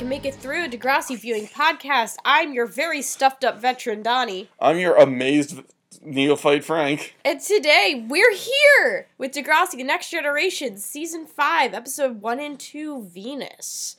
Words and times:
welcome 0.00 0.22
to 0.22 0.28
I 0.28 0.30
Hope 0.30 0.32
I 0.32 0.32
Can 0.32 0.32
Make 0.32 0.34
It 0.34 0.34
Through 0.34 0.68
Degrassi 0.68 1.18
Viewing 1.18 1.46
Podcast. 1.46 2.16
I'm 2.24 2.54
your 2.54 2.66
very 2.66 3.02
stuffed 3.02 3.44
up 3.44 3.60
veteran, 3.60 4.02
Donnie. 4.02 4.48
I'm 4.58 4.78
your 4.78 4.96
amazed 4.96 5.60
neophyte 6.02 6.64
Frank. 6.64 7.14
And 7.24 7.40
today 7.40 8.06
we're 8.08 8.34
here 8.34 9.08
with 9.18 9.32
Degrassi 9.32 9.72
The 9.72 9.84
Next 9.84 10.10
Generation, 10.10 10.78
Season 10.78 11.26
5, 11.26 11.74
Episode 11.74 12.22
1 12.22 12.40
and 12.40 12.58
2, 12.58 13.02
Venus. 13.02 13.96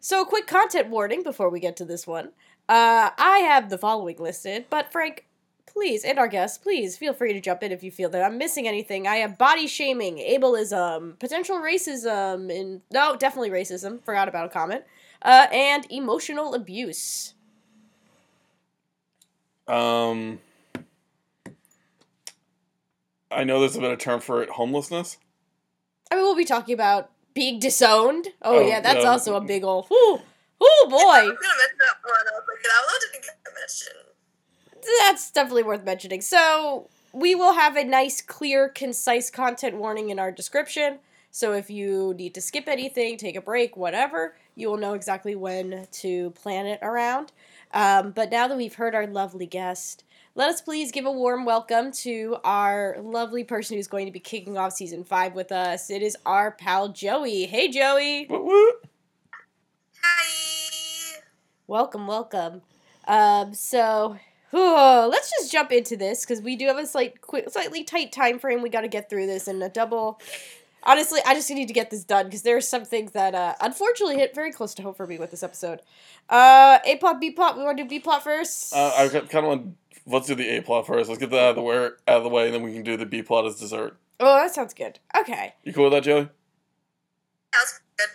So, 0.00 0.22
a 0.22 0.26
quick 0.26 0.46
content 0.46 0.90
warning 0.90 1.22
before 1.22 1.48
we 1.48 1.60
get 1.60 1.76
to 1.78 1.86
this 1.86 2.06
one. 2.06 2.26
Uh, 2.68 3.10
I 3.16 3.38
have 3.38 3.70
the 3.70 3.78
following 3.78 4.18
listed, 4.18 4.66
but 4.68 4.92
Frank, 4.92 5.26
please, 5.66 6.04
and 6.04 6.18
our 6.18 6.28
guests, 6.28 6.58
please 6.58 6.98
feel 6.98 7.14
free 7.14 7.32
to 7.32 7.40
jump 7.40 7.62
in 7.62 7.72
if 7.72 7.82
you 7.82 7.90
feel 7.90 8.10
that 8.10 8.22
I'm 8.22 8.36
missing 8.36 8.68
anything. 8.68 9.06
I 9.06 9.16
have 9.16 9.38
body 9.38 9.66
shaming, 9.66 10.16
ableism, 10.16 11.18
potential 11.18 11.56
racism, 11.56 12.54
and 12.54 12.82
no, 12.90 13.16
definitely 13.16 13.50
racism. 13.50 14.04
Forgot 14.04 14.28
about 14.28 14.46
a 14.46 14.50
comment. 14.50 14.84
Uh, 15.24 15.46
and 15.50 15.86
emotional 15.90 16.54
abuse. 16.54 17.32
Um, 19.66 20.38
I 23.30 23.44
know 23.44 23.60
there's 23.60 23.76
a 23.76 23.80
bit 23.80 23.90
of 23.90 23.98
term 23.98 24.20
for 24.20 24.42
it, 24.42 24.50
homelessness. 24.50 25.16
I 26.10 26.16
mean, 26.16 26.24
we'll 26.24 26.36
be 26.36 26.44
talking 26.44 26.74
about 26.74 27.10
being 27.32 27.58
disowned. 27.58 28.28
Oh, 28.42 28.58
Oh, 28.58 28.60
yeah, 28.68 28.80
that's 28.80 29.02
yeah. 29.02 29.10
also 29.10 29.34
a 29.36 29.40
big 29.40 29.64
ol' 29.64 29.86
whoo, 29.90 30.16
whoo 30.60 30.88
boy. 30.90 30.98
I 30.98 31.22
was 31.22 31.38
gonna 31.38 31.54
mention 31.58 31.78
that 31.78 31.96
one. 32.04 32.26
I 32.26 32.32
was 32.34 32.44
like, 32.46 32.70
how 32.70 32.98
did 33.00 33.16
it 33.16 33.22
get 33.22 33.54
mentioned? 33.58 34.86
That's 35.00 35.30
definitely 35.30 35.62
worth 35.62 35.84
mentioning. 35.84 36.20
So 36.20 36.90
we 37.14 37.34
will 37.34 37.54
have 37.54 37.76
a 37.76 37.84
nice, 37.84 38.20
clear, 38.20 38.68
concise 38.68 39.30
content 39.30 39.76
warning 39.76 40.10
in 40.10 40.18
our 40.18 40.30
description. 40.30 40.98
So 41.30 41.52
if 41.54 41.70
you 41.70 42.14
need 42.16 42.34
to 42.34 42.40
skip 42.40 42.68
anything, 42.68 43.16
take 43.16 43.34
a 43.34 43.40
break, 43.40 43.76
whatever, 43.76 44.36
you 44.54 44.68
will 44.68 44.76
know 44.76 44.94
exactly 44.94 45.34
when 45.34 45.86
to 45.90 46.30
plan 46.30 46.66
it 46.66 46.78
around. 46.82 47.32
Um, 47.72 48.12
but 48.12 48.30
now 48.30 48.46
that 48.48 48.56
we've 48.56 48.74
heard 48.74 48.94
our 48.94 49.06
lovely 49.06 49.46
guest, 49.46 50.04
let 50.36 50.48
us 50.48 50.60
please 50.60 50.90
give 50.90 51.06
a 51.06 51.12
warm 51.12 51.44
welcome 51.44 51.92
to 51.92 52.36
our 52.44 52.96
lovely 53.00 53.44
person 53.44 53.76
who's 53.76 53.86
going 53.86 54.06
to 54.06 54.12
be 54.12 54.20
kicking 54.20 54.58
off 54.58 54.72
season 54.72 55.04
five 55.04 55.34
with 55.34 55.52
us. 55.52 55.90
It 55.90 56.02
is 56.02 56.16
our 56.26 56.50
pal 56.50 56.88
Joey. 56.88 57.46
Hey, 57.46 57.68
Joey. 57.68 58.26
Woot 58.28 58.44
woot. 58.44 58.74
Hi. 60.02 61.20
Welcome, 61.66 62.06
welcome. 62.06 62.62
Um, 63.06 63.54
so 63.54 64.18
whew, 64.50 65.08
let's 65.08 65.30
just 65.30 65.50
jump 65.50 65.72
into 65.72 65.96
this 65.96 66.24
because 66.24 66.42
we 66.42 66.56
do 66.56 66.66
have 66.66 66.78
a 66.78 66.86
slight, 66.86 67.20
quick, 67.20 67.50
slightly 67.50 67.84
tight 67.84 68.12
time 68.12 68.38
frame. 68.38 68.62
We 68.62 68.70
got 68.70 68.82
to 68.82 68.88
get 68.88 69.10
through 69.10 69.26
this 69.26 69.48
in 69.48 69.60
a 69.62 69.68
double. 69.68 70.20
Honestly, 70.86 71.20
I 71.26 71.34
just 71.34 71.50
need 71.50 71.66
to 71.68 71.74
get 71.74 71.90
this 71.90 72.04
done 72.04 72.26
because 72.26 72.42
there 72.42 72.56
are 72.56 72.60
some 72.60 72.84
things 72.84 73.12
that 73.12 73.34
uh, 73.34 73.54
unfortunately 73.60 74.16
hit 74.16 74.34
very 74.34 74.52
close 74.52 74.74
to 74.74 74.82
home 74.82 74.94
for 74.94 75.06
me 75.06 75.18
with 75.18 75.30
this 75.30 75.42
episode. 75.42 75.80
Uh, 76.28 76.78
A 76.84 76.96
plot, 76.96 77.20
B 77.20 77.30
plot. 77.30 77.56
We 77.56 77.64
want 77.64 77.78
to 77.78 77.84
do 77.84 77.88
B 77.88 77.98
plot 78.00 78.22
first. 78.22 78.74
Uh, 78.74 78.92
I 78.96 79.08
kind 79.08 79.26
of 79.34 79.44
want. 79.44 79.76
Let's 80.06 80.26
do 80.26 80.34
the 80.34 80.48
A 80.56 80.62
plot 80.62 80.86
first. 80.86 81.08
Let's 81.08 81.18
get 81.20 81.30
that 81.30 81.40
out 81.40 81.50
of 81.50 81.56
the 81.56 81.62
way, 81.62 81.76
out 81.76 81.98
of 82.06 82.22
the 82.24 82.28
way, 82.28 82.44
and 82.46 82.54
then 82.54 82.62
we 82.62 82.72
can 82.72 82.82
do 82.82 82.96
the 82.96 83.06
B 83.06 83.22
plot 83.22 83.46
as 83.46 83.58
dessert. 83.58 83.96
oh, 84.20 84.34
that 84.36 84.54
sounds 84.54 84.74
good. 84.74 84.98
Okay. 85.16 85.54
You 85.64 85.72
cool 85.72 85.84
with 85.84 85.94
that, 85.94 86.02
Joey? 86.02 86.28
That's 87.52 87.80
good. 87.96 88.08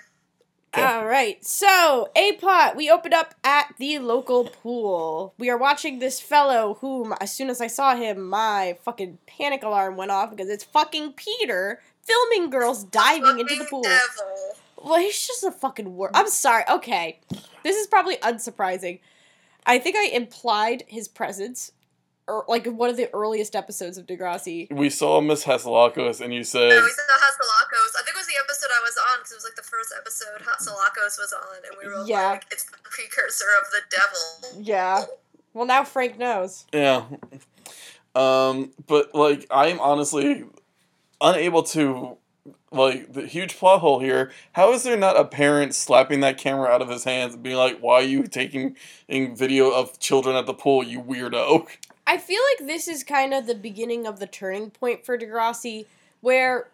Okay. 0.76 0.83
All 0.86 1.06
right. 1.08 1.44
So, 1.44 2.10
A 2.15 2.33
plot. 2.33 2.76
We 2.76 2.92
open 2.92 3.11
up 3.11 3.33
at 3.44 3.73
the 3.80 3.98
local 3.98 4.45
pool. 4.45 5.33
We 5.39 5.49
are 5.49 5.58
watching 5.58 5.98
this 5.98 6.20
fellow 6.21 6.77
whom, 6.82 7.15
as 7.20 7.33
soon 7.33 7.49
as 7.49 7.60
I 7.60 7.65
saw 7.65 7.95
him, 7.95 8.21
my 8.30 8.77
fucking 8.83 9.17
panic 9.26 9.64
alarm 9.64 9.95
went 9.95 10.11
off 10.11 10.30
because 10.30 10.48
it's 10.48 10.64
fucking 10.64 11.14
Peter 11.14 11.82
filming 12.09 12.49
girls 12.49 12.83
diving 12.83 13.39
into 13.39 13.55
the 13.55 13.65
pool. 13.65 13.83
Devil. 13.83 14.55
Well, 14.83 14.99
he's 14.99 15.25
just 15.27 15.43
a 15.43 15.52
fucking 15.52 15.95
word. 15.95 16.11
I'm 16.14 16.27
sorry. 16.30 16.64
Okay. 16.70 17.20
This 17.64 17.75
is 17.77 17.87
probably 17.87 18.15
unsurprising. 18.17 18.99
I 19.65 19.77
think 19.77 19.95
I 19.97 20.05
implied 20.08 20.83
his 20.87 21.08
presence, 21.08 21.71
or 22.27 22.45
like 22.47 22.65
in 22.65 22.77
one 22.77 22.89
of 22.89 22.95
the 22.97 23.14
earliest 23.14 23.55
episodes 23.55 23.97
of 23.97 24.08
Degrassi. 24.08 24.71
We 24.71 24.89
saw 24.89 25.20
Miss 25.21 25.43
Hatzilakos, 25.43 26.21
and 26.21 26.33
you 26.33 26.43
said, 26.45 26.70
No, 26.70 26.81
we 26.81 26.89
saw 26.89 27.02
Hatzilakos. 27.03 27.99
I 27.99 28.03
think 28.03 28.15
it 28.15 28.20
was 28.20 28.27
the 28.27 28.39
episode 28.41 28.70
I 28.71 28.81
was 28.83 28.97
on 29.11 29.20
because 29.20 29.31
it 29.31 29.36
was 29.36 29.43
like 29.43 29.55
the 29.55 29.61
first 29.64 29.93
episode 29.99 30.41
Hatzilakos 30.41 31.20
was 31.20 31.33
on, 31.33 31.58
and 31.67 31.76
we 31.81 31.87
were 31.89 32.05
Yeah. 32.08 32.30
like, 32.31 32.45
it's 32.52 32.64
the 32.64 32.77
precursor 32.83 33.45
of 33.61 33.70
the 33.71 33.81
devil. 33.91 34.64
Yeah. 34.64 35.03
Well, 35.53 35.65
now 35.65 35.83
Frank 35.83 36.17
knows. 36.17 36.65
yeah. 36.73 37.03
Um, 38.15 38.71
but 38.87 39.14
like, 39.14 39.45
I'm 39.52 39.80
honestly 39.80 40.45
unable 41.22 41.64
to. 41.64 42.18
Like 42.72 43.14
the 43.14 43.26
huge 43.26 43.58
plot 43.58 43.82
hole 43.82 44.00
here. 44.00 44.32
How 44.54 44.74
is 44.74 44.84
there 44.84 44.96
not 44.96 45.18
a 45.18 45.26
parent 45.26 45.74
slapping 45.74 46.20
that 46.20 46.38
camera 46.38 46.70
out 46.70 46.84
of 46.84 46.90
his 46.90 47.04
hands 47.04 47.34
and 47.34 47.42
being 47.42 47.58
like, 47.58 47.80
"Why 47.80 47.96
are 47.96 48.04
you 48.04 48.28
taking 48.28 48.78
in 49.08 49.36
video 49.36 49.72
of 49.72 50.00
children 50.00 50.36
at 50.36 50.46
the 50.46 50.54
pool, 50.54 50.84
you 50.84 51.02
weirdo?" 51.02 51.68
I 52.06 52.18
feel 52.20 52.42
like 52.52 52.68
this 52.68 52.88
is 52.88 53.04
kind 53.04 53.34
of 53.34 53.48
the 53.48 53.56
beginning 53.56 54.06
of 54.06 54.20
the 54.20 54.28
turning 54.28 54.70
point 54.70 55.04
for 55.04 55.18
Degrassi, 55.18 55.88
where 56.22 56.70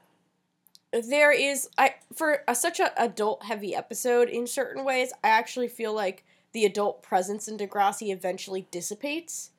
there 0.91 1.31
is 1.31 1.69
I 1.77 1.95
for 2.13 2.43
a, 2.47 2.55
such 2.55 2.79
an 2.81 2.89
adult 2.97 3.43
heavy 3.43 3.73
episode 3.73 4.29
in 4.29 4.47
certain 4.47 4.83
ways. 4.83 5.13
I 5.23 5.29
actually 5.29 5.69
feel 5.69 5.93
like 5.93 6.25
the 6.51 6.65
adult 6.65 7.03
presence 7.03 7.47
in 7.47 7.57
Degrassi 7.57 8.13
eventually 8.13 8.67
dissipates, 8.69 9.51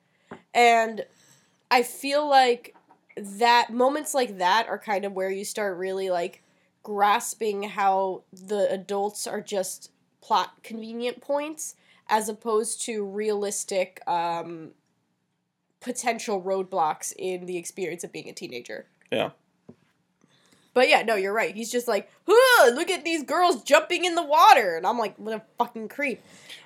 and 0.54 1.06
I 1.70 1.82
feel 1.82 2.28
like 2.28 2.75
that 3.16 3.72
moments 3.72 4.14
like 4.14 4.38
that 4.38 4.66
are 4.68 4.78
kind 4.78 5.04
of 5.04 5.12
where 5.12 5.30
you 5.30 5.44
start 5.44 5.76
really 5.76 6.10
like 6.10 6.42
grasping 6.82 7.64
how 7.64 8.22
the 8.32 8.70
adults 8.70 9.26
are 9.26 9.40
just 9.40 9.90
plot 10.20 10.62
convenient 10.62 11.20
points 11.20 11.74
as 12.08 12.28
opposed 12.28 12.80
to 12.82 13.04
realistic 13.04 14.00
um 14.06 14.70
potential 15.80 16.42
roadblocks 16.42 17.12
in 17.16 17.46
the 17.46 17.56
experience 17.56 18.02
of 18.02 18.12
being 18.12 18.28
a 18.28 18.32
teenager. 18.32 18.86
Yeah. 19.12 19.30
But 20.74 20.88
yeah, 20.88 21.02
no, 21.02 21.14
you're 21.14 21.32
right. 21.32 21.54
He's 21.54 21.70
just 21.70 21.88
like, 21.88 22.10
huh, 22.28 22.72
look 22.74 22.90
at 22.90 23.04
these 23.04 23.22
girls 23.22 23.62
jumping 23.62 24.04
in 24.04 24.14
the 24.14 24.24
water. 24.24 24.76
And 24.76 24.86
I'm 24.86 24.98
like, 24.98 25.16
what 25.16 25.34
a 25.34 25.42
fucking 25.56 25.88
creep. 25.88 26.20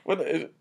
What? 0.04 0.20
It, 0.20 0.54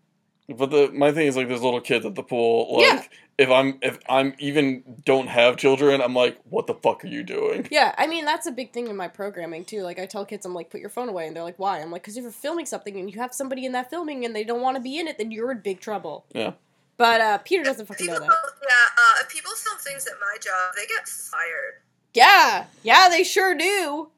but 0.56 0.70
the 0.70 0.90
my 0.92 1.12
thing 1.12 1.26
is 1.26 1.36
like, 1.36 1.48
there's 1.48 1.62
little 1.62 1.80
kids 1.80 2.04
at 2.06 2.14
the 2.14 2.22
pool. 2.22 2.76
Like, 2.76 2.86
Yeah. 2.86 3.02
if 3.38 3.50
I'm 3.50 3.78
if 3.82 3.98
I'm 4.08 4.34
even 4.38 4.82
don't 5.04 5.28
have 5.28 5.56
children, 5.56 6.00
I'm 6.00 6.14
like, 6.14 6.38
what 6.48 6.66
the 6.66 6.74
fuck 6.74 7.04
are 7.04 7.08
you 7.08 7.22
doing? 7.22 7.68
Yeah, 7.70 7.94
I 7.98 8.06
mean, 8.06 8.24
that's 8.24 8.46
a 8.46 8.50
big 8.52 8.72
thing 8.72 8.88
in 8.88 8.96
my 8.96 9.08
programming 9.08 9.64
too. 9.64 9.82
Like, 9.82 9.98
I 9.98 10.06
tell 10.06 10.24
kids, 10.26 10.44
I'm 10.46 10.54
like, 10.54 10.70
put 10.70 10.80
your 10.80 10.90
phone 10.90 11.08
away. 11.08 11.26
And 11.26 11.34
they're 11.36 11.42
like, 11.42 11.58
why? 11.58 11.80
I'm 11.80 11.90
like, 11.90 12.02
because 12.02 12.16
if 12.16 12.22
you're 12.22 12.32
filming 12.32 12.66
something 12.66 12.98
and 12.98 13.10
you 13.12 13.18
have 13.20 13.32
somebody 13.34 13.64
in 13.66 13.72
that 13.72 13.90
filming 13.90 14.24
and 14.24 14.34
they 14.36 14.44
don't 14.44 14.60
want 14.60 14.76
to 14.76 14.82
be 14.82 14.98
in 14.98 15.06
it, 15.08 15.18
then 15.18 15.30
you're 15.30 15.50
in 15.52 15.60
big 15.60 15.80
trouble. 15.80 16.26
Yeah. 16.34 16.52
But 16.96 17.20
uh, 17.22 17.38
Peter 17.38 17.62
doesn't 17.64 17.86
fucking 17.86 18.06
know 18.06 18.12
that. 18.12 18.20
film, 18.20 18.30
yeah, 18.62 18.68
uh, 18.98 19.14
if 19.22 19.30
people 19.30 19.52
film 19.52 19.78
things 19.78 20.06
at 20.06 20.14
my 20.20 20.36
job, 20.38 20.74
they 20.76 20.86
get 20.86 21.08
fired. 21.08 21.80
Yeah, 22.12 22.66
yeah, 22.82 23.08
they 23.08 23.24
sure 23.24 23.54
do. 23.54 24.10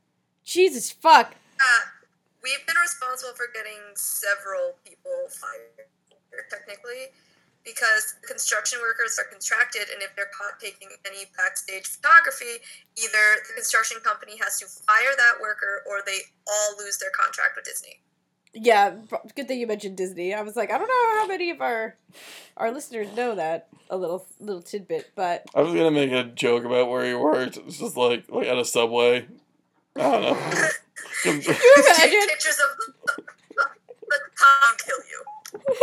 Jesus 0.45 0.91
fuck. 0.91 1.35
Uh, 1.61 1.81
we've 2.43 2.67
been 2.67 2.75
responsible 2.83 3.35
for 3.37 3.47
getting 3.55 3.79
several 3.95 4.75
people 4.85 5.13
fired, 5.31 5.72
technically, 6.51 7.13
because 7.65 8.15
construction 8.27 8.81
workers 8.81 9.19
are 9.19 9.29
contracted, 9.31 9.87
and 9.93 10.03
if 10.03 10.15
they're 10.17 10.33
caught 10.35 10.59
taking 10.59 10.89
any 11.07 11.31
backstage 11.37 11.87
photography, 11.87 12.63
either 12.99 13.25
the 13.49 13.55
construction 13.55 13.99
company 14.03 14.37
has 14.39 14.59
to 14.59 14.67
fire 14.67 15.15
that 15.17 15.41
worker 15.41 15.83
or 15.89 16.03
they 16.05 16.19
all 16.47 16.77
lose 16.79 16.99
their 16.99 17.11
contract 17.11 17.55
with 17.57 17.65
Disney. 17.65 18.01
Yeah, 18.55 18.97
good 19.35 19.49
thing 19.49 19.61
you 19.61 19.67
mentioned 19.67 19.97
Disney. 19.97 20.35
I 20.35 20.43
was 20.43 20.57
like, 20.57 20.71
I 20.71 20.77
don't 20.77 20.89
know 20.89 21.21
how 21.21 21.27
many 21.27 21.51
of 21.51 21.63
our 21.63 21.97
our 22.59 22.71
listeners 22.71 23.09
know 23.17 23.35
that 23.35 23.69
a 23.89 23.97
little 23.97 24.27
little 24.41 24.61
tidbit, 24.61 25.13
but 25.15 25.47
I 25.55 25.63
was 25.63 25.73
gonna 25.73 25.91
make 25.91 26.13
a 26.13 26.25
joke 26.25 26.65
about 26.65 26.91
where 26.91 27.05
he 27.05 27.15
worked. 27.15 27.57
It's 27.57 27.79
just 27.79 27.97
like 27.97 28.25
like 28.29 28.47
at 28.47 28.59
a 28.59 28.65
subway. 28.65 29.27
I 29.97 30.01
don't 30.01 30.23
know. 30.23 30.35
you 31.25 31.33
imagine? 31.33 32.29
pictures 32.29 32.59
of 32.59 32.77
the, 32.77 32.93
the, 33.17 33.63
the 34.09 34.19
time 34.37 34.77
kill 34.85 34.99
you. 35.11 35.25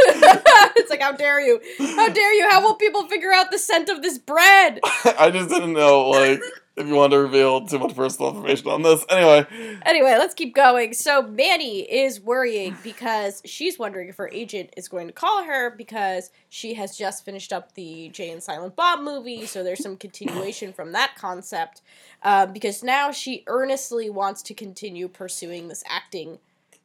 it's 0.76 0.90
like, 0.90 1.02
how 1.02 1.12
dare 1.12 1.40
you? 1.40 1.62
How 1.78 2.10
dare 2.10 2.34
you? 2.34 2.50
How 2.50 2.62
will 2.62 2.76
people 2.76 3.08
figure 3.08 3.32
out 3.32 3.52
the 3.52 3.60
scent 3.60 3.90
of 3.90 4.02
this 4.02 4.18
bread? 4.18 4.80
I 5.18 5.30
just 5.32 5.50
didn't 5.50 5.74
know 5.74 6.10
like 6.10 6.42
if 6.76 6.88
you 6.88 6.96
wanted 6.96 7.18
to 7.18 7.22
reveal 7.22 7.66
too 7.66 7.78
much 7.78 7.96
personal 7.96 8.32
information 8.32 8.70
on 8.70 8.82
this. 8.82 9.06
Anyway, 9.10 9.46
Anyway, 9.86 10.12
let's 10.18 10.34
keep 10.34 10.56
going. 10.56 10.94
So 10.94 11.22
Manny 11.22 11.82
is 11.82 12.22
worrying 12.22 12.76
because 12.84 13.42
she's 13.46 13.78
wondering 13.78 14.10
if 14.10 14.18
her 14.18 14.30
agent 14.32 14.72
is 14.78 14.88
going 14.88 15.08
to 15.08 15.14
call 15.14 15.44
her 15.44 15.70
because 15.76 16.32
she 16.48 16.76
has 16.76 16.98
just 16.98 17.26
finished 17.26 17.52
up 17.52 17.76
the 17.76 18.10
Jay 18.10 18.32
and 18.32 18.42
Silent 18.42 18.76
Bob 18.76 19.02
movie. 19.02 19.46
So 19.46 19.64
there's 19.64 19.84
some 19.84 19.98
continuation 19.98 20.72
from 20.74 20.94
that 20.94 21.16
concept. 21.18 21.82
Um, 22.24 22.54
because 22.54 22.84
now 22.84 23.12
she 23.12 23.44
earnestly 23.48 24.10
wants 24.10 24.42
to 24.44 24.54
continue 24.54 25.08
pursuing 25.08 25.68
this 25.68 25.84
acting 25.88 26.40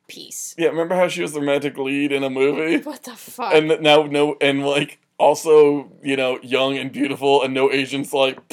piece. 0.06 0.54
yeah, 0.58 0.68
remember 0.68 0.94
how 0.94 1.08
she 1.08 1.22
was 1.22 1.32
the 1.32 1.40
romantic 1.40 1.76
lead 1.78 2.12
in 2.12 2.22
a 2.24 2.30
movie, 2.30 2.78
What 2.84 3.02
the 3.04 3.16
fuck? 3.16 3.54
and 3.54 3.80
now 3.80 4.02
no 4.04 4.36
and 4.40 4.64
like 4.66 4.98
also 5.18 5.90
you 6.02 6.16
know 6.16 6.38
young 6.42 6.76
and 6.76 6.92
beautiful, 6.92 7.42
and 7.42 7.54
no 7.54 7.70
Asians 7.72 8.12
like. 8.12 8.38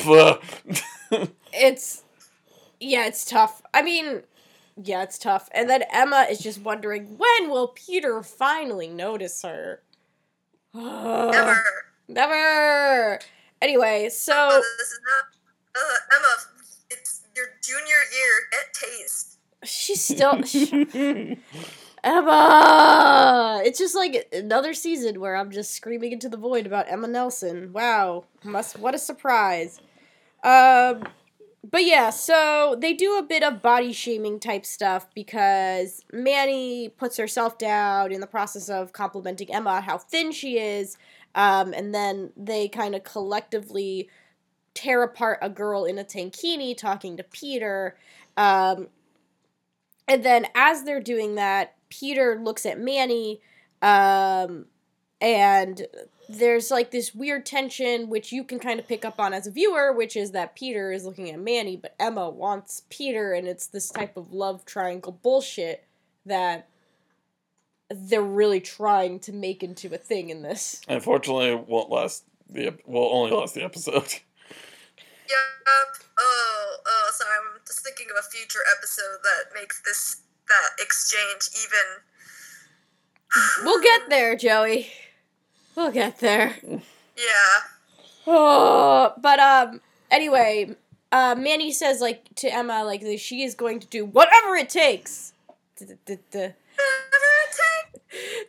It's 1.53 2.03
yeah, 2.79 3.05
it's 3.05 3.25
tough. 3.25 3.61
I 3.73 3.81
mean, 3.81 4.23
Yeah, 4.81 5.03
it's 5.03 5.17
tough. 5.19 5.49
And 5.53 5.69
then 5.69 5.83
Emma 5.91 6.25
is 6.29 6.39
just 6.39 6.61
wondering 6.61 7.17
when 7.17 7.49
will 7.49 7.67
Peter 7.67 8.23
finally 8.23 8.87
notice 8.87 9.41
her? 9.43 9.81
Never. 10.73 11.63
Never. 12.07 13.19
Anyway, 13.61 14.09
so 14.09 14.33
Emma, 14.33 14.61
this 14.79 14.87
is 14.87 14.99
not. 15.05 15.25
Uh, 15.75 16.15
Emma, 16.15 16.35
it's 16.89 17.21
your 17.35 17.47
junior 17.61 17.83
year. 17.85 18.33
Get 18.51 18.73
taste. 18.73 19.30
She's 19.63 20.03
still 20.03 20.41
Emma. 22.03 23.61
It's 23.63 23.77
just 23.79 23.95
like 23.95 24.27
another 24.33 24.73
season 24.73 25.19
where 25.19 25.35
I'm 25.35 25.51
just 25.51 25.73
screaming 25.73 26.11
into 26.11 26.29
the 26.29 26.37
void 26.37 26.65
about 26.65 26.91
Emma 26.91 27.07
Nelson. 27.07 27.71
Wow, 27.73 28.25
must 28.43 28.79
what 28.79 28.95
a 28.95 28.99
surprise. 28.99 29.79
Um, 30.43 31.03
but 31.69 31.85
yeah, 31.85 32.09
so 32.09 32.75
they 32.79 32.93
do 32.93 33.17
a 33.19 33.23
bit 33.23 33.43
of 33.43 33.61
body 33.61 33.93
shaming 33.93 34.39
type 34.39 34.65
stuff 34.65 35.07
because 35.13 36.03
Manny 36.11 36.89
puts 36.89 37.17
herself 37.17 37.59
down 37.59 38.11
in 38.11 38.19
the 38.19 38.27
process 38.27 38.67
of 38.67 38.93
complimenting 38.93 39.53
Emma 39.53 39.81
how 39.81 39.99
thin 39.99 40.31
she 40.31 40.57
is, 40.57 40.97
um, 41.35 41.71
and 41.73 41.93
then 41.93 42.31
they 42.35 42.67
kind 42.67 42.95
of 42.95 43.03
collectively 43.03 44.09
tear 44.73 45.03
apart 45.03 45.37
a 45.41 45.49
girl 45.49 45.85
in 45.85 45.99
a 45.99 46.03
tankini 46.03 46.75
talking 46.75 47.15
to 47.17 47.23
Peter. 47.23 47.95
Um, 48.37 48.87
and 50.11 50.25
then 50.25 50.45
as 50.55 50.83
they're 50.83 50.99
doing 50.99 51.35
that, 51.35 51.75
Peter 51.87 52.37
looks 52.37 52.65
at 52.65 52.77
Manny, 52.77 53.39
um, 53.81 54.65
and 55.21 55.87
there's 56.27 56.69
like 56.69 56.91
this 56.91 57.15
weird 57.15 57.45
tension, 57.45 58.09
which 58.09 58.33
you 58.33 58.43
can 58.43 58.59
kind 58.59 58.77
of 58.77 58.89
pick 58.89 59.05
up 59.05 59.21
on 59.21 59.33
as 59.33 59.47
a 59.47 59.51
viewer, 59.51 59.93
which 59.93 60.17
is 60.17 60.31
that 60.31 60.53
Peter 60.53 60.91
is 60.91 61.05
looking 61.05 61.29
at 61.29 61.39
Manny, 61.39 61.77
but 61.77 61.95
Emma 61.97 62.29
wants 62.29 62.83
Peter, 62.89 63.31
and 63.31 63.47
it's 63.47 63.67
this 63.67 63.89
type 63.89 64.17
of 64.17 64.33
love 64.33 64.65
triangle 64.65 65.17
bullshit 65.23 65.85
that 66.25 66.67
they're 67.89 68.21
really 68.21 68.59
trying 68.59 69.17
to 69.21 69.31
make 69.31 69.63
into 69.63 69.93
a 69.95 69.97
thing 69.97 70.29
in 70.29 70.41
this. 70.41 70.81
Unfortunately, 70.89 71.51
it 71.51 71.69
won't 71.69 71.89
last 71.89 72.25
the 72.49 72.73
will 72.85 73.09
only 73.13 73.31
last 73.31 73.55
the 73.55 73.63
episode. 73.63 74.15
Yep. 75.31 76.07
Oh, 76.19 76.75
oh, 76.85 77.09
sorry. 77.13 77.31
I'm 77.39 77.59
just 77.65 77.83
thinking 77.83 78.07
of 78.11 78.17
a 78.19 78.27
future 78.29 78.59
episode 78.75 79.19
that 79.23 79.53
makes 79.53 79.81
this 79.81 80.21
that 80.47 80.69
exchange 80.79 81.49
even. 81.63 82.03
We'll 83.63 83.81
get 83.81 84.09
there, 84.09 84.35
Joey. 84.35 84.91
We'll 85.75 85.91
get 85.91 86.19
there. 86.19 86.55
Yeah. 86.63 86.81
Oh, 88.27 89.13
but 89.17 89.39
um. 89.39 89.81
Anyway, 90.11 90.75
uh, 91.11 91.33
Manny 91.35 91.71
says 91.71 92.01
like 92.01 92.23
to 92.35 92.53
Emma 92.53 92.83
like 92.83 93.01
that 93.01 93.19
she 93.19 93.41
is 93.41 93.55
going 93.55 93.79
to 93.79 93.87
do 93.87 94.05
whatever 94.05 94.55
it 94.55 94.69
takes 94.69 95.33
to 95.77 95.97
to, 96.05 96.17
to, 96.31 96.53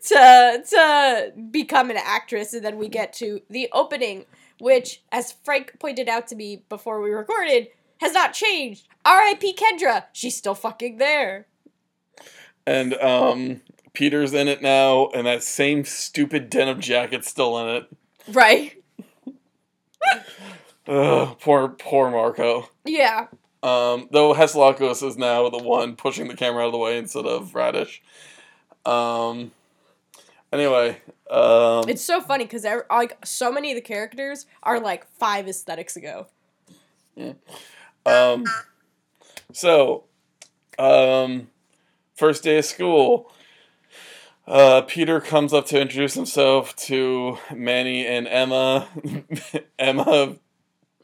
to 0.05 0.62
to 0.70 1.32
become 1.50 1.90
an 1.90 1.96
actress, 1.96 2.52
and 2.52 2.64
then 2.64 2.76
we 2.76 2.88
get 2.88 3.12
to 3.14 3.40
the 3.49 3.69
opening, 3.73 4.26
which, 4.62 5.03
as 5.11 5.32
Frank 5.43 5.75
pointed 5.81 6.09
out 6.09 6.29
to 6.29 6.37
me 6.37 6.64
before 6.69 7.00
we 7.00 7.11
recorded, 7.11 7.67
has 8.00 8.12
not 8.12 8.32
changed. 8.32 8.87
R.I.P. 9.05 9.55
Kendra, 9.55 10.05
she's 10.12 10.37
still 10.37 10.55
fucking 10.55 10.99
there. 10.99 11.49
And 12.64 12.94
um, 12.94 13.62
Peter's 13.93 14.32
in 14.32 14.47
it 14.47 14.62
now, 14.62 15.09
and 15.17 15.26
that 15.26 15.43
same 15.43 15.85
stupid 15.85 16.49
denim 16.49 16.81
jacket's 16.81 17.29
still 17.29 17.59
in 17.59 17.75
it. 17.75 17.88
Right? 18.29 18.81
Ugh, 20.87 21.37
poor 21.41 21.69
poor 21.69 22.12
Marco. 22.12 22.69
Yeah. 22.85 23.26
Um, 23.65 24.08
though 24.12 24.32
Hatzilakos 24.32 25.03
is 25.03 25.17
now 25.17 25.49
the 25.49 25.58
one 25.58 25.97
pushing 25.97 26.29
the 26.29 26.37
camera 26.37 26.62
out 26.62 26.67
of 26.67 26.73
the 26.73 26.79
way 26.79 26.99
instead 26.99 27.26
of 27.26 27.50
Raditch. 27.53 27.99
Um, 28.87 29.50
anyway, 30.53 30.99
um, 31.31 31.89
It's 31.89 32.03
so 32.03 32.21
funny 32.21 32.45
because 32.45 32.67
like 32.91 33.17
so 33.25 33.51
many 33.51 33.71
of 33.73 33.77
the 33.77 33.83
characters 33.83 34.47
are 34.63 34.79
like 34.79 35.07
five 35.07 35.49
aesthetics 35.49 35.97
ago. 35.97 36.27
um, 38.07 38.45
so, 39.53 40.05
um, 40.79 41.49
first 42.15 42.43
day 42.43 42.59
of 42.59 42.65
school. 42.65 43.33
Uh, 44.47 44.83
Peter 44.83 45.21
comes 45.21 45.53
up 45.53 45.67
to 45.67 45.81
introduce 45.81 46.15
himself 46.15 46.75
to 46.75 47.39
Manny 47.55 48.05
and 48.07 48.27
Emma. 48.27 48.89
Emma 49.79 50.37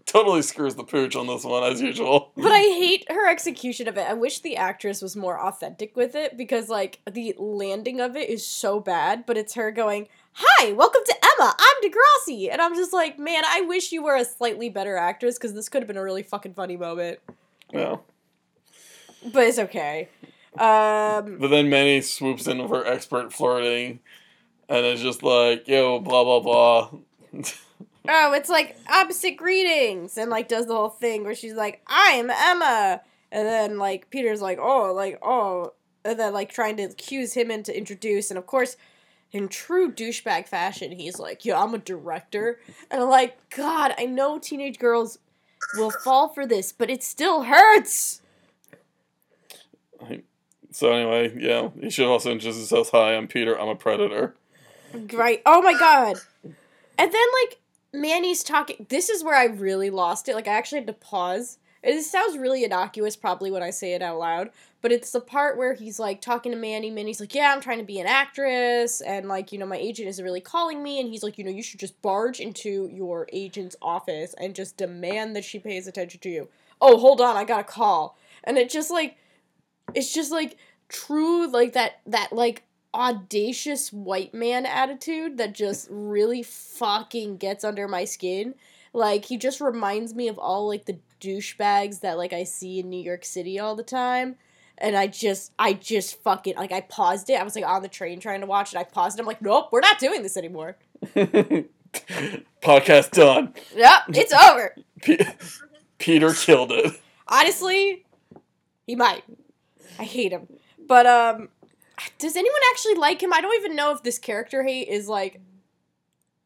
totally 0.09 0.43
screws 0.43 0.75
the 0.75 0.83
pooch 0.83 1.15
on 1.15 1.27
this 1.27 1.45
one 1.45 1.63
as 1.63 1.81
usual. 1.81 2.33
But 2.35 2.51
I 2.51 2.61
hate 2.81 3.05
her 3.11 3.29
execution 3.29 3.87
of 3.87 3.97
it. 3.97 4.09
I 4.09 4.15
wish 4.15 4.41
the 4.41 4.57
actress 4.57 5.01
was 5.03 5.15
more 5.15 5.39
authentic 5.39 5.95
with 5.95 6.15
it 6.15 6.37
because 6.37 6.69
like 6.69 7.01
the 7.09 7.35
landing 7.39 8.01
of 8.01 8.17
it 8.17 8.29
is 8.29 8.45
so 8.45 8.81
bad, 8.81 9.25
but 9.27 9.37
it's 9.37 9.55
her 9.55 9.71
going, 9.71 10.09
"Hi, 10.33 10.73
welcome 10.73 11.03
to 11.05 11.15
Emma. 11.23 11.55
I'm 11.59 11.91
Degrassi." 11.91 12.51
And 12.51 12.61
I'm 12.61 12.75
just 12.75 12.93
like, 12.93 13.19
"Man, 13.19 13.43
I 13.47 13.61
wish 13.61 13.93
you 13.93 14.03
were 14.03 14.17
a 14.17 14.25
slightly 14.25 14.69
better 14.71 14.97
actress 14.97 15.39
cuz 15.39 15.53
this 15.53 15.69
could 15.69 15.83
have 15.83 15.89
been 15.89 15.99
a 15.99 16.03
really 16.03 16.23
fucking 16.23 16.55
funny 16.55 16.77
moment." 16.77 17.21
Yeah. 17.73 17.97
But 19.33 19.47
it's 19.47 19.59
okay. 19.59 20.09
Um 20.59 21.39
But 21.39 21.49
then 21.49 21.69
Manny 21.69 22.01
swoops 22.01 22.47
in 22.47 22.59
with 22.59 22.71
her 22.71 22.87
expert 22.87 23.33
flirting, 23.33 24.01
and 24.71 24.87
it's 24.87 25.03
just 25.03 25.23
like, 25.23 25.69
"Yo, 25.69 26.01
blah 26.01 26.25
blah 26.25 26.41
blah." 26.41 26.91
oh, 28.09 28.33
it's 28.33 28.49
like 28.49 28.77
opposite 28.91 29.37
greetings 29.37 30.17
and 30.17 30.31
like 30.31 30.49
does 30.49 30.67
the 30.67 30.75
whole 30.75 30.89
thing 30.89 31.25
where 31.25 31.35
she's 31.35 31.55
like, 31.55 31.83
"I'm 31.87 32.31
Emma." 32.31 33.03
And 33.31 33.47
then 33.47 33.79
like 33.79 34.11
Peter's 34.11 34.41
like, 34.41 34.59
"Oh, 34.61 34.93
like 34.95 35.19
oh." 35.23 35.75
And 36.05 36.19
then 36.19 36.33
like 36.33 36.51
trying 36.51 36.77
to 36.79 36.85
accuse 36.85 37.35
him 37.35 37.51
and 37.51 37.65
to 37.67 37.77
introduce 37.77 38.31
and 38.31 38.39
of 38.39 38.47
course 38.47 38.77
in 39.31 39.49
true 39.49 39.93
douchebag 39.93 40.49
fashion, 40.49 40.93
he's 40.93 41.19
like, 41.19 41.45
"Yeah, 41.45 41.63
I'm 41.63 41.75
a 41.75 41.79
director." 41.79 42.61
And 42.91 43.03
I'm 43.03 43.11
like, 43.11 43.37
"God, 43.51 43.95
I 43.99 44.07
know 44.07 44.39
teenage 44.39 44.79
girls 44.79 45.19
will 45.77 45.91
fall 45.91 46.29
for 46.29 46.47
this, 46.47 46.73
but 46.73 46.89
it 46.89 47.03
still 47.03 47.43
hurts." 47.43 48.23
so 50.71 50.93
anyway, 50.93 51.35
yeah, 51.39 51.71
he 51.81 51.91
should 51.91 52.07
also 52.07 52.31
introduce 52.31 52.57
himself. 52.57 52.91
Hi, 52.93 53.15
I'm 53.15 53.29
Peter. 53.29 53.59
I'm 53.59 53.69
a 53.69 53.77
predator. 53.77 54.35
Right. 55.13 55.43
Oh 55.45 55.61
my 55.61 55.75
god. 55.79 56.17
And 56.99 57.13
then 57.13 57.27
like 57.45 57.59
Manny's 57.93 58.43
talking 58.43 58.87
this 58.89 59.09
is 59.09 59.25
where 59.25 59.35
I 59.35 59.47
really 59.47 59.91
lost 59.91 60.29
it. 60.29 60.35
Like 60.35 60.49
I 60.49 60.53
actually 60.55 60.79
had 60.79 60.87
to 60.89 60.93
pause. 60.93 61.59
It 61.83 62.03
sounds 62.03 62.37
really 62.37 62.65
innocuous 62.65 63.17
probably 63.17 63.51
when 63.51 63.63
I 63.63 63.71
say 63.71 63.95
it 63.95 64.03
out 64.03 64.19
loud, 64.19 64.51
but 64.83 64.91
it's 64.91 65.13
the 65.13 65.21
part 65.21 65.57
where 65.57 65.75
he's 65.75 65.99
like 65.99 66.21
talking 66.21 66.51
to 66.53 66.59
Manny, 66.59 66.91
Manny's 66.91 67.21
like, 67.21 67.35
"Yeah, 67.35 67.53
I'm 67.55 67.61
trying 67.61 67.79
to 67.79 67.85
be 67.85 68.01
an 68.01 68.07
actress 68.07 69.01
and 69.01 69.29
like, 69.29 69.53
you 69.53 69.59
know, 69.59 69.67
my 69.67 69.77
agent 69.77 70.09
isn't 70.09 70.25
really 70.25 70.41
calling 70.41 70.83
me." 70.83 71.01
And 71.01 71.09
he's 71.09 71.23
like, 71.23 71.39
"You 71.39 71.45
know, 71.45 71.51
you 71.51 71.63
should 71.63 71.81
just 71.81 72.01
barge 72.03 72.41
into 72.41 72.91
your 72.93 73.29
agent's 73.33 73.77
office 73.81 74.35
and 74.39 74.55
just 74.55 74.77
demand 74.77 75.37
that 75.37 75.45
she 75.45 75.59
pays 75.59 75.87
attention 75.87 76.21
to 76.21 76.29
you." 76.31 76.49
Oh, 76.81 76.99
hold 76.99 77.21
on, 77.21 77.37
I 77.37 77.45
got 77.45 77.61
a 77.61 77.65
call. 77.65 78.17
And 78.45 78.59
it 78.59 78.71
just 78.71 78.91
like 78.91 79.17
it's 79.95 80.13
just 80.13 80.33
like 80.33 80.57
true 80.89 81.51
like 81.51 81.75
that 81.75 82.01
that 82.07 82.33
like 82.33 82.65
audacious 82.95 83.93
white 83.93 84.33
man 84.33 84.67
attitude 84.67 85.39
that 85.39 85.55
just 85.55 85.89
really 85.91 86.43
fucking 86.43 87.37
gets 87.37 87.65
under 87.65 87.87
my 87.87 88.05
skin. 88.05 88.55
Like 88.93 89.27
he 89.27 89.37
just 89.37 89.61
reminds 89.61 90.15
me 90.15 90.29
of 90.29 90.39
all 90.39 90.67
like 90.69 90.87
the 90.87 90.99
douchebags 91.21 92.01
that 92.01 92.17
like 92.17 92.33
I 92.33 92.45
see 92.45 92.79
in 92.81 92.89
New 92.89 93.03
York 93.03 93.25
City 93.25 93.59
all 93.59 93.77
the 93.77 93.83
time. 93.83 94.37
And 94.79 94.97
I 94.97 95.09
just 95.09 95.53
I 95.59 95.73
just 95.73 96.23
fucking 96.23 96.57
like 96.57 96.73
I 96.73 96.81
paused 96.83 97.29
it. 97.31 97.41
I 97.41 97.43
was 97.43 97.55
like 97.55 97.67
on 97.67 97.83
the 97.83 97.89
train 97.89 98.21
trying 98.21 98.41
to 98.41 98.47
watch 98.47 98.73
it. 98.73 98.79
I 98.79 98.85
paused 98.85 99.19
it. 99.19 99.21
I'm 99.21 99.27
like, 99.27 99.43
nope, 99.43 99.69
we're 99.73 99.81
not 99.81 99.99
doing 99.99 100.23
this 100.23 100.37
anymore. 100.37 100.77
Podcast 102.63 103.11
done. 103.13 103.55
Yep, 103.75 104.03
it's 104.09 104.33
over. 104.33 104.75
P- 105.03 105.21
Peter 105.99 106.33
killed 106.33 106.73
it. 106.73 107.01
Honestly, 107.27 108.05
he 108.87 108.95
might. 108.95 109.25
I 109.99 110.05
hate 110.05 110.33
him. 110.33 110.47
But 110.87 111.07
um 111.07 111.49
does 112.19 112.37
anyone 112.37 112.61
actually 112.71 112.95
like 112.95 113.23
him? 113.23 113.33
I 113.33 113.41
don't 113.41 113.57
even 113.57 113.77
know 113.77 113.93
if 113.93 114.03
this 114.03 114.19
character 114.19 114.63
hate 114.63 114.89
is 114.89 115.09
like 115.09 115.41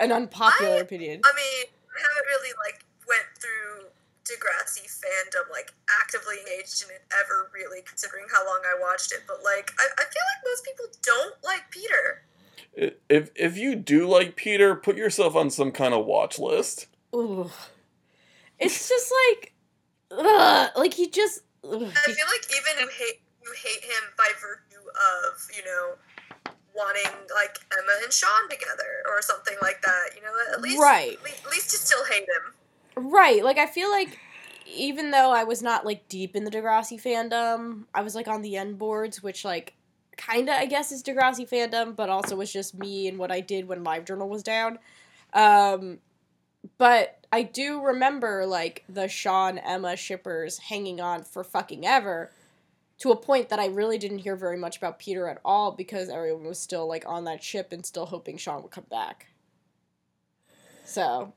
an 0.00 0.12
unpopular 0.12 0.74
I- 0.76 0.78
opinion. 0.78 1.20
I 1.24 1.32
mean, 1.36 1.66
I 1.96 2.00
haven't 2.02 2.26
really 2.28 2.52
like 2.64 2.84
went 3.06 3.26
through 3.38 3.88
Degrassi 4.24 4.86
fandom 4.86 5.50
like 5.50 5.72
actively 6.00 6.36
engaged 6.38 6.84
in 6.84 6.90
it 6.94 7.02
ever 7.12 7.50
really, 7.52 7.82
considering 7.82 8.24
how 8.32 8.46
long 8.46 8.60
I 8.64 8.80
watched 8.80 9.12
it. 9.12 9.20
But 9.26 9.38
like, 9.44 9.72
I, 9.78 9.86
I 9.98 10.04
feel 10.04 10.22
like 10.30 10.44
most 10.46 10.64
people 10.64 10.84
don't 11.02 11.34
like 11.44 11.70
Peter. 11.70 12.22
If 13.08 13.30
if 13.36 13.58
you 13.58 13.74
do 13.76 14.08
like 14.08 14.36
Peter, 14.36 14.74
put 14.74 14.96
yourself 14.96 15.36
on 15.36 15.50
some 15.50 15.72
kind 15.72 15.92
of 15.92 16.06
watch 16.06 16.38
list. 16.38 16.86
Ooh. 17.14 17.50
It's 18.58 18.88
just 18.88 19.12
like 19.30 19.52
ugh, 20.10 20.70
like 20.76 20.94
he 20.94 21.10
just 21.10 21.40
ugh, 21.64 21.82
I 21.82 21.84
he- 22.06 22.12
feel 22.14 22.26
like 22.26 22.46
even 22.50 22.80
you 22.80 22.88
hate 22.96 23.20
you 23.42 23.52
hate 23.62 23.84
him 23.84 24.02
by 24.16 24.28
virtue 24.40 24.71
of 24.92 25.48
you 25.56 25.64
know 25.64 25.94
wanting 26.74 27.10
like 27.34 27.58
Emma 27.72 27.92
and 28.02 28.12
Sean 28.12 28.48
together 28.48 29.02
or 29.06 29.22
something 29.22 29.56
like 29.62 29.82
that. 29.82 30.10
You 30.16 30.22
know, 30.22 30.32
at 30.52 30.60
least 30.60 30.80
Right. 30.80 31.18
At 31.44 31.50
least, 31.50 31.72
you 31.72 31.78
still 31.78 32.04
hate 32.06 32.22
him. 32.22 33.10
Right. 33.10 33.44
Like 33.44 33.58
I 33.58 33.66
feel 33.66 33.90
like 33.90 34.18
even 34.66 35.10
though 35.10 35.30
I 35.32 35.44
was 35.44 35.62
not 35.62 35.84
like 35.84 36.08
deep 36.08 36.36
in 36.36 36.44
the 36.44 36.50
Degrassi 36.50 37.00
fandom, 37.00 37.84
I 37.94 38.02
was 38.02 38.14
like 38.14 38.28
on 38.28 38.42
the 38.42 38.56
end 38.56 38.78
boards, 38.78 39.22
which 39.22 39.44
like 39.44 39.74
kinda 40.16 40.52
I 40.52 40.66
guess 40.66 40.92
is 40.92 41.02
Degrassi 41.02 41.48
fandom, 41.48 41.96
but 41.96 42.08
also 42.08 42.36
was 42.36 42.52
just 42.52 42.78
me 42.78 43.08
and 43.08 43.18
what 43.18 43.30
I 43.30 43.40
did 43.40 43.68
when 43.68 43.84
LiveJournal 43.84 44.28
was 44.28 44.42
down. 44.42 44.78
Um, 45.32 45.98
but 46.78 47.26
I 47.32 47.42
do 47.42 47.80
remember 47.80 48.46
like 48.46 48.84
the 48.88 49.08
Sean 49.08 49.58
Emma 49.58 49.96
shippers 49.96 50.58
hanging 50.58 51.00
on 51.00 51.24
for 51.24 51.42
fucking 51.42 51.86
ever 51.86 52.30
to 53.02 53.10
a 53.10 53.16
point 53.16 53.48
that 53.48 53.58
I 53.58 53.66
really 53.66 53.98
didn't 53.98 54.18
hear 54.18 54.36
very 54.36 54.56
much 54.56 54.76
about 54.76 55.00
Peter 55.00 55.26
at 55.26 55.40
all 55.44 55.72
because 55.72 56.08
everyone 56.08 56.44
was 56.44 56.60
still 56.60 56.86
like 56.86 57.02
on 57.04 57.24
that 57.24 57.42
ship 57.42 57.72
and 57.72 57.84
still 57.84 58.06
hoping 58.06 58.36
Sean 58.36 58.62
would 58.62 58.70
come 58.70 58.86
back. 58.88 59.26
So, 60.84 61.32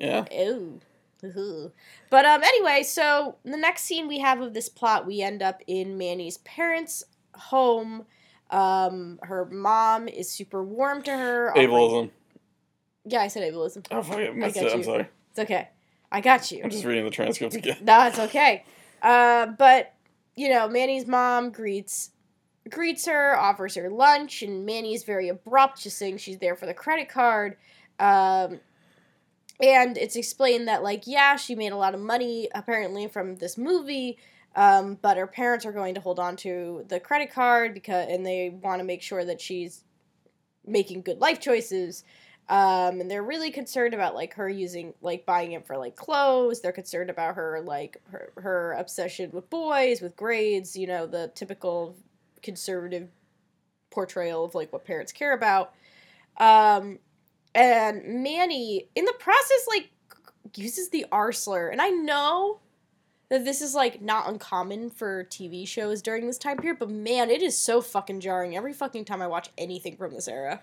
Yeah. 0.00 0.24
Ooh. 0.36 0.80
But 2.10 2.24
um 2.24 2.42
anyway, 2.42 2.82
so 2.82 3.36
the 3.44 3.56
next 3.56 3.82
scene 3.84 4.08
we 4.08 4.18
have 4.18 4.40
of 4.40 4.52
this 4.52 4.68
plot, 4.68 5.06
we 5.06 5.22
end 5.22 5.40
up 5.44 5.62
in 5.68 5.96
Manny's 5.96 6.38
parents' 6.38 7.04
home. 7.36 8.06
Um 8.50 9.20
her 9.22 9.44
mom 9.44 10.08
is 10.08 10.28
super 10.28 10.64
warm 10.64 11.02
to 11.02 11.16
her. 11.16 11.50
offering- 11.52 11.68
Ableism. 11.70 12.10
Yeah, 13.04 13.20
I 13.20 13.28
said 13.28 13.52
ableism. 13.52 13.86
Oh, 13.92 14.02
fuck 14.02 14.18
it. 14.18 14.30
I 14.42 14.50
get 14.50 14.66
it. 14.66 14.72
I'm 14.72 14.78
you. 14.78 14.84
sorry. 14.84 15.08
It's 15.30 15.38
okay. 15.38 15.68
I 16.12 16.20
got 16.20 16.52
you. 16.52 16.60
I'm 16.62 16.70
just 16.70 16.84
reading 16.84 17.04
the 17.04 17.10
transcript 17.10 17.54
again. 17.54 17.78
No, 17.82 18.06
it's 18.06 18.18
okay. 18.18 18.64
Uh, 19.00 19.46
but 19.46 19.94
you 20.36 20.48
know, 20.48 20.68
Manny's 20.68 21.06
mom 21.06 21.50
greets 21.50 22.10
greets 22.70 23.06
her, 23.06 23.36
offers 23.36 23.74
her 23.74 23.90
lunch, 23.90 24.42
and 24.42 24.64
Manny's 24.64 25.04
very 25.04 25.28
abrupt, 25.28 25.82
just 25.82 25.98
saying 25.98 26.18
she's 26.18 26.38
there 26.38 26.54
for 26.54 26.66
the 26.66 26.74
credit 26.74 27.08
card. 27.08 27.56
Um, 27.98 28.60
and 29.60 29.96
it's 29.96 30.16
explained 30.16 30.68
that 30.68 30.82
like, 30.82 31.06
yeah, 31.06 31.36
she 31.36 31.54
made 31.54 31.72
a 31.72 31.76
lot 31.76 31.94
of 31.94 32.00
money 32.00 32.48
apparently 32.54 33.08
from 33.08 33.36
this 33.36 33.56
movie. 33.56 34.18
Um, 34.54 34.98
but 35.00 35.16
her 35.16 35.26
parents 35.26 35.64
are 35.64 35.72
going 35.72 35.94
to 35.94 36.00
hold 36.00 36.18
on 36.18 36.36
to 36.36 36.84
the 36.88 37.00
credit 37.00 37.32
card 37.32 37.72
because 37.72 38.06
and 38.10 38.24
they 38.24 38.50
want 38.50 38.80
to 38.80 38.84
make 38.84 39.00
sure 39.00 39.24
that 39.24 39.40
she's 39.40 39.82
making 40.66 41.02
good 41.02 41.20
life 41.20 41.40
choices 41.40 42.04
um, 42.52 43.00
and 43.00 43.10
they're 43.10 43.22
really 43.22 43.50
concerned 43.50 43.94
about 43.94 44.14
like 44.14 44.34
her 44.34 44.46
using 44.46 44.92
like 45.00 45.24
buying 45.24 45.52
it 45.52 45.66
for 45.66 45.78
like 45.78 45.96
clothes. 45.96 46.60
They're 46.60 46.70
concerned 46.70 47.08
about 47.08 47.34
her 47.36 47.62
like 47.64 47.96
her, 48.10 48.30
her 48.36 48.72
obsession 48.72 49.30
with 49.32 49.48
boys 49.48 50.02
with 50.02 50.14
grades 50.16 50.76
you 50.76 50.86
know 50.86 51.06
the 51.06 51.32
typical 51.34 51.96
conservative 52.42 53.08
portrayal 53.90 54.44
of 54.44 54.54
like 54.54 54.70
what 54.70 54.84
parents 54.84 55.12
care 55.12 55.32
about. 55.32 55.72
Um, 56.36 56.98
and 57.54 58.22
manny 58.22 58.88
in 58.94 59.04
the 59.04 59.14
process 59.18 59.66
like 59.68 59.90
uses 60.56 60.88
the 60.90 61.06
r 61.12 61.30
and 61.70 61.80
i 61.80 61.88
know 61.88 62.58
that 63.28 63.44
this 63.44 63.60
is 63.60 63.74
like 63.74 64.00
not 64.00 64.28
uncommon 64.28 64.90
for 64.90 65.24
tv 65.24 65.66
shows 65.66 66.00
during 66.02 66.26
this 66.26 66.38
time 66.38 66.56
period 66.56 66.78
but 66.78 66.88
man 66.90 67.30
it 67.30 67.42
is 67.42 67.56
so 67.56 67.80
fucking 67.80 68.20
jarring 68.20 68.56
every 68.56 68.72
fucking 68.72 69.04
time 69.04 69.20
i 69.20 69.26
watch 69.26 69.50
anything 69.58 69.96
from 69.96 70.12
this 70.12 70.28
era 70.28 70.60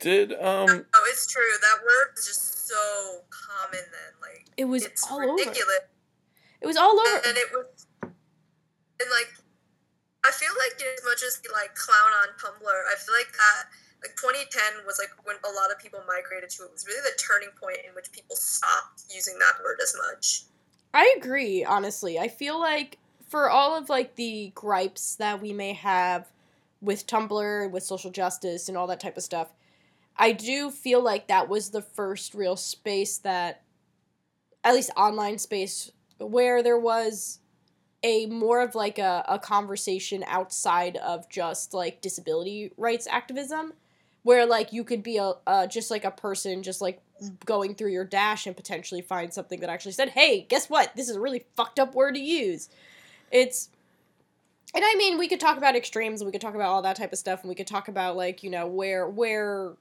Did 0.00 0.32
um 0.32 0.86
Oh, 0.94 1.06
it's 1.10 1.26
true. 1.26 1.42
That 1.60 1.78
word 1.82 2.14
is 2.16 2.26
just 2.26 2.68
so 2.68 3.20
common 3.28 3.84
then. 3.92 4.12
Like 4.20 4.46
it 4.56 4.64
was 4.64 4.84
it's 4.84 5.10
all 5.10 5.20
ridiculous. 5.20 5.60
over 5.60 5.88
it 6.62 6.66
was 6.66 6.76
all 6.76 6.98
over 6.98 7.16
And 7.28 7.36
it 7.36 7.48
was 7.52 7.86
and 8.00 9.10
like 9.10 9.32
I 10.24 10.30
feel 10.32 10.52
like 10.58 10.80
as 10.80 11.04
much 11.04 11.22
as 11.22 11.40
we 11.42 11.52
like 11.52 11.74
clown 11.74 12.12
on 12.22 12.28
Tumblr, 12.36 12.64
I 12.64 12.94
feel 12.96 13.14
like 13.14 13.32
that 13.32 13.68
like 14.02 14.16
2010 14.16 14.86
was 14.86 14.98
like 14.98 15.10
when 15.24 15.36
a 15.44 15.52
lot 15.54 15.70
of 15.70 15.78
people 15.78 16.00
migrated 16.06 16.50
to 16.50 16.62
it. 16.62 16.66
It 16.66 16.72
was 16.72 16.86
really 16.86 17.02
the 17.02 17.18
turning 17.18 17.50
point 17.60 17.78
in 17.86 17.94
which 17.94 18.10
people 18.12 18.36
stopped 18.36 19.04
using 19.14 19.38
that 19.38 19.62
word 19.62 19.78
as 19.82 19.94
much. 20.08 20.44
I 20.94 21.14
agree, 21.16 21.64
honestly. 21.64 22.18
I 22.18 22.28
feel 22.28 22.58
like 22.58 22.98
for 23.28 23.50
all 23.50 23.76
of 23.76 23.88
like 23.88 24.16
the 24.16 24.52
gripes 24.54 25.16
that 25.16 25.40
we 25.40 25.52
may 25.52 25.74
have 25.74 26.32
with 26.80 27.06
Tumblr, 27.06 27.70
with 27.70 27.82
social 27.82 28.10
justice 28.10 28.68
and 28.68 28.76
all 28.76 28.86
that 28.86 29.00
type 29.00 29.16
of 29.16 29.22
stuff, 29.22 29.52
I 30.16 30.32
do 30.32 30.70
feel 30.70 31.02
like 31.02 31.28
that 31.28 31.48
was 31.48 31.70
the 31.70 31.82
first 31.82 32.34
real 32.34 32.56
space 32.56 33.18
that 33.18 33.62
at 34.62 34.74
least 34.74 34.90
online 34.96 35.38
space 35.38 35.90
where 36.18 36.62
there 36.62 36.78
was 36.78 37.38
a 38.02 38.26
more 38.26 38.60
of 38.60 38.74
like 38.74 38.98
a, 38.98 39.24
a 39.28 39.38
conversation 39.38 40.24
outside 40.26 40.96
of 40.98 41.28
just 41.28 41.74
like 41.74 42.00
disability 42.00 42.72
rights 42.76 43.06
activism 43.06 43.72
where 44.22 44.46
like 44.46 44.72
you 44.72 44.84
could 44.84 45.02
be 45.02 45.16
a 45.16 45.32
uh, 45.46 45.66
just 45.66 45.90
like 45.90 46.04
a 46.04 46.10
person 46.10 46.62
just 46.62 46.80
like 46.80 47.00
going 47.44 47.74
through 47.74 47.90
your 47.90 48.04
dash 48.04 48.46
and 48.46 48.56
potentially 48.56 49.02
find 49.02 49.32
something 49.32 49.60
that 49.60 49.70
actually 49.70 49.92
said 49.92 50.10
hey 50.10 50.42
guess 50.48 50.68
what? 50.68 50.94
This 50.96 51.08
is 51.08 51.16
a 51.16 51.20
really 51.20 51.44
fucked 51.56 51.78
up 51.78 51.94
word 51.94 52.14
to 52.14 52.20
use. 52.20 52.68
It's 53.30 53.68
and 54.74 54.84
i 54.84 54.94
mean 54.94 55.18
we 55.18 55.28
could 55.28 55.40
talk 55.40 55.56
about 55.56 55.76
extremes 55.76 56.20
and 56.20 56.26
we 56.26 56.32
could 56.32 56.40
talk 56.40 56.54
about 56.54 56.68
all 56.68 56.82
that 56.82 56.96
type 56.96 57.12
of 57.12 57.18
stuff 57.18 57.40
and 57.40 57.48
we 57.48 57.54
could 57.54 57.66
talk 57.66 57.88
about 57.88 58.16
like 58.16 58.42
you 58.42 58.50
know 58.50 58.66
where 58.66 59.08
where 59.08 59.72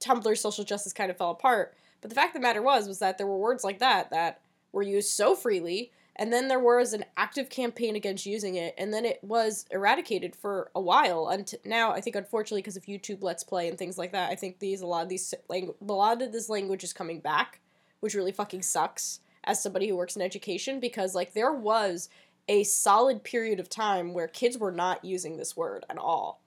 tumblr's 0.00 0.40
social 0.40 0.64
justice 0.64 0.92
kind 0.92 1.10
of 1.10 1.16
fell 1.16 1.30
apart. 1.30 1.74
But 2.00 2.10
the 2.10 2.14
fact 2.14 2.34
of 2.34 2.40
the 2.40 2.46
matter 2.46 2.62
was 2.62 2.88
was 2.88 2.98
that 2.98 3.18
there 3.18 3.26
were 3.26 3.38
words 3.38 3.64
like 3.64 3.78
that 3.78 4.10
that 4.10 4.40
were 4.72 4.82
used 4.82 5.10
so 5.10 5.34
freely 5.34 5.90
and 6.16 6.32
then 6.32 6.48
there 6.48 6.60
was 6.60 6.92
an 6.92 7.04
active 7.16 7.48
campaign 7.48 7.96
against 7.96 8.26
using 8.26 8.54
it 8.54 8.74
and 8.78 8.92
then 8.92 9.04
it 9.04 9.18
was 9.22 9.66
eradicated 9.70 10.36
for 10.36 10.70
a 10.74 10.80
while. 10.80 11.28
And 11.28 11.52
now 11.64 11.92
i 11.92 12.00
think 12.00 12.16
unfortunately 12.16 12.62
because 12.62 12.76
of 12.76 12.84
youtube 12.84 13.22
let's 13.22 13.44
play 13.44 13.68
and 13.68 13.76
things 13.76 13.98
like 13.98 14.12
that 14.12 14.30
i 14.30 14.34
think 14.34 14.58
these 14.58 14.80
a 14.80 14.86
lot 14.86 15.02
of 15.02 15.08
these 15.08 15.34
langu- 15.50 15.74
a 15.80 15.92
lot 15.92 16.22
of 16.22 16.32
this 16.32 16.48
language 16.48 16.84
is 16.84 16.92
coming 16.92 17.20
back 17.20 17.60
which 18.00 18.14
really 18.14 18.32
fucking 18.32 18.62
sucks 18.62 19.20
as 19.44 19.62
somebody 19.62 19.88
who 19.88 19.96
works 19.96 20.16
in 20.16 20.22
education 20.22 20.80
because 20.80 21.14
like 21.14 21.32
there 21.32 21.52
was 21.52 22.08
a 22.48 22.64
solid 22.64 23.22
period 23.22 23.60
of 23.60 23.68
time 23.68 24.12
where 24.12 24.26
kids 24.26 24.58
were 24.58 24.72
not 24.72 25.04
using 25.04 25.36
this 25.36 25.56
word 25.56 25.84
at 25.88 25.96
all. 25.96 26.40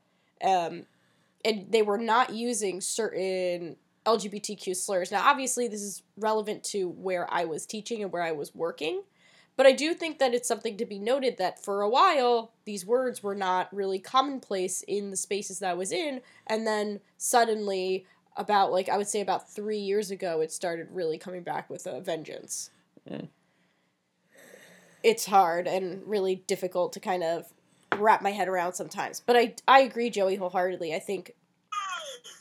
Um, 0.44 0.86
and 1.46 1.72
they 1.72 1.82
were 1.82 1.98
not 1.98 2.34
using 2.34 2.82
certain 2.82 3.76
lgbtq 4.06 4.76
slurs 4.76 5.12
now 5.12 5.22
obviously 5.28 5.68
this 5.68 5.82
is 5.82 6.04
relevant 6.18 6.64
to 6.64 6.90
where 6.90 7.32
i 7.34 7.46
was 7.46 7.66
teaching 7.66 8.02
and 8.02 8.12
where 8.12 8.24
i 8.24 8.32
was 8.32 8.54
working 8.54 9.02
but 9.56 9.66
I 9.68 9.72
do 9.72 9.94
think 9.94 10.20
that 10.20 10.34
it's 10.34 10.48
something 10.48 10.78
to 10.78 10.86
be 10.86 10.98
noted 10.98 11.38
that 11.38 11.64
for 11.64 11.82
a 11.82 11.90
while, 11.90 12.52
these 12.66 12.86
words 12.86 13.22
were 13.22 13.36
not 13.36 13.74
really 13.74 14.00
commonplace 14.00 14.82
in 14.82 15.12
the 15.12 15.18
spaces 15.18 15.60
that 15.60 15.70
I 15.70 15.76
was 15.76 15.92
in. 15.92 16.22
And 16.48 16.66
then 16.66 17.02
suddenly, 17.18 18.06
about 18.36 18.72
like, 18.72 18.90
I 18.90 18.98
would 18.98 19.08
say 19.08 19.22
about 19.22 19.52
three 19.52 19.78
years 19.78 20.10
ago, 20.10 20.42
it 20.42 20.52
started 20.52 20.88
really 20.92 21.20
coming 21.20 21.44
back 21.44 21.70
with 21.70 21.86
a 21.86 22.02
vengeance. 22.02 22.72
Mm. 23.10 23.28
It's 25.04 25.26
hard 25.26 25.68
and 25.68 26.02
really 26.08 26.36
difficult 26.48 26.94
to 26.94 27.00
kind 27.00 27.24
of 27.24 27.53
wrap 28.00 28.22
my 28.22 28.32
head 28.32 28.48
around 28.48 28.74
sometimes. 28.74 29.20
But 29.20 29.36
I, 29.36 29.56
I 29.68 29.82
agree, 29.82 30.10
Joey, 30.10 30.36
wholeheartedly. 30.36 30.94
I 30.94 31.00
think. 31.00 31.34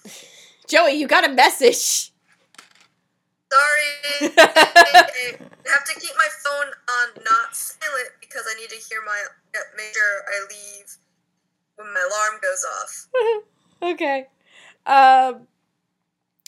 Joey, 0.68 0.92
you 0.92 1.06
got 1.06 1.28
a 1.28 1.32
message! 1.32 2.12
Sorry. 3.52 4.32
I 4.38 5.36
have 5.66 5.84
to 5.84 6.00
keep 6.00 6.12
my 6.16 6.28
phone 6.42 6.72
on 6.88 7.22
not 7.24 7.54
silent 7.54 8.10
because 8.20 8.44
I 8.48 8.58
need 8.58 8.70
to 8.70 8.76
hear 8.76 9.00
my 9.04 9.22
make 9.76 9.92
sure 9.92 10.22
I 10.26 10.46
leave 10.48 10.96
when 11.76 11.92
my 11.92 12.00
alarm 12.00 12.40
goes 12.40 12.64
off. 12.80 13.08
okay. 13.94 14.26
Um, 14.86 15.46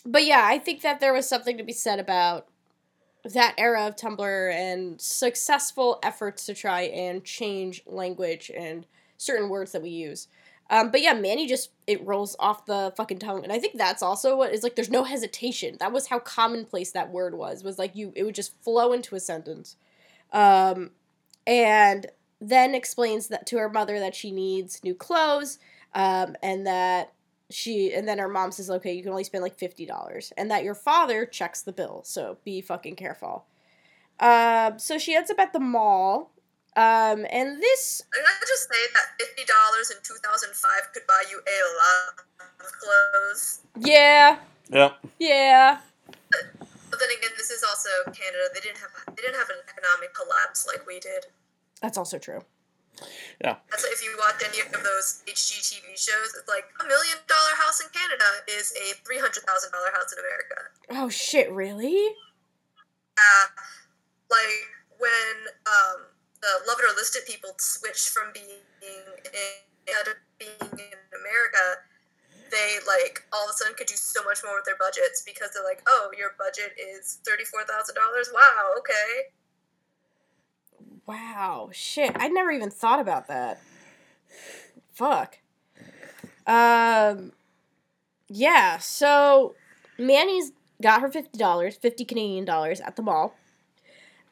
but 0.06 0.24
yeah, 0.24 0.42
I 0.44 0.58
think 0.58 0.82
that 0.82 1.00
there 1.00 1.12
was 1.12 1.28
something 1.28 1.58
to 1.58 1.64
be 1.64 1.72
said 1.72 1.98
about 1.98 2.48
that 3.32 3.54
era 3.56 3.86
of 3.86 3.96
Tumblr 3.96 4.52
and 4.52 5.00
successful 5.00 5.98
efforts 6.02 6.44
to 6.46 6.54
try 6.54 6.82
and 6.82 7.24
change 7.24 7.82
language 7.86 8.50
and 8.54 8.86
certain 9.16 9.48
words 9.48 9.72
that 9.72 9.82
we 9.82 9.90
use. 9.90 10.28
Um, 10.70 10.90
but 10.90 11.02
yeah, 11.02 11.12
Manny 11.12 11.46
just 11.46 11.70
it 11.86 12.04
rolls 12.06 12.36
off 12.38 12.66
the 12.66 12.92
fucking 12.96 13.18
tongue, 13.18 13.42
and 13.42 13.52
I 13.52 13.58
think 13.58 13.76
that's 13.76 14.02
also 14.02 14.36
what 14.36 14.52
is 14.52 14.62
like. 14.62 14.76
There's 14.76 14.90
no 14.90 15.04
hesitation. 15.04 15.76
That 15.78 15.92
was 15.92 16.06
how 16.06 16.18
commonplace 16.18 16.90
that 16.92 17.10
word 17.12 17.34
was. 17.34 17.62
Was 17.62 17.78
like 17.78 17.94
you, 17.94 18.12
it 18.16 18.24
would 18.24 18.34
just 18.34 18.60
flow 18.62 18.92
into 18.94 19.14
a 19.14 19.20
sentence, 19.20 19.76
um, 20.32 20.92
and 21.46 22.06
then 22.40 22.74
explains 22.74 23.28
that 23.28 23.46
to 23.48 23.58
her 23.58 23.68
mother 23.68 23.98
that 23.98 24.14
she 24.14 24.30
needs 24.30 24.82
new 24.82 24.94
clothes, 24.94 25.58
um, 25.94 26.34
and 26.42 26.66
that 26.66 27.12
she 27.54 27.94
and 27.94 28.06
then 28.08 28.18
her 28.18 28.28
mom 28.28 28.50
says, 28.52 28.68
okay, 28.70 28.92
you 28.92 29.02
can 29.02 29.10
only 29.12 29.24
spend 29.24 29.42
like 29.42 29.56
fifty 29.56 29.86
dollars, 29.86 30.32
and 30.36 30.50
that 30.50 30.64
your 30.64 30.74
father 30.74 31.24
checks 31.26 31.62
the 31.62 31.72
bill, 31.72 32.02
so 32.04 32.36
be 32.44 32.60
fucking 32.60 32.96
careful. 32.96 33.46
Um, 34.20 34.78
so 34.78 34.98
she 34.98 35.14
ends 35.14 35.30
up 35.30 35.38
at 35.38 35.52
the 35.52 35.60
mall, 35.60 36.30
um, 36.76 37.26
and 37.30 37.60
this 37.60 38.02
Can 38.12 38.22
I 38.24 38.34
just 38.46 38.68
say 38.68 38.80
that 38.94 39.06
fifty 39.18 39.44
dollars 39.44 39.90
in 39.90 39.96
two 40.02 40.14
thousand 40.24 40.50
five 40.54 40.92
could 40.92 41.06
buy 41.06 41.22
you 41.30 41.38
a 41.38 41.58
lot 41.78 42.24
of 42.60 42.72
clothes. 42.80 43.60
yeah, 43.78 44.38
Yep. 44.70 44.96
yeah, 45.18 45.78
But 46.30 46.98
then 47.00 47.08
again, 47.18 47.30
this 47.36 47.50
is 47.50 47.62
also 47.64 47.88
Canada. 48.06 48.44
They 48.54 48.60
didn't 48.60 48.78
have 48.78 48.90
they 49.16 49.22
didn't 49.22 49.36
have 49.36 49.50
an 49.50 49.56
economic 49.68 50.14
collapse 50.14 50.66
like 50.66 50.86
we 50.86 51.00
did. 51.00 51.26
that's 51.82 51.98
also 51.98 52.18
true. 52.18 52.40
That's 53.70 53.82
like 53.82 53.92
if 53.92 54.02
you 54.02 54.14
watch 54.18 54.40
any 54.44 54.60
of 54.60 54.72
those 54.72 55.22
HGTV 55.26 55.98
shows, 55.98 56.30
it's 56.38 56.48
like 56.48 56.64
a 56.80 56.84
million 56.86 57.18
dollar 57.26 57.54
house 57.58 57.80
in 57.80 57.88
Canada 57.90 58.24
is 58.48 58.72
a 58.78 58.94
three 59.04 59.18
hundred 59.18 59.42
thousand 59.44 59.72
dollar 59.72 59.90
house 59.92 60.12
in 60.12 60.18
America. 60.22 60.58
Oh 60.90 61.08
shit, 61.08 61.50
really? 61.52 62.14
Yeah, 63.14 63.46
Like 64.30 64.70
when 64.98 65.34
um, 65.66 66.06
the 66.42 66.66
Love 66.66 66.78
It 66.78 66.90
or 66.90 66.94
List 66.94 67.16
It 67.16 67.26
people 67.26 67.50
switched 67.58 68.10
from 68.10 68.32
being 68.32 68.62
in 68.82 69.04
to 69.86 70.14
being 70.38 70.58
in 70.60 70.98
America, 71.12 71.64
they 72.50 72.78
like 72.86 73.24
all 73.32 73.44
of 73.44 73.50
a 73.50 73.54
sudden 73.54 73.74
could 73.74 73.86
do 73.86 73.96
so 73.96 74.22
much 74.24 74.40
more 74.44 74.54
with 74.56 74.64
their 74.64 74.78
budgets 74.78 75.22
because 75.26 75.50
they're 75.52 75.66
like, 75.66 75.82
oh, 75.86 76.10
your 76.16 76.34
budget 76.38 76.72
is 76.78 77.20
thirty 77.26 77.44
four 77.44 77.64
thousand 77.64 77.94
dollars. 77.94 78.30
Wow, 78.32 78.74
okay. 78.78 79.34
Wow, 81.06 81.70
shit! 81.72 82.12
I 82.14 82.28
never 82.28 82.50
even 82.50 82.70
thought 82.70 83.00
about 83.00 83.28
that. 83.28 83.60
Fuck. 84.92 85.38
Um. 86.46 87.32
Yeah. 88.28 88.78
So 88.78 89.54
Manny's 89.98 90.52
got 90.82 91.00
her 91.00 91.10
fifty 91.10 91.38
dollars, 91.38 91.76
fifty 91.76 92.04
Canadian 92.04 92.44
dollars 92.44 92.80
at 92.80 92.96
the 92.96 93.02
mall. 93.02 93.34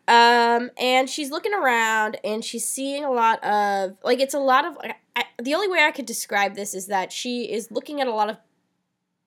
Um, 0.09 0.71
and 0.79 1.09
she's 1.09 1.31
looking 1.31 1.55
around 1.55 2.19
and 2.25 2.45
she's 2.45 2.69
seeing 2.69 3.05
a 3.05 3.11
lot 3.11 3.43
of 3.45 3.97
like 4.03 4.19
it's 4.19 4.35
a 4.35 4.41
lot 4.41 4.65
of 4.65 4.77
I, 5.15 5.25
the 5.41 5.55
only 5.55 5.69
way 5.69 5.81
I 5.81 5.93
could 5.93 6.07
describe 6.07 6.55
this 6.55 6.75
is 6.75 6.87
that 6.89 7.13
she 7.13 7.51
is 7.51 7.71
looking 7.71 8.01
at 8.01 8.09
a 8.09 8.13
lot 8.13 8.29
of 8.29 8.37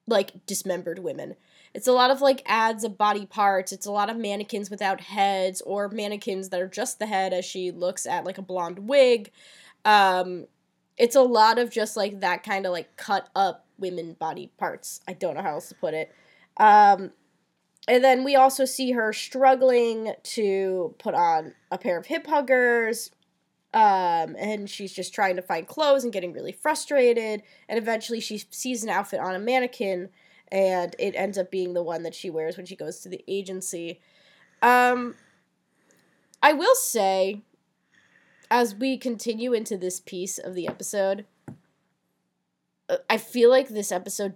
like 0.08 0.46
dismembered 0.46 1.00
women. 1.00 1.36
It's 1.76 1.88
a 1.88 1.92
lot 1.92 2.10
of 2.10 2.22
like 2.22 2.42
ads 2.46 2.86
of 2.86 2.98
body 2.98 3.26
parts. 3.26 3.74
It's 3.74 3.86
a 3.86 3.92
lot 3.92 4.10
of 4.10 4.16
mannequins 4.16 4.70
without 4.70 5.02
heads 5.02 5.60
or 5.60 5.90
mannequins 5.90 6.48
that 6.50 6.62
are 6.62 6.70
just 6.70 7.00
the 7.00 7.06
head 7.06 7.34
as 7.34 7.44
she 7.44 7.70
looks 7.70 8.06
at 8.06 8.24
like 8.24 8.38
a 8.38 8.42
blonde 8.42 8.88
wig. 8.88 9.30
Um, 9.84 10.48
it's 10.98 11.18
a 11.18 11.22
lot 11.22 11.60
of 11.60 11.70
just 11.70 11.98
like 11.98 12.22
that 12.22 12.44
kind 12.44 12.66
of 12.66 12.72
like 12.72 12.96
cut 12.96 13.28
up 13.36 13.66
women 13.78 14.14
body 14.14 14.52
parts. 14.58 15.02
I 15.06 15.12
don't 15.12 15.36
know 15.36 15.42
how 15.42 15.56
else 15.56 15.68
to 15.68 15.76
put 15.76 15.94
it. 15.94 16.16
Um, 16.56 17.12
and 17.90 18.02
then 18.02 18.24
we 18.24 18.38
also 18.38 18.64
see 18.64 18.94
her 18.94 19.12
struggling 19.12 20.14
to 20.24 20.96
put 20.98 21.14
on 21.14 21.56
a 21.72 21.78
pair 21.78 22.00
of 22.00 22.06
hip 22.06 22.26
huggers. 22.26 23.12
Um, 23.74 24.38
and 24.40 24.70
she's 24.70 24.94
just 24.94 25.14
trying 25.14 25.36
to 25.36 25.42
find 25.42 25.68
clothes 25.68 26.06
and 26.06 26.14
getting 26.14 26.32
really 26.32 26.54
frustrated. 26.54 27.44
And 27.68 27.78
eventually 27.78 28.22
she 28.22 28.38
sees 28.50 28.82
an 28.82 28.90
outfit 28.90 29.20
on 29.20 29.36
a 29.36 29.40
mannequin 29.40 30.08
and 30.52 30.96
it 31.00 31.16
ends 31.16 31.38
up 31.38 31.52
being 31.52 31.74
the 31.74 31.84
one 31.84 32.04
that 32.04 32.16
she 32.16 32.30
wears 32.30 32.58
when 32.58 32.66
she 32.66 32.76
goes 32.76 33.00
to 33.00 33.10
the 33.10 33.24
agency. 33.28 34.00
Um, 34.62 35.16
I 36.42 36.54
will 36.54 36.76
say, 36.76 37.42
as 38.50 38.76
we 38.76 38.98
continue 38.98 39.54
into 39.54 39.78
this 39.78 40.00
piece 40.00 40.38
of 40.38 40.54
the 40.54 40.68
episode, 40.68 41.26
uh, 42.90 42.98
I 43.10 43.18
feel 43.18 43.50
like 43.50 43.70
this 43.70 43.92
episode 43.92 44.36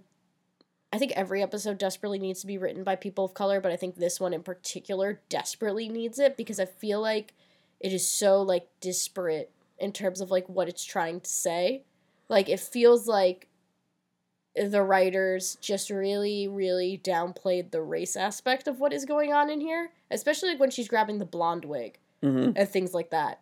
I 0.92 0.98
think 0.98 1.12
every 1.12 1.42
episode 1.42 1.78
desperately 1.78 2.18
needs 2.18 2.40
to 2.40 2.48
be 2.48 2.58
written 2.58 2.82
by 2.82 2.96
people 2.96 3.24
of 3.24 3.34
color, 3.34 3.60
but 3.60 3.70
I 3.70 3.76
think 3.76 3.94
this 3.94 4.18
one 4.18 4.34
in 4.34 4.42
particular 4.42 5.20
desperately 5.28 5.88
needs 5.88 6.18
it 6.18 6.36
because 6.36 6.58
I 6.58 6.64
feel 6.64 7.00
like 7.00 7.34
it 7.78 7.92
is 7.92 8.08
so 8.08 8.42
like 8.42 8.66
disparate 8.80 9.52
in 9.78 9.92
terms 9.92 10.20
of 10.20 10.30
like 10.30 10.48
what 10.48 10.68
it's 10.68 10.84
trying 10.84 11.20
to 11.20 11.30
say. 11.30 11.84
Like 12.28 12.48
it 12.48 12.58
feels 12.58 13.06
like 13.06 13.46
the 14.56 14.82
writers 14.82 15.56
just 15.60 15.90
really 15.90 16.48
really 16.48 17.00
downplayed 17.02 17.70
the 17.70 17.82
race 17.82 18.16
aspect 18.16 18.66
of 18.66 18.80
what 18.80 18.92
is 18.92 19.04
going 19.04 19.32
on 19.32 19.48
in 19.50 19.60
here, 19.60 19.90
especially 20.10 20.50
like 20.50 20.60
when 20.60 20.70
she's 20.70 20.88
grabbing 20.88 21.18
the 21.18 21.24
blonde 21.24 21.64
wig 21.64 21.98
Mm-hmm. 22.22 22.52
and 22.54 22.68
things 22.68 22.92
like 22.92 23.10
that. 23.10 23.40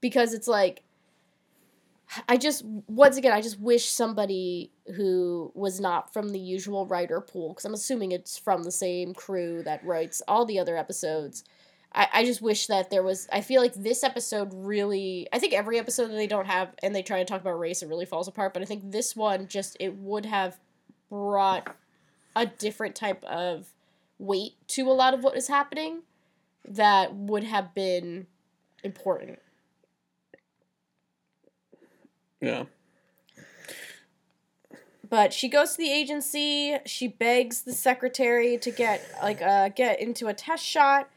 Because 0.00 0.34
it's 0.34 0.48
like 0.48 0.82
I 2.28 2.36
just 2.36 2.64
once 2.64 3.16
again 3.16 3.32
I 3.32 3.40
just 3.40 3.60
wish 3.60 3.88
somebody 3.88 4.70
who 4.96 5.52
was 5.54 5.80
not 5.80 6.12
from 6.12 6.30
the 6.30 6.38
usual 6.38 6.86
writer 6.86 7.20
pool 7.20 7.50
because 7.50 7.64
I'm 7.64 7.74
assuming 7.74 8.12
it's 8.12 8.36
from 8.38 8.62
the 8.62 8.70
same 8.72 9.14
crew 9.14 9.62
that 9.64 9.84
writes 9.84 10.22
all 10.26 10.44
the 10.44 10.58
other 10.58 10.76
episodes. 10.76 11.44
I, 11.96 12.08
I 12.12 12.24
just 12.24 12.42
wish 12.42 12.66
that 12.66 12.90
there 12.90 13.02
was 13.02 13.26
I 13.32 13.40
feel 13.40 13.62
like 13.62 13.74
this 13.74 14.04
episode 14.04 14.50
really 14.52 15.26
I 15.32 15.38
think 15.38 15.54
every 15.54 15.78
episode 15.78 16.08
that 16.08 16.16
they 16.16 16.26
don't 16.26 16.46
have 16.46 16.68
and 16.82 16.94
they 16.94 17.02
try 17.02 17.18
to 17.18 17.24
talk 17.24 17.40
about 17.40 17.58
race 17.58 17.82
it 17.82 17.88
really 17.88 18.04
falls 18.04 18.28
apart, 18.28 18.52
but 18.52 18.62
I 18.62 18.66
think 18.66 18.92
this 18.92 19.16
one 19.16 19.48
just 19.48 19.76
it 19.80 19.96
would 19.96 20.26
have 20.26 20.58
brought 21.08 21.74
a 22.36 22.44
different 22.46 22.94
type 22.94 23.24
of 23.24 23.68
weight 24.18 24.54
to 24.68 24.90
a 24.90 24.92
lot 24.92 25.14
of 25.14 25.24
what 25.24 25.36
is 25.36 25.48
happening 25.48 26.02
that 26.68 27.14
would 27.14 27.44
have 27.44 27.74
been 27.74 28.26
important. 28.84 29.38
Yeah. 32.40 32.64
but 35.08 35.32
she 35.32 35.48
goes 35.48 35.72
to 35.72 35.78
the 35.78 35.90
agency 35.90 36.76
she 36.84 37.08
begs 37.08 37.62
the 37.62 37.72
secretary 37.72 38.58
to 38.58 38.70
get 38.70 39.02
like 39.22 39.40
uh 39.40 39.70
get 39.70 40.00
into 40.00 40.26
a 40.26 40.34
test 40.34 40.64
shot 40.64 41.08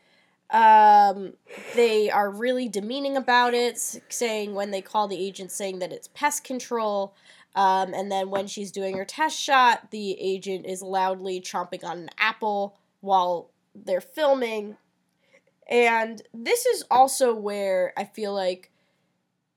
um 0.51 1.33
they 1.75 2.09
are 2.09 2.31
really 2.31 2.67
demeaning 2.67 3.15
about 3.15 3.53
it 3.53 3.77
saying 4.09 4.55
when 4.55 4.71
they 4.71 4.81
call 4.81 5.07
the 5.07 5.23
agent 5.23 5.51
saying 5.51 5.79
that 5.79 5.91
it's 5.91 6.07
pest 6.09 6.43
control. 6.43 7.13
Um 7.55 7.93
and 7.93 8.12
then 8.12 8.29
when 8.29 8.47
she's 8.47 8.71
doing 8.71 8.97
her 8.97 9.05
test 9.05 9.39
shot 9.39 9.91
the 9.91 10.19
agent 10.19 10.65
is 10.65 10.81
loudly 10.81 11.39
chomping 11.41 11.83
on 11.83 11.99
an 11.99 12.09
apple 12.17 12.77
while 13.01 13.51
they're 13.75 14.01
filming. 14.01 14.77
And 15.69 16.21
this 16.33 16.65
is 16.65 16.83
also 16.89 17.35
where 17.35 17.93
i 17.95 18.03
feel 18.03 18.33
like 18.33 18.71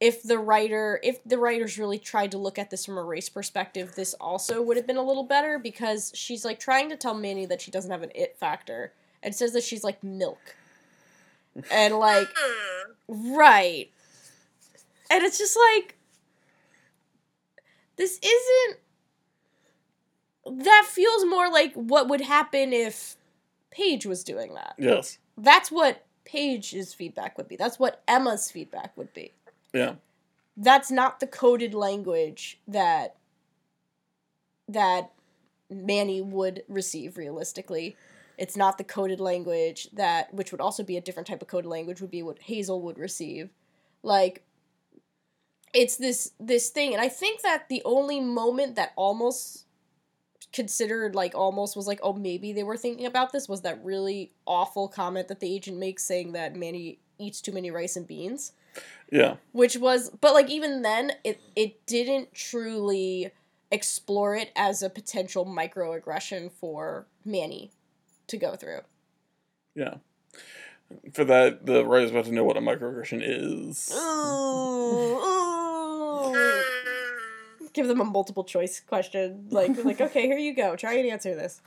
if 0.03 0.21
the 0.25 0.39
writer 0.39 0.99
if 1.05 1.23
the 1.23 1.39
writers 1.39 1.79
really 1.79 1.99
tried 1.99 2.33
to 2.33 2.37
look 2.37 2.59
at 2.59 2.71
this 2.71 2.85
from 2.85 2.99
a 2.99 3.03
race 3.03 3.29
perspective 3.29 3.95
this 3.95 4.15
also 4.15 4.61
would 4.61 4.77
have 4.77 4.87
been 4.87 4.97
a 4.97 5.03
little 5.03 5.23
better 5.23 5.61
because 5.61 6.11
she's 6.13 6.45
like 6.45 6.59
trying 6.59 6.89
to 6.89 6.97
tell 6.97 7.15
manny 7.15 7.47
that 7.47 7.61
she 7.63 7.71
doesn't 7.71 7.93
have 7.93 8.03
an 8.03 8.11
it 8.13 8.37
factor 8.37 8.93
and 9.23 9.33
says 9.33 9.53
that 9.53 9.63
she's 9.63 9.85
like 9.85 10.03
milk 10.03 10.57
and 11.71 11.95
like 11.99 12.29
Hmm. 12.35 13.35
right 13.37 13.91
and 15.11 15.23
it's 15.25 15.39
just 15.39 15.59
like 15.75 15.97
this 17.97 18.19
isn't 18.23 18.79
that 20.65 20.87
feels 20.89 21.25
more 21.27 21.51
like 21.51 21.73
what 21.75 22.09
would 22.09 22.21
happen 22.21 22.73
if 22.73 23.17
paige 23.71 24.07
was 24.07 24.25
doing 24.25 24.55
that 24.55 24.75
Yes. 24.79 25.19
that's 25.37 25.71
what 25.71 26.05
paige's 26.25 26.95
feedback 26.95 27.37
would 27.39 27.49
be 27.49 27.57
that's 27.57 27.79
what 27.79 28.03
emma's 28.09 28.51
feedback 28.51 28.97
would 28.97 29.13
be 29.15 29.33
Yeah. 29.73 29.95
that's 30.57 30.91
not 30.91 31.21
the 31.21 31.27
coded 31.27 31.75
language 31.75 32.59
that 32.67 33.17
that 34.69 35.11
Manny 35.69 36.21
would 36.21 36.63
receive 36.69 37.17
realistically. 37.17 37.97
It's 38.39 38.57
not 38.57 38.79
the 38.79 38.85
coded 38.85 39.21
language 39.21 39.89
that 39.93 40.33
which 40.33 40.53
would 40.53 40.61
also 40.61 40.83
be 40.83 40.97
a 40.97 41.01
different 41.01 41.27
type 41.27 41.43
of 41.43 41.49
coded 41.49 41.71
language 41.71 42.01
would 42.01 42.11
be 42.11 42.23
what 42.23 42.41
Hazel 42.41 42.81
would 42.83 42.99
receive. 42.99 43.51
Like 44.03 44.45
it's 45.75 45.97
this 45.97 46.33
this 46.39 46.69
thing 46.71 46.93
and 46.93 47.01
I 47.01 47.09
think 47.09 47.43
that 47.43 47.69
the 47.69 47.83
only 47.85 48.21
moment 48.21 48.77
that 48.77 48.93
almost 48.97 49.67
considered 50.53 51.15
like 51.15 51.35
almost 51.35 51.77
was 51.77 51.87
like 51.87 52.01
oh 52.03 52.13
maybe 52.13 52.53
they 52.53 52.63
were 52.63 52.77
thinking 52.77 53.07
about 53.07 53.33
this 53.33 53.49
was 53.49 53.63
that 53.63 53.83
really 53.83 54.33
awful 54.47 54.87
comment 54.87 55.29
that 55.29 55.41
the 55.41 55.55
agent 55.55 55.79
makes 55.79 56.05
saying 56.05 56.33
that 56.33 56.55
Manny 56.55 56.99
eats 57.19 57.41
too 57.41 57.53
many 57.53 57.71
rice 57.71 57.97
and 57.97 58.07
beans 58.07 58.53
Yeah. 59.11 59.37
which 59.53 59.77
was 59.79 60.11
but 60.21 60.35
like 60.35 60.51
even 60.51 60.83
then 60.83 61.13
it 61.25 61.41
it 61.57 61.87
didn't 61.87 62.35
truly 62.35 63.31
explore 63.71 64.37
it 64.37 64.51
as 64.55 64.83
a 64.83 64.91
potential 64.91 65.47
microaggression 65.47 66.53
for 66.53 67.07
Manny 67.25 67.71
to 68.33 68.37
go 68.37 68.57
through. 68.57 68.81
Yeah. 69.75 69.95
For 71.15 71.25
that, 71.25 71.65
the 71.65 71.87
writer's 71.87 72.11
about 72.11 72.27
to 72.27 72.33
know 72.33 72.45
what 72.45 72.57
a 72.59 72.61
microaggression 72.61 73.23
is. 73.25 73.91
Hmm. 73.95 75.23
Give 77.73 77.89
them 77.89 78.01
a 78.03 78.05
multiple 78.05 78.45
choice 78.45 78.81
question, 78.81 79.47
like 79.51 79.83
like 79.83 80.01
okay, 80.09 80.27
here 80.27 80.37
you 80.37 80.55
go, 80.55 80.77
try 80.77 80.95
and 80.95 81.09
answer 81.09 81.35
this. 81.35 81.63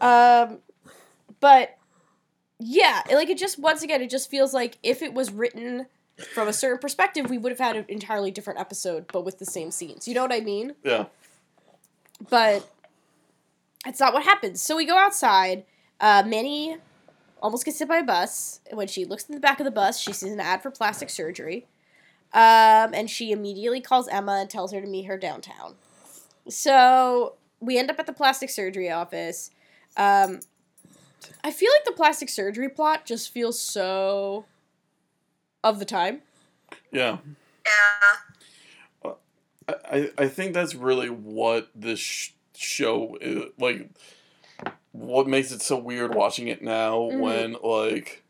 Um, 0.00 0.58
but 1.38 1.76
yeah, 2.58 3.02
like 3.12 3.28
it 3.30 3.38
just 3.38 3.58
once 3.58 3.82
again, 3.84 4.02
it 4.02 4.10
just 4.10 4.28
feels 4.28 4.52
like 4.52 4.78
if 4.82 5.00
it 5.02 5.14
was 5.14 5.30
written 5.32 5.86
from 6.34 6.48
a 6.48 6.52
certain 6.52 6.78
perspective, 6.78 7.30
we 7.30 7.38
would 7.38 7.52
have 7.52 7.60
had 7.60 7.76
an 7.76 7.84
entirely 7.88 8.32
different 8.32 8.58
episode, 8.58 9.06
but 9.12 9.24
with 9.24 9.38
the 9.38 9.46
same 9.46 9.70
scenes. 9.70 10.08
You 10.08 10.14
know 10.14 10.22
what 10.22 10.32
I 10.32 10.40
mean? 10.40 10.74
Yeah. 10.82 11.04
but 12.28 12.68
it's 13.86 14.00
not 14.00 14.12
what 14.12 14.24
happens. 14.24 14.60
So 14.60 14.76
we 14.76 14.84
go 14.86 14.98
outside. 14.98 15.64
Uh, 16.00 16.22
Minnie 16.26 16.76
almost 17.42 17.64
gets 17.64 17.78
hit 17.78 17.88
by 17.88 17.98
a 17.98 18.04
bus. 18.04 18.60
When 18.72 18.88
she 18.88 19.04
looks 19.04 19.24
in 19.28 19.34
the 19.34 19.40
back 19.40 19.60
of 19.60 19.64
the 19.64 19.70
bus, 19.70 19.98
she 19.98 20.12
sees 20.12 20.32
an 20.32 20.40
ad 20.40 20.62
for 20.62 20.70
plastic 20.70 21.10
surgery. 21.10 21.66
Um, 22.32 22.92
and 22.92 23.08
she 23.08 23.32
immediately 23.32 23.80
calls 23.80 24.06
Emma 24.08 24.38
and 24.40 24.50
tells 24.50 24.72
her 24.72 24.80
to 24.80 24.86
meet 24.86 25.04
her 25.04 25.16
downtown. 25.16 25.76
So 26.48 27.34
we 27.60 27.78
end 27.78 27.90
up 27.90 27.98
at 27.98 28.06
the 28.06 28.12
plastic 28.12 28.50
surgery 28.50 28.90
office. 28.90 29.50
Um, 29.96 30.40
I 31.42 31.50
feel 31.50 31.70
like 31.72 31.84
the 31.84 31.92
plastic 31.92 32.28
surgery 32.28 32.68
plot 32.68 33.06
just 33.06 33.32
feels 33.32 33.58
so 33.58 34.44
of 35.64 35.78
the 35.78 35.84
time. 35.84 36.22
Yeah. 36.92 37.18
Yeah. 39.04 39.12
I, 39.68 39.74
I 39.90 40.10
I 40.18 40.28
think 40.28 40.54
that's 40.54 40.74
really 40.74 41.10
what 41.10 41.70
this 41.74 41.98
sh- 41.98 42.30
show 42.54 43.16
is 43.20 43.50
like. 43.58 43.90
What 44.98 45.28
makes 45.28 45.52
it 45.52 45.62
so 45.62 45.76
weird 45.76 46.14
watching 46.14 46.48
it 46.48 46.60
now 46.60 46.98
Mhm. 46.98 47.20
when 47.20 47.56
like 47.62 48.24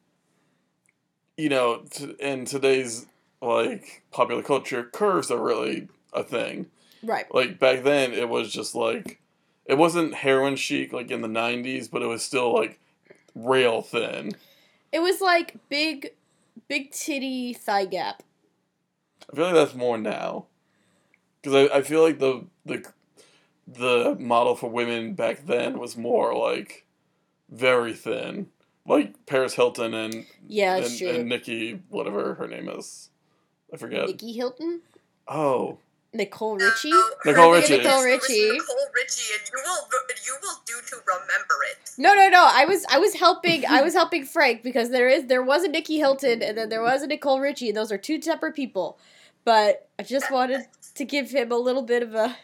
you 1.37 1.49
know, 1.49 1.85
t- 1.91 2.17
in 2.19 2.45
today's 2.45 3.07
like 3.41 4.03
popular 4.11 4.43
culture, 4.43 4.83
curves 4.85 5.31
are 5.31 5.39
really 5.43 5.89
a 6.13 6.25
thing. 6.25 6.67
Right. 7.03 7.33
Like 7.33 7.59
back 7.61 7.85
then, 7.85 8.13
it 8.13 8.29
was 8.29 8.53
just 8.53 8.75
like 8.75 9.21
it 9.65 9.79
wasn't 9.79 10.15
heroin 10.15 10.57
chic 10.57 10.93
like 10.93 11.11
in 11.11 11.21
the 11.23 11.29
'90s, 11.29 11.89
but 11.89 12.03
it 12.03 12.07
was 12.07 12.23
still 12.23 12.53
like 12.53 12.79
rail 13.35 13.81
thin. 13.83 14.33
It 14.93 15.01
was 15.01 15.21
like 15.21 15.57
big, 15.69 16.11
big 16.67 16.91
titty 16.91 17.55
thigh 17.55 17.85
gap. 17.87 18.23
I 19.33 19.37
feel 19.37 19.45
like 19.47 19.55
that's 19.55 19.75
more 19.75 19.97
now, 19.99 20.47
because 21.41 21.71
I, 21.71 21.79
I 21.79 21.83
feel 21.83 22.03
like 22.03 22.19
the 22.19 22.45
the 22.67 22.85
the 23.71 24.17
model 24.19 24.55
for 24.57 24.71
women 24.71 25.15
back 25.15 25.47
then 25.47 25.79
was 25.79 25.97
more 25.97 26.35
like 26.35 26.87
very 27.51 27.93
thin, 27.95 28.49
like 28.87 29.27
Paris 29.27 29.55
Hilton 29.55 29.95
and 29.95 30.27
Yeah, 30.47 30.77
and, 30.77 30.99
true. 30.99 31.09
and 31.09 31.29
Nikki 31.29 31.81
whatever 31.89 32.35
her 32.35 32.47
name 32.49 32.69
is, 32.69 33.11
I 33.73 33.77
forget. 33.77 34.07
Nicky 34.07 34.33
Hilton, 34.33 34.81
Oh, 35.27 35.79
Nicole 36.15 36.57
Richie. 36.57 36.91
No, 36.91 37.03
Nicole 37.27 37.53
Her 37.53 37.61
name 37.61 37.63
Richie. 37.63 37.77
Nicole 37.79 38.01
It 38.03 38.05
Richie. 38.07 38.49
Nicole 38.51 38.77
Richie, 38.95 39.33
and 39.35 39.51
you 39.53 39.63
will 39.63 39.89
you 40.25 40.37
will 40.43 40.57
do 40.67 40.75
to 40.89 40.97
remember 41.07 41.55
it. 41.71 41.91
No, 41.99 42.15
no, 42.15 42.29
no. 42.31 42.49
I 42.51 42.65
was 42.65 42.87
I 42.91 42.99
was 42.99 43.15
helping 43.15 43.67
I 43.67 43.83
was 43.83 43.93
helping 43.93 44.25
Frank 44.25 44.63
because 44.63 44.89
there 44.91 45.09
is 45.09 45.27
there 45.27 45.43
was 45.43 45.65
a 45.65 45.69
Nicky 45.69 45.99
Hilton 45.99 46.43
and 46.43 46.57
then 46.57 46.71
there 46.71 46.83
was 46.83 47.03
a 47.03 47.07
Nicole 47.07 47.41
Richie. 47.41 47.69
And 47.69 47.77
those 47.77 47.93
are 47.93 47.99
two 47.99 48.21
separate 48.23 48.55
people. 48.55 48.99
But 49.45 49.89
I 49.99 50.03
just 50.03 50.31
wanted 50.31 50.67
to 50.95 51.05
give 51.05 51.31
him 51.31 51.53
a 51.53 51.57
little 51.57 51.83
bit 51.83 52.03
of 52.03 52.15
a 52.15 52.37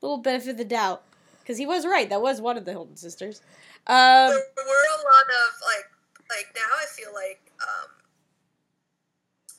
little 0.00 0.18
benefit 0.18 0.50
of 0.50 0.56
the 0.58 0.64
doubt 0.64 1.02
because 1.40 1.58
he 1.58 1.66
was 1.66 1.86
right. 1.86 2.08
That 2.08 2.20
was 2.22 2.40
one 2.40 2.56
of 2.56 2.64
the 2.64 2.72
Hilton 2.72 2.96
sisters. 2.96 3.40
Um, 3.86 3.94
there 4.28 4.66
were 4.66 4.86
a 4.94 5.00
lot 5.02 5.26
of 5.26 5.48
like 5.64 5.90
like 6.30 6.46
now 6.54 6.68
I 6.76 6.84
feel 6.86 7.12
like 7.14 7.40
um, 7.62 7.88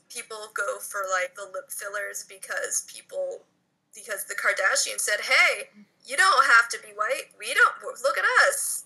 people 0.10 0.38
go 0.54 0.80
for 0.80 1.02
like 1.12 1.36
the 1.36 1.44
lip 1.54 1.70
fillers 1.70 2.26
because 2.28 2.86
people 2.94 3.40
because 3.96 4.26
the 4.26 4.36
Kardashians 4.36 5.02
said, 5.02 5.20
"Hey, 5.22 5.70
you 6.06 6.16
don't 6.16 6.46
have 6.46 6.70
to 6.70 6.78
be 6.82 6.94
white. 6.96 7.34
We 7.40 7.54
don't 7.54 7.74
look 8.04 8.18
at 8.18 8.26
us." 8.50 8.86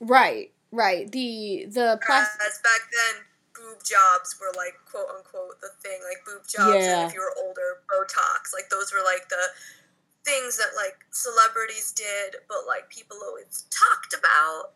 right, 0.00 0.50
right. 0.72 1.10
The 1.10 1.66
the 1.68 1.98
plastic. 2.04 2.40
As 2.46 2.58
back 2.62 2.80
then, 2.92 3.22
boob 3.54 3.82
jobs 3.84 4.36
were 4.40 4.52
like 4.56 4.74
quote 4.90 5.08
unquote 5.16 5.60
the 5.60 5.70
thing, 5.82 6.00
like 6.08 6.24
boob 6.26 6.42
jobs, 6.48 6.84
Yeah. 6.84 7.00
and 7.00 7.08
if 7.08 7.14
you 7.14 7.20
were 7.20 7.34
older, 7.42 7.80
Botox. 7.88 8.52
Like 8.52 8.68
those 8.70 8.92
were 8.92 9.04
like 9.04 9.28
the 9.28 9.42
things 10.24 10.56
that 10.58 10.68
like 10.76 10.96
celebrities 11.10 11.92
did, 11.92 12.36
but 12.48 12.58
like 12.66 12.88
people 12.88 13.16
always 13.26 13.64
talked 13.70 14.14
about 14.18 14.70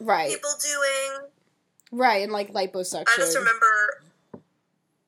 Right, 0.00 0.30
people 0.30 0.50
doing. 0.60 1.28
right, 1.92 2.22
and 2.22 2.32
like 2.32 2.52
liposuction. 2.52 3.04
I 3.08 3.16
just 3.16 3.36
remember, 3.36 4.02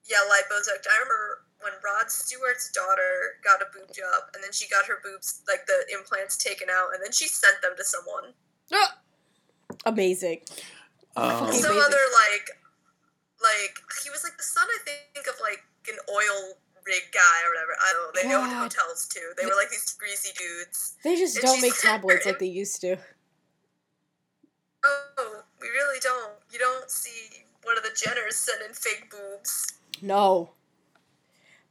yeah, 0.09 0.18
liposuction. 0.30 0.87
I 0.90 0.98
remember 0.98 1.42
when 1.62 1.72
Rod 1.85 2.11
Stewart's 2.11 2.70
daughter 2.70 3.38
got 3.42 3.62
a 3.62 3.66
boob 3.72 3.88
job, 3.94 4.30
and 4.35 4.42
then 4.44 4.52
she 4.52 4.68
got 4.68 4.85
her 4.87 4.98
boobs, 5.02 5.42
like 5.48 5.66
the 5.66 5.85
implants, 5.98 6.37
taken 6.37 6.68
out, 6.70 6.92
and 6.94 7.02
then 7.02 7.11
she 7.12 7.26
sent 7.26 7.61
them 7.62 7.72
to 7.76 7.85
someone. 7.85 8.35
Ah! 8.72 8.98
Amazing. 9.87 10.40
um, 11.16 11.30
Some 11.38 11.46
amazing. 11.48 11.70
other 11.70 12.02
like, 12.30 12.50
like 13.42 13.74
he 14.02 14.11
was 14.11 14.22
like 14.24 14.37
the 14.37 14.42
son, 14.44 14.64
I 14.68 14.78
think, 14.85 15.26
of 15.26 15.35
like 15.40 15.62
an 15.88 15.98
oil 16.09 16.54
rig 16.86 17.02
guy 17.12 17.20
or 17.46 17.50
whatever. 17.50 17.76
I 17.80 17.92
don't 17.92 18.14
know. 18.14 18.28
They 18.28 18.34
owned 18.34 18.52
hotels 18.52 19.08
too. 19.08 19.32
They 19.38 19.46
were 19.46 19.54
like 19.56 19.70
these 19.70 19.92
greasy 19.98 20.30
dudes. 20.36 20.96
They 21.02 21.16
just 21.16 21.36
And 21.36 21.44
don't 21.44 21.62
make 21.62 21.78
tabloids 21.78 22.26
like 22.26 22.38
they 22.40 22.46
used 22.46 22.80
to. 22.82 22.96
Oh, 24.84 25.42
we 25.60 25.68
really 25.68 25.98
don't. 26.00 26.32
You 26.52 26.58
don't 26.58 26.90
see 26.90 27.44
one 27.62 27.76
of 27.78 27.82
the 27.82 27.90
Jenners 27.90 28.32
sending 28.34 28.74
fake 28.74 29.10
boobs. 29.10 29.72
No. 30.02 30.50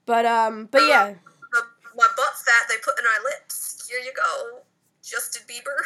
But 0.06 0.26
um, 0.26 0.68
but 0.72 0.82
yeah, 0.82 1.14
The, 1.52 1.62
my 1.96 2.08
butt 2.18 2.34
fat 2.46 2.66
they 2.68 2.76
put 2.84 3.00
in 3.00 3.06
our 3.06 3.24
lips. 3.24 3.88
Here 3.90 4.00
you 4.00 4.12
go, 4.16 4.62
Justin 5.04 5.44
Bieber. 5.48 5.84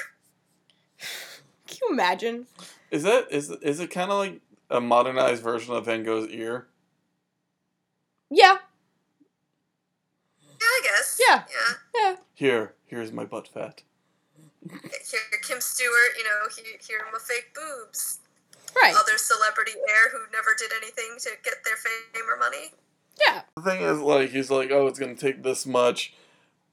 can 1.67 1.77
you 1.81 1.89
imagine? 1.91 2.47
is 2.89 3.03
that 3.03 3.27
is 3.31 3.51
is 3.61 3.79
it 3.79 3.91
kind 3.91 4.11
of 4.11 4.17
like 4.17 4.41
a 4.69 4.79
modernized 4.81 5.43
version 5.43 5.75
of 5.75 5.85
Van 5.85 6.03
Gogh's 6.03 6.29
ear? 6.29 6.67
Yeah, 8.29 8.57
Yeah, 10.59 10.67
I 10.67 10.81
guess. 10.83 11.21
Yeah. 11.27 11.43
Yeah. 11.49 11.73
yeah. 11.95 12.15
Here, 12.33 12.73
here's 12.85 13.11
my 13.11 13.25
butt 13.25 13.47
fat. 13.47 13.83
Here, 14.69 15.19
Kim 15.43 15.61
Stewart, 15.61 16.17
you 16.17 16.23
know, 16.23 16.49
he, 16.55 16.63
here 16.85 16.99
are 16.99 17.11
my 17.11 17.19
fake 17.19 17.55
boobs. 17.55 18.19
Right. 18.75 18.93
Other 18.93 19.17
celebrity 19.17 19.71
heir 19.87 20.11
who 20.11 20.19
never 20.31 20.49
did 20.57 20.71
anything 20.75 21.17
to 21.19 21.29
get 21.43 21.63
their 21.63 21.77
fame 21.77 22.23
or 22.29 22.37
money. 22.37 22.71
Yeah. 23.19 23.41
The 23.55 23.61
thing 23.61 23.81
is, 23.81 23.99
like, 23.99 24.31
he's 24.31 24.51
like, 24.51 24.71
oh, 24.71 24.87
it's 24.87 24.99
gonna 24.99 25.15
take 25.15 25.43
this 25.43 25.65
much 25.65 26.13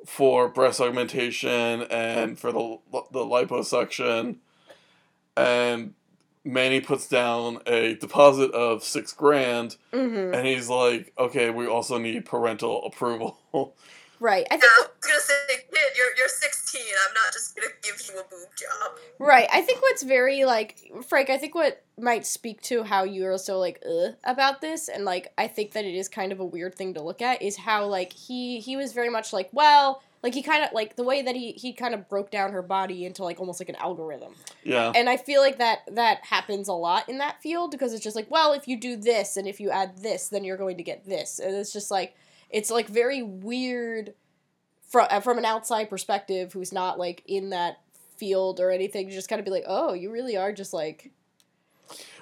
for 0.04 0.48
breast 0.48 0.80
augmentation 0.80 1.82
and 1.82 2.38
for 2.38 2.52
the 2.52 2.78
the 2.92 3.20
liposuction, 3.20 4.36
and 5.36 5.94
Manny 6.44 6.80
puts 6.80 7.08
down 7.08 7.58
a 7.66 7.94
deposit 7.94 8.50
of 8.52 8.84
six 8.84 9.12
grand, 9.12 9.76
Mm-hmm. 9.92 10.34
and 10.34 10.46
he's 10.46 10.68
like, 10.68 11.12
okay, 11.18 11.50
we 11.50 11.66
also 11.66 11.98
need 11.98 12.24
parental 12.26 12.84
approval. 12.84 13.38
Right. 14.20 14.46
I 14.50 14.54
Yeah, 14.54 14.60
think. 14.60 14.72
I 14.72 14.80
was 14.80 15.06
gonna 15.06 15.20
say, 15.20 15.34
kid, 15.70 15.80
you're 15.98 16.16
you're 16.16 16.28
16. 16.28 16.80
I'm 17.08 17.14
not 17.14 17.32
just 17.32 17.54
gonna 17.56 17.66
give 17.82 18.00
you 18.08 18.20
a 18.20 18.22
boob 18.22 18.48
job. 18.56 18.92
Right. 19.18 19.48
I 19.52 19.60
think 19.60 19.82
what's 19.82 20.02
very 20.04 20.44
like 20.44 20.78
Frank. 21.08 21.28
I 21.30 21.36
think 21.36 21.54
what 21.54 21.82
might 22.00 22.24
speak 22.24 22.62
to 22.62 22.84
how 22.84 23.04
you 23.04 23.26
are 23.26 23.36
so 23.36 23.58
like 23.58 23.82
uh, 23.84 24.12
about 24.22 24.60
this, 24.60 24.88
and 24.88 25.04
like 25.04 25.32
I 25.36 25.46
think 25.48 25.72
that 25.72 25.84
it 25.84 25.94
is 25.94 26.08
kind 26.08 26.32
of 26.32 26.40
a 26.40 26.44
weird 26.44 26.74
thing 26.74 26.94
to 26.94 27.02
look 27.02 27.20
at, 27.20 27.42
is 27.42 27.56
how 27.56 27.86
like 27.86 28.12
he 28.12 28.60
he 28.60 28.76
was 28.76 28.92
very 28.92 29.10
much 29.10 29.32
like 29.32 29.50
well. 29.52 30.00
Like 30.24 30.32
he 30.32 30.42
kind 30.42 30.64
of 30.64 30.72
like 30.72 30.96
the 30.96 31.04
way 31.04 31.20
that 31.20 31.36
he 31.36 31.52
he 31.52 31.74
kind 31.74 31.92
of 31.92 32.08
broke 32.08 32.30
down 32.30 32.52
her 32.52 32.62
body 32.62 33.04
into 33.04 33.22
like 33.22 33.38
almost 33.38 33.60
like 33.60 33.68
an 33.68 33.76
algorithm. 33.76 34.32
yeah, 34.64 34.90
and 34.94 35.10
I 35.10 35.18
feel 35.18 35.42
like 35.42 35.58
that 35.58 35.80
that 35.92 36.24
happens 36.24 36.66
a 36.66 36.72
lot 36.72 37.10
in 37.10 37.18
that 37.18 37.42
field 37.42 37.70
because 37.70 37.92
it's 37.92 38.02
just 38.02 38.16
like, 38.16 38.30
well, 38.30 38.54
if 38.54 38.66
you 38.66 38.80
do 38.80 38.96
this 38.96 39.36
and 39.36 39.46
if 39.46 39.60
you 39.60 39.68
add 39.68 39.98
this, 39.98 40.28
then 40.28 40.42
you're 40.42 40.56
going 40.56 40.78
to 40.78 40.82
get 40.82 41.04
this, 41.04 41.38
and 41.38 41.54
it's 41.54 41.74
just 41.74 41.90
like 41.90 42.16
it's 42.48 42.70
like 42.70 42.88
very 42.88 43.22
weird 43.22 44.14
from 44.88 45.08
uh, 45.10 45.20
from 45.20 45.36
an 45.36 45.44
outside 45.44 45.90
perspective 45.90 46.54
who's 46.54 46.72
not 46.72 46.98
like 46.98 47.22
in 47.26 47.50
that 47.50 47.80
field 48.16 48.60
or 48.60 48.70
anything. 48.70 49.08
to 49.08 49.14
just 49.14 49.28
kind 49.28 49.40
of 49.40 49.44
be 49.44 49.50
like, 49.50 49.64
oh, 49.66 49.92
you 49.92 50.10
really 50.10 50.38
are 50.38 50.54
just 50.54 50.72
like 50.72 51.12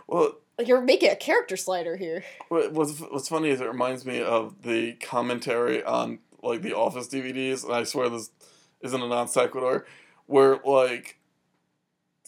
well, 0.08 0.38
like 0.58 0.66
you're 0.66 0.80
making 0.80 1.10
a 1.10 1.14
character 1.14 1.56
slider 1.56 1.96
here. 1.96 2.24
What, 2.48 2.72
what's 2.72 2.98
what's 2.98 3.28
funny 3.28 3.50
is 3.50 3.60
it 3.60 3.68
reminds 3.68 4.04
me 4.04 4.20
of 4.20 4.62
the 4.62 4.94
commentary 4.94 5.84
on 5.84 6.18
like 6.42 6.62
the 6.62 6.74
Office 6.74 7.08
DVDs, 7.08 7.64
and 7.64 7.72
I 7.72 7.84
swear 7.84 8.08
this 8.08 8.30
isn't 8.80 9.00
a 9.00 9.08
non 9.08 9.28
sequitur, 9.28 9.86
where 10.26 10.58
like 10.64 11.18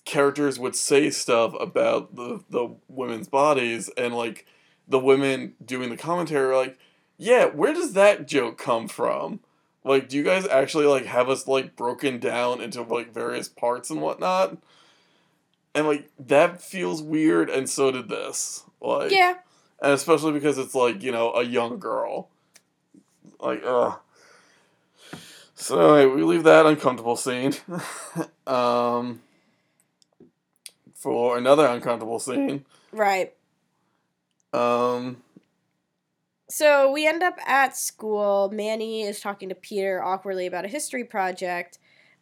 characters 0.05 0.59
would 0.59 0.77
say 0.77 1.11
stuff 1.11 1.55
about 1.59 2.15
the 2.17 2.43
the 2.51 2.75
women's 2.89 3.29
bodies, 3.29 3.91
and 3.97 4.15
like 4.15 4.47
the 4.87 4.99
women 4.99 5.55
doing 5.65 5.91
the 5.91 5.97
commentary 5.97 6.53
are 6.53 6.57
like, 6.57 6.79
yeah, 7.17 7.47
where 7.47 7.73
does 7.73 7.95
that 7.95 8.27
joke 8.29 8.59
come 8.59 8.89
from? 8.89 9.41
Like, 9.83 10.09
do 10.09 10.17
you 10.17 10.23
guys 10.23 10.47
actually 10.47 10.87
like 10.87 11.07
have 11.07 11.29
us 11.29 11.47
like 11.47 11.77
broken 11.77 12.19
down 12.19 12.61
into 12.61 12.83
like 12.83 13.13
various 13.13 13.49
parts 13.49 13.91
and 13.91 14.01
whatnot? 14.01 14.57
And 15.75 15.87
like 15.87 16.09
that 16.19 16.63
feels 16.63 17.03
weird, 17.03 17.51
and 17.51 17.69
so 17.69 17.91
did 17.91 18.09
this. 18.09 18.63
Like, 18.81 19.11
Yeah, 19.11 19.39
and 19.83 19.93
especially 19.93 20.33
because 20.33 20.57
it's 20.57 20.75
like 20.75 21.03
you 21.03 21.11
know 21.11 21.33
a 21.33 21.43
young 21.43 21.79
girl 21.81 22.29
like 23.45 23.63
ugh 23.65 23.99
so 25.55 25.95
anyway, 25.95 26.15
we 26.15 26.23
leave 26.23 26.45
that 26.45 26.67
uncomfortable 26.67 27.17
scene 27.17 27.55
um 28.47 29.21
for 30.95 31.37
another 31.39 31.67
uncomfortable 31.67 32.19
scene 32.19 32.65
right. 32.93 33.33
um 34.53 35.19
So 36.49 36.93
we 36.93 37.07
end 37.07 37.23
up 37.23 37.37
at 37.47 37.77
school. 37.77 38.51
Manny 38.53 39.03
is 39.03 39.21
talking 39.21 39.49
to 39.49 39.55
Peter 39.55 40.03
awkwardly 40.03 40.47
about 40.47 40.65
a 40.65 40.69
history 40.69 41.05
project. 41.05 41.79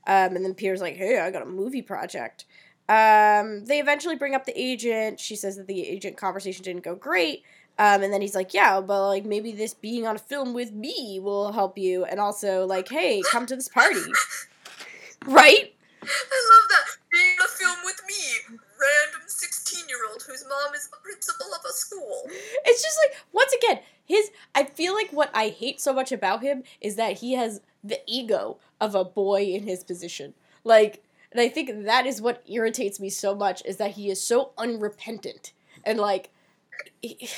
Um, 0.06 0.34
and 0.34 0.44
then 0.44 0.54
Peter's 0.54 0.80
like, 0.80 0.96
hey, 0.96 1.20
I 1.20 1.30
got 1.30 1.42
a 1.42 1.46
movie 1.46 1.82
project. 1.82 2.44
Um, 2.88 3.64
they 3.66 3.78
eventually 3.78 4.16
bring 4.16 4.34
up 4.34 4.46
the 4.46 4.60
agent. 4.60 5.20
She 5.20 5.36
says 5.36 5.56
that 5.56 5.66
the 5.66 5.86
agent 5.86 6.16
conversation 6.16 6.64
didn't 6.64 6.82
go 6.82 6.94
great. 6.94 7.42
Um, 7.82 8.04
and 8.04 8.12
then 8.12 8.20
he's 8.20 8.36
like, 8.36 8.54
yeah, 8.54 8.80
but 8.80 9.08
like 9.08 9.24
maybe 9.24 9.50
this 9.50 9.74
being 9.74 10.06
on 10.06 10.14
a 10.14 10.20
film 10.20 10.54
with 10.54 10.70
me 10.72 11.18
will 11.20 11.50
help 11.50 11.76
you. 11.76 12.04
And 12.04 12.20
also, 12.20 12.64
like, 12.64 12.88
hey, 12.88 13.22
come 13.28 13.44
to 13.46 13.56
this 13.56 13.68
party. 13.68 13.98
right? 15.26 15.74
I 16.00 16.38
love 16.52 16.68
that. 16.68 16.84
Being 17.10 17.34
in 17.34 17.44
a 17.44 17.48
film 17.48 17.78
with 17.84 18.00
me, 18.06 18.56
random 18.56 19.22
16 19.26 19.88
year 19.88 19.98
old 20.08 20.22
whose 20.22 20.44
mom 20.48 20.72
is 20.76 20.86
the 20.90 20.96
principal 21.02 21.46
of 21.52 21.60
a 21.68 21.72
school. 21.72 22.22
It's 22.64 22.84
just 22.84 22.98
like 23.04 23.20
once 23.32 23.52
again, 23.52 23.80
his 24.04 24.30
I 24.54 24.62
feel 24.62 24.94
like 24.94 25.10
what 25.10 25.30
I 25.34 25.48
hate 25.48 25.80
so 25.80 25.92
much 25.92 26.12
about 26.12 26.40
him 26.40 26.62
is 26.80 26.94
that 26.94 27.18
he 27.18 27.32
has 27.32 27.62
the 27.82 27.98
ego 28.06 28.58
of 28.80 28.94
a 28.94 29.04
boy 29.04 29.42
in 29.42 29.64
his 29.64 29.82
position. 29.82 30.34
Like 30.62 31.02
and 31.32 31.40
I 31.40 31.48
think 31.48 31.84
that 31.84 32.06
is 32.06 32.22
what 32.22 32.44
irritates 32.46 33.00
me 33.00 33.10
so 33.10 33.34
much 33.34 33.60
is 33.64 33.78
that 33.78 33.92
he 33.92 34.08
is 34.08 34.22
so 34.22 34.52
unrepentant. 34.56 35.52
And 35.84 35.98
like 35.98 36.30
he- 37.02 37.18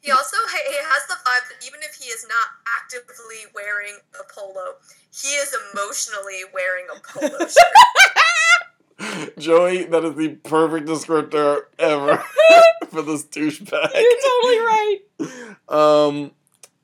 He 0.00 0.10
also 0.10 0.36
he 0.50 0.74
has 0.76 1.06
the 1.08 1.14
vibe 1.14 1.48
that 1.48 1.66
even 1.66 1.80
if 1.82 1.94
he 1.94 2.06
is 2.08 2.26
not 2.28 2.48
actively 2.82 3.46
wearing 3.54 3.94
a 4.20 4.24
polo, 4.32 4.74
he 5.10 5.28
is 5.36 5.54
emotionally 5.72 6.42
wearing 6.52 6.86
a 6.94 7.00
polo 7.00 7.38
shirt. 7.48 9.36
Joey, 9.38 9.84
that 9.84 10.04
is 10.04 10.14
the 10.14 10.28
perfect 10.44 10.86
descriptor 10.86 11.62
ever 11.78 12.22
for 12.88 13.02
this 13.02 13.24
douchebag. 13.24 13.90
you're 13.94 14.20
totally 14.24 14.58
right. 14.58 14.98
Um, 15.68 16.32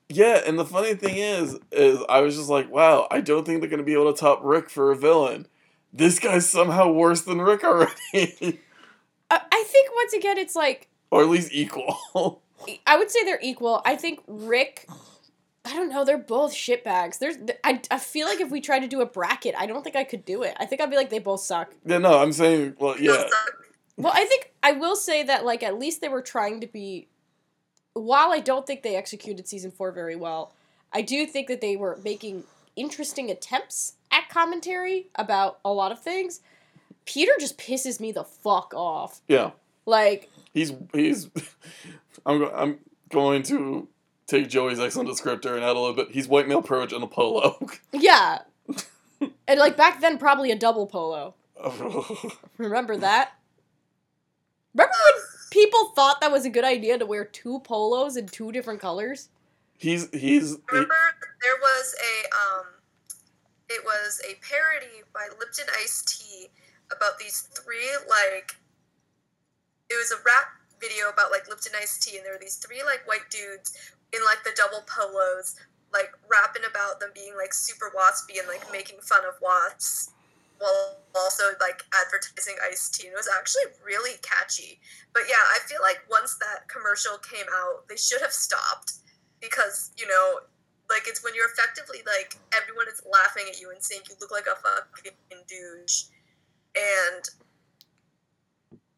yeah, 0.08 0.40
and 0.46 0.58
the 0.58 0.64
funny 0.64 0.94
thing 0.94 1.16
is, 1.16 1.58
is 1.70 1.98
I 2.08 2.20
was 2.20 2.36
just 2.36 2.48
like, 2.48 2.70
wow, 2.70 3.06
I 3.10 3.20
don't 3.20 3.44
think 3.44 3.60
they're 3.60 3.68
gonna 3.68 3.82
be 3.82 3.92
able 3.92 4.10
to 4.12 4.18
top 4.18 4.40
Rick 4.42 4.70
for 4.70 4.90
a 4.90 4.96
villain. 4.96 5.46
This 5.92 6.18
guy's 6.18 6.48
somehow 6.48 6.90
worse 6.90 7.22
than 7.22 7.40
Rick 7.42 7.64
already, 7.64 8.60
I, 9.30 9.40
I 9.52 9.64
think 9.66 9.90
once 9.94 10.12
again, 10.14 10.38
it's 10.38 10.56
like 10.56 10.87
or 11.10 11.22
at 11.22 11.28
least 11.28 11.50
equal. 11.52 11.96
I 12.86 12.96
would 12.98 13.10
say 13.10 13.24
they're 13.24 13.38
equal. 13.42 13.82
I 13.84 13.96
think 13.96 14.20
Rick. 14.26 14.86
I 15.64 15.74
don't 15.74 15.90
know. 15.90 16.04
They're 16.04 16.18
both 16.18 16.52
shitbags. 16.52 17.18
There's. 17.18 17.36
I, 17.64 17.80
I 17.90 17.98
feel 17.98 18.26
like 18.26 18.40
if 18.40 18.50
we 18.50 18.60
tried 18.60 18.80
to 18.80 18.88
do 18.88 19.00
a 19.00 19.06
bracket, 19.06 19.54
I 19.58 19.66
don't 19.66 19.82
think 19.82 19.96
I 19.96 20.04
could 20.04 20.24
do 20.24 20.42
it. 20.42 20.56
I 20.58 20.64
think 20.66 20.80
I'd 20.80 20.90
be 20.90 20.96
like 20.96 21.10
they 21.10 21.18
both 21.18 21.40
suck. 21.40 21.72
yeah, 21.84 21.98
no, 21.98 22.18
I'm 22.22 22.32
saying, 22.32 22.76
well, 22.78 22.98
yeah. 22.98 23.24
Well, 23.96 24.12
I 24.14 24.24
think 24.24 24.52
I 24.62 24.72
will 24.72 24.96
say 24.96 25.22
that 25.24 25.44
like 25.44 25.62
at 25.62 25.78
least 25.78 26.00
they 26.00 26.08
were 26.08 26.22
trying 26.22 26.60
to 26.60 26.66
be. 26.66 27.08
While 27.94 28.30
I 28.32 28.38
don't 28.40 28.66
think 28.66 28.82
they 28.82 28.94
executed 28.96 29.48
season 29.48 29.70
four 29.72 29.90
very 29.90 30.14
well, 30.16 30.52
I 30.92 31.02
do 31.02 31.26
think 31.26 31.48
that 31.48 31.60
they 31.60 31.74
were 31.76 31.98
making 32.04 32.44
interesting 32.76 33.28
attempts 33.30 33.94
at 34.12 34.28
commentary 34.28 35.08
about 35.16 35.58
a 35.64 35.72
lot 35.72 35.90
of 35.92 36.00
things. 36.00 36.40
Peter 37.04 37.32
just 37.40 37.58
pisses 37.58 37.98
me 37.98 38.12
the 38.12 38.22
fuck 38.24 38.72
off. 38.74 39.20
yeah. 39.28 39.50
Like 39.84 40.30
He's 40.52 40.72
he's. 40.92 41.28
I'm 42.26 42.38
go- 42.38 42.52
I'm 42.54 42.78
going 43.10 43.42
to 43.44 43.88
take 44.26 44.48
Joey's 44.48 44.80
excellent 44.80 45.08
descriptor 45.08 45.54
and 45.54 45.64
add 45.64 45.76
a 45.76 45.78
little 45.80 45.94
bit. 45.94 46.10
He's 46.10 46.28
white 46.28 46.48
male 46.48 46.62
privilege 46.62 46.92
and 46.92 47.02
a 47.02 47.06
polo. 47.06 47.58
yeah, 47.92 48.40
and 49.46 49.58
like 49.58 49.76
back 49.76 50.00
then 50.00 50.18
probably 50.18 50.50
a 50.50 50.56
double 50.56 50.86
polo. 50.86 51.34
Remember 52.58 52.96
that? 52.96 53.32
Remember 54.74 54.94
when 55.12 55.22
people 55.50 55.86
thought 55.96 56.20
that 56.20 56.30
was 56.30 56.44
a 56.44 56.50
good 56.50 56.64
idea 56.64 56.98
to 56.98 57.06
wear 57.06 57.24
two 57.24 57.60
polos 57.60 58.16
in 58.16 58.26
two 58.28 58.52
different 58.52 58.80
colors? 58.80 59.28
he's 59.78 60.08
he's 60.10 60.50
he- 60.50 60.56
Remember, 60.70 60.94
there 61.40 61.56
was 61.60 61.94
a 61.94 62.58
um, 62.58 62.66
it 63.68 63.82
was 63.84 64.20
a 64.28 64.34
parody 64.46 65.02
by 65.14 65.28
Lipton 65.38 65.66
Iced 65.82 66.08
Tea 66.20 66.48
about 66.90 67.18
these 67.18 67.42
three 67.42 67.88
like, 68.08 68.56
it 69.90 69.96
was 69.96 70.12
a 70.12 70.20
rap 70.24 70.52
video 70.80 71.08
about 71.10 71.30
like 71.30 71.48
Lipton 71.48 71.72
Iced 71.80 72.02
Tea, 72.02 72.16
and 72.16 72.24
there 72.24 72.32
were 72.32 72.42
these 72.42 72.56
three 72.56 72.82
like 72.84 73.06
white 73.06 73.28
dudes 73.30 73.74
in 74.12 74.20
like 74.24 74.44
the 74.44 74.56
double 74.56 74.84
polos, 74.86 75.56
like 75.92 76.12
rapping 76.28 76.64
about 76.68 77.00
them 77.00 77.10
being 77.14 77.34
like 77.36 77.52
super 77.52 77.92
waspy 77.96 78.38
and 78.38 78.48
like 78.48 78.64
making 78.72 79.00
fun 79.00 79.24
of 79.24 79.34
wasps. 79.40 80.12
While 80.58 80.98
also 81.14 81.54
like 81.62 81.86
advertising 81.94 82.58
iced 82.66 82.94
tea, 82.94 83.06
and 83.06 83.14
it 83.14 83.16
was 83.16 83.30
actually 83.30 83.70
really 83.86 84.18
catchy. 84.26 84.80
But 85.14 85.30
yeah, 85.30 85.38
I 85.54 85.62
feel 85.70 85.78
like 85.80 86.02
once 86.10 86.34
that 86.42 86.66
commercial 86.66 87.14
came 87.22 87.46
out, 87.62 87.86
they 87.86 87.96
should 87.96 88.20
have 88.20 88.34
stopped 88.34 88.98
because 89.40 89.92
you 89.96 90.06
know 90.08 90.42
like 90.90 91.06
it's 91.06 91.22
when 91.22 91.34
you're 91.34 91.46
effectively 91.46 92.00
like 92.06 92.34
everyone 92.50 92.86
is 92.90 93.02
laughing 93.06 93.44
at 93.48 93.60
you 93.60 93.70
and 93.70 93.82
saying 93.82 94.02
you 94.08 94.16
look 94.20 94.32
like 94.32 94.46
a 94.50 94.56
fucking 94.58 95.44
douche 95.46 96.10
and 96.74 97.22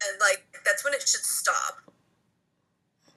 and 0.09 0.19
like 0.19 0.45
that's 0.65 0.83
when 0.83 0.93
it 0.93 1.01
should 1.01 1.21
stop 1.21 1.81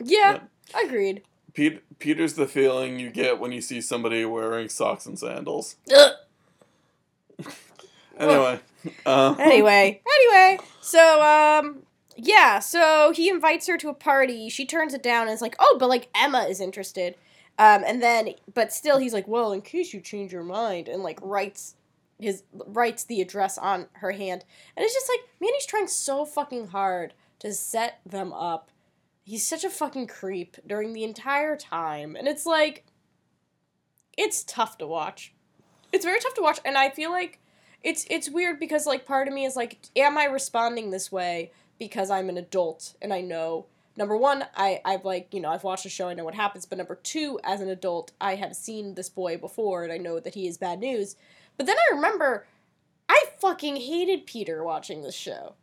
Yeah, 0.02 0.40
agreed. 0.74 1.22
Pete, 1.52 1.82
Peter's 2.00 2.34
the 2.34 2.46
feeling 2.48 2.98
you 2.98 3.10
get 3.10 3.38
when 3.38 3.52
you 3.52 3.60
see 3.60 3.80
somebody 3.80 4.24
wearing 4.24 4.68
socks 4.68 5.06
and 5.06 5.18
sandals. 5.18 5.76
Anyway, 8.16 8.60
uh, 9.06 9.34
anyway, 9.40 10.00
anyway, 10.06 10.58
so 10.80 11.20
um 11.20 11.82
yeah, 12.16 12.60
so 12.60 13.12
he 13.12 13.28
invites 13.28 13.66
her 13.66 13.76
to 13.78 13.88
a 13.88 13.94
party. 13.94 14.48
She 14.48 14.64
turns 14.66 14.94
it 14.94 15.02
down 15.02 15.22
and 15.22 15.32
is 15.34 15.42
like, 15.42 15.56
"Oh, 15.58 15.76
but 15.80 15.88
like 15.88 16.08
Emma 16.14 16.44
is 16.48 16.60
interested." 16.60 17.16
Um 17.58 17.82
and 17.84 18.00
then 18.00 18.34
but 18.54 18.72
still 18.72 18.98
he's 18.98 19.12
like, 19.12 19.26
"Well, 19.26 19.52
in 19.52 19.62
case 19.62 19.92
you 19.92 20.00
change 20.00 20.32
your 20.32 20.44
mind." 20.44 20.86
And 20.88 21.02
like 21.02 21.18
writes 21.22 21.74
his 22.24 22.42
writes 22.52 23.04
the 23.04 23.20
address 23.20 23.56
on 23.58 23.86
her 23.94 24.12
hand. 24.12 24.44
And 24.76 24.84
it's 24.84 24.94
just 24.94 25.08
like, 25.08 25.28
man, 25.40 25.50
he's 25.54 25.66
trying 25.66 25.88
so 25.88 26.24
fucking 26.24 26.68
hard 26.68 27.14
to 27.38 27.52
set 27.52 28.00
them 28.04 28.32
up. 28.32 28.70
He's 29.22 29.46
such 29.46 29.64
a 29.64 29.70
fucking 29.70 30.08
creep 30.08 30.56
during 30.66 30.92
the 30.92 31.04
entire 31.04 31.56
time. 31.56 32.16
And 32.16 32.26
it's 32.28 32.46
like 32.46 32.84
it's 34.16 34.44
tough 34.44 34.78
to 34.78 34.86
watch. 34.86 35.32
It's 35.92 36.04
very 36.04 36.20
tough 36.20 36.34
to 36.34 36.42
watch 36.42 36.58
and 36.64 36.76
I 36.76 36.90
feel 36.90 37.10
like 37.10 37.40
it's 37.84 38.06
it's 38.08 38.30
weird 38.30 38.58
because 38.58 38.86
like 38.86 39.04
part 39.04 39.28
of 39.28 39.34
me 39.34 39.44
is 39.44 39.54
like 39.54 39.78
am 39.94 40.18
i 40.18 40.24
responding 40.24 40.90
this 40.90 41.12
way 41.12 41.52
because 41.78 42.10
i'm 42.10 42.28
an 42.28 42.38
adult 42.38 42.94
and 43.00 43.12
i 43.12 43.20
know 43.20 43.66
number 43.96 44.16
one 44.16 44.44
i 44.56 44.80
i've 44.84 45.04
like 45.04 45.32
you 45.32 45.40
know 45.40 45.50
i've 45.50 45.62
watched 45.62 45.84
the 45.84 45.90
show 45.90 46.08
i 46.08 46.14
know 46.14 46.24
what 46.24 46.34
happens 46.34 46.66
but 46.66 46.78
number 46.78 46.96
two 46.96 47.38
as 47.44 47.60
an 47.60 47.68
adult 47.68 48.10
i 48.20 48.34
have 48.34 48.56
seen 48.56 48.94
this 48.94 49.10
boy 49.10 49.36
before 49.36 49.84
and 49.84 49.92
i 49.92 49.98
know 49.98 50.18
that 50.18 50.34
he 50.34 50.48
is 50.48 50.56
bad 50.56 50.80
news 50.80 51.14
but 51.56 51.66
then 51.66 51.76
i 51.76 51.94
remember 51.94 52.46
i 53.08 53.24
fucking 53.40 53.76
hated 53.76 54.26
peter 54.26 54.62
watching 54.64 55.02
this 55.02 55.14
show 55.14 55.54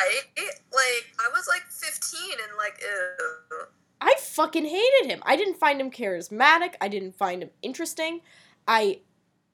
I 0.00 0.22
like 0.36 1.06
I 1.18 1.28
was 1.32 1.48
like 1.48 1.62
15 1.62 2.20
and 2.32 2.56
like 2.56 2.80
ew. 2.80 3.66
I 4.00 4.14
fucking 4.20 4.64
hated 4.64 5.10
him. 5.10 5.22
I 5.24 5.36
didn't 5.36 5.58
find 5.58 5.80
him 5.80 5.90
charismatic. 5.90 6.74
I 6.80 6.88
didn't 6.88 7.16
find 7.16 7.42
him 7.42 7.50
interesting. 7.62 8.20
I 8.66 9.00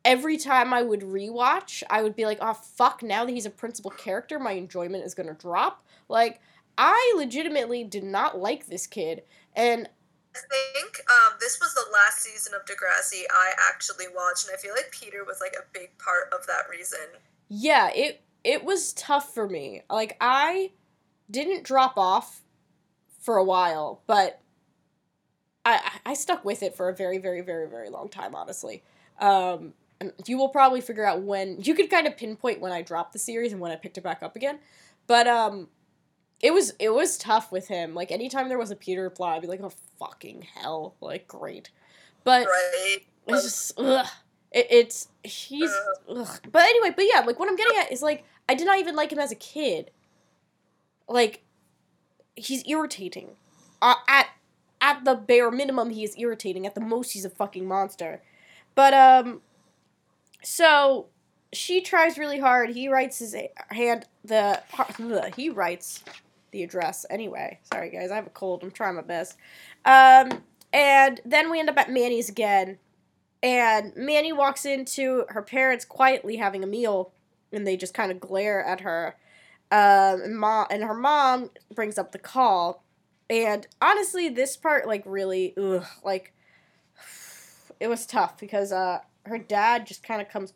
every 0.04 0.36
time 0.36 0.74
I 0.74 0.82
would 0.82 1.00
rewatch, 1.00 1.82
I 1.88 2.02
would 2.02 2.14
be 2.14 2.26
like, 2.26 2.38
"Oh 2.40 2.52
fuck, 2.52 3.02
now 3.02 3.24
that 3.24 3.32
he's 3.32 3.46
a 3.46 3.50
principal 3.50 3.90
character, 3.90 4.38
my 4.38 4.52
enjoyment 4.52 5.04
is 5.04 5.14
going 5.14 5.28
to 5.28 5.34
drop." 5.34 5.84
Like 6.08 6.40
I 6.76 7.14
legitimately 7.16 7.84
did 7.84 8.04
not 8.04 8.38
like 8.38 8.66
this 8.66 8.86
kid. 8.86 9.22
And 9.56 9.88
I 10.36 10.40
think 10.48 11.00
um, 11.10 11.34
this 11.40 11.60
was 11.60 11.74
the 11.74 11.84
last 11.92 12.20
season 12.20 12.54
of 12.54 12.64
Degrassi 12.64 13.22
I 13.30 13.52
actually 13.70 14.06
watched, 14.14 14.46
and 14.46 14.54
I 14.54 14.60
feel 14.60 14.72
like 14.72 14.90
Peter 14.90 15.24
was 15.24 15.38
like 15.40 15.54
a 15.54 15.64
big 15.72 15.96
part 15.98 16.32
of 16.32 16.46
that 16.46 16.68
reason. 16.70 16.98
yeah, 17.48 17.90
it 17.94 18.22
it 18.42 18.64
was 18.64 18.92
tough 18.92 19.32
for 19.32 19.48
me. 19.48 19.82
Like 19.88 20.16
I 20.20 20.72
didn't 21.30 21.64
drop 21.64 21.96
off 21.96 22.42
for 23.20 23.36
a 23.36 23.44
while, 23.44 24.02
but 24.06 24.40
I 25.64 25.80
I 26.04 26.14
stuck 26.14 26.44
with 26.44 26.62
it 26.62 26.76
for 26.76 26.88
a 26.88 26.94
very 26.94 27.18
very 27.18 27.40
very 27.40 27.68
very 27.68 27.90
long 27.90 28.08
time, 28.08 28.34
honestly. 28.34 28.82
Um, 29.20 29.74
you 30.26 30.36
will 30.36 30.48
probably 30.48 30.80
figure 30.80 31.04
out 31.04 31.22
when 31.22 31.60
you 31.60 31.74
could 31.74 31.88
kind 31.88 32.06
of 32.06 32.16
pinpoint 32.16 32.60
when 32.60 32.72
I 32.72 32.82
dropped 32.82 33.12
the 33.12 33.18
series 33.18 33.52
and 33.52 33.60
when 33.60 33.70
I 33.70 33.76
picked 33.76 33.96
it 33.96 34.02
back 34.02 34.22
up 34.22 34.36
again. 34.36 34.58
But 35.06 35.26
um, 35.26 35.68
it 36.44 36.52
was 36.52 36.74
it 36.78 36.90
was 36.90 37.16
tough 37.16 37.50
with 37.50 37.68
him. 37.68 37.94
Like 37.94 38.12
anytime 38.12 38.50
there 38.50 38.58
was 38.58 38.70
a 38.70 38.76
Peter 38.76 39.08
plot, 39.08 39.36
I'd 39.36 39.40
be 39.40 39.48
like, 39.48 39.62
oh 39.62 39.72
fucking 39.98 40.46
hell, 40.54 40.94
like 41.00 41.26
great. 41.26 41.70
But 42.22 42.46
Right? 42.46 42.98
it's 43.26 43.42
just 43.44 43.72
ugh. 43.78 44.06
It, 44.52 44.66
it's 44.70 45.08
he's 45.22 45.74
ugh. 46.06 46.40
But 46.52 46.62
anyway, 46.64 46.92
but 46.94 47.06
yeah, 47.10 47.20
like 47.20 47.38
what 47.38 47.48
I'm 47.48 47.56
getting 47.56 47.78
at 47.78 47.90
is 47.90 48.02
like 48.02 48.24
I 48.46 48.54
did 48.54 48.66
not 48.66 48.78
even 48.78 48.94
like 48.94 49.10
him 49.10 49.18
as 49.18 49.32
a 49.32 49.36
kid. 49.36 49.90
Like 51.08 51.42
he's 52.36 52.62
irritating. 52.68 53.30
Uh, 53.80 53.94
at 54.06 54.26
at 54.82 55.06
the 55.06 55.14
bare 55.14 55.50
minimum, 55.50 55.88
he 55.88 56.04
is 56.04 56.14
irritating. 56.18 56.66
At 56.66 56.74
the 56.74 56.82
most, 56.82 57.12
he's 57.12 57.24
a 57.24 57.30
fucking 57.30 57.66
monster. 57.66 58.20
But 58.74 58.92
um, 58.92 59.40
so 60.42 61.06
she 61.54 61.80
tries 61.80 62.18
really 62.18 62.38
hard. 62.40 62.70
He 62.70 62.86
writes 62.86 63.18
his 63.18 63.34
hand 63.70 64.04
the 64.22 64.60
he 65.36 65.48
writes 65.48 66.04
the 66.54 66.62
address 66.62 67.04
anyway. 67.10 67.58
Sorry 67.64 67.90
guys, 67.90 68.10
I 68.10 68.14
have 68.14 68.28
a 68.28 68.30
cold. 68.30 68.62
I'm 68.62 68.70
trying 68.70 68.94
my 68.94 69.02
best. 69.02 69.36
Um, 69.84 70.42
and 70.72 71.20
then 71.26 71.50
we 71.50 71.58
end 71.58 71.68
up 71.68 71.76
at 71.76 71.90
Manny's 71.90 72.28
again, 72.28 72.78
and 73.42 73.92
Manny 73.96 74.32
walks 74.32 74.64
into 74.64 75.26
her 75.28 75.42
parents 75.42 75.84
quietly 75.84 76.36
having 76.36 76.62
a 76.64 76.66
meal, 76.66 77.12
and 77.52 77.66
they 77.66 77.76
just 77.76 77.92
kind 77.92 78.10
of 78.10 78.20
glare 78.20 78.64
at 78.64 78.80
her. 78.80 79.16
Um, 79.70 80.22
and 80.22 80.38
mom 80.38 80.66
and 80.70 80.84
her 80.84 80.94
mom 80.94 81.50
brings 81.74 81.98
up 81.98 82.12
the 82.12 82.18
call, 82.18 82.84
and 83.28 83.66
honestly, 83.82 84.28
this 84.28 84.56
part 84.56 84.86
like 84.86 85.02
really, 85.04 85.54
ugh, 85.60 85.84
like 86.04 86.32
it 87.80 87.88
was 87.88 88.06
tough 88.06 88.38
because 88.38 88.70
uh 88.70 89.00
her 89.26 89.38
dad 89.38 89.86
just 89.88 90.04
kind 90.04 90.22
of 90.22 90.28
comes 90.28 90.52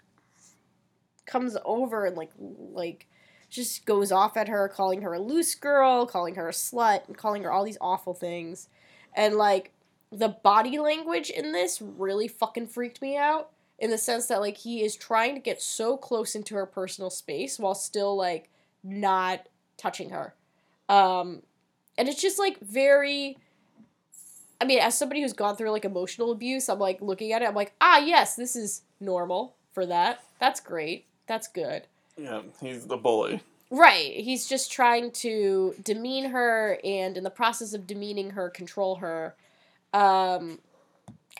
comes 1.26 1.56
over 1.64 2.06
and 2.06 2.16
like 2.16 2.30
like 2.38 3.07
just 3.48 3.86
goes 3.86 4.12
off 4.12 4.36
at 4.36 4.48
her 4.48 4.68
calling 4.68 5.02
her 5.02 5.14
a 5.14 5.20
loose 5.20 5.54
girl 5.54 6.06
calling 6.06 6.34
her 6.34 6.48
a 6.48 6.52
slut 6.52 7.06
and 7.06 7.16
calling 7.16 7.42
her 7.42 7.52
all 7.52 7.64
these 7.64 7.78
awful 7.80 8.14
things 8.14 8.68
and 9.14 9.36
like 9.36 9.72
the 10.10 10.28
body 10.28 10.78
language 10.78 11.30
in 11.30 11.52
this 11.52 11.80
really 11.80 12.28
fucking 12.28 12.66
freaked 12.66 13.02
me 13.02 13.16
out 13.16 13.50
in 13.78 13.90
the 13.90 13.98
sense 13.98 14.26
that 14.26 14.40
like 14.40 14.58
he 14.58 14.82
is 14.82 14.96
trying 14.96 15.34
to 15.34 15.40
get 15.40 15.62
so 15.62 15.96
close 15.96 16.34
into 16.34 16.54
her 16.54 16.66
personal 16.66 17.10
space 17.10 17.58
while 17.58 17.74
still 17.74 18.16
like 18.16 18.48
not 18.82 19.48
touching 19.76 20.10
her 20.10 20.34
um 20.88 21.42
and 21.98 22.08
it's 22.08 22.22
just 22.22 22.38
like 22.38 22.58
very. 22.60 23.36
I 24.60 24.64
mean, 24.64 24.78
as 24.78 24.96
somebody 24.96 25.20
who's 25.20 25.32
gone 25.32 25.56
through 25.56 25.70
like 25.70 25.84
emotional 25.84 26.32
abuse, 26.32 26.68
I'm 26.68 26.78
like 26.78 27.02
looking 27.02 27.32
at 27.32 27.42
it. 27.42 27.48
I'm 27.48 27.54
like, 27.54 27.74
ah, 27.80 27.98
yes, 27.98 28.36
this 28.36 28.56
is 28.56 28.82
normal 29.00 29.56
for 29.72 29.84
that. 29.86 30.22
That's 30.40 30.60
great. 30.60 31.06
That's 31.26 31.48
good. 31.48 31.86
Yeah, 32.18 32.42
he's 32.60 32.86
the 32.86 32.96
bully. 32.96 33.40
Right. 33.70 34.14
He's 34.14 34.46
just 34.46 34.72
trying 34.72 35.10
to 35.12 35.74
demean 35.82 36.30
her 36.30 36.78
and 36.82 37.16
in 37.16 37.24
the 37.24 37.30
process 37.30 37.74
of 37.74 37.86
demeaning 37.86 38.30
her, 38.30 38.50
control 38.50 38.96
her. 38.96 39.34
Um 39.92 40.58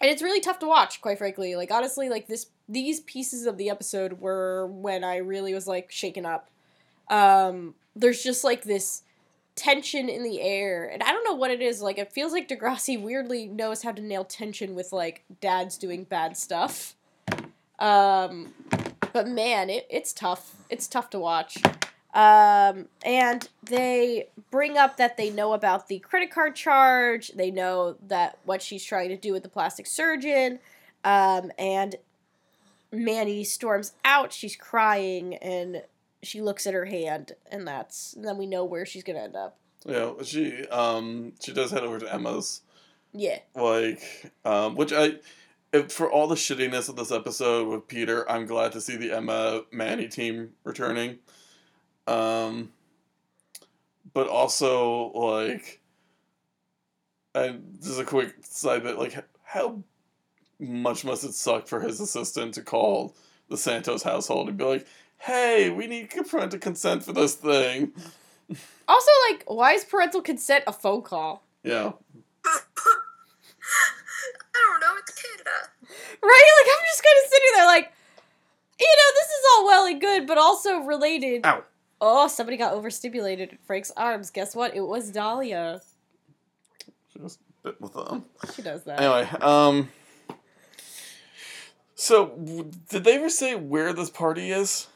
and 0.01 0.09
it's 0.09 0.23
really 0.23 0.41
tough 0.41 0.61
to 0.61 0.67
watch, 0.67 1.01
quite 1.01 1.19
frankly. 1.19 1.57
Like 1.57 1.71
honestly, 1.71 2.09
like 2.09 2.29
this 2.29 2.47
these 2.69 3.01
pieces 3.01 3.47
of 3.47 3.57
the 3.57 3.71
episode 3.71 4.21
were 4.21 4.67
when 4.67 5.05
I 5.05 5.17
really 5.17 5.55
was 5.55 5.67
like 5.67 5.91
shaken 5.91 6.25
up. 6.27 6.51
Um 7.09 7.75
there's 7.97 8.23
just 8.23 8.45
like 8.45 8.63
this 8.63 9.03
tension 9.57 10.09
in 10.09 10.23
the 10.23 10.41
air. 10.41 10.85
And 10.85 11.03
I 11.03 11.11
don't 11.11 11.25
know 11.25 11.35
what 11.35 11.51
it 11.51 11.63
is. 11.63 11.81
Like 11.81 11.99
it 11.99 12.13
feels 12.13 12.33
like 12.33 12.47
Degrassi 12.47 13.01
weirdly 13.01 13.47
knows 13.47 13.83
how 13.83 13.93
to 13.93 14.03
nail 14.03 14.25
tension 14.25 14.75
with 14.75 14.93
like 14.93 15.25
dads 15.41 15.79
doing 15.79 16.05
bad 16.05 16.37
stuff. 16.37 16.95
Um 17.79 18.53
but 19.19 19.27
man, 19.27 19.69
it, 19.69 19.85
it's 19.91 20.13
tough. 20.13 20.55
It's 20.71 20.87
tough 20.87 21.11
to 21.11 21.19
watch. 21.19 21.59
Um, 22.15 22.87
and 23.05 23.49
they 23.65 24.29
bring 24.53 24.79
up 24.79 24.97
that 24.99 25.17
they 25.17 25.31
know 25.31 25.55
about 25.55 25.89
the 25.89 25.99
credit 25.99 26.31
card 26.31 26.55
charge. 26.55 27.33
They 27.35 27.51
know 27.51 27.97
that 28.07 28.39
what 28.45 28.63
she's 28.63 28.85
trying 28.85 29.09
to 29.09 29.17
do 29.17 29.33
with 29.33 29.43
the 29.43 29.49
plastic 29.49 29.89
surgeon. 29.89 30.61
Um, 31.03 31.51
and 31.59 31.97
Manny 32.93 33.43
storms 33.43 33.95
out. 34.05 34.33
She's 34.33 34.55
crying 34.55 35.35
and 35.35 35.83
she 36.23 36.41
looks 36.41 36.65
at 36.65 36.75
her 36.75 36.85
hand, 36.85 37.33
and 37.51 37.67
that's 37.67 38.13
and 38.13 38.25
then 38.25 38.39
we 38.39 38.47
know 38.47 38.65
where 38.65 38.87
she's 38.87 39.03
gonna 39.03 39.19
end 39.19 39.35
up. 39.35 39.57
Yeah, 39.85 40.13
she 40.23 40.65
um 40.69 41.33
she 41.45 41.53
does 41.53 41.73
head 41.73 41.83
over 41.83 41.99
to 41.99 42.15
Emma's. 42.15 42.63
Yeah. 43.13 43.41
Like, 43.57 44.31
um, 44.45 44.77
which 44.77 44.93
I, 44.93 45.15
if, 45.73 45.93
for 45.93 46.11
all 46.11 46.27
the 46.27 46.35
shittiness 46.35 46.89
of 46.89 46.97
this 46.97 47.13
episode 47.13 47.69
with 47.69 47.89
Peter, 47.89 48.31
I'm 48.31 48.47
glad 48.47 48.73
to 48.73 48.81
see 48.81 48.97
the 48.97 49.13
Emma 49.13 49.63
Manny 49.71 50.09
team 50.09 50.51
returning. 50.65 51.19
Um, 52.07 52.71
but 54.15 54.29
also 54.29 55.11
like, 55.13 55.81
and 57.35 57.79
just 57.83 58.01
a 58.01 58.05
quick 58.05 58.35
side 58.43 58.83
bit. 58.83 58.99
Like, 58.99 59.15
how 59.43 59.83
much 60.59 61.05
must 61.05 61.25
it 61.25 61.35
suck 61.35 61.69
for 61.69 61.81
his 61.81 62.01
assistant 62.01 62.55
to 62.55 62.63
call 62.63 63.15
the 63.49 63.57
Santos 63.57 64.03
household 64.03 64.49
and 64.49 64.57
be 64.57 64.65
like, 64.65 64.87
"Hey, 65.19 65.71
we 65.71 65.87
need 65.87 66.11
parental 66.11 66.59
consent 66.59 67.05
for 67.05 67.13
this 67.13 67.35
thing." 67.35 67.93
Also, 68.89 69.11
like, 69.31 69.45
why 69.47 69.75
is 69.75 69.85
parental 69.85 70.23
consent 70.23 70.65
a 70.67 70.73
phone 70.73 71.03
call? 71.03 71.45
Yeah, 71.63 71.93
I 72.45 72.61
don't 74.55 74.81
know. 74.81 74.95
It's 74.99 75.23
Canada. 75.23 75.51
Right? 76.23 76.51
Like, 76.61 76.73
I'm 76.73 76.85
just 76.87 77.03
kind 77.03 77.17
of 77.25 77.31
sitting 77.31 77.49
there, 77.55 77.67
like, 77.67 77.93
you 78.81 78.87
know, 78.87 79.15
this 79.15 79.27
is 79.29 79.45
all 79.55 79.67
well 79.67 79.87
and 79.87 80.01
good, 80.01 80.27
but 80.27 80.39
also 80.39 80.79
related. 80.81 81.45
Ow. 81.47 81.65
Oh, 82.01 82.29
somebody 82.29 82.57
got 82.57 82.73
overstimulated 82.75 83.53
at 83.55 83.61
Frank's 83.67 83.91
arms. 83.97 84.31
Guess 84.31 84.55
what? 84.55 84.77
It 84.77 84.83
was 84.87 85.11
Dahlia. 85.11 85.81
she 87.13 87.19
just 87.19 87.41
bit 87.65 87.81
with 87.81 87.93
them. 87.95 88.25
She 88.55 88.63
does 88.63 88.85
that. 88.85 89.01
Anyway, 89.01 89.29
um. 89.41 89.89
So, 91.97 92.27
w- 92.27 92.71
did 92.89 93.03
they 93.03 93.17
ever 93.17 93.29
say 93.29 93.57
where 93.57 93.93
this 93.93 94.11
party 94.11 94.53
is? 94.53 94.87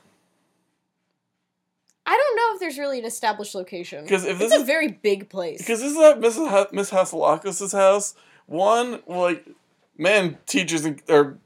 I 2.07 2.17
don't 2.17 2.37
know 2.37 2.55
if 2.55 2.61
there's 2.61 2.79
really 2.79 2.99
an 3.01 3.05
established 3.05 3.55
location. 3.57 4.07
'Cause 4.07 4.25
if 4.25 4.33
it's 4.41 4.51
this 4.51 4.53
a 4.53 4.57
is- 4.57 4.63
very 4.63 4.89
big 4.89 5.29
place. 5.29 5.59
Because 5.59 5.81
this 5.81 5.93
is 5.93 5.99
at 5.99 6.21
Mrs. 6.21 6.49
Ha- 6.49 6.67
Miss 6.73 6.91
Hatzilakos' 6.91 7.73
house. 7.73 8.15
One, 8.47 9.03
like, 9.07 9.45
man, 9.99 10.39
teachers 10.47 10.85
and 10.85 11.01
or 11.09 11.39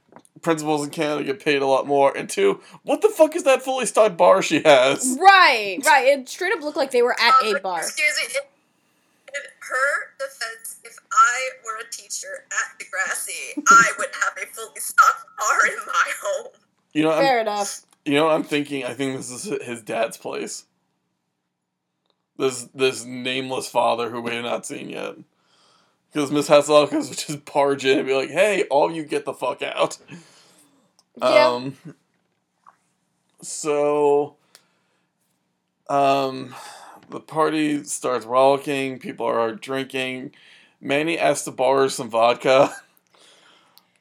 principals 0.43 0.85
in 0.85 0.91
Canada 0.91 1.25
get 1.25 1.41
paid 1.45 1.63
a 1.63 1.67
lot 1.67 1.87
more. 1.87 2.17
And 2.17 2.29
two, 2.29 2.61
what 2.83 3.03
the 3.03 3.09
fuck 3.09 3.35
is 3.37 3.43
that 3.45 3.63
fully 3.63 3.87
stocked 3.87 4.17
bar 4.17 4.43
she 4.43 4.61
has? 4.63 5.17
right, 5.21 5.79
right. 5.85 6.07
It 6.19 6.29
straight 6.29 6.53
up 6.53 6.63
looked 6.63 6.77
like 6.77 6.91
they 6.91 7.03
were 7.03 7.17
at 7.21 7.35
Um, 7.45 7.57
a 7.57 7.61
bar. 7.61 7.79
Excuse 7.81 8.15
me. 8.21 8.35
In, 8.35 9.35
in 9.35 9.43
her 9.61 10.15
defense, 10.19 10.79
if 10.85 10.99
I 11.13 11.49
were 11.65 11.79
a 11.87 11.91
teacher 11.91 12.45
at 12.53 12.79
Degrassi, 12.79 13.63
I 13.69 13.93
would 13.99 14.09
have 14.23 14.43
a 14.43 14.47
fully 14.55 14.79
stocked 14.81 15.27
bar 15.39 15.67
in 15.67 15.77
my 15.87 16.11
home. 16.23 16.53
You 16.93 17.03
know, 17.03 17.11
I'm, 17.13 17.23
Fair 17.23 17.41
enough. 17.41 17.83
you 18.05 18.15
know, 18.15 18.27
what 18.27 18.35
I'm 18.35 18.45
thinking. 18.45 18.85
I 18.85 18.95
think 18.95 19.17
this 19.17 19.31
is 19.31 19.45
his 19.67 19.83
dad's 19.83 20.17
place. 20.17 20.65
This 22.39 22.69
this 22.75 23.05
nameless 23.05 23.69
father 23.69 24.11
who 24.11 24.21
we 24.21 24.33
have 24.35 24.45
not 24.45 24.67
seen 24.67 24.91
yet. 24.91 25.15
Because 26.17 26.33
Miss 26.33 26.49
Hatzilakos 26.49 27.11
would 27.11 27.19
just 27.19 27.45
barge 27.45 27.85
in 27.85 27.99
and 27.99 28.07
be 28.07 28.15
like, 28.15 28.31
"Hey, 28.31 28.63
all 28.71 28.91
you 28.91 29.05
get 29.05 29.27
the 29.27 29.35
fuck 29.35 29.61
out." 29.61 29.99
Yeah. 31.21 31.47
Um, 31.47 31.77
so, 33.43 34.37
um, 35.91 36.55
the 37.11 37.21
party 37.21 37.85
starts 37.85 38.25
rollicking. 38.25 38.99
People 38.99 39.27
are 39.27 39.53
drinking. 39.53 40.33
Manny 40.81 41.19
asks 41.19 41.45
to 41.45 41.51
borrow 41.51 41.89
some 41.89 42.09
vodka. 42.09 42.75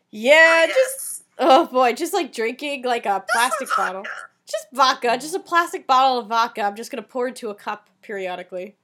Yeah, 0.09 0.67
Ah, 0.69 0.73
just 0.73 1.23
oh 1.37 1.67
boy, 1.67 1.91
just 1.91 2.13
like 2.13 2.31
drinking 2.31 2.85
like 2.85 3.05
a 3.05 3.25
plastic 3.29 3.67
bottle. 3.75 4.05
Just 4.45 4.67
vodka, 4.71 5.17
just 5.17 5.35
a 5.35 5.39
plastic 5.39 5.85
bottle 5.85 6.19
of 6.19 6.27
vodka. 6.27 6.61
I'm 6.61 6.77
just 6.77 6.91
gonna 6.91 7.01
pour 7.01 7.27
into 7.27 7.49
a 7.49 7.55
cup 7.55 7.89
periodically. 8.01 8.77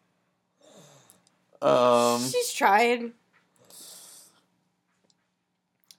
Um, 1.62 2.22
She's 2.30 2.52
trying. 2.52 3.13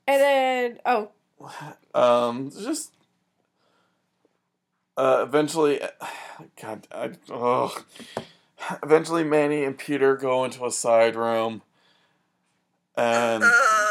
And 0.06 0.20
then 0.20 0.78
oh, 0.84 1.10
um, 1.94 2.50
just 2.50 2.92
uh, 4.96 5.24
eventually, 5.26 5.80
God, 6.60 6.86
I, 6.92 7.10
oh, 7.30 7.76
eventually 8.82 9.24
Manny 9.24 9.64
and 9.64 9.76
Peter 9.78 10.16
go 10.16 10.44
into 10.44 10.66
a 10.66 10.70
side 10.70 11.16
room, 11.16 11.62
and 12.96 13.42
Uh, 13.44 13.82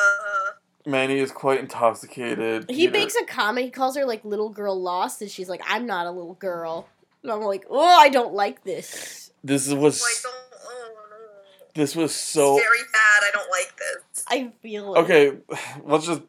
Manny 0.86 1.20
is 1.20 1.32
quite 1.32 1.60
intoxicated. 1.60 2.70
he 2.70 2.88
Peter- 2.88 2.92
makes 2.92 3.16
a 3.16 3.26
comment. 3.26 3.66
He 3.66 3.72
calls 3.72 3.96
her 3.96 4.06
like 4.06 4.26
little 4.26 4.50
girl 4.50 4.80
lost, 4.80 5.22
and 5.22 5.30
she's 5.32 5.50
like, 5.50 5.62
"I'm 5.68 5.86
not 5.86 6.08
a 6.08 6.12
little 6.12 6.36
girl." 6.36 6.88
And 7.24 7.32
I'm 7.32 7.42
like, 7.42 7.66
"Oh, 7.70 7.80
I 7.80 8.10
don't 8.10 8.34
like 8.34 8.64
this. 8.64 9.32
This 9.44 9.68
was 9.70 10.02
like, 10.02 10.24
don't. 10.24 10.34
Oh, 10.64 10.94
no. 11.10 11.66
this 11.74 11.96
was 11.96 12.14
so 12.14 12.58
It's 12.58 12.66
very 12.66 12.84
bad. 12.92 13.24
I 13.24 13.32
don't 13.34 13.50
like 13.50 13.76
this. 13.78 14.11
I 14.28 14.52
feel 14.62 14.96
it." 14.96 15.00
okay. 15.00 15.38
Let's 15.84 16.06
just 16.06 16.22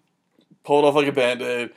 pull 0.64 0.80
it 0.84 0.88
off 0.88 0.94
like 0.94 1.06
a 1.08 1.12
band 1.12 1.42
aid. 1.42 1.70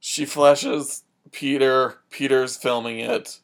She 0.00 0.24
flashes 0.24 1.02
Peter. 1.32 1.98
Peter's 2.10 2.56
filming 2.56 3.00
it. 3.00 3.40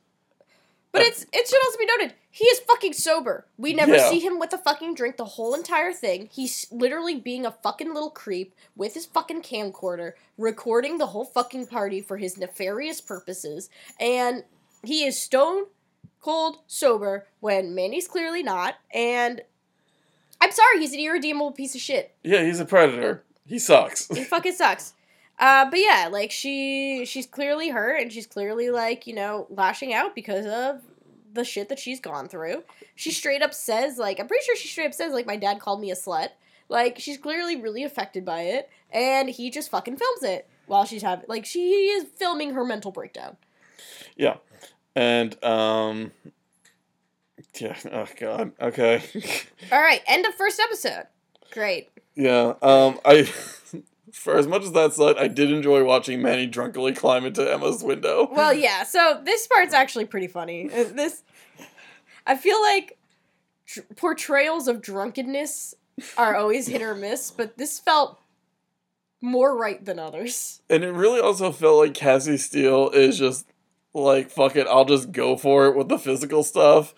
But 0.92 1.02
it's 1.02 1.24
it 1.32 1.48
should 1.48 1.64
also 1.64 1.78
be 1.78 1.86
noted 1.86 2.14
he 2.32 2.44
is 2.46 2.60
fucking 2.60 2.92
sober. 2.92 3.46
We 3.58 3.72
never 3.74 3.96
Yeah. 3.96 4.08
see 4.08 4.20
him 4.20 4.38
with 4.38 4.52
a 4.52 4.58
fucking 4.58 4.94
drink 4.94 5.16
the 5.16 5.24
whole 5.24 5.54
entire 5.54 5.92
thing. 5.92 6.28
He's 6.32 6.66
literally 6.70 7.16
being 7.16 7.44
a 7.44 7.50
fucking 7.50 7.92
little 7.92 8.10
creep 8.10 8.54
with 8.76 8.94
his 8.94 9.04
fucking 9.04 9.42
camcorder, 9.42 10.12
recording 10.38 10.98
the 10.98 11.06
whole 11.06 11.24
fucking 11.24 11.66
party 11.66 12.00
for 12.00 12.18
his 12.18 12.36
nefarious 12.38 13.00
purposes, 13.00 13.68
and 13.98 14.44
he 14.84 15.04
is 15.04 15.20
stone 15.20 15.64
cold 16.20 16.58
sober 16.68 17.26
when 17.40 17.74
Manny's 17.74 18.06
clearly 18.06 18.42
not. 18.44 18.76
And 18.94 19.42
I'm 20.50 20.56
sorry, 20.56 20.80
he's 20.80 20.92
an 20.92 20.98
irredeemable 20.98 21.52
piece 21.52 21.76
of 21.76 21.80
shit. 21.80 22.12
Yeah, 22.24 22.42
he's 22.42 22.58
a 22.58 22.64
predator. 22.64 23.22
He 23.46 23.60
sucks. 23.60 24.08
He 24.08 24.24
fucking 24.24 24.54
sucks. 24.54 24.94
Uh, 25.38 25.70
but 25.70 25.78
yeah, 25.78 26.08
like 26.10 26.32
she 26.32 27.04
she's 27.06 27.24
clearly 27.26 27.68
hurt 27.68 28.02
and 28.02 28.12
she's 28.12 28.26
clearly 28.26 28.70
like, 28.70 29.06
you 29.06 29.14
know, 29.14 29.46
lashing 29.48 29.94
out 29.94 30.16
because 30.16 30.44
of 30.44 30.82
the 31.32 31.44
shit 31.44 31.68
that 31.68 31.78
she's 31.78 32.00
gone 32.00 32.26
through. 32.26 32.64
She 32.96 33.12
straight 33.12 33.42
up 33.42 33.54
says, 33.54 33.96
like, 33.96 34.18
I'm 34.18 34.26
pretty 34.26 34.44
sure 34.44 34.56
she 34.56 34.66
straight 34.66 34.88
up 34.88 34.94
says, 34.94 35.12
like, 35.12 35.24
my 35.24 35.36
dad 35.36 35.60
called 35.60 35.80
me 35.80 35.92
a 35.92 35.94
slut. 35.94 36.30
Like, 36.68 36.98
she's 36.98 37.16
clearly 37.16 37.54
really 37.54 37.84
affected 37.84 38.24
by 38.24 38.42
it, 38.42 38.68
and 38.90 39.30
he 39.30 39.50
just 39.50 39.70
fucking 39.70 39.98
films 39.98 40.24
it 40.24 40.48
while 40.66 40.84
she's 40.84 41.02
having 41.02 41.26
like 41.28 41.44
she 41.44 41.90
is 41.90 42.06
filming 42.16 42.54
her 42.54 42.64
mental 42.64 42.90
breakdown. 42.90 43.36
Yeah. 44.16 44.38
And 44.96 45.42
um 45.44 46.10
yeah, 47.58 47.76
oh 47.92 48.06
god. 48.18 48.52
Okay. 48.60 49.02
Alright, 49.72 50.02
end 50.06 50.26
of 50.26 50.34
first 50.34 50.60
episode. 50.60 51.06
Great. 51.52 51.88
yeah. 52.14 52.54
Um 52.62 53.00
I 53.04 53.24
for 54.12 54.36
as 54.36 54.46
much 54.46 54.62
as 54.62 54.72
that 54.72 54.92
said, 54.92 55.16
I 55.18 55.28
did 55.28 55.50
enjoy 55.50 55.84
watching 55.84 56.20
Manny 56.22 56.46
drunkenly 56.46 56.92
climb 56.94 57.24
into 57.24 57.42
Emma's 57.50 57.82
window. 57.82 58.28
Well, 58.30 58.52
yeah. 58.52 58.82
So 58.84 59.20
this 59.24 59.46
part's 59.46 59.72
actually 59.74 60.04
pretty 60.06 60.26
funny. 60.26 60.70
Uh, 60.70 60.84
This, 60.84 61.22
I 62.26 62.36
feel 62.36 62.60
like 62.60 62.98
tr- 63.66 63.80
portrayals 63.96 64.66
of 64.68 64.80
drunkenness 64.82 65.74
are 66.16 66.34
always 66.36 66.66
hit 66.66 66.82
or 66.82 66.94
miss, 66.94 67.30
but 67.30 67.56
this 67.58 67.78
felt 67.78 68.18
more 69.20 69.56
right 69.56 69.84
than 69.84 69.98
others. 69.98 70.60
And 70.70 70.82
it 70.82 70.92
really 70.92 71.20
also 71.20 71.52
felt 71.52 71.78
like 71.78 71.94
Cassie 71.94 72.36
Steele 72.36 72.90
is 72.90 73.18
just 73.18 73.46
like 73.94 74.30
fuck 74.30 74.56
it, 74.56 74.66
I'll 74.66 74.84
just 74.84 75.12
go 75.12 75.36
for 75.36 75.66
it 75.66 75.76
with 75.76 75.88
the 75.88 75.98
physical 75.98 76.42
stuff. 76.42 76.94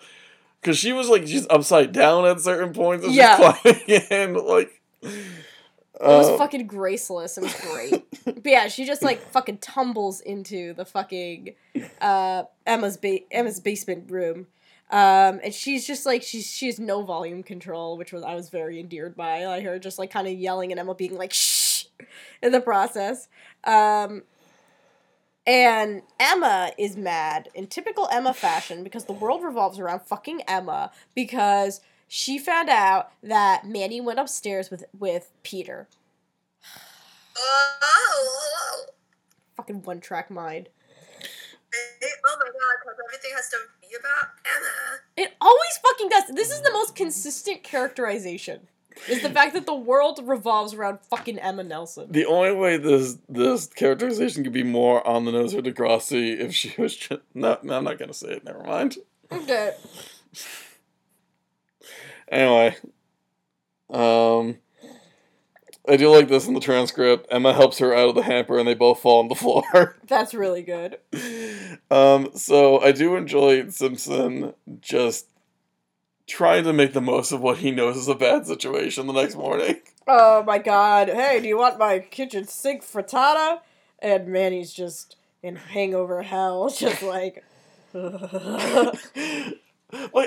Because 0.63 0.77
she 0.77 0.93
was 0.93 1.09
like 1.09 1.27
she's 1.27 1.45
upside 1.49 1.91
down 1.91 2.25
at 2.25 2.39
certain 2.39 2.71
points 2.73 3.05
Yeah. 3.09 3.53
she's 3.53 3.73
climbing 3.87 4.01
in. 4.09 4.33
Like, 4.45 4.81
It 5.03 6.07
was 6.07 6.29
uh, 6.29 6.37
fucking 6.37 6.67
graceless. 6.67 7.37
It 7.37 7.43
was 7.43 7.55
great. 7.61 8.03
but 8.25 8.45
yeah, 8.45 8.67
she 8.69 8.85
just 8.85 9.03
like 9.03 9.21
fucking 9.31 9.57
tumbles 9.59 10.21
into 10.21 10.73
the 10.73 10.85
fucking 10.85 11.53
uh 12.01 12.43
Emma's 12.65 12.97
ba- 12.97 13.19
Emma's 13.31 13.59
basement 13.59 14.09
room. 14.09 14.47
Um, 14.89 15.39
and 15.43 15.53
she's 15.53 15.87
just 15.87 16.05
like 16.05 16.23
she's 16.23 16.49
she 16.49 16.67
has 16.67 16.79
no 16.79 17.03
volume 17.03 17.43
control, 17.43 17.97
which 17.97 18.11
was 18.13 18.23
I 18.23 18.35
was 18.35 18.49
very 18.49 18.79
endeared 18.79 19.15
by. 19.15 19.45
Like 19.45 19.63
heard 19.63 19.81
just 19.83 19.97
like 19.99 20.11
kind 20.11 20.27
of 20.27 20.33
yelling 20.33 20.71
and 20.71 20.79
Emma 20.79 20.93
being 20.95 21.17
like 21.17 21.33
shh 21.33 21.85
in 22.41 22.51
the 22.51 22.61
process. 22.61 23.27
Um, 23.63 24.23
and 25.45 26.03
Emma 26.19 26.71
is 26.77 26.95
mad 26.95 27.49
in 27.53 27.67
typical 27.67 28.07
Emma 28.11 28.33
fashion 28.33 28.83
because 28.83 29.05
the 29.05 29.13
world 29.13 29.43
revolves 29.43 29.79
around 29.79 30.01
fucking 30.01 30.41
Emma 30.47 30.91
because 31.15 31.81
she 32.07 32.37
found 32.37 32.69
out 32.69 33.11
that 33.21 33.65
Manny 33.65 33.99
went 33.99 34.19
upstairs 34.19 34.69
with 34.69 34.85
with 34.97 35.31
Peter. 35.43 35.87
Oh, 37.37 38.85
Fucking 39.57 39.83
one 39.83 39.99
track 39.99 40.31
mind. 40.31 40.69
oh 41.73 42.37
my 42.39 42.45
god, 42.45 42.51
because 42.83 42.97
everything 43.07 43.31
has 43.35 43.49
to 43.49 43.57
be 43.81 43.87
about 43.99 44.29
Emma. 44.45 44.99
It 45.17 45.35
always 45.41 45.77
fucking 45.81 46.09
does. 46.09 46.27
This 46.29 46.51
is 46.51 46.61
the 46.61 46.71
most 46.71 46.95
consistent 46.95 47.63
characterization. 47.63 48.67
Is 49.09 49.21
the 49.21 49.29
fact 49.29 49.53
that 49.53 49.65
the 49.65 49.75
world 49.75 50.19
revolves 50.23 50.73
around 50.73 50.99
fucking 51.09 51.39
Emma 51.39 51.63
Nelson. 51.63 52.11
the 52.11 52.25
only 52.25 52.51
way 52.53 52.77
this 52.77 53.17
this 53.27 53.67
characterization 53.67 54.43
could 54.43 54.53
be 54.53 54.63
more 54.63 55.05
on 55.07 55.25
the 55.25 55.31
nose 55.31 55.53
for 55.53 55.61
Degrassi 55.61 56.39
if 56.39 56.53
she 56.53 56.73
was 56.79 56.95
just 56.95 57.21
no, 57.33 57.57
no, 57.63 57.77
I'm 57.77 57.83
not 57.83 57.97
gonna 57.99 58.13
say 58.13 58.33
it. 58.33 58.43
Never 58.43 58.63
mind. 58.63 58.97
Okay. 59.31 59.73
Anyway, 62.31 62.75
um, 63.89 64.57
I 65.87 65.97
do 65.97 66.09
like 66.09 66.29
this 66.29 66.47
in 66.47 66.53
the 66.53 66.59
transcript. 66.59 67.27
Emma 67.29 67.53
helps 67.53 67.77
her 67.79 67.93
out 67.93 68.09
of 68.09 68.15
the 68.15 68.23
hamper, 68.23 68.57
and 68.57 68.67
they 68.67 68.73
both 68.73 69.01
fall 69.01 69.19
on 69.19 69.27
the 69.27 69.35
floor. 69.35 69.97
That's 70.07 70.33
really 70.33 70.63
good. 70.63 70.97
um, 71.91 72.29
so 72.35 72.79
I 72.79 72.91
do 72.91 73.15
enjoy 73.15 73.67
Simpson 73.69 74.53
just 74.79 75.27
trying 76.27 76.63
to 76.63 76.73
make 76.73 76.93
the 76.93 77.01
most 77.01 77.31
of 77.31 77.41
what 77.41 77.57
he 77.57 77.71
knows 77.71 77.97
is 77.97 78.07
a 78.07 78.15
bad 78.15 78.47
situation 78.47 79.07
the 79.07 79.13
next 79.13 79.35
morning. 79.35 79.81
Oh 80.07 80.43
my 80.43 80.57
god. 80.57 81.09
Hey, 81.09 81.39
do 81.41 81.47
you 81.47 81.57
want 81.57 81.79
my 81.79 81.99
kitchen 81.99 82.47
sink 82.47 82.83
frittata? 82.83 83.59
And 83.99 84.27
Manny's 84.27 84.73
just 84.73 85.15
in 85.41 85.55
hangover 85.55 86.23
hell, 86.23 86.69
just 86.77 87.01
like. 87.03 87.43
like 87.93 89.09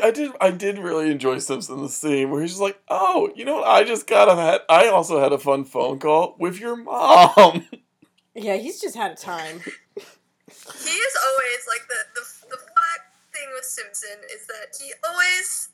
I 0.03 0.11
did, 0.13 0.33
I 0.41 0.51
did 0.51 0.79
really 0.79 1.11
enjoy 1.11 1.39
Simpson 1.39 1.83
the 1.83 1.89
scene 1.89 2.31
where 2.31 2.41
he's 2.41 2.53
just 2.53 2.63
like, 2.63 2.81
"Oh, 2.89 3.33
you 3.35 3.45
know 3.45 3.57
what? 3.57 3.67
I 3.67 3.83
just 3.83 4.07
got 4.07 4.29
a 4.29 4.37
had. 4.37 4.61
I 4.69 4.87
also 4.89 5.21
had 5.21 5.33
a 5.33 5.39
fun 5.39 5.65
phone 5.65 5.99
call 5.99 6.37
with 6.39 6.61
your 6.61 6.77
mom." 6.77 7.67
yeah, 8.35 8.57
he's 8.57 8.81
just 8.81 8.95
had 8.95 9.11
a 9.11 9.17
time. 9.17 9.63
He 9.65 10.91
is 10.91 11.17
always 11.27 11.67
like 11.67 11.89
the 11.89 11.97
the 12.15 12.21
the 12.51 12.57
fun 12.57 13.01
thing 13.33 13.49
with 13.53 13.65
Simpson 13.65 14.19
is 14.33 14.47
that 14.47 14.77
he 14.81 14.93
always 15.11 15.71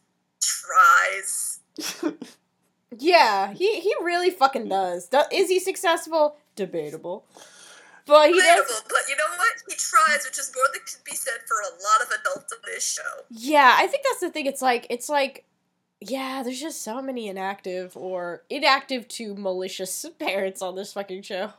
tries. 0.60 1.60
Yeah, 2.98 3.54
he, 3.54 3.80
he 3.80 3.94
really 4.02 4.30
fucking 4.30 4.68
does. 4.68 5.08
Do, 5.08 5.22
is 5.32 5.48
he 5.48 5.58
successful? 5.58 6.36
Debatable. 6.56 7.24
But 8.04 8.28
he 8.28 8.34
Debatable, 8.34 8.64
does. 8.68 8.82
but 8.88 9.08
you 9.08 9.16
know 9.16 9.24
what? 9.36 9.52
He 9.68 9.74
tries, 9.76 10.24
which 10.26 10.38
is 10.38 10.52
more 10.54 10.66
than 10.72 10.82
can 10.84 11.00
be 11.04 11.12
said 11.14 11.40
for 11.46 11.56
a 11.60 11.72
lot 11.82 12.02
of 12.02 12.08
adults 12.20 12.52
on 12.52 12.58
this 12.66 12.86
show. 12.94 13.22
Yeah, 13.30 13.76
I 13.78 13.86
think 13.86 14.04
that's 14.04 14.20
the 14.20 14.30
thing. 14.30 14.46
It's 14.46 14.60
like 14.60 14.86
it's 14.90 15.08
like 15.08 15.44
yeah, 16.00 16.42
there's 16.42 16.60
just 16.60 16.82
so 16.82 17.00
many 17.00 17.28
inactive 17.28 17.96
or 17.96 18.42
inactive 18.50 19.06
to 19.08 19.34
malicious 19.36 20.04
parents 20.18 20.60
on 20.60 20.74
this 20.74 20.92
fucking 20.92 21.22
show. 21.22 21.52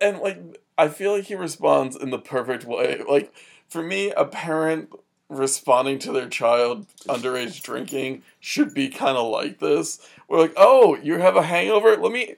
And 0.00 0.20
like 0.20 0.38
I 0.78 0.88
feel 0.88 1.16
like 1.16 1.24
he 1.24 1.34
responds 1.34 1.96
in 1.96 2.10
the 2.10 2.18
perfect 2.18 2.64
way. 2.64 3.02
Like 3.06 3.34
for 3.68 3.82
me, 3.82 4.10
a 4.12 4.24
parent 4.24 4.90
responding 5.28 5.98
to 6.00 6.12
their 6.12 6.28
child 6.28 6.86
underage 7.08 7.62
drinking 7.62 8.22
should 8.40 8.74
be 8.74 8.88
kind 8.88 9.16
of 9.16 9.30
like 9.30 9.58
this. 9.58 10.06
We're 10.28 10.40
like, 10.40 10.54
"Oh, 10.56 10.96
you 11.02 11.18
have 11.18 11.36
a 11.36 11.42
hangover? 11.42 11.96
Let 11.96 12.12
me 12.12 12.34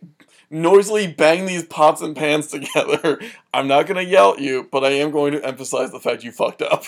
noisily 0.51 1.07
bang 1.07 1.47
these 1.47 1.64
pots 1.64 2.01
and 2.01 2.16
pans 2.16 2.47
together. 2.49 3.20
I'm 3.53 3.68
not 3.68 3.87
going 3.87 4.05
to 4.05 4.11
yell 4.11 4.34
at 4.34 4.41
you, 4.41 4.68
but 4.70 4.84
I 4.84 4.91
am 4.91 5.11
going 5.11 5.32
to 5.32 5.45
emphasize 5.45 5.93
the 5.93 6.01
fact 6.01 6.24
you 6.24 6.32
fucked 6.32 6.62
up." 6.62 6.84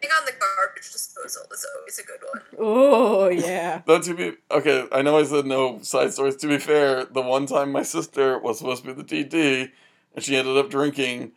Being 0.00 0.12
on 0.16 0.24
the 0.26 0.32
garbage 0.38 0.92
disposal 0.92 1.42
is 1.52 1.66
always 1.76 1.98
a 1.98 2.04
good 2.04 2.20
one. 2.32 2.42
Oh 2.58 3.28
yeah. 3.30 3.82
But 3.84 4.04
to 4.04 4.14
be 4.14 4.34
okay, 4.50 4.86
I 4.92 5.02
know 5.02 5.18
I 5.18 5.24
said 5.24 5.44
no 5.44 5.80
side 5.82 6.12
stories. 6.12 6.36
To 6.36 6.46
be 6.46 6.58
fair, 6.58 7.04
the 7.04 7.20
one 7.20 7.46
time 7.46 7.72
my 7.72 7.82
sister 7.82 8.38
was 8.38 8.58
supposed 8.58 8.84
to 8.84 8.94
be 8.94 9.02
the 9.02 9.24
DD, 9.24 9.70
and 10.14 10.24
she 10.24 10.36
ended 10.36 10.56
up 10.56 10.70
drinking, 10.70 11.32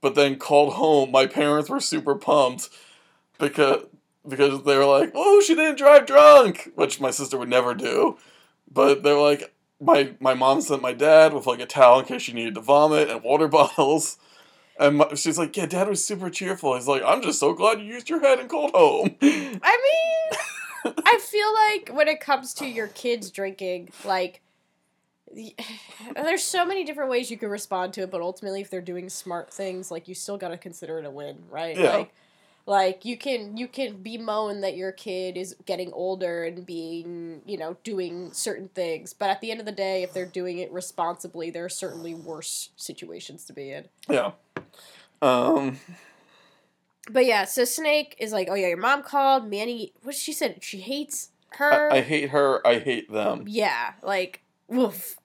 but 0.00 0.14
then 0.14 0.36
called 0.36 0.74
home. 0.74 1.10
My 1.10 1.26
parents 1.26 1.70
were 1.70 1.80
super 1.80 2.14
pumped 2.14 2.68
because 3.38 3.84
because 4.26 4.62
they 4.64 4.76
were 4.76 4.84
like, 4.84 5.12
"Oh, 5.14 5.40
she 5.40 5.54
didn't 5.54 5.78
drive 5.78 6.06
drunk," 6.06 6.70
which 6.74 7.00
my 7.00 7.10
sister 7.10 7.38
would 7.38 7.48
never 7.48 7.74
do. 7.74 8.18
But 8.70 9.02
they're 9.02 9.18
like, 9.18 9.54
my 9.80 10.14
my 10.20 10.34
mom 10.34 10.60
sent 10.60 10.82
my 10.82 10.92
dad 10.92 11.32
with 11.32 11.46
like 11.46 11.60
a 11.60 11.66
towel 11.66 12.00
in 12.00 12.06
case 12.06 12.22
she 12.22 12.32
needed 12.32 12.54
to 12.54 12.60
vomit 12.60 13.08
and 13.08 13.22
water 13.22 13.48
bottles. 13.58 14.18
And 14.78 14.98
my, 14.98 15.14
she's 15.14 15.38
like, 15.38 15.56
"Yeah, 15.56 15.66
dad 15.66 15.88
was 15.88 16.04
super 16.04 16.30
cheerful." 16.30 16.74
He's 16.74 16.88
like, 16.88 17.02
"I'm 17.04 17.22
just 17.22 17.40
so 17.40 17.52
glad 17.52 17.80
you 17.80 17.86
used 17.86 18.08
your 18.08 18.20
head 18.20 18.38
and 18.38 18.48
called 18.48 18.72
home." 18.72 19.16
I 19.20 19.58
mean, 20.84 20.94
I 21.04 21.18
feel 21.18 21.52
like 21.54 21.96
when 21.96 22.08
it 22.08 22.20
comes 22.20 22.54
to 22.54 22.66
your 22.66 22.88
kids 22.88 23.30
drinking, 23.30 23.90
like 24.04 24.40
there's 26.14 26.42
so 26.42 26.64
many 26.64 26.84
different 26.84 27.10
ways 27.10 27.30
you 27.30 27.36
can 27.36 27.48
respond 27.48 27.92
to 27.94 28.02
it, 28.02 28.10
but 28.10 28.20
ultimately 28.20 28.60
if 28.60 28.70
they're 28.70 28.80
doing 28.80 29.08
smart 29.08 29.52
things, 29.52 29.90
like 29.90 30.08
you 30.08 30.14
still 30.14 30.38
got 30.38 30.48
to 30.48 30.58
consider 30.58 30.98
it 30.98 31.04
a 31.04 31.10
win, 31.10 31.38
right? 31.50 31.76
Yeah. 31.76 31.96
Like 31.96 32.14
like 32.68 33.06
you 33.06 33.16
can 33.16 33.56
you 33.56 33.66
can 33.66 34.02
bemoan 34.02 34.60
that 34.60 34.76
your 34.76 34.92
kid 34.92 35.38
is 35.38 35.56
getting 35.64 35.90
older 35.94 36.44
and 36.44 36.66
being, 36.66 37.40
you 37.46 37.56
know, 37.56 37.78
doing 37.82 38.30
certain 38.32 38.68
things, 38.68 39.14
but 39.14 39.30
at 39.30 39.40
the 39.40 39.50
end 39.50 39.58
of 39.60 39.64
the 39.64 39.72
day, 39.72 40.02
if 40.02 40.12
they're 40.12 40.26
doing 40.26 40.58
it 40.58 40.70
responsibly, 40.70 41.50
there 41.50 41.64
are 41.64 41.70
certainly 41.70 42.14
worse 42.14 42.68
situations 42.76 43.44
to 43.46 43.54
be 43.54 43.72
in. 43.72 43.86
yeah. 44.08 44.32
Um. 45.22 45.78
But 47.10 47.24
yeah, 47.24 47.44
so 47.44 47.64
Snake 47.64 48.16
is 48.18 48.32
like, 48.32 48.48
"Oh 48.50 48.54
yeah, 48.54 48.68
your 48.68 48.76
mom 48.76 49.02
called. 49.02 49.48
Manny, 49.48 49.92
what 50.02 50.14
she 50.14 50.32
said? 50.32 50.62
She 50.62 50.80
hates 50.80 51.30
her." 51.52 51.90
I, 51.90 51.96
I 51.96 52.00
hate 52.02 52.30
her. 52.30 52.64
I 52.66 52.78
hate 52.78 53.10
them. 53.10 53.44
Yeah, 53.46 53.92
like 54.02 54.42
woof. 54.68 55.16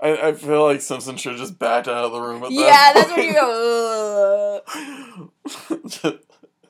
I, 0.00 0.28
I 0.28 0.32
feel 0.32 0.64
like 0.64 0.80
Simpson 0.80 1.16
should 1.16 1.32
have 1.32 1.40
just 1.40 1.58
backed 1.58 1.88
out 1.88 2.04
of 2.04 2.12
the 2.12 2.20
room 2.20 2.42
at 2.44 2.50
Yeah, 2.50 2.66
that 2.66 2.92
that's 2.94 3.10
when 3.10 3.26
you 3.26 3.32
go. 3.32 4.62
Just, 5.86 6.16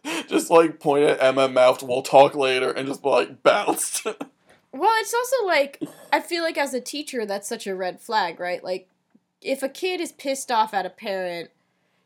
just 0.29 0.51
like 0.51 0.79
point 0.79 1.05
at 1.05 1.23
Emma, 1.23 1.49
mouthed, 1.49 1.83
"We'll 1.83 2.03
talk 2.03 2.35
later," 2.35 2.71
and 2.71 2.87
just 2.87 3.05
like 3.05 3.43
bounced. 3.43 4.07
Well, 4.73 4.93
it's 5.01 5.15
also 5.15 5.47
like 5.47 5.83
I 6.13 6.21
feel 6.21 6.43
like 6.43 6.59
as 6.59 6.75
a 6.75 6.83
teacher, 6.83 7.25
that's 7.25 7.49
such 7.49 7.67
a 7.67 7.75
red 7.75 7.99
flag, 7.99 8.39
right? 8.39 8.63
Like, 8.63 8.91
if 9.41 9.63
a 9.63 9.71
kid 9.71 10.03
is 10.03 10.13
pissed 10.13 10.51
off 10.51 10.75
at 10.75 10.85
a 10.85 10.91
parent, 10.91 11.51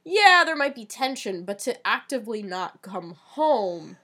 yeah, 0.05 0.45
there 0.47 0.55
might 0.55 0.77
be 0.77 0.85
tension, 0.85 1.45
but 1.45 1.59
to 1.61 1.85
actively 1.85 2.43
not 2.43 2.81
come 2.81 3.15
home, 3.15 3.97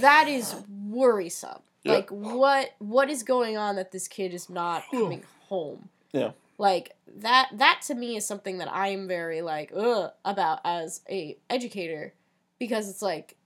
that 0.00 0.26
is 0.26 0.56
worrisome. 0.68 1.60
Yeah. 1.84 1.92
Like, 1.92 2.10
what 2.10 2.74
what 2.78 3.08
is 3.08 3.22
going 3.22 3.56
on 3.56 3.76
that 3.76 3.92
this 3.92 4.08
kid 4.08 4.34
is 4.34 4.50
not 4.50 4.82
coming 4.90 5.22
home? 5.48 5.90
Yeah. 6.14 6.30
Like 6.56 6.94
that 7.16 7.48
that 7.54 7.82
to 7.88 7.94
me 7.94 8.16
is 8.16 8.24
something 8.24 8.58
that 8.58 8.72
I'm 8.72 9.08
very 9.08 9.42
like 9.42 9.72
ugh 9.76 10.12
about 10.24 10.60
as 10.64 11.00
a 11.10 11.36
educator 11.50 12.14
because 12.58 12.88
it's 12.88 13.02
like 13.02 13.36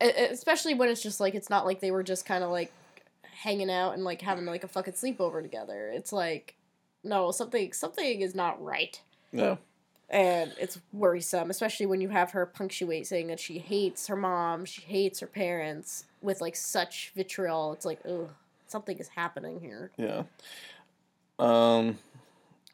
especially 0.00 0.74
when 0.74 0.88
it's 0.88 1.02
just 1.02 1.20
like 1.20 1.36
it's 1.36 1.48
not 1.48 1.64
like 1.64 1.80
they 1.80 1.92
were 1.92 2.02
just 2.02 2.26
kind 2.26 2.42
of 2.42 2.50
like 2.50 2.72
hanging 3.22 3.70
out 3.70 3.94
and 3.94 4.02
like 4.02 4.20
having 4.20 4.44
like 4.44 4.64
a 4.64 4.68
fucking 4.68 4.94
sleepover 4.94 5.40
together. 5.40 5.90
It's 5.94 6.12
like 6.12 6.56
no, 7.04 7.30
something 7.30 7.72
something 7.72 8.20
is 8.20 8.34
not 8.34 8.62
right. 8.62 9.00
yeah. 9.32 9.56
And 10.10 10.52
it's 10.60 10.78
worrisome, 10.92 11.48
especially 11.48 11.86
when 11.86 12.02
you 12.02 12.10
have 12.10 12.32
her 12.32 12.44
punctuate 12.44 13.06
saying 13.06 13.28
that 13.28 13.40
she 13.40 13.58
hates 13.58 14.08
her 14.08 14.16
mom, 14.16 14.66
she 14.66 14.82
hates 14.82 15.20
her 15.20 15.26
parents 15.26 16.04
with 16.20 16.42
like 16.42 16.54
such 16.54 17.12
vitriol. 17.16 17.72
It's 17.72 17.86
like, 17.86 17.98
ugh, 18.06 18.28
something 18.66 18.98
is 18.98 19.08
happening 19.08 19.60
here. 19.60 19.90
Yeah. 19.96 20.24
Um. 21.38 21.98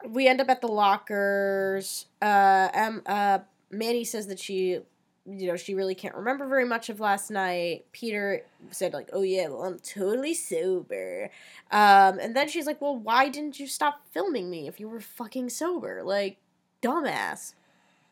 we 0.07 0.27
end 0.27 0.41
up 0.41 0.49
at 0.49 0.61
the 0.61 0.67
lockers. 0.67 2.05
Uh, 2.21 2.69
um, 2.73 3.01
uh, 3.05 3.39
Manny 3.71 4.03
says 4.03 4.27
that 4.27 4.39
she, 4.39 4.79
you 5.25 5.47
know, 5.47 5.55
she 5.55 5.75
really 5.75 5.95
can't 5.95 6.15
remember 6.15 6.47
very 6.47 6.65
much 6.65 6.89
of 6.89 6.99
last 6.99 7.29
night. 7.31 7.85
Peter 7.91 8.43
said 8.71 8.93
like, 8.93 9.09
"Oh 9.13 9.21
yeah, 9.21 9.47
well 9.49 9.63
I'm 9.65 9.79
totally 9.79 10.33
sober," 10.33 11.31
um, 11.71 12.19
and 12.19 12.35
then 12.35 12.47
she's 12.47 12.65
like, 12.65 12.81
"Well, 12.81 12.97
why 12.97 13.29
didn't 13.29 13.59
you 13.59 13.67
stop 13.67 14.01
filming 14.11 14.49
me 14.49 14.67
if 14.67 14.79
you 14.79 14.89
were 14.89 15.01
fucking 15.01 15.49
sober? 15.49 16.03
Like, 16.03 16.37
dumbass." 16.81 17.53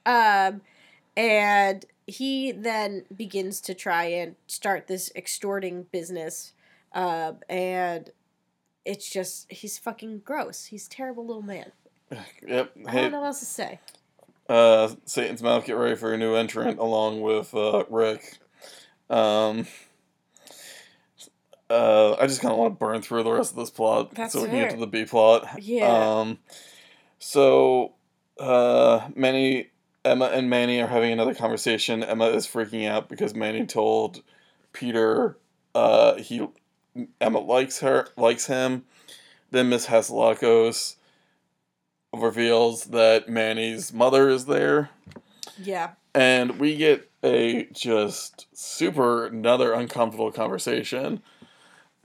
Um, 0.05 0.61
and 1.17 1.85
he 2.07 2.51
then 2.51 3.05
begins 3.15 3.61
to 3.61 3.73
try 3.73 4.05
and 4.05 4.35
start 4.47 4.87
this 4.87 5.11
extorting 5.15 5.83
business, 5.91 6.53
uh, 6.93 7.33
and 7.49 8.11
it's 8.87 9.09
just 9.09 9.51
he's 9.51 9.77
fucking 9.77 10.19
gross. 10.25 10.65
He's 10.65 10.87
a 10.87 10.89
terrible 10.89 11.25
little 11.25 11.41
man. 11.43 11.71
Yep. 12.47 12.71
I 12.87 12.91
Hey, 12.91 13.01
don't 13.01 13.11
know 13.11 13.19
what 13.19 13.27
else 13.27 13.39
to 13.41 13.45
say. 13.45 13.79
uh, 14.49 14.89
Satan's 15.05 15.43
Mouth, 15.43 15.65
get 15.65 15.73
ready 15.73 15.95
for 15.95 16.13
a 16.13 16.17
new 16.17 16.35
entrant 16.35 16.79
along 16.79 17.21
with 17.21 17.53
uh, 17.53 17.83
Rick. 17.89 18.39
Um, 19.09 19.67
uh, 21.69 22.13
I 22.13 22.27
just 22.27 22.41
kind 22.41 22.53
of 22.53 22.57
want 22.57 22.73
to 22.75 22.79
burn 22.79 23.01
through 23.01 23.23
the 23.23 23.31
rest 23.31 23.51
of 23.51 23.57
this 23.57 23.69
plot 23.69 24.13
That's 24.15 24.33
so 24.33 24.43
we 24.43 24.47
can 24.49 24.59
get 24.59 24.69
to 24.71 24.77
the 24.77 24.87
B 24.87 25.03
plot. 25.05 25.47
Yeah. 25.61 26.19
Um, 26.21 26.39
so, 27.19 27.93
uh, 28.39 29.09
Manny, 29.15 29.67
Emma, 30.05 30.25
and 30.25 30.49
Manny 30.49 30.79
are 30.81 30.87
having 30.87 31.11
another 31.11 31.35
conversation. 31.35 32.03
Emma 32.03 32.27
is 32.27 32.47
freaking 32.47 32.87
out 32.87 33.09
because 33.09 33.35
Manny 33.35 33.65
told 33.65 34.21
Peter 34.71 35.37
uh, 35.75 36.15
he 36.15 36.47
Emma 37.21 37.39
likes 37.39 37.79
her, 37.79 38.07
likes 38.17 38.47
him. 38.47 38.85
Then 39.51 39.69
Miss 39.69 39.87
Hatzilakos 39.87 40.95
reveals 42.13 42.85
that 42.85 43.29
Manny's 43.29 43.93
mother 43.93 44.29
is 44.29 44.45
there, 44.45 44.89
Yeah. 45.61 45.91
and 46.15 46.59
we 46.59 46.75
get 46.75 47.09
a 47.23 47.65
just 47.73 48.47
super 48.57 49.25
another 49.27 49.73
uncomfortable 49.73 50.31
conversation. 50.31 51.21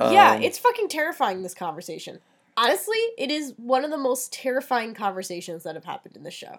yeah, 0.00 0.32
Um, 0.32 0.42
it's 0.42 0.58
fucking 0.58 0.88
terrifying, 0.88 1.42
this 1.42 1.54
conversation. 1.54 2.20
Honestly, 2.56 2.98
it 3.16 3.30
is 3.30 3.54
one 3.56 3.84
of 3.84 3.90
the 3.90 3.96
most 3.98 4.32
terrifying 4.32 4.94
conversations 4.94 5.62
that 5.62 5.74
have 5.74 5.84
happened 5.84 6.16
in 6.16 6.22
the 6.22 6.30
show. 6.30 6.58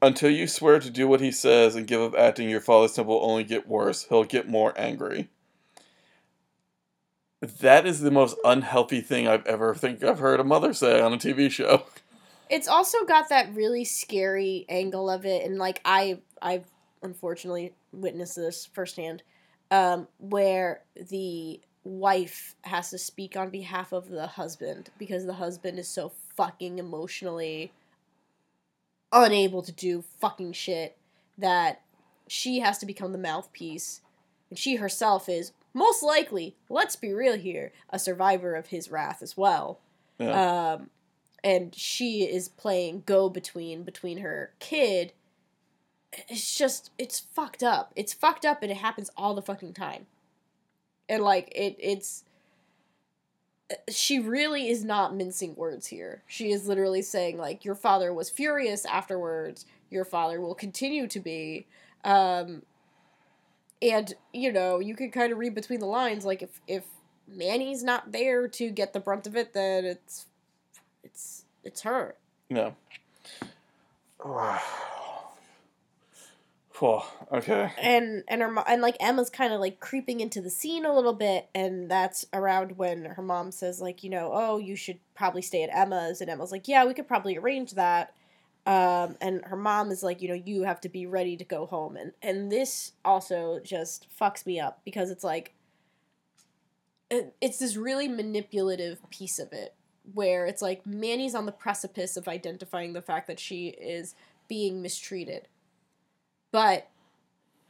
Until 0.00 0.30
you 0.30 0.46
swear 0.46 0.78
to 0.78 0.90
do 0.90 1.08
what 1.08 1.20
he 1.20 1.32
says 1.32 1.74
and 1.74 1.86
give 1.86 2.00
up 2.00 2.14
acting, 2.18 2.48
your 2.48 2.60
father's 2.60 2.92
temper 2.94 3.08
will 3.10 3.24
only 3.24 3.44
get 3.44 3.66
worse. 3.68 4.04
He'll 4.08 4.24
get 4.24 4.48
more 4.48 4.72
angry. 4.78 5.28
That 7.46 7.86
is 7.86 8.00
the 8.00 8.10
most 8.10 8.36
unhealthy 8.44 9.00
thing 9.00 9.28
I've 9.28 9.46
ever 9.46 9.74
think 9.74 10.02
I've 10.02 10.18
heard 10.18 10.40
a 10.40 10.44
mother 10.44 10.72
say 10.72 11.00
on 11.00 11.12
a 11.12 11.18
TV 11.18 11.50
show. 11.50 11.84
It's 12.48 12.68
also 12.68 13.04
got 13.04 13.28
that 13.28 13.54
really 13.54 13.84
scary 13.84 14.66
angle 14.68 15.10
of 15.10 15.26
it, 15.26 15.44
and 15.44 15.58
like 15.58 15.80
I, 15.84 16.20
I've 16.40 16.66
unfortunately 17.02 17.72
witnessed 17.92 18.36
this 18.36 18.66
firsthand, 18.66 19.22
um, 19.70 20.08
where 20.18 20.82
the 21.10 21.60
wife 21.82 22.54
has 22.62 22.90
to 22.90 22.98
speak 22.98 23.36
on 23.36 23.50
behalf 23.50 23.92
of 23.92 24.08
the 24.08 24.26
husband 24.26 24.90
because 24.98 25.24
the 25.24 25.34
husband 25.34 25.78
is 25.78 25.88
so 25.88 26.12
fucking 26.36 26.78
emotionally 26.78 27.72
unable 29.12 29.62
to 29.62 29.72
do 29.72 30.02
fucking 30.20 30.52
shit 30.52 30.96
that 31.38 31.82
she 32.28 32.60
has 32.60 32.78
to 32.78 32.86
become 32.86 33.12
the 33.12 33.18
mouthpiece, 33.18 34.00
and 34.50 34.58
she 34.58 34.76
herself 34.76 35.28
is 35.28 35.52
most 35.76 36.02
likely, 36.02 36.56
let's 36.70 36.96
be 36.96 37.12
real 37.12 37.36
here, 37.36 37.70
a 37.90 37.98
survivor 37.98 38.54
of 38.54 38.68
his 38.68 38.90
wrath 38.90 39.22
as 39.22 39.36
well. 39.36 39.78
Yeah. 40.18 40.72
Um, 40.72 40.88
and 41.44 41.74
she 41.74 42.22
is 42.22 42.48
playing 42.48 43.02
go 43.04 43.28
between 43.28 43.82
between 43.82 44.18
her 44.18 44.52
kid. 44.58 45.12
It's 46.30 46.56
just 46.56 46.92
it's 46.96 47.20
fucked 47.20 47.62
up. 47.62 47.92
It's 47.94 48.14
fucked 48.14 48.46
up, 48.46 48.62
and 48.62 48.72
it 48.72 48.78
happens 48.78 49.10
all 49.18 49.34
the 49.34 49.42
fucking 49.42 49.74
time. 49.74 50.06
And 51.10 51.22
like 51.22 51.52
it, 51.54 51.76
it's 51.78 52.24
she 53.90 54.18
really 54.18 54.70
is 54.70 54.82
not 54.82 55.14
mincing 55.14 55.54
words 55.56 55.88
here. 55.88 56.22
She 56.26 56.52
is 56.52 56.66
literally 56.66 57.02
saying 57.02 57.36
like 57.36 57.66
your 57.66 57.74
father 57.74 58.14
was 58.14 58.30
furious 58.30 58.86
afterwards. 58.86 59.66
Your 59.90 60.06
father 60.06 60.40
will 60.40 60.54
continue 60.54 61.06
to 61.06 61.20
be. 61.20 61.66
Um, 62.02 62.62
and 63.82 64.14
you 64.32 64.52
know 64.52 64.78
you 64.78 64.96
can 64.96 65.10
kind 65.10 65.32
of 65.32 65.38
read 65.38 65.54
between 65.54 65.80
the 65.80 65.86
lines 65.86 66.24
like 66.24 66.42
if 66.42 66.60
if 66.66 66.84
Manny's 67.28 67.82
not 67.82 68.12
there 68.12 68.48
to 68.48 68.70
get 68.70 68.92
the 68.92 69.00
brunt 69.00 69.26
of 69.26 69.36
it, 69.36 69.52
then 69.52 69.84
it's 69.84 70.26
it's 71.02 71.44
it's 71.64 71.82
her. 71.82 72.16
yeah. 72.50 72.70
Okay. 77.32 77.72
And 77.80 78.22
and 78.28 78.42
her 78.42 78.54
and 78.68 78.82
like 78.82 78.96
Emma's 79.00 79.30
kind 79.30 79.52
of 79.52 79.60
like 79.60 79.80
creeping 79.80 80.20
into 80.20 80.40
the 80.40 80.50
scene 80.50 80.84
a 80.84 80.94
little 80.94 81.14
bit, 81.14 81.48
and 81.54 81.90
that's 81.90 82.26
around 82.32 82.76
when 82.76 83.04
her 83.04 83.22
mom 83.22 83.50
says 83.50 83.80
like 83.80 84.04
you 84.04 84.10
know 84.10 84.30
oh 84.32 84.58
you 84.58 84.76
should 84.76 84.98
probably 85.14 85.42
stay 85.42 85.62
at 85.62 85.70
Emma's, 85.74 86.20
and 86.20 86.28
Emma's 86.30 86.52
like 86.52 86.68
yeah 86.68 86.84
we 86.84 86.94
could 86.94 87.08
probably 87.08 87.36
arrange 87.38 87.72
that. 87.72 88.14
Um, 88.66 89.16
and 89.20 89.44
her 89.44 89.56
mom 89.56 89.92
is 89.92 90.02
like, 90.02 90.20
you 90.20 90.28
know, 90.28 90.34
you 90.34 90.64
have 90.64 90.80
to 90.80 90.88
be 90.88 91.06
ready 91.06 91.36
to 91.36 91.44
go 91.44 91.66
home, 91.66 91.96
and 91.96 92.12
and 92.20 92.50
this 92.50 92.92
also 93.04 93.60
just 93.62 94.08
fucks 94.20 94.44
me 94.44 94.58
up 94.58 94.80
because 94.84 95.10
it's 95.10 95.22
like, 95.22 95.54
it, 97.10 97.34
it's 97.40 97.58
this 97.58 97.76
really 97.76 98.08
manipulative 98.08 99.08
piece 99.10 99.38
of 99.38 99.52
it 99.52 99.74
where 100.14 100.46
it's 100.46 100.62
like 100.62 100.86
Manny's 100.86 101.34
on 101.34 101.46
the 101.46 101.52
precipice 101.52 102.16
of 102.16 102.28
identifying 102.28 102.92
the 102.92 103.02
fact 103.02 103.26
that 103.26 103.40
she 103.40 103.68
is 103.68 104.14
being 104.48 104.82
mistreated. 104.82 105.48
But 106.52 106.88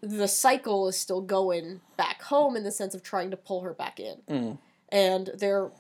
the 0.01 0.29
cycle 0.29 0.89
is 0.89 0.97
still 0.97 1.23
going 1.23 1.81
back 1.97 2.23
home 2.23 2.57
in 2.57 2.65
the 2.65 2.71
sense 2.71 2.95
of 2.95 3.03
trying 3.03 3.31
to 3.31 3.37
pull 3.37 3.63
her 3.63 3.73
back 3.73 3.99
in. 3.99 4.19
Mm. 4.29 4.59
And 4.91 5.31
they're 5.35 5.71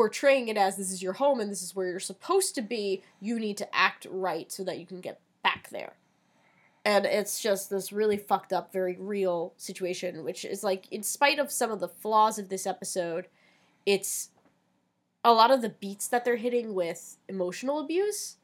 portraying 0.00 0.48
it 0.48 0.56
as 0.56 0.78
this 0.78 0.90
is 0.90 1.02
your 1.02 1.12
home 1.12 1.40
and 1.40 1.50
this 1.50 1.62
is 1.62 1.76
where 1.76 1.86
you're 1.86 2.00
supposed 2.00 2.54
to 2.54 2.62
be. 2.62 3.02
You 3.20 3.38
need 3.38 3.58
to 3.58 3.76
act 3.76 4.06
right 4.10 4.50
so 4.50 4.64
that 4.64 4.78
you 4.78 4.86
can 4.86 5.02
get 5.02 5.20
back 5.42 5.68
there. 5.68 5.92
And 6.86 7.04
it's 7.04 7.38
just 7.38 7.68
this 7.68 7.92
really 7.92 8.16
fucked 8.16 8.50
up, 8.50 8.72
very 8.72 8.96
real 8.98 9.52
situation, 9.58 10.24
which 10.24 10.46
is 10.46 10.64
like, 10.64 10.90
in 10.90 11.02
spite 11.02 11.38
of 11.38 11.52
some 11.52 11.70
of 11.70 11.80
the 11.80 11.88
flaws 11.88 12.38
of 12.38 12.48
this 12.48 12.66
episode, 12.66 13.26
it's 13.84 14.30
a 15.22 15.34
lot 15.34 15.50
of 15.50 15.60
the 15.60 15.68
beats 15.68 16.08
that 16.08 16.24
they're 16.24 16.36
hitting 16.36 16.72
with 16.72 17.18
emotional 17.28 17.78
abuse 17.78 18.36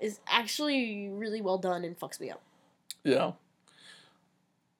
is 0.00 0.20
actually 0.28 1.08
really 1.08 1.40
well 1.40 1.56
done 1.56 1.84
and 1.84 1.98
fucks 1.98 2.20
me 2.20 2.30
up. 2.30 2.42
Yeah. 3.02 3.32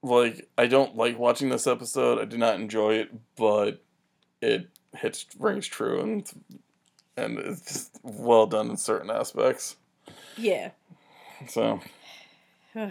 Like, 0.02 0.46
I 0.58 0.66
don't 0.66 0.94
like 0.94 1.18
watching 1.18 1.48
this 1.48 1.66
episode. 1.66 2.18
I 2.18 2.26
do 2.26 2.36
not 2.36 2.56
enjoy 2.56 2.96
it, 2.96 3.14
but 3.34 3.82
it 4.42 4.68
hits 4.96 5.26
rings 5.38 5.66
true 5.66 6.00
and 6.00 6.30
and 7.16 7.38
it's 7.38 7.72
just 7.72 7.98
well 8.02 8.46
done 8.46 8.70
in 8.70 8.76
certain 8.76 9.10
aspects. 9.10 9.76
Yeah. 10.36 10.70
So 11.48 11.80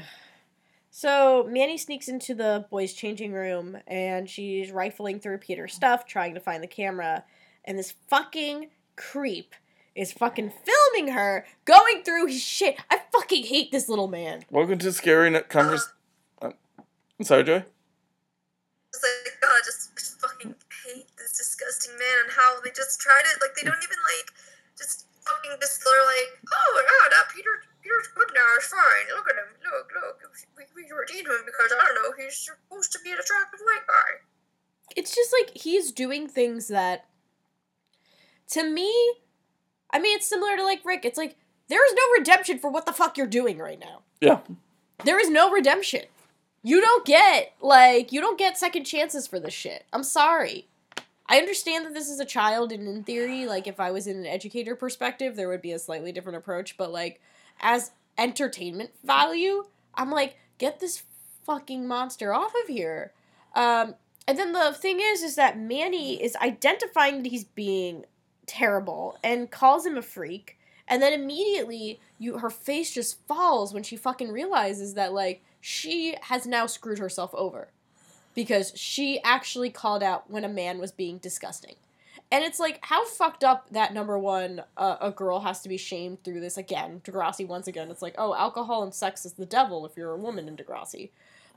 So 0.90 1.48
Manny 1.48 1.78
sneaks 1.78 2.08
into 2.08 2.34
the 2.34 2.66
boys' 2.72 2.92
changing 2.94 3.32
room 3.32 3.78
and 3.86 4.28
she's 4.28 4.72
rifling 4.72 5.20
through 5.20 5.38
Peter's 5.38 5.76
stuff, 5.76 6.08
trying 6.08 6.34
to 6.34 6.40
find 6.40 6.64
the 6.64 6.68
camera. 6.68 7.24
And 7.66 7.78
this 7.78 7.94
fucking 8.08 8.70
creep 8.96 9.54
is 9.94 10.12
fucking 10.12 10.52
filming 10.66 11.14
her 11.14 11.46
going 11.66 12.02
through 12.04 12.26
his 12.26 12.42
shit. 12.42 12.78
I 12.90 13.02
fucking 13.12 13.44
hate 13.44 13.72
this 13.72 13.88
little 13.88 14.08
man. 14.08 14.44
welcome 14.50 14.80
to 14.80 14.92
scary 14.92 15.28
N- 15.36 15.44
convers. 15.48 15.88
Uh, 16.42 16.50
I'm 17.20 17.26
sorry, 17.26 17.44
Joy. 17.44 17.64
It's 18.90 19.04
like, 19.04 19.40
God, 19.40 19.50
I 19.50 19.62
just, 19.64 19.96
just 19.96 20.20
fucking 20.20 20.56
hate 20.84 21.06
this 21.88 21.96
disgusting 21.96 22.00
man 22.00 22.18
and 22.28 22.32
how 22.36 22.60
they 22.62 22.72
just 22.76 23.00
try 23.00 23.16
to, 23.16 23.32
like, 23.40 23.56
they 23.56 23.64
don't 23.64 23.80
even, 23.80 24.02
like, 24.04 24.28
just 24.78 25.08
fucking 25.24 25.56
just, 25.60 25.80
they're 25.84 26.06
like, 26.06 26.32
oh, 26.52 26.74
yeah, 26.84 27.06
that 27.16 27.32
Peter, 27.32 27.64
Peter's 27.80 28.08
good 28.16 28.28
now, 28.36 28.48
it's 28.60 28.68
fine. 28.68 29.08
Look 29.16 29.28
at 29.32 29.40
him, 29.40 29.52
look, 29.64 29.88
look. 29.96 30.20
We, 30.60 30.64
we 30.76 30.84
redeemed 30.92 31.28
him 31.28 31.44
because, 31.48 31.72
I 31.72 31.80
don't 31.80 31.96
know, 31.96 32.12
he's 32.20 32.36
supposed 32.36 32.92
to 32.92 33.00
be 33.04 33.12
an 33.12 33.20
attractive 33.20 33.60
white 33.64 33.88
guy. 33.88 34.12
It's 34.96 35.16
just 35.16 35.34
like 35.34 35.56
he's 35.56 35.92
doing 35.92 36.28
things 36.28 36.68
that, 36.68 37.06
to 38.52 38.64
me, 38.64 38.92
I 39.92 40.00
mean, 40.00 40.16
it's 40.18 40.28
similar 40.28 40.56
to 40.56 40.64
like 40.64 40.86
Rick. 40.86 41.06
It's 41.06 41.18
like 41.18 41.36
there 41.68 41.86
is 41.86 41.94
no 41.94 42.02
redemption 42.18 42.60
for 42.60 42.72
what 42.72 42.86
the 42.86 42.94
fuck 42.94 43.18
you're 43.18 43.28
doing 43.28 43.58
right 43.58 43.80
now. 43.80 44.02
Yeah. 44.22 44.40
There 45.04 45.20
is 45.20 45.30
no 45.30 45.52
redemption. 45.52 46.04
You 46.64 46.82
don't 46.82 47.06
get 47.06 47.54
like 47.62 48.12
you 48.12 48.22
don't 48.22 48.40
get 48.40 48.58
second 48.58 48.86
chances 48.86 49.28
for 49.28 49.40
this 49.40 49.54
shit. 49.54 49.86
I'm 49.94 50.04
sorry. 50.04 50.68
I 51.30 51.38
understand 51.40 51.86
that 51.86 51.94
this 51.94 52.10
is 52.10 52.20
a 52.20 52.26
child 52.26 52.72
and 52.72 52.88
in 52.88 53.04
theory 53.04 53.46
like 53.46 53.68
if 53.68 53.80
I 53.80 53.92
was 53.92 54.08
in 54.08 54.18
an 54.18 54.26
educator 54.26 54.76
perspective 54.76 55.36
there 55.36 55.50
would 55.50 55.62
be 55.62 55.72
a 55.72 55.80
slightly 55.80 56.12
different 56.12 56.38
approach 56.38 56.78
but 56.78 56.92
like 56.92 57.22
as 57.60 57.92
entertainment 58.18 58.92
value 59.04 59.66
I'm 59.94 60.12
like 60.12 60.38
get 60.58 60.80
this 60.80 61.04
fucking 61.46 61.88
monster 61.88 62.34
off 62.34 62.54
of 62.64 62.68
here. 62.68 63.14
Um 63.56 63.96
and 64.28 64.38
then 64.38 64.52
the 64.54 64.74
thing 64.74 65.00
is 65.02 65.22
is 65.22 65.36
that 65.36 65.60
Manny 65.60 66.22
is 66.22 66.36
identifying 66.38 67.24
that 67.24 67.30
he's 67.30 67.46
being 67.46 68.06
terrible 68.46 69.18
and 69.24 69.52
calls 69.52 69.86
him 69.86 69.98
a 69.98 70.02
freak 70.02 70.58
and 70.88 71.02
then 71.02 71.14
immediately 71.14 72.00
you 72.18 72.38
her 72.38 72.50
face 72.50 72.94
just 72.94 73.26
falls 73.28 73.74
when 73.74 73.84
she 73.84 73.98
fucking 73.98 74.32
realizes 74.32 74.94
that 74.94 75.14
like 75.14 75.44
she 75.60 76.16
has 76.22 76.48
now 76.48 76.66
screwed 76.66 77.00
herself 77.00 77.32
over 77.34 77.72
because 78.38 78.72
she 78.76 79.20
actually 79.24 79.72
called 79.72 80.04
out 80.04 80.30
when 80.30 80.44
a 80.44 80.48
man 80.48 80.78
was 80.78 80.92
being 80.92 81.18
disgusting. 81.18 81.74
And 82.30 82.46
it's 82.46 82.60
like 82.60 82.78
how 82.84 83.04
fucked 83.04 83.44
up 83.44 83.68
that 83.72 83.96
number 83.96 84.20
one 84.20 84.62
uh, 84.78 84.98
a 85.02 85.10
girl 85.10 85.40
has 85.40 85.62
to 85.62 85.70
be 85.70 85.78
shamed 85.78 86.24
through 86.24 86.42
this 86.42 86.56
again. 86.56 87.02
Degrassi 87.04 87.48
once 87.48 87.68
again. 87.68 87.90
It's 87.90 88.04
like 88.04 88.14
oh 88.16 88.36
alcohol 88.36 88.84
and 88.84 88.94
sex 88.94 89.26
is 89.26 89.34
the 89.34 89.48
devil 89.48 89.88
if 89.88 89.98
you're 89.98 90.12
a 90.12 90.18
woman 90.18 90.48
in 90.48 90.56
Degrassi. 90.56 91.10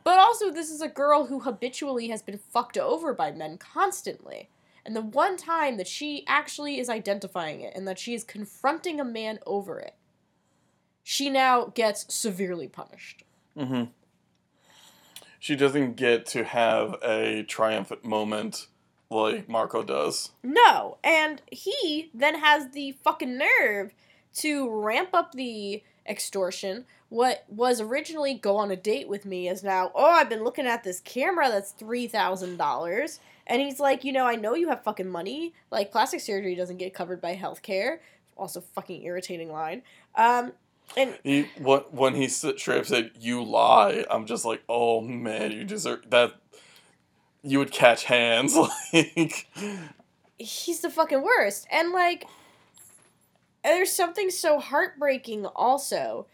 But 0.04 0.18
also, 0.18 0.50
this 0.50 0.70
is 0.70 0.80
a 0.80 0.88
girl 0.88 1.26
who 1.26 1.40
habitually 1.40 2.08
has 2.08 2.22
been 2.22 2.38
fucked 2.38 2.78
over 2.78 3.12
by 3.12 3.30
men 3.30 3.58
constantly. 3.58 4.48
And 4.86 4.96
the 4.96 5.02
one 5.02 5.36
time 5.36 5.76
that 5.76 5.86
she 5.86 6.24
actually 6.26 6.78
is 6.78 6.88
identifying 6.88 7.60
it 7.60 7.76
and 7.76 7.86
that 7.86 7.98
she 7.98 8.14
is 8.14 8.24
confronting 8.24 8.98
a 8.98 9.04
man 9.04 9.38
over 9.44 9.78
it, 9.78 9.96
she 11.02 11.28
now 11.28 11.66
gets 11.66 12.14
severely 12.14 12.68
punished. 12.68 13.24
Mm-hmm. 13.54 13.90
She 15.40 15.56
doesn't 15.56 15.96
get 15.96 16.26
to 16.26 16.44
have 16.44 16.96
a 17.02 17.42
triumphant 17.44 18.04
moment 18.04 18.68
like 19.10 19.48
Marco 19.48 19.82
does. 19.82 20.32
No, 20.42 20.98
and 21.02 21.42
he 21.50 22.10
then 22.14 22.38
has 22.38 22.70
the 22.70 22.92
fucking 23.02 23.38
nerve 23.38 23.92
to 24.34 24.70
ramp 24.70 25.08
up 25.14 25.32
the 25.32 25.82
extortion. 26.06 26.84
What 27.08 27.44
was 27.48 27.80
originally 27.80 28.34
go 28.34 28.56
on 28.58 28.70
a 28.70 28.76
date 28.76 29.08
with 29.08 29.24
me 29.24 29.48
is 29.48 29.64
now, 29.64 29.90
oh, 29.94 30.10
I've 30.10 30.28
been 30.28 30.44
looking 30.44 30.66
at 30.66 30.84
this 30.84 31.00
camera 31.00 31.48
that's 31.48 31.72
$3,000. 31.72 33.18
And 33.46 33.62
he's 33.62 33.80
like, 33.80 34.04
you 34.04 34.12
know, 34.12 34.26
I 34.26 34.36
know 34.36 34.54
you 34.54 34.68
have 34.68 34.84
fucking 34.84 35.08
money. 35.08 35.54
Like, 35.70 35.90
plastic 35.90 36.20
surgery 36.20 36.54
doesn't 36.54 36.76
get 36.76 36.94
covered 36.94 37.20
by 37.20 37.34
healthcare. 37.34 37.98
Also, 38.36 38.60
fucking 38.60 39.02
irritating 39.02 39.50
line. 39.50 39.82
Um, 40.14 40.52
and 40.96 41.18
He 41.22 41.48
what 41.58 41.92
when 41.94 42.14
he 42.14 42.28
straight 42.28 42.68
up 42.68 42.86
said 42.86 43.12
you 43.18 43.42
lie. 43.42 44.04
I'm 44.10 44.26
just 44.26 44.44
like, 44.44 44.62
oh 44.68 45.00
man, 45.00 45.52
you 45.52 45.64
deserve 45.64 46.10
that. 46.10 46.34
You 47.42 47.58
would 47.58 47.72
catch 47.72 48.04
hands 48.04 48.56
like. 48.92 49.46
he's 50.38 50.80
the 50.80 50.90
fucking 50.90 51.22
worst. 51.22 51.66
And 51.70 51.92
like 51.92 52.26
there's 53.62 53.92
something 53.92 54.30
so 54.30 54.58
heartbreaking 54.58 55.46
also 55.46 56.26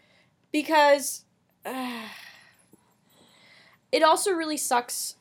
because 0.51 1.23
uh, 1.65 2.07
it 3.91 4.03
also 4.03 4.31
really 4.31 4.57
sucks 4.57 5.15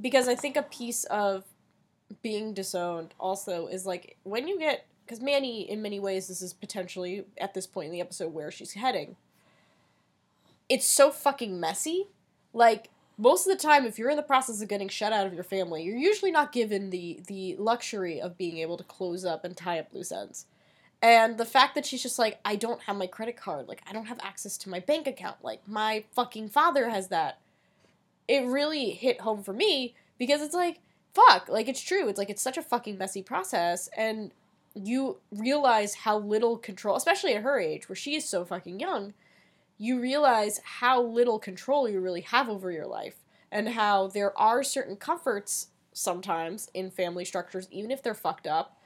because 0.00 0.28
I 0.28 0.34
think 0.34 0.56
a 0.56 0.62
piece 0.62 1.04
of 1.04 1.44
being 2.22 2.54
disowned 2.54 3.14
also 3.20 3.66
is 3.66 3.84
like 3.84 4.16
when 4.22 4.48
you 4.48 4.58
get 4.58 4.86
because 5.08 5.22
Manny 5.22 5.62
in 5.68 5.80
many 5.80 5.98
ways 5.98 6.28
this 6.28 6.42
is 6.42 6.52
potentially 6.52 7.24
at 7.38 7.54
this 7.54 7.66
point 7.66 7.86
in 7.86 7.92
the 7.92 8.00
episode 8.00 8.32
where 8.32 8.50
she's 8.50 8.74
heading. 8.74 9.16
It's 10.68 10.86
so 10.86 11.10
fucking 11.10 11.58
messy. 11.58 12.08
Like 12.52 12.90
most 13.16 13.46
of 13.46 13.56
the 13.56 13.62
time 13.62 13.86
if 13.86 13.98
you're 13.98 14.10
in 14.10 14.16
the 14.16 14.22
process 14.22 14.60
of 14.60 14.68
getting 14.68 14.88
shut 14.88 15.12
out 15.12 15.26
of 15.26 15.34
your 15.34 15.42
family 15.42 15.82
you're 15.82 15.96
usually 15.96 16.30
not 16.30 16.52
given 16.52 16.90
the 16.90 17.20
the 17.26 17.56
luxury 17.58 18.20
of 18.20 18.38
being 18.38 18.58
able 18.58 18.76
to 18.76 18.84
close 18.84 19.24
up 19.24 19.44
and 19.44 19.56
tie 19.56 19.78
up 19.78 19.92
loose 19.92 20.12
ends. 20.12 20.46
And 21.00 21.38
the 21.38 21.44
fact 21.44 21.74
that 21.74 21.86
she's 21.86 22.02
just 22.02 22.18
like 22.18 22.38
i 22.44 22.54
don't 22.54 22.82
have 22.82 22.96
my 22.96 23.06
credit 23.06 23.36
card. 23.36 23.66
Like 23.66 23.82
i 23.88 23.92
don't 23.92 24.06
have 24.06 24.20
access 24.22 24.58
to 24.58 24.68
my 24.68 24.80
bank 24.80 25.06
account. 25.06 25.36
Like 25.42 25.66
my 25.66 26.04
fucking 26.12 26.50
father 26.50 26.90
has 26.90 27.08
that. 27.08 27.38
It 28.26 28.44
really 28.44 28.90
hit 28.90 29.22
home 29.22 29.42
for 29.42 29.54
me 29.54 29.94
because 30.18 30.42
it's 30.42 30.54
like 30.54 30.80
fuck. 31.14 31.48
Like 31.48 31.68
it's 31.68 31.82
true. 31.82 32.08
It's 32.08 32.18
like 32.18 32.30
it's 32.30 32.42
such 32.42 32.58
a 32.58 32.62
fucking 32.62 32.98
messy 32.98 33.22
process. 33.22 33.88
And 33.96 34.32
you 34.84 35.18
realize 35.30 35.94
how 35.94 36.18
little 36.18 36.56
control 36.56 36.96
especially 36.96 37.34
at 37.34 37.42
her 37.42 37.58
age 37.58 37.88
where 37.88 37.96
she 37.96 38.14
is 38.14 38.28
so 38.28 38.44
fucking 38.44 38.80
young 38.80 39.12
you 39.76 40.00
realize 40.00 40.60
how 40.64 41.00
little 41.00 41.38
control 41.38 41.88
you 41.88 42.00
really 42.00 42.20
have 42.20 42.48
over 42.48 42.70
your 42.70 42.86
life 42.86 43.24
and 43.50 43.70
how 43.70 44.08
there 44.08 44.36
are 44.38 44.62
certain 44.62 44.96
comforts 44.96 45.68
sometimes 45.92 46.68
in 46.74 46.90
family 46.90 47.24
structures 47.24 47.68
even 47.70 47.90
if 47.90 48.02
they're 48.02 48.14
fucked 48.14 48.46
up 48.46 48.78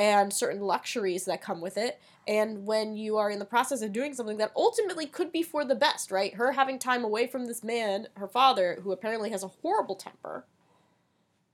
and 0.00 0.32
certain 0.32 0.62
luxuries 0.62 1.26
that 1.26 1.42
come 1.42 1.60
with 1.60 1.76
it. 1.76 2.00
And 2.26 2.64
when 2.64 2.96
you 2.96 3.18
are 3.18 3.30
in 3.30 3.38
the 3.38 3.44
process 3.44 3.82
of 3.82 3.92
doing 3.92 4.14
something 4.14 4.38
that 4.38 4.52
ultimately 4.56 5.04
could 5.04 5.30
be 5.30 5.42
for 5.42 5.64
the 5.64 5.74
best 5.74 6.10
right? 6.10 6.34
Her 6.34 6.52
having 6.52 6.78
time 6.78 7.04
away 7.04 7.26
from 7.26 7.46
this 7.46 7.62
man 7.62 8.08
her 8.16 8.28
father 8.28 8.78
who 8.82 8.92
apparently 8.92 9.30
has 9.30 9.42
a 9.42 9.48
horrible 9.48 9.96
temper 9.96 10.46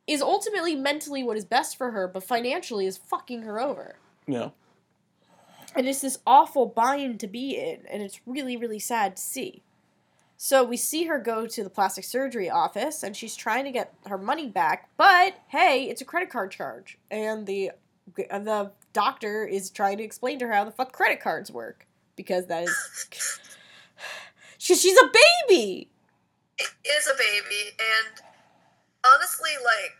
is 0.06 0.22
ultimately 0.22 0.74
mentally 0.74 1.22
what 1.24 1.36
is 1.36 1.44
best 1.44 1.76
for 1.76 1.90
her 1.90 2.06
but 2.08 2.22
financially 2.22 2.86
is 2.86 2.96
fucking 2.96 3.42
her 3.42 3.60
over. 3.60 3.96
Yeah. 4.26 4.50
and 5.74 5.88
it's 5.88 6.00
this 6.00 6.18
awful 6.26 6.66
bind 6.66 7.20
to 7.20 7.26
be 7.28 7.56
in 7.56 7.86
and 7.88 8.02
it's 8.02 8.20
really 8.26 8.56
really 8.56 8.78
sad 8.78 9.16
to 9.16 9.22
see. 9.22 9.62
So 10.38 10.62
we 10.64 10.76
see 10.76 11.04
her 11.04 11.18
go 11.18 11.46
to 11.46 11.64
the 11.64 11.70
plastic 11.70 12.04
surgery 12.04 12.50
office 12.50 13.02
and 13.02 13.16
she's 13.16 13.36
trying 13.36 13.64
to 13.64 13.70
get 13.70 13.94
her 14.06 14.18
money 14.18 14.48
back 14.48 14.90
but 14.96 15.34
hey 15.48 15.84
it's 15.84 16.00
a 16.00 16.04
credit 16.04 16.30
card 16.30 16.50
charge 16.50 16.98
and 17.10 17.46
the 17.46 17.72
the 18.14 18.70
doctor 18.92 19.44
is 19.44 19.70
trying 19.70 19.98
to 19.98 20.04
explain 20.04 20.38
to 20.38 20.46
her 20.46 20.52
how 20.52 20.64
the 20.64 20.70
fuck 20.70 20.92
credit 20.92 21.20
cards 21.20 21.50
work 21.50 21.86
because 22.16 22.46
that 22.46 22.64
is 22.64 22.76
she, 24.58 24.74
she's 24.74 24.98
a 24.98 25.10
baby! 25.48 25.88
It 26.58 26.70
is 26.88 27.06
a 27.06 27.16
baby, 27.16 27.76
and 27.78 28.22
honestly, 29.14 29.50
like 29.64 29.96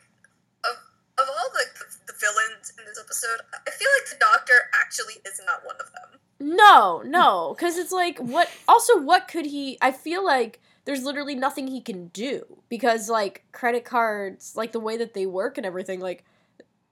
of 0.64 0.76
of 1.18 1.26
all 1.28 1.50
the 1.52 1.64
the 2.06 2.14
villains 2.18 2.72
in 2.78 2.84
this 2.84 2.98
episode, 2.98 3.40
I 3.52 3.70
feel 3.70 3.88
like 4.00 4.10
the 4.10 4.18
Doctor 4.18 4.54
actually 4.74 5.14
is 5.24 5.40
not 5.46 5.64
one 5.64 5.76
of 5.80 5.92
them. 5.92 6.20
No, 6.38 7.02
no, 7.04 7.54
because 7.56 7.78
it's 7.78 7.92
like 7.92 8.18
what? 8.18 8.48
Also, 8.68 9.00
what 9.00 9.28
could 9.28 9.46
he? 9.46 9.78
I 9.80 9.90
feel 9.92 10.24
like 10.24 10.60
there's 10.84 11.04
literally 11.04 11.34
nothing 11.34 11.66
he 11.66 11.80
can 11.80 12.08
do 12.08 12.44
because 12.68 13.08
like 13.08 13.44
credit 13.52 13.84
cards, 13.84 14.54
like 14.56 14.72
the 14.72 14.80
way 14.80 14.96
that 14.96 15.14
they 15.14 15.26
work 15.26 15.56
and 15.56 15.66
everything, 15.66 16.00
like 16.00 16.24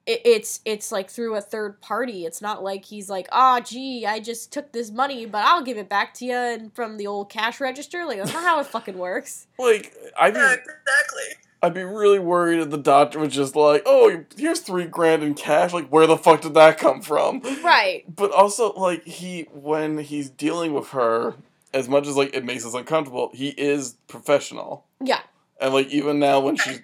it's 0.06 0.60
it's 0.64 0.92
like 0.92 1.08
through 1.08 1.34
a 1.34 1.40
third 1.40 1.80
party. 1.80 2.26
It's 2.26 2.42
not 2.42 2.62
like 2.62 2.84
he's 2.84 3.08
like, 3.08 3.28
ah, 3.32 3.60
gee, 3.60 4.04
I 4.06 4.20
just 4.20 4.52
took 4.52 4.72
this 4.72 4.90
money, 4.90 5.24
but 5.26 5.44
I'll 5.44 5.62
give 5.62 5.78
it 5.78 5.88
back 5.88 6.12
to 6.14 6.26
you 6.26 6.34
and 6.34 6.74
from 6.74 6.96
the 6.96 7.06
old 7.06 7.30
cash 7.30 7.60
register. 7.60 8.04
Like 8.04 8.18
that's 8.18 8.32
not 8.32 8.42
how 8.42 8.60
it 8.60 8.66
fucking 8.66 8.98
works. 8.98 9.46
Like 9.58 9.94
I'd 10.18 10.34
be, 10.34 10.40
Yeah, 10.40 10.52
exactly. 10.54 11.43
I'd 11.64 11.72
be 11.72 11.82
really 11.82 12.18
worried 12.18 12.60
if 12.60 12.68
the 12.68 12.76
doctor 12.76 13.18
was 13.18 13.32
just 13.32 13.56
like, 13.56 13.84
"Oh, 13.86 14.24
here's 14.36 14.60
three 14.60 14.84
grand 14.84 15.22
in 15.22 15.32
cash." 15.32 15.72
Like, 15.72 15.88
where 15.88 16.06
the 16.06 16.18
fuck 16.18 16.42
did 16.42 16.52
that 16.54 16.76
come 16.76 17.00
from? 17.00 17.40
Right. 17.64 18.04
But 18.14 18.32
also, 18.32 18.74
like 18.74 19.06
he 19.06 19.48
when 19.50 19.96
he's 19.96 20.28
dealing 20.28 20.74
with 20.74 20.88
her, 20.88 21.36
as 21.72 21.88
much 21.88 22.06
as 22.06 22.16
like 22.16 22.34
it 22.34 22.44
makes 22.44 22.66
us 22.66 22.74
uncomfortable, 22.74 23.30
he 23.32 23.48
is 23.48 23.96
professional. 24.08 24.84
Yeah. 25.00 25.20
And 25.58 25.72
like 25.72 25.88
even 25.88 26.18
now 26.18 26.40
when 26.40 26.56
she's 26.56 26.82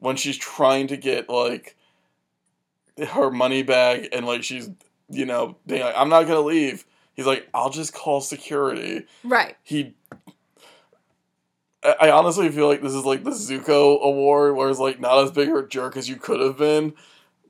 when 0.00 0.16
she's 0.16 0.36
trying 0.36 0.88
to 0.88 0.96
get 0.96 1.28
like 1.28 1.76
her 3.10 3.30
money 3.30 3.62
back 3.62 4.08
and 4.12 4.26
like 4.26 4.42
she's 4.42 4.68
you 5.08 5.24
know 5.24 5.56
being 5.68 5.82
like, 5.82 5.94
I'm 5.96 6.08
not 6.08 6.24
gonna 6.24 6.40
leave. 6.40 6.84
He's 7.14 7.26
like, 7.26 7.48
I'll 7.54 7.70
just 7.70 7.94
call 7.94 8.20
security. 8.20 9.06
Right. 9.22 9.56
He 9.62 9.94
I 12.00 12.10
honestly 12.10 12.48
feel 12.50 12.66
like 12.66 12.82
this 12.82 12.94
is 12.94 13.04
like 13.04 13.24
the 13.24 13.30
Zuko 13.30 14.00
award 14.02 14.56
where 14.56 14.68
it's 14.68 14.78
like 14.78 15.00
not 15.00 15.22
as 15.22 15.30
big 15.30 15.48
of 15.48 15.56
a 15.56 15.66
jerk 15.66 15.96
as 15.96 16.08
you 16.08 16.16
could 16.16 16.40
have 16.40 16.56
been. 16.56 16.94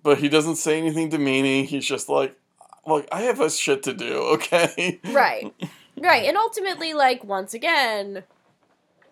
But 0.03 0.19
he 0.19 0.29
doesn't 0.29 0.57
say 0.57 0.79
anything 0.79 1.09
demeaning. 1.09 1.65
He's 1.65 1.87
just 1.87 2.09
like 2.09 2.39
Look, 2.87 3.09
I 3.11 3.23
have 3.23 3.41
a 3.41 3.51
shit 3.51 3.83
to 3.85 3.93
do, 3.93 4.19
okay? 4.35 5.01
Right. 5.05 5.53
right. 5.99 6.25
And 6.25 6.37
ultimately, 6.37 6.95
like 6.95 7.25
once 7.25 7.53
again, 7.53 8.23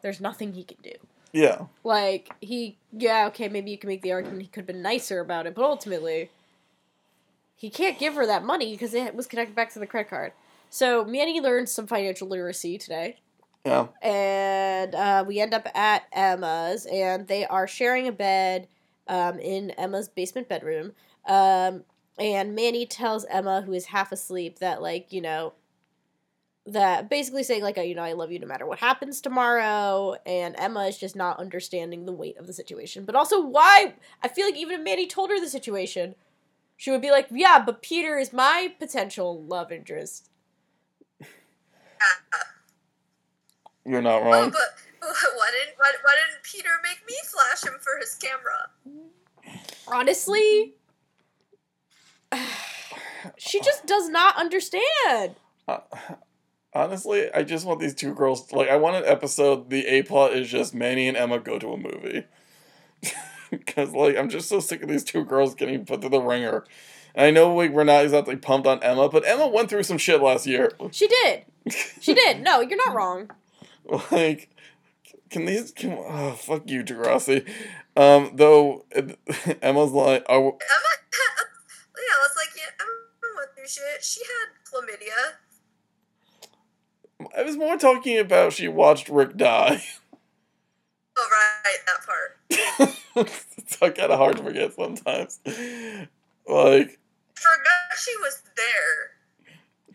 there's 0.03 0.21
nothing 0.21 0.53
he 0.53 0.65
can 0.65 0.79
do. 0.83 0.93
Yeah. 1.33 1.67
Like 1.83 2.33
he, 2.41 2.79
yeah, 2.93 3.27
okay, 3.29 3.49
maybe 3.49 3.73
you 3.73 3.79
can 3.79 3.89
make 3.89 4.03
the 4.03 4.13
argument 4.13 4.43
he 4.43 4.49
could 4.49 4.61
have 4.61 4.67
been 4.67 4.83
nicer 4.83 5.21
about 5.21 5.47
it, 5.47 5.55
but 5.55 5.65
ultimately, 5.65 6.31
he 7.57 7.71
can't 7.71 7.99
give 7.99 8.15
her 8.15 8.27
that 8.27 8.45
money 8.45 8.73
because 8.73 8.95
it 8.95 9.15
was 9.15 9.27
connected 9.27 9.57
back 9.57 9.73
to 9.73 9.81
the 9.81 9.87
credit 9.87 10.11
card. 10.11 10.33
So 10.71 11.05
Manny 11.05 11.41
learned 11.41 11.69
some 11.69 11.87
financial 11.87 12.29
literacy 12.29 12.79
today, 12.79 13.19
Yeah. 13.65 13.89
and 14.03 14.95
uh, 14.95 15.25
we 15.27 15.41
end 15.41 15.55
up 15.55 15.67
at 15.75 16.05
Emma's, 16.13 16.87
and 16.87 17.27
they 17.27 17.47
are 17.47 17.67
sharing 17.67 18.07
a 18.09 18.13
bed 18.13 18.69
um, 19.09 19.39
in 19.39 19.71
Emma's 19.73 20.09
basement 20.09 20.49
bedroom. 20.49 20.93
Um, 21.27 21.85
and 22.19 22.55
Manny 22.55 22.87
tells 22.87 23.25
Emma, 23.25 23.63
who 23.63 23.73
is 23.73 23.87
half 23.87 24.13
asleep, 24.13 24.59
that 24.59 24.83
like 24.83 25.13
you 25.13 25.21
know 25.23 25.55
that 26.67 27.11
basically 27.11 27.43
saying 27.43 27.63
like 27.63 27.77
you 27.77 27.95
know 27.95 28.03
I 28.03 28.15
love 28.15 28.33
you 28.33 28.39
no 28.39 28.47
matter 28.47 28.67
what 28.67 28.79
happens 28.79 29.21
tomorrow 29.21 30.15
and 30.25 30.55
Emma 30.59 30.85
is 30.87 30.97
just 30.97 31.15
not 31.15 31.39
understanding 31.39 32.07
the 32.07 32.13
weight 32.13 32.39
of 32.39 32.47
the 32.47 32.55
situation 32.55 33.05
but 33.05 33.15
also 33.15 33.41
why 33.45 33.95
I 34.23 34.29
feel 34.29 34.47
like 34.47 34.57
even 34.57 34.81
if 34.81 34.85
Manny 34.85 35.07
told 35.07 35.29
her 35.31 35.39
the 35.39 35.49
situation 35.49 36.15
she 36.77 36.91
would 36.91 37.03
be 37.03 37.11
like 37.11 37.29
yeah 37.31 37.63
but 37.65 37.83
Peter 37.83 38.19
is 38.19 38.33
my 38.33 38.75
potential 38.79 39.43
love 39.45 39.73
interest 39.73 40.31
Yeah. 42.01 42.54
You're 43.87 44.03
not 44.03 44.23
Oh, 44.23 44.25
wrong. 44.25 44.51
but 44.51 44.61
why 45.01 45.51
didn't 45.53 45.77
why, 45.77 45.93
why 46.03 46.15
didn't 46.15 46.43
Peter 46.43 46.71
make 46.83 47.07
me 47.07 47.15
flash 47.25 47.63
him 47.65 47.79
for 47.81 47.99
his 48.01 48.15
camera? 48.15 48.71
honestly 49.87 50.75
she 53.37 53.61
just 53.61 53.87
does 53.87 54.09
not 54.09 54.37
understand 54.37 55.35
Uh, 55.69 55.79
honestly, 56.73 57.31
I 57.33 57.43
just 57.43 57.65
want 57.67 57.81
these 57.81 57.95
two 57.95 58.15
girls. 58.15 58.53
Like, 58.53 58.69
I 58.69 58.77
want 58.77 58.97
an 58.97 59.05
episode. 59.07 59.71
The 59.71 59.87
A 59.87 60.03
plot 60.03 60.33
is 60.35 60.51
just 60.51 60.75
Manny 60.75 61.09
and 61.09 61.17
Emma 61.17 61.39
go 61.39 61.59
to 61.59 61.73
a 61.73 61.77
movie. 61.77 62.25
Because, 63.51 63.93
like, 63.93 64.17
I'm 64.17 64.29
just 64.31 64.49
so 64.49 64.59
sick 64.59 64.83
of 64.83 64.89
these 64.89 65.05
two 65.05 65.25
girls 65.25 65.55
getting 65.55 65.85
put 65.87 66.01
through 66.01 66.11
the 66.11 66.21
ringer. 66.21 66.65
And 67.15 67.27
I 67.27 67.31
know 67.31 67.55
like, 67.55 67.71
we're 67.71 67.85
not 67.85 68.03
exactly 68.03 68.35
pumped 68.35 68.67
on 68.67 68.83
Emma, 68.83 69.09
but 69.09 69.23
Emma 69.25 69.47
went 69.47 69.71
through 69.71 69.85
some 69.85 69.99
shit 69.99 70.21
last 70.21 70.45
year. 70.47 70.73
she 70.91 71.07
did 71.07 71.45
she 72.01 72.15
did 72.23 72.43
no 72.43 72.61
you're 72.61 72.77
not 72.85 72.95
wrong 72.97 73.31
like, 74.11 74.51
can 75.31 75.47
these? 75.47 75.73
Can, 75.73 75.93
oh, 75.93 76.33
fuck 76.33 76.69
you, 76.71 76.83
Degrassi. 76.83 77.47
Um, 77.97 78.33
though 78.35 78.85
Emma's 79.63 79.93
like, 79.93 80.25
oh, 80.29 80.39
Emma, 80.39 80.53
yeah, 80.59 82.15
I 82.15 82.21
was 82.21 82.37
like, 82.37 82.51
yeah, 82.57 82.71
Emma 82.81 83.37
went 83.37 83.51
through 83.55 83.69
shit. 83.69 84.03
She 84.03 84.21
had 84.21 84.49
chlamydia. 84.65 85.35
I 87.37 87.43
was 87.43 87.57
more 87.57 87.77
talking 87.77 88.19
about 88.19 88.53
she 88.53 88.69
watched 88.69 89.09
Rick 89.09 89.37
die. 89.37 89.83
Oh, 91.17 91.29
right, 91.31 91.79
that 91.87 92.01
part. 92.07 92.97
it's 93.17 93.77
kind 93.77 93.99
of 93.99 94.19
hard 94.19 94.37
to 94.39 94.43
forget 94.43 94.75
sometimes. 94.75 95.39
Like, 96.47 96.99
Forgot 97.35 97.99
she 97.99 98.17
was 98.19 98.43
there. 98.57 99.14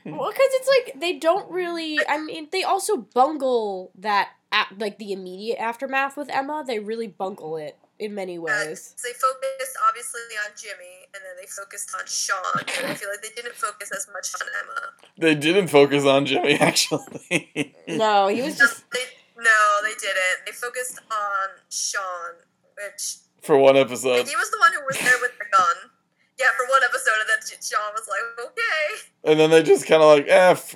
Well, 0.05 0.29
because 0.31 0.49
it's 0.53 0.67
like 0.67 0.99
they 0.99 1.13
don't 1.19 1.49
really. 1.51 1.99
I 2.07 2.17
mean, 2.19 2.47
they 2.51 2.63
also 2.63 2.97
bungle 2.97 3.91
that 3.95 4.29
at 4.51 4.67
like 4.79 4.97
the 4.97 5.11
immediate 5.11 5.57
aftermath 5.59 6.17
with 6.17 6.29
Emma. 6.29 6.63
They 6.65 6.79
really 6.79 7.07
bungle 7.07 7.57
it 7.57 7.77
in 7.99 8.15
many 8.15 8.37
Uh, 8.37 8.41
ways. 8.41 8.95
they 9.03 9.11
focused 9.11 9.77
obviously 9.87 10.21
on 10.45 10.51
Jimmy, 10.57 11.05
and 11.13 11.21
then 11.21 11.35
they 11.39 11.45
focused 11.47 11.93
on 11.99 12.05
Sean, 12.07 12.37
and 12.77 12.91
I 12.91 12.93
feel 12.95 13.09
like 13.09 13.21
they 13.21 13.35
didn't 13.35 13.55
focus 13.55 13.91
as 13.91 14.07
much 14.13 14.33
on 14.41 14.47
Emma. 14.63 14.93
they 15.17 15.35
didn't 15.35 15.67
focus 15.67 16.05
on 16.05 16.25
Jimmy 16.25 16.53
actually. 16.59 17.75
No, 17.87 18.27
he 18.29 18.41
was 18.41 18.57
No, 18.57 18.65
just. 18.65 18.83
they, 18.91 19.03
no, 19.37 19.59
they 19.83 19.93
didn't. 19.99 20.45
They 20.45 20.51
focused 20.53 20.99
on 21.11 21.47
Sean, 21.69 22.35
which 22.77 23.17
For 23.41 23.57
one 23.57 23.75
episode, 23.75 24.27
he 24.27 24.35
was 24.35 24.49
the 24.49 24.57
one 24.59 24.71
who 24.73 24.81
was 24.87 24.97
there 24.97 25.19
with 25.21 25.31
the 25.37 25.45
gun. 25.57 25.91
Yeah, 26.39 26.47
for 26.57 26.65
one 26.69 26.81
episode, 26.83 27.19
and 27.19 27.29
then 27.29 27.59
Sean 27.61 27.93
was 27.93 28.07
like, 28.07 28.47
"Okay." 28.47 29.31
and 29.31 29.39
then 29.39 29.49
they 29.49 29.61
just 29.63 29.85
kind 29.85 30.01
of 30.01 30.07
like, 30.09 30.27
eh. 30.27 30.51
f- 30.51 30.75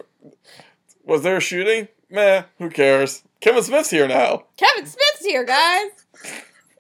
Was 1.06 1.24
there 1.24 1.38
a 1.38 1.42
shooting? 1.42 1.88
Meh. 2.10 2.44
Who 2.60 2.70
cares? 2.70 3.24
Kevin 3.40 3.64
Smith's 3.64 3.90
here 3.90 4.08
now. 4.08 4.44
Kevin 4.58 4.86
Smith's 4.86 5.24
here, 5.26 5.44
guys. 5.44 5.90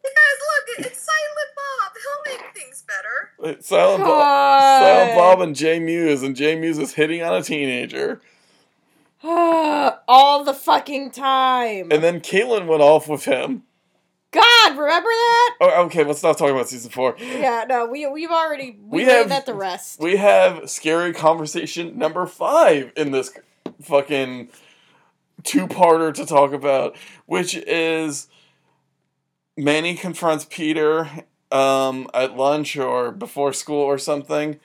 Guys, 0.04 0.40
look, 0.78 0.86
it's 0.88 1.00
Silent 1.00 1.52
Bob. 1.56 1.94
He'll 1.96 2.38
make 2.38 2.54
things 2.54 2.84
better. 2.86 3.62
Silent 3.62 4.04
Bob, 4.04 4.84
Silent 4.84 5.16
Bob, 5.16 5.40
and 5.42 5.56
Jay 5.56 5.80
Muse, 5.80 6.22
and 6.24 6.36
Jay 6.36 6.60
Muse 6.60 6.78
is 6.78 6.94
hitting 6.96 7.24
on 7.24 7.34
a 7.34 7.42
teenager. 7.42 8.20
All 9.24 10.44
the 10.44 10.54
fucking 10.54 11.12
time. 11.12 11.88
And 11.90 12.04
then 12.04 12.20
Caitlyn 12.20 12.68
went 12.68 12.82
off 12.82 13.08
with 13.08 13.24
him. 13.24 13.64
God, 14.34 14.78
remember 14.78 15.10
that? 15.10 15.56
Oh, 15.62 15.84
okay, 15.86 16.04
let's 16.04 16.24
not 16.24 16.38
talk 16.38 16.50
about 16.50 16.68
season 16.68 16.90
four. 16.92 17.16
Yeah, 17.20 17.66
no, 17.70 17.86
we 17.86 18.06
we've 18.08 18.32
already 18.32 18.78
we, 18.84 19.00
We 19.00 19.04
have- 19.06 19.30
that 19.30 19.46
the 19.46 19.54
rest. 19.54 20.00
We 20.00 20.18
have 20.18 20.70
scary 20.70 21.14
conversation 21.14 21.98
number 21.98 22.26
five 22.26 22.92
in 22.98 23.12
this 23.12 23.32
fucking 23.82 24.50
two 25.44 25.68
parter 25.68 26.14
to 26.14 26.26
talk 26.26 26.52
about, 26.54 26.96
which 27.26 27.56
is 27.56 28.28
Manny 29.56 29.96
confronts 29.96 30.46
Peter 30.50 31.10
um, 31.52 32.10
at 32.14 32.36
lunch 32.36 32.76
or 32.76 33.12
before 33.12 33.54
school 33.54 33.82
or 33.84 33.98
something. 33.98 34.60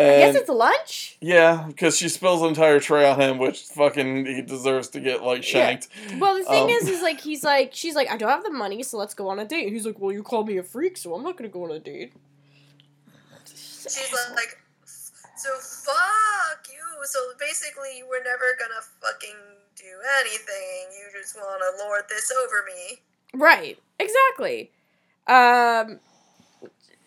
I 0.00 0.18
guess 0.18 0.34
it's 0.36 0.48
lunch. 0.48 1.16
yeah, 1.20 1.64
because 1.66 1.96
she 1.96 2.08
spills 2.08 2.42
an 2.42 2.48
entire 2.48 2.80
tray 2.80 3.08
on 3.08 3.20
him, 3.20 3.38
which 3.38 3.62
fucking 3.62 4.26
he 4.26 4.42
deserves 4.42 4.88
to 4.90 5.00
get 5.00 5.22
like 5.22 5.42
shanked. 5.42 5.88
Well, 6.18 6.36
the 6.38 6.44
thing 6.44 6.64
Um, 6.64 6.68
is, 6.70 6.88
is 6.88 7.02
like 7.02 7.20
he's 7.20 7.42
like 7.44 7.70
she's 7.74 7.94
like 7.94 8.10
I 8.10 8.16
don't 8.16 8.28
have 8.30 8.44
the 8.44 8.50
money, 8.50 8.82
so 8.82 8.96
let's 8.98 9.14
go 9.14 9.28
on 9.28 9.38
a 9.38 9.44
date. 9.44 9.64
And 9.64 9.72
he's 9.72 9.86
like, 9.86 9.98
well, 9.98 10.12
you 10.12 10.22
called 10.22 10.46
me 10.48 10.56
a 10.58 10.62
freak, 10.62 10.96
so 10.96 11.14
I'm 11.14 11.22
not 11.22 11.36
gonna 11.36 11.48
go 11.48 11.64
on 11.64 11.70
a 11.72 11.78
date. 11.80 12.12
She's 13.46 14.12
like, 14.34 14.58
"So 14.84 15.48
fuck 15.58 16.66
you." 16.68 17.04
So 17.04 17.18
basically, 17.38 17.96
you 17.98 18.06
were 18.08 18.20
never 18.24 18.44
gonna 18.58 18.82
fucking 19.00 19.36
do 19.76 19.86
anything. 20.20 20.90
You 20.98 21.20
just 21.20 21.36
want 21.36 21.62
to 21.78 21.84
lord 21.84 22.02
this 22.08 22.30
over 22.44 22.64
me. 22.66 22.98
Right. 23.34 23.78
Exactly. 23.98 24.70
Um 25.26 26.00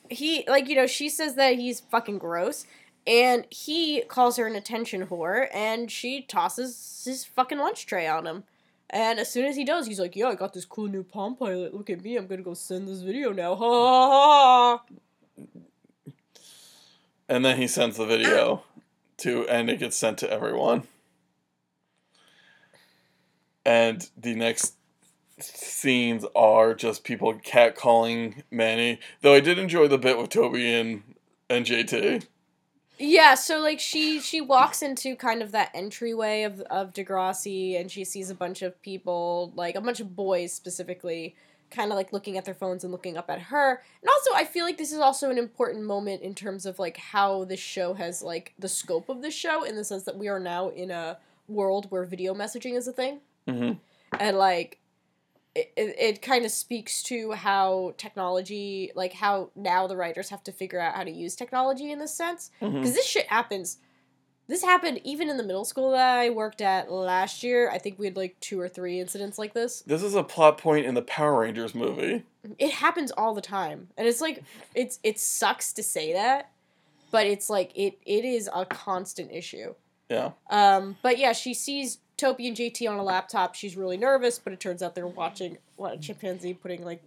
he 0.09 0.43
like 0.47 0.67
you 0.69 0.75
know, 0.75 0.87
she 0.87 1.09
says 1.09 1.35
that 1.35 1.55
he's 1.55 1.79
fucking 1.81 2.17
gross 2.17 2.65
and 3.07 3.45
he 3.49 4.01
calls 4.03 4.37
her 4.37 4.45
an 4.45 4.55
attention 4.55 5.07
whore 5.07 5.47
and 5.53 5.89
she 5.91 6.21
tosses 6.21 7.03
his 7.05 7.25
fucking 7.25 7.57
lunch 7.57 7.85
tray 7.85 8.07
on 8.07 8.27
him. 8.27 8.43
And 8.89 9.19
as 9.19 9.31
soon 9.31 9.45
as 9.45 9.55
he 9.55 9.63
does, 9.63 9.87
he's 9.87 10.01
like, 10.01 10.17
"Yeah, 10.17 10.27
I 10.27 10.35
got 10.35 10.53
this 10.53 10.65
cool 10.65 10.87
new 10.87 11.03
Palm 11.03 11.37
Pilot. 11.37 11.73
Look 11.73 11.89
at 11.89 12.03
me. 12.03 12.17
I'm 12.17 12.27
going 12.27 12.39
to 12.39 12.43
go 12.43 12.53
send 12.53 12.89
this 12.89 13.01
video 13.01 13.31
now." 13.31 13.55
Ha 13.55 13.65
ha 13.65 14.09
ha. 14.09 14.77
ha. 14.77 15.43
And 17.29 17.45
then 17.45 17.55
he 17.55 17.67
sends 17.67 17.95
the 17.95 18.05
video 18.05 18.63
to, 19.19 19.47
and 19.47 19.69
it 19.69 19.79
gets 19.79 19.95
sent 19.95 20.17
to 20.17 20.29
everyone. 20.29 20.83
And 23.65 24.09
the 24.17 24.35
next 24.35 24.73
scenes 25.39 26.25
are 26.35 26.73
just 26.73 27.05
people 27.05 27.33
catcalling 27.35 28.43
Manny. 28.51 28.99
Though 29.21 29.33
I 29.33 29.39
did 29.39 29.57
enjoy 29.57 29.87
the 29.87 29.97
bit 29.97 30.17
with 30.17 30.29
Toby 30.29 30.73
and 30.73 31.03
and 31.49 31.65
JT. 31.65 32.25
Yeah, 33.03 33.33
so 33.33 33.59
like 33.59 33.79
she 33.79 34.19
she 34.19 34.41
walks 34.41 34.83
into 34.83 35.15
kind 35.15 35.41
of 35.41 35.51
that 35.53 35.71
entryway 35.73 36.43
of 36.43 36.61
of 36.61 36.93
Degrassi 36.93 37.79
and 37.79 37.91
she 37.91 38.03
sees 38.03 38.29
a 38.29 38.35
bunch 38.35 38.61
of 38.61 38.79
people, 38.83 39.51
like 39.55 39.73
a 39.73 39.81
bunch 39.81 39.99
of 39.99 40.15
boys 40.15 40.53
specifically, 40.53 41.35
kind 41.71 41.91
of 41.91 41.97
like 41.97 42.13
looking 42.13 42.37
at 42.37 42.45
their 42.45 42.53
phones 42.53 42.83
and 42.83 42.91
looking 42.91 43.17
up 43.17 43.27
at 43.27 43.39
her. 43.39 43.81
And 44.01 44.09
also 44.09 44.35
I 44.35 44.45
feel 44.45 44.65
like 44.65 44.77
this 44.77 44.91
is 44.91 44.99
also 44.99 45.31
an 45.31 45.39
important 45.39 45.83
moment 45.83 46.21
in 46.21 46.35
terms 46.35 46.67
of 46.67 46.77
like 46.77 46.97
how 46.97 47.43
this 47.45 47.59
show 47.59 47.95
has 47.95 48.21
like 48.21 48.53
the 48.59 48.69
scope 48.69 49.09
of 49.09 49.23
the 49.23 49.31
show 49.31 49.63
in 49.63 49.75
the 49.75 49.83
sense 49.83 50.03
that 50.03 50.17
we 50.17 50.27
are 50.27 50.39
now 50.39 50.69
in 50.69 50.91
a 50.91 51.17
world 51.47 51.87
where 51.89 52.03
video 52.05 52.35
messaging 52.35 52.77
is 52.77 52.87
a 52.87 52.93
thing 52.93 53.19
hmm 53.47 53.71
and 54.19 54.37
like 54.37 54.77
it, 55.53 55.71
it, 55.75 55.95
it 55.99 56.21
kind 56.21 56.45
of 56.45 56.51
speaks 56.51 57.03
to 57.03 57.33
how 57.33 57.93
technology 57.97 58.91
like 58.95 59.13
how 59.13 59.49
now 59.55 59.85
the 59.87 59.97
writers 59.97 60.29
have 60.29 60.43
to 60.43 60.51
figure 60.51 60.79
out 60.79 60.95
how 60.95 61.03
to 61.03 61.11
use 61.11 61.35
technology 61.35 61.91
in 61.91 61.99
this 61.99 62.13
sense 62.13 62.51
because 62.59 62.93
this 62.93 63.05
shit 63.05 63.27
happens. 63.27 63.77
This 64.47 64.63
happened 64.63 64.99
even 65.03 65.29
in 65.29 65.37
the 65.37 65.43
middle 65.43 65.63
school 65.63 65.91
that 65.91 66.19
I 66.19 66.29
worked 66.29 66.61
at 66.61 66.91
last 66.91 67.41
year. 67.41 67.69
I 67.69 67.77
think 67.77 67.97
we 67.97 68.05
had 68.05 68.17
like 68.17 68.37
two 68.41 68.59
or 68.59 68.67
three 68.67 68.99
incidents 68.99 69.37
like 69.37 69.53
this. 69.53 69.81
This 69.81 70.03
is 70.03 70.13
a 70.13 70.23
plot 70.23 70.57
point 70.57 70.85
in 70.85 70.93
the 70.93 71.01
Power 71.01 71.41
Rangers 71.41 71.73
movie. 71.73 72.23
It 72.57 72.71
happens 72.71 73.11
all 73.11 73.33
the 73.33 73.41
time, 73.41 73.89
and 73.97 74.07
it's 74.07 74.19
like 74.19 74.43
it's 74.73 74.99
it 75.03 75.19
sucks 75.19 75.73
to 75.73 75.83
say 75.83 76.13
that, 76.13 76.51
but 77.11 77.27
it's 77.27 77.49
like 77.49 77.71
it 77.75 77.99
it 78.05 78.25
is 78.25 78.49
a 78.53 78.65
constant 78.65 79.31
issue. 79.31 79.73
Yeah. 80.09 80.31
Um, 80.49 80.97
but 81.01 81.17
yeah, 81.17 81.31
she 81.31 81.53
sees 81.53 81.99
Toby 82.21 82.47
and 82.47 82.55
JT 82.55 82.89
on 82.89 82.97
a 82.99 83.03
laptop. 83.03 83.55
She's 83.55 83.75
really 83.75 83.97
nervous, 83.97 84.37
but 84.39 84.53
it 84.53 84.59
turns 84.59 84.81
out 84.83 84.93
they're 84.95 85.07
watching 85.07 85.57
what 85.75 85.93
a 85.93 85.97
chimpanzee 85.97 86.53
putting 86.53 86.85
like 86.85 87.01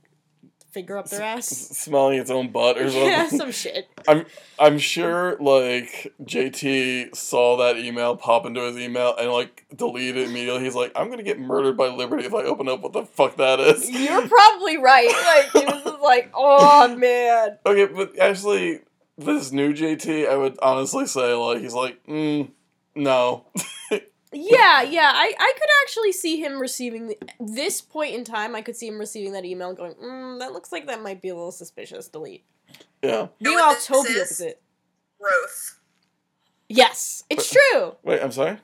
finger 0.73 0.99
up 0.99 1.09
their 1.09 1.23
S- 1.23 1.53
ass. 1.71 1.79
smelling 1.79 2.19
its 2.19 2.31
own 2.33 2.51
butt 2.51 2.77
or 2.77 2.83
something. 2.91 3.05
yeah, 3.07 3.29
some 3.29 3.53
shit. 3.53 3.89
I'm 4.09 4.27
I'm 4.59 4.77
sure 4.79 5.37
like 5.39 6.13
JT 6.25 7.15
saw 7.15 7.57
that 7.59 7.77
email 7.79 8.17
pop 8.17 8.45
into 8.45 8.61
his 8.63 8.77
email 8.77 9.15
and 9.17 9.31
like 9.31 9.65
deleted 9.77 10.17
it 10.17 10.29
immediately. 10.31 10.65
He's 10.65 10.75
like, 10.75 10.91
I'm 10.97 11.09
gonna 11.11 11.23
get 11.23 11.39
murdered 11.39 11.77
by 11.77 11.87
Liberty 11.89 12.25
if 12.25 12.35
I 12.35 12.43
open 12.43 12.69
up 12.69 12.81
what 12.81 12.93
the 12.93 13.05
fuck 13.05 13.37
that 13.37 13.61
is. 13.61 13.89
You're 13.89 14.27
probably 14.27 14.79
right. 14.79 15.07
Like 15.55 15.65
he 15.65 15.73
was 15.73 15.85
just 15.85 16.03
like, 16.03 16.31
oh 16.35 16.95
man. 16.97 17.59
Okay, 17.65 17.87
but 17.87 18.19
actually, 18.19 18.81
this 19.17 19.53
new 19.53 19.73
JT, 19.73 20.29
I 20.29 20.37
would 20.37 20.59
honestly 20.61 21.07
say 21.07 21.35
like 21.35 21.61
he's 21.61 21.73
like, 21.75 22.05
mm, 22.07 22.51
no. 22.97 23.47
Yeah, 24.35 24.83
yeah. 24.83 25.13
I, 25.15 25.33
I 25.39 25.53
could 25.55 25.69
actually 25.85 26.13
see 26.13 26.41
him 26.43 26.59
receiving 26.61 27.09
the, 27.09 27.19
this 27.41 27.81
point 27.81 28.15
in 28.15 28.25
time. 28.25 28.55
I 28.55 28.63
could 28.63 28.77
see 28.77 28.89
him 28.89 28.99
receiving 28.99 29.33
that 29.33 29.45
email 29.45 29.69
and 29.69 29.79
going, 29.79 29.95
mm, 29.95 30.39
"That 30.41 30.53
looks 30.53 30.73
like 30.73 30.87
that 30.89 31.03
might 31.03 31.23
be 31.23 31.29
a 31.29 31.35
little 31.35 31.53
suspicious." 31.53 32.09
Delete. 32.09 32.45
yeah. 33.03 33.11
know 33.11 33.31
Meanwhile, 33.41 33.67
what 33.69 33.77
this 33.77 33.87
Toby 33.87 34.09
is? 34.11 34.17
opens 34.17 34.41
it. 34.41 34.63
Growth. 35.21 35.81
Yes, 36.69 37.23
it's 37.31 37.51
true. 37.51 37.95
Wait, 38.03 38.21
I'm 38.23 38.33
sorry. 38.33 38.59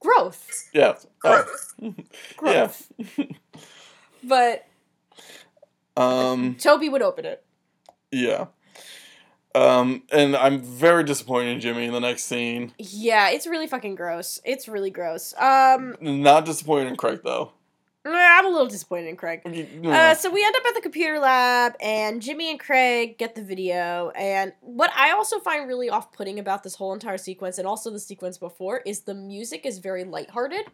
Growth, 0.00 0.68
Yeah. 0.74 0.94
Oh, 1.24 1.44
Growth. 1.44 1.96
growth. 2.36 2.92
But 4.22 4.66
um. 5.96 6.56
Toby 6.58 6.88
would 6.88 7.02
open 7.02 7.24
it. 7.24 7.44
Yeah. 8.10 8.46
Um, 9.56 10.02
and 10.12 10.36
I'm 10.36 10.60
very 10.60 11.02
disappointed 11.02 11.50
in 11.52 11.60
Jimmy 11.60 11.86
in 11.86 11.92
the 11.92 12.00
next 12.00 12.24
scene. 12.24 12.72
Yeah, 12.78 13.30
it's 13.30 13.46
really 13.46 13.66
fucking 13.66 13.94
gross. 13.94 14.38
It's 14.44 14.68
really 14.68 14.90
gross. 14.90 15.34
Um, 15.38 15.96
Not 16.00 16.44
disappointed 16.44 16.88
in 16.88 16.96
Craig 16.96 17.20
though. 17.24 17.52
I'm 18.04 18.46
a 18.46 18.48
little 18.48 18.68
disappointed 18.68 19.08
in 19.08 19.16
Craig. 19.16 19.40
Uh, 19.84 20.14
so 20.14 20.30
we 20.30 20.44
end 20.44 20.54
up 20.54 20.62
at 20.64 20.74
the 20.74 20.80
computer 20.80 21.18
lab, 21.18 21.74
and 21.80 22.22
Jimmy 22.22 22.50
and 22.50 22.60
Craig 22.60 23.18
get 23.18 23.34
the 23.34 23.42
video. 23.42 24.10
And 24.10 24.52
what 24.60 24.92
I 24.94 25.10
also 25.10 25.40
find 25.40 25.66
really 25.66 25.90
off-putting 25.90 26.38
about 26.38 26.62
this 26.62 26.76
whole 26.76 26.92
entire 26.92 27.18
sequence, 27.18 27.58
and 27.58 27.66
also 27.66 27.90
the 27.90 27.98
sequence 27.98 28.38
before, 28.38 28.82
is 28.86 29.00
the 29.00 29.14
music 29.14 29.66
is 29.66 29.78
very 29.78 30.04
lighthearted. 30.04 30.66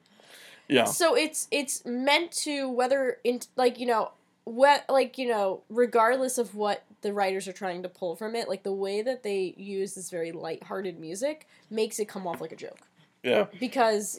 yeah. 0.69 0.85
So 0.85 1.17
it's 1.17 1.49
it's 1.51 1.85
meant 1.87 2.33
to 2.43 2.69
whether 2.69 3.17
in 3.25 3.41
like 3.57 3.79
you 3.79 3.87
know 3.87 4.11
what 4.45 4.85
like 4.89 5.17
you 5.17 5.29
know 5.29 5.63
regardless 5.71 6.37
of 6.37 6.55
what 6.55 6.85
the 7.03 7.13
writers 7.13 7.47
are 7.49 7.53
trying 7.53 7.83
to 7.83 7.89
pull 7.89 8.17
from 8.17 8.35
it, 8.35 8.49
like 8.49 8.63
the 8.63 8.73
way 8.73 9.03
that 9.03 9.23
they 9.23 9.55
use 9.57 9.95
this 9.95 10.11
very 10.11 10.33
lighthearted 10.33 10.99
music 10.99 11.47
makes 11.71 11.99
it 11.99 12.09
come 12.09 12.27
off 12.27 12.41
like 12.41 12.53
a 12.53 12.57
joke 12.57 12.79
Yeah. 13.23 13.47
because 13.61 14.19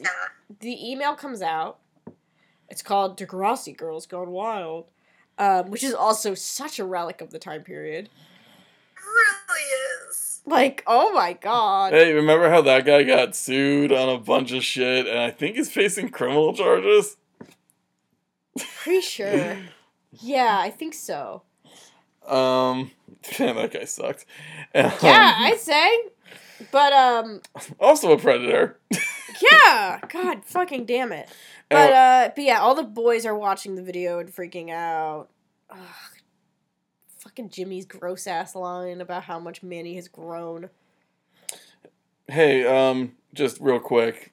the 0.60 0.90
email 0.90 1.14
comes 1.14 1.42
out 1.42 1.78
It's 2.68 2.82
called 2.82 3.18
Degrassi 3.18 3.76
Girls 3.76 4.06
Gone 4.06 4.30
Wild, 4.30 4.86
um, 5.38 5.70
which 5.70 5.82
is 5.84 5.92
also 5.94 6.34
such 6.34 6.78
a 6.78 6.84
relic 6.84 7.20
of 7.20 7.30
the 7.30 7.38
time 7.38 7.62
period. 7.62 8.08
Really 8.96 9.60
is. 10.10 10.40
Like, 10.46 10.82
oh 10.86 11.12
my 11.12 11.32
god. 11.34 11.92
Hey, 11.92 12.12
remember 12.12 12.48
how 12.50 12.62
that 12.62 12.84
guy 12.84 13.02
got 13.02 13.34
sued 13.36 13.92
on 13.92 14.08
a 14.08 14.18
bunch 14.18 14.52
of 14.52 14.62
shit, 14.64 15.06
and 15.06 15.18
I 15.18 15.30
think 15.30 15.56
he's 15.56 15.70
facing 15.70 16.08
criminal 16.10 16.52
charges. 16.54 17.16
Pretty 18.82 19.00
sure. 19.00 19.58
Yeah, 20.20 20.58
I 20.60 20.70
think 20.70 20.94
so. 20.94 21.42
Um, 22.26 22.90
man, 23.38 23.56
that 23.56 23.72
guy 23.72 23.84
sucked. 23.84 24.26
Um, 24.74 24.90
Yeah, 25.02 25.34
I'd 25.38 25.60
say. 25.60 25.98
But 26.70 26.92
um, 26.92 27.40
also 27.80 28.12
a 28.12 28.18
predator. 28.18 28.78
yeah, 29.42 30.00
God, 30.08 30.44
fucking 30.44 30.86
damn 30.86 31.12
it. 31.12 31.28
But 31.68 31.92
uh, 31.92 32.30
but 32.34 32.44
yeah, 32.44 32.60
all 32.60 32.74
the 32.74 32.84
boys 32.84 33.26
are 33.26 33.36
watching 33.36 33.74
the 33.74 33.82
video 33.82 34.18
and 34.18 34.32
freaking 34.32 34.70
out. 34.70 35.28
Ugh. 35.70 35.78
Fucking 37.18 37.48
Jimmy's 37.48 37.86
gross 37.86 38.26
ass 38.26 38.54
line 38.54 39.00
about 39.00 39.24
how 39.24 39.38
much 39.38 39.62
Manny 39.62 39.94
has 39.96 40.08
grown. 40.08 40.70
Hey, 42.28 42.66
um, 42.66 43.12
just 43.32 43.58
real 43.60 43.80
quick. 43.80 44.32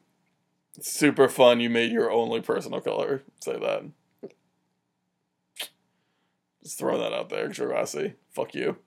Super 0.79 1.27
fun. 1.27 1.59
You 1.59 1.69
made 1.69 1.91
your 1.91 2.11
only 2.11 2.41
personal 2.41 2.81
color. 2.81 3.23
Say 3.41 3.57
that. 3.57 3.83
Just 6.63 6.77
throw 6.77 6.97
that 6.99 7.13
out 7.13 7.29
there, 7.29 7.49
Degrassi. 7.49 8.13
Fuck 8.29 8.53
you, 8.55 8.77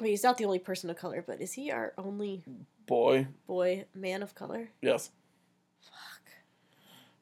Wait, 0.00 0.10
he's 0.10 0.22
not 0.22 0.38
the 0.38 0.44
only 0.44 0.58
person 0.58 0.88
of 0.90 0.96
color, 0.96 1.22
but 1.26 1.40
is 1.40 1.52
he 1.52 1.70
our 1.70 1.92
only 1.98 2.42
boy. 2.86 3.26
boy 3.46 3.84
man 3.94 4.22
of 4.22 4.34
color? 4.34 4.70
Yes. 4.80 5.10
Fuck. 5.82 6.22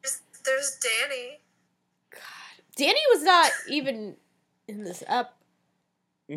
There's, 0.01 0.21
there's 0.45 0.79
Danny. 0.79 1.39
God. 2.11 2.63
Danny 2.77 2.99
was 3.09 3.23
not 3.23 3.51
even 3.67 4.15
in 4.67 4.83
this 4.83 5.03
up. 5.07 5.35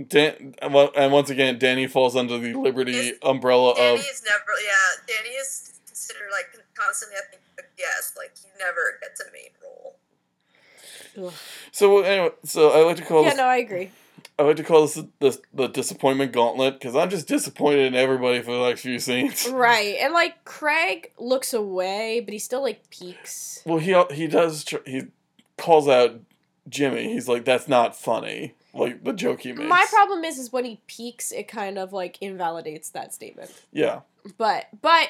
Dan- 0.08 0.54
and 0.62 1.12
once 1.12 1.28
again, 1.28 1.58
Danny 1.58 1.86
falls 1.86 2.16
under 2.16 2.38
the 2.38 2.54
Liberty 2.54 3.10
Is- 3.10 3.18
umbrella 3.22 3.74
Danny 3.76 3.94
of. 3.94 4.00
is 4.00 4.22
never, 4.24 4.52
yeah, 4.64 5.04
Danny 5.14 5.34
is 5.34 5.78
considered 5.86 6.30
like 6.32 6.46
constantly, 6.74 7.18
I 7.18 7.30
think, 7.30 7.42
yes. 7.78 8.14
Like 8.16 8.32
he 8.36 8.48
never 8.58 8.98
gets 9.02 9.20
a 9.20 9.24
main 9.32 9.50
role. 9.61 9.61
Ugh. 11.18 11.32
So 11.72 12.00
anyway, 12.02 12.30
so 12.44 12.70
I 12.70 12.84
like 12.84 12.96
to 12.96 13.04
call 13.04 13.22
Yeah, 13.22 13.30
this. 13.30 13.38
no, 13.38 13.44
I 13.44 13.56
agree. 13.56 13.90
I 14.38 14.42
like 14.44 14.56
to 14.56 14.64
call 14.64 14.82
this 14.82 14.94
the 15.20 15.40
the 15.52 15.66
disappointment 15.68 16.32
gauntlet 16.32 16.74
because 16.74 16.94
I'm 16.96 17.10
just 17.10 17.26
disappointed 17.28 17.86
in 17.86 17.94
everybody 17.94 18.40
for 18.42 18.52
the 18.52 18.66
next 18.66 18.80
few 18.82 18.98
scenes. 18.98 19.46
Right, 19.52 19.96
and 20.00 20.12
like 20.12 20.44
Craig 20.44 21.12
looks 21.18 21.52
away, 21.54 22.20
but 22.20 22.32
he 22.32 22.38
still 22.38 22.62
like 22.62 22.88
peeks. 22.90 23.62
Well, 23.64 23.78
he 23.78 23.94
uh, 23.94 24.04
he 24.10 24.26
does 24.26 24.64
tr- 24.64 24.76
he 24.86 25.02
calls 25.58 25.86
out 25.88 26.20
Jimmy. 26.68 27.12
He's 27.12 27.28
like, 27.28 27.44
"That's 27.44 27.68
not 27.68 27.94
funny." 27.96 28.54
Like 28.74 29.04
the 29.04 29.12
joke 29.12 29.42
he 29.42 29.52
makes. 29.52 29.68
My 29.68 29.84
problem 29.90 30.24
is, 30.24 30.38
is 30.38 30.50
when 30.52 30.64
he 30.64 30.80
peeks, 30.86 31.30
it 31.30 31.46
kind 31.46 31.76
of 31.78 31.92
like 31.92 32.16
invalidates 32.22 32.88
that 32.90 33.12
statement. 33.12 33.50
Yeah, 33.70 34.00
But, 34.38 34.66
but, 34.80 35.08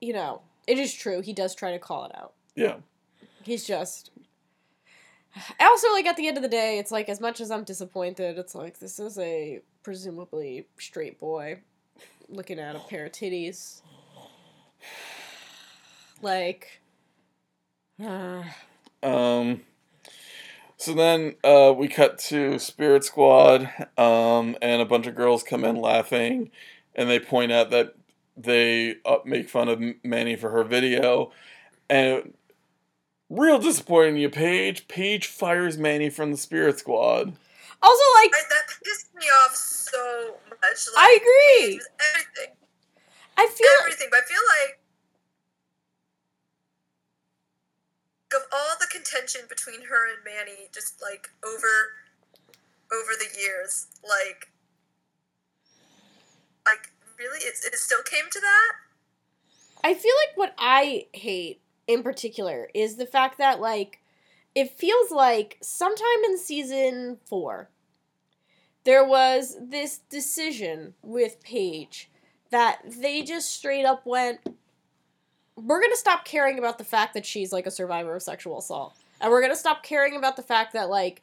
you 0.00 0.12
know, 0.12 0.42
it 0.66 0.78
is 0.78 0.92
true. 0.92 1.20
He 1.22 1.32
does 1.32 1.54
try 1.54 1.72
to 1.72 1.78
call 1.78 2.04
it 2.04 2.12
out. 2.14 2.34
yeah, 2.54 2.76
He's 3.42 3.66
just. 3.66 4.10
I 5.60 5.64
also 5.64 5.92
like 5.92 6.06
at 6.06 6.16
the 6.16 6.26
end 6.26 6.36
of 6.36 6.42
the 6.42 6.48
day, 6.48 6.78
it's 6.78 6.90
like 6.90 7.08
as 7.08 7.20
much 7.20 7.40
as 7.40 7.50
I'm 7.50 7.64
disappointed, 7.64 8.36
it's 8.38 8.54
like 8.54 8.78
this 8.78 8.98
is 8.98 9.18
a 9.18 9.60
presumably 9.82 10.66
straight 10.78 11.18
boy 11.18 11.60
looking 12.28 12.58
at 12.58 12.76
a 12.76 12.80
pair 12.80 13.06
of 13.06 13.12
titties. 13.12 13.82
Like, 16.22 16.80
uh, 18.02 18.44
Um, 19.02 19.62
so 20.76 20.92
then 20.92 21.36
uh, 21.42 21.72
we 21.74 21.88
cut 21.88 22.18
to 22.18 22.58
Spirit 22.58 23.04
Squad, 23.04 23.62
um, 23.96 24.56
and 24.60 24.82
a 24.82 24.86
bunch 24.86 25.06
of 25.06 25.14
girls 25.14 25.42
come 25.42 25.64
in 25.64 25.76
laughing, 25.76 26.50
and 26.94 27.08
they 27.08 27.18
point 27.18 27.50
out 27.50 27.70
that 27.70 27.94
they 28.36 28.96
uh, 29.06 29.18
make 29.24 29.48
fun 29.48 29.68
of 29.68 29.80
Manny 30.04 30.36
for 30.36 30.50
her 30.50 30.64
video, 30.64 31.32
and 31.88 32.34
real 33.30 33.58
disappointing 33.58 34.16
you, 34.18 34.28
Paige. 34.28 34.88
Paige 34.88 35.28
fires 35.28 35.78
Manny 35.78 36.10
from 36.10 36.32
the 36.32 36.36
Spirit 36.36 36.78
Squad. 36.78 37.32
also 37.82 38.04
like 38.16 38.30
I, 38.34 38.42
that 38.50 38.66
pissed 38.84 39.14
me 39.14 39.26
off 39.44 39.54
so 39.54 40.34
much. 40.50 40.86
Like, 40.94 40.98
I 40.98 41.18
agree. 41.20 41.76
it 41.76 41.82
Everything, 42.10 42.54
I 43.38 43.46
feel 43.46 43.68
everything. 43.80 44.08
But 44.10 44.20
I 44.20 44.26
feel 44.26 44.42
like 44.60 44.80
of 48.34 48.42
all 48.52 48.76
the 48.80 48.86
contention 48.86 49.42
between 49.48 49.82
her 49.86 50.08
and 50.08 50.18
Manny, 50.24 50.68
just 50.72 51.00
like 51.00 51.30
over 51.44 51.96
over 52.92 53.12
the 53.18 53.40
years, 53.40 53.86
like 54.02 54.50
like 56.66 56.90
really, 57.18 57.38
it, 57.38 57.54
it 57.64 57.78
still 57.78 58.02
came 58.02 58.24
to 58.30 58.40
that. 58.40 58.72
I 59.82 59.94
feel 59.94 60.12
like 60.28 60.36
what 60.36 60.54
I 60.58 61.06
hate 61.14 61.62
in 61.92 62.02
particular 62.02 62.68
is 62.74 62.96
the 62.96 63.06
fact 63.06 63.38
that 63.38 63.60
like 63.60 64.00
it 64.54 64.70
feels 64.70 65.10
like 65.10 65.58
sometime 65.60 66.24
in 66.24 66.38
season 66.38 67.18
4 67.26 67.68
there 68.84 69.04
was 69.04 69.56
this 69.60 69.98
decision 69.98 70.94
with 71.02 71.42
Paige 71.42 72.10
that 72.50 72.80
they 72.86 73.22
just 73.22 73.50
straight 73.50 73.84
up 73.84 74.06
went 74.06 74.40
we're 75.56 75.80
going 75.80 75.92
to 75.92 75.96
stop 75.96 76.24
caring 76.24 76.58
about 76.58 76.78
the 76.78 76.84
fact 76.84 77.14
that 77.14 77.26
she's 77.26 77.52
like 77.52 77.66
a 77.66 77.70
survivor 77.70 78.14
of 78.16 78.22
sexual 78.22 78.58
assault. 78.58 78.96
And 79.20 79.30
we're 79.30 79.40
going 79.40 79.52
to 79.52 79.58
stop 79.58 79.82
caring 79.82 80.16
about 80.16 80.36
the 80.36 80.42
fact 80.42 80.72
that 80.72 80.88
like 80.88 81.22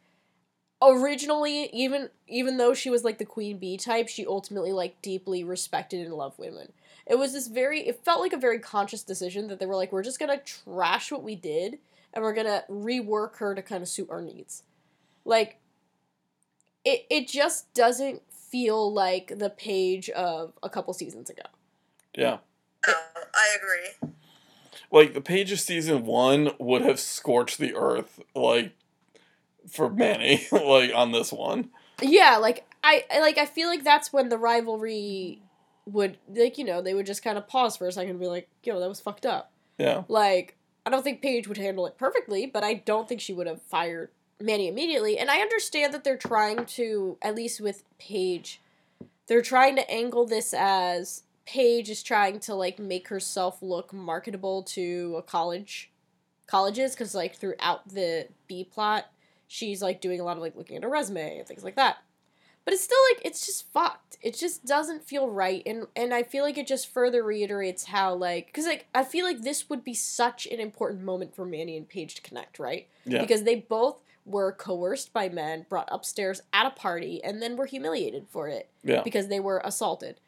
originally 0.79 1.69
even 1.73 2.09
even 2.27 2.57
though 2.57 2.73
she 2.73 2.91
was 2.91 3.03
like 3.03 3.17
the 3.17 3.25
queen 3.25 3.57
bee 3.57 3.77
type 3.77 4.07
she 4.07 4.27
ultimately 4.27 4.71
like 4.71 5.01
deeply 5.01 5.43
respected 5.43 6.05
and 6.05 6.13
loved 6.13 6.37
women 6.37 6.71
it 7.09 7.17
was 7.17 7.33
this 7.33 7.47
very 7.47 7.87
it 7.87 8.03
felt 8.03 8.19
like 8.21 8.33
a 8.33 8.37
very 8.37 8.59
conscious 8.59 9.03
decision 9.03 9.47
that 9.47 9.59
they 9.59 9.65
were 9.65 9.75
like 9.75 9.91
we're 9.91 10.03
just 10.03 10.19
gonna 10.19 10.37
trash 10.39 11.11
what 11.11 11.23
we 11.23 11.35
did 11.35 11.79
and 12.13 12.23
we're 12.23 12.33
gonna 12.33 12.63
rework 12.69 13.37
her 13.37 13.53
to 13.55 13.61
kind 13.61 13.81
of 13.81 13.87
suit 13.89 14.07
our 14.09 14.21
needs 14.21 14.63
like 15.25 15.57
it 16.85 17.05
it 17.09 17.27
just 17.27 17.73
doesn't 17.73 18.21
feel 18.31 18.91
like 18.93 19.33
the 19.37 19.49
Paige 19.49 20.09
of 20.11 20.53
a 20.63 20.69
couple 20.69 20.93
seasons 20.93 21.29
ago 21.29 21.43
Yeah. 22.15 22.37
No, 22.87 22.93
I 23.33 23.57
agree. 23.57 24.11
Like 24.89 25.13
the 25.13 25.19
Paige 25.21 25.51
of 25.51 25.59
season 25.59 26.05
one 26.05 26.51
would 26.59 26.81
have 26.83 26.97
scorched 26.99 27.57
the 27.57 27.75
earth, 27.75 28.21
like 28.33 28.71
for 29.69 29.89
Manny, 29.89 30.47
like 30.51 30.91
on 30.95 31.11
this 31.11 31.33
one. 31.33 31.69
yeah 32.01 32.37
like 32.37 32.65
i 32.83 33.03
I- 33.11 33.19
like 33.19 33.37
i 33.37 33.45
feel 33.45 33.67
like 33.67 33.83
that's 33.83 34.13
when 34.13 34.29
the 34.29 34.37
rivalry 34.37 35.41
would 35.87 36.17
like 36.27 36.57
you 36.57 36.63
know 36.63 36.81
they 36.81 36.93
would 36.93 37.05
just 37.05 37.23
kind 37.23 37.37
of 37.37 37.47
pause 37.47 37.77
for 37.77 37.87
a 37.87 37.91
second 37.91 38.11
and 38.11 38.19
be 38.19 38.27
like 38.27 38.47
yo 38.63 38.79
that 38.79 38.89
was 38.89 38.99
fucked 38.99 39.25
up 39.25 39.51
Yeah. 39.77 40.03
Like, 40.07 40.55
I 40.85 40.89
don't 40.89 41.03
think 41.03 41.21
Paige 41.21 41.47
would 41.47 41.57
handle 41.57 41.85
it 41.85 41.97
perfectly, 41.97 42.45
but 42.45 42.63
I 42.63 42.75
don't 42.75 43.07
think 43.07 43.21
she 43.21 43.33
would 43.33 43.47
have 43.47 43.61
fired 43.61 44.09
Manny 44.39 44.67
immediately. 44.67 45.17
And 45.17 45.29
I 45.29 45.39
understand 45.39 45.93
that 45.93 46.03
they're 46.03 46.17
trying 46.17 46.65
to, 46.65 47.17
at 47.21 47.35
least 47.35 47.61
with 47.61 47.83
Paige, 47.99 48.61
they're 49.27 49.41
trying 49.41 49.75
to 49.75 49.89
angle 49.91 50.25
this 50.25 50.53
as 50.53 51.23
Paige 51.45 51.89
is 51.89 52.03
trying 52.03 52.39
to 52.41 52.55
like 52.55 52.79
make 52.79 53.09
herself 53.09 53.61
look 53.61 53.93
marketable 53.93 54.63
to 54.63 55.15
a 55.17 55.21
college 55.21 55.91
colleges 56.47 56.93
because 56.93 57.13
like 57.13 57.35
throughout 57.35 57.87
the 57.89 58.27
B 58.47 58.63
plot, 58.63 59.11
she's 59.47 59.81
like 59.81 60.01
doing 60.01 60.19
a 60.19 60.23
lot 60.23 60.37
of 60.37 60.43
like 60.43 60.55
looking 60.55 60.77
at 60.77 60.83
her 60.83 60.89
resume 60.89 61.39
and 61.39 61.47
things 61.47 61.63
like 61.63 61.75
that. 61.75 61.97
But 62.67 62.73
it's 62.73 62.83
still 62.83 62.99
like 63.13 63.21
it's 63.23 63.45
just 63.45 63.71
fucked. 63.71 64.17
It 64.21 64.35
just 64.35 64.65
doesn't 64.65 65.07
feel 65.07 65.29
right, 65.29 65.63
and 65.65 65.87
and 65.95 66.13
I 66.13 66.23
feel 66.23 66.43
like 66.43 66.57
it 66.57 66.67
just 66.67 66.91
further 66.91 67.23
reiterates 67.23 67.85
how 67.85 68.13
like 68.13 68.47
because 68.47 68.65
like 68.65 68.87
I 68.93 69.05
feel 69.05 69.23
like 69.25 69.41
this 69.41 69.69
would 69.69 69.85
be 69.85 69.93
such 69.93 70.45
an 70.47 70.59
important 70.59 71.01
moment 71.01 71.33
for 71.33 71.45
Manny 71.45 71.77
and 71.77 71.87
Paige 71.87 72.15
to 72.15 72.21
connect, 72.21 72.59
right? 72.59 72.89
Yeah. 73.05 73.21
Because 73.21 73.43
they 73.43 73.55
both 73.55 74.03
were 74.25 74.51
coerced 74.51 75.13
by 75.13 75.29
men, 75.29 75.65
brought 75.69 75.87
upstairs 75.89 76.41
at 76.51 76.65
a 76.65 76.71
party, 76.71 77.23
and 77.23 77.41
then 77.41 77.55
were 77.55 77.67
humiliated 77.67 78.27
for 78.29 78.49
it 78.49 78.67
Yeah. 78.83 79.01
because 79.01 79.29
they 79.29 79.39
were 79.39 79.61
assaulted. 79.63 80.19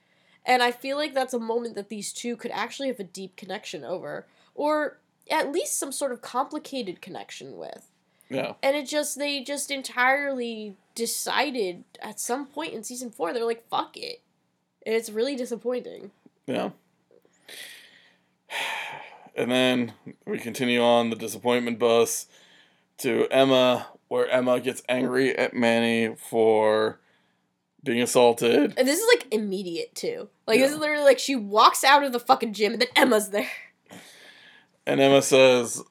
And 0.45 0.63
I 0.63 0.71
feel 0.71 0.95
like 0.95 1.13
that's 1.13 1.33
a 1.33 1.39
moment 1.39 1.75
that 1.75 1.89
these 1.89 2.13
two 2.13 2.37
could 2.37 2.51
actually 2.51 2.87
have 2.87 3.01
a 3.01 3.03
deep 3.03 3.35
connection 3.35 3.83
over, 3.83 4.25
or 4.55 4.99
at 5.29 5.51
least 5.51 5.77
some 5.77 5.91
sort 5.91 6.13
of 6.13 6.21
complicated 6.21 7.01
connection 7.01 7.57
with. 7.57 7.88
Yeah. 8.29 8.53
And 8.61 8.75
it 8.75 8.87
just, 8.87 9.17
they 9.17 9.43
just 9.43 9.71
entirely 9.71 10.75
decided 10.95 11.83
at 12.01 12.19
some 12.19 12.45
point 12.45 12.73
in 12.73 12.83
season 12.83 13.09
four, 13.09 13.33
they're 13.33 13.45
like, 13.45 13.67
fuck 13.69 13.97
it. 13.97 14.21
And 14.85 14.95
it's 14.95 15.09
really 15.09 15.35
disappointing. 15.35 16.11
Yeah. 16.45 16.71
And 19.35 19.49
then 19.49 19.93
we 20.25 20.37
continue 20.37 20.81
on 20.81 21.11
the 21.11 21.15
disappointment 21.15 21.79
bus 21.79 22.25
to 22.97 23.25
Emma, 23.31 23.87
where 24.09 24.27
Emma 24.27 24.59
gets 24.59 24.81
angry 24.89 25.33
at 25.33 25.53
Manny 25.53 26.13
for 26.17 26.99
being 27.81 28.01
assaulted. 28.01 28.73
And 28.75 28.85
this 28.85 28.99
is 28.99 29.07
like 29.07 29.27
immediate 29.31 29.95
too. 29.95 30.27
Like, 30.45 30.59
this 30.59 30.71
is 30.71 30.77
literally 30.77 31.05
like 31.05 31.19
she 31.19 31.37
walks 31.37 31.85
out 31.85 32.03
of 32.03 32.11
the 32.11 32.19
fucking 32.19 32.51
gym 32.51 32.73
and 32.73 32.81
then 32.81 32.89
Emma's 32.97 33.29
there. 33.29 33.49
And 34.85 34.99
Emma 34.99 35.21
says, 35.21 35.83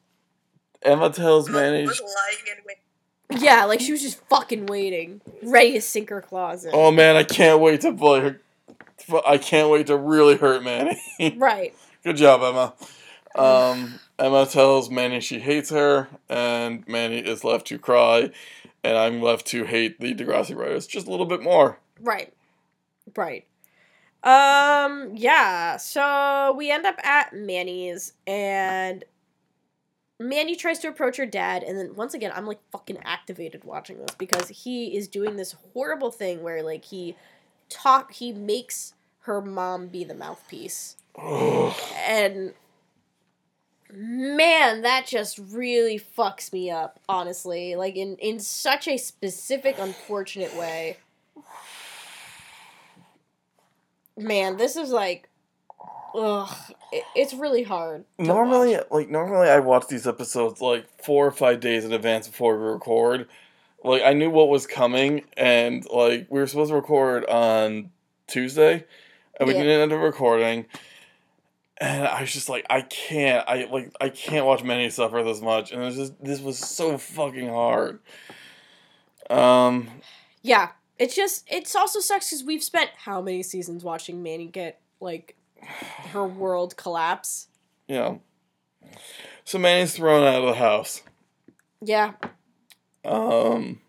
Emma 0.83 1.11
tells 1.11 1.49
Emma 1.49 1.59
Manny. 1.59 1.87
was 1.87 2.01
lying 2.01 2.57
in 2.59 2.65
wait. 2.67 3.43
Yeah, 3.43 3.65
like 3.67 3.81
she 3.81 3.93
was 3.93 4.01
just 4.03 4.21
fucking 4.29 4.67
waiting, 4.67 5.21
ready 5.43 5.73
to 5.73 5.81
sink 5.81 6.09
her 6.11 6.23
claws 6.23 6.65
in. 6.65 6.71
Oh 6.75 6.91
man, 6.91 7.17
I 7.17 7.25
can't 7.25 7.61
wait 7.61 7.81
to 7.83 7.93
play 7.93 8.21
her. 8.21 8.41
I 9.27 9.39
can't 9.39 9.71
wait 9.71 9.87
to 9.89 9.97
really 9.97 10.37
hurt 10.37 10.63
Manny. 10.63 11.01
Right. 11.37 11.75
Good 12.05 12.17
job, 12.17 12.43
Emma. 12.43 12.75
Um, 13.35 13.99
Emma 14.19 14.47
tells 14.47 14.89
Manny 14.91 15.21
she 15.21 15.41
hates 15.41 15.71
her, 15.71 16.09
and 16.29 16.87
Manny 16.89 17.19
is 17.19 17.45
left 17.45 17.67
to 17.69 17.79
cry, 17.79 18.31
and 18.85 18.97
I'm 18.97 19.21
left 19.21 19.47
to 19.49 19.65
hate 19.65 20.01
the 20.01 20.15
Degrassi 20.15 20.57
writers 20.57 20.87
just 20.87 21.07
a 21.07 21.11
little 21.11 21.27
bit 21.27 21.43
more. 21.43 21.79
Right. 22.01 22.33
Right. 23.17 23.47
Um, 24.23 25.13
yeah. 25.15 25.77
So 25.77 26.55
we 26.57 26.71
end 26.71 26.87
up 26.87 26.97
at 27.05 27.33
Manny's 27.35 28.13
and 28.27 29.05
Manny 30.19 30.57
tries 30.57 30.81
to 30.81 30.89
approach 30.89 31.17
her 31.17 31.27
dad 31.27 31.63
and 31.63 31.79
then 31.79 31.95
once 31.95 32.13
again 32.15 32.33
I'm 32.35 32.47
like 32.47 32.59
fucking 32.73 32.99
activated 33.05 33.65
watching 33.65 33.99
this 33.99 34.15
because 34.17 34.49
he 34.49 34.97
is 34.97 35.07
doing 35.07 35.37
this 35.37 35.55
horrible 35.73 36.11
thing 36.11 36.43
where 36.43 36.63
like 36.63 36.85
he 36.87 37.17
talk 37.69 38.13
he 38.13 38.33
makes 38.33 38.95
her 39.21 39.41
mom 39.41 39.89
be 39.89 40.05
the 40.05 40.15
mouthpiece. 40.15 40.97
Ugh. 41.17 41.75
And 42.07 42.55
man, 43.93 44.83
that 44.83 45.07
just 45.07 45.39
really 45.39 45.99
fucks 45.99 46.53
me 46.53 46.71
up, 46.71 46.99
honestly. 47.09 47.77
Like 47.77 47.97
in 47.97 48.17
in 48.17 48.41
such 48.41 48.89
a 48.89 48.97
specific 48.97 49.77
unfortunate 49.79 50.57
way. 50.57 50.97
Man, 54.17 54.57
this 54.57 54.77
is 54.77 54.91
like 54.91 55.29
ugh, 56.15 56.55
it, 56.93 57.05
it's 57.15 57.35
really 57.35 57.63
hard. 57.63 58.05
normally, 58.19 58.75
watch. 58.75 58.87
like 58.91 59.09
normally, 59.11 59.49
I 59.49 59.61
watch 59.61 59.89
these 59.89 60.07
episodes 60.07 60.61
like 60.61 60.87
four 61.03 61.27
or 61.27 61.31
five 61.31 61.61
days 61.61 61.85
in 61.85 61.93
advance 61.93 62.27
before 62.29 62.59
we 62.59 62.65
record. 62.67 63.29
Like 63.85 64.03
I 64.03 64.13
knew 64.13 64.31
what 64.31 64.49
was 64.49 64.67
coming, 64.67 65.25
and 65.37 65.85
like 65.91 66.27
we 66.31 66.41
were 66.41 66.47
supposed 66.47 66.71
to 66.71 66.75
record 66.75 67.25
on 67.27 67.91
Tuesday, 68.27 68.85
and 69.39 69.47
we 69.49 69.55
Yeah. 69.55 69.63
didn't 69.63 69.81
end 69.83 69.93
up 69.93 70.01
recording. 70.01 70.67
And 71.81 72.09
I 72.09 72.23
was 72.23 72.33
just 72.33 72.49
like, 72.49 72.67
I 72.69 72.81
can't, 72.81 73.49
I 73.49 73.69
like, 73.71 73.93
I 74.01 74.09
can't 74.09 74.45
watch 74.45 74.65
Manny 74.65 74.91
suffer 74.91 75.23
this 75.23 75.41
much, 75.41 75.71
and 75.71 75.81
it 75.81 75.85
was 75.85 75.95
just 75.95 76.25
this 76.25 76.41
was 76.41 76.59
so 76.59 76.99
fucking 76.99 77.49
hard. 77.49 78.01
Um, 79.31 79.89
Yeah. 80.43 80.71
It's 80.99 81.15
just 81.15 81.45
it's 81.49 81.77
also 81.77 82.01
sucks 82.01 82.29
because 82.31 82.45
we've 82.45 82.63
spent 82.65 82.91
how 82.97 83.21
many 83.23 83.45
seasons 83.45 83.85
watching 83.85 84.21
Manny 84.25 84.47
get 84.47 84.81
like 85.01 85.37
her 86.13 86.25
world 86.27 86.77
collapse. 86.77 87.49
yeah. 87.87 88.17
So 89.45 89.59
Manny's 89.59 89.95
thrown 89.97 90.27
out 90.27 90.43
of 90.43 90.47
the 90.49 90.55
house. 90.55 91.03
Yeah, 91.81 92.13
Um, 93.05 93.81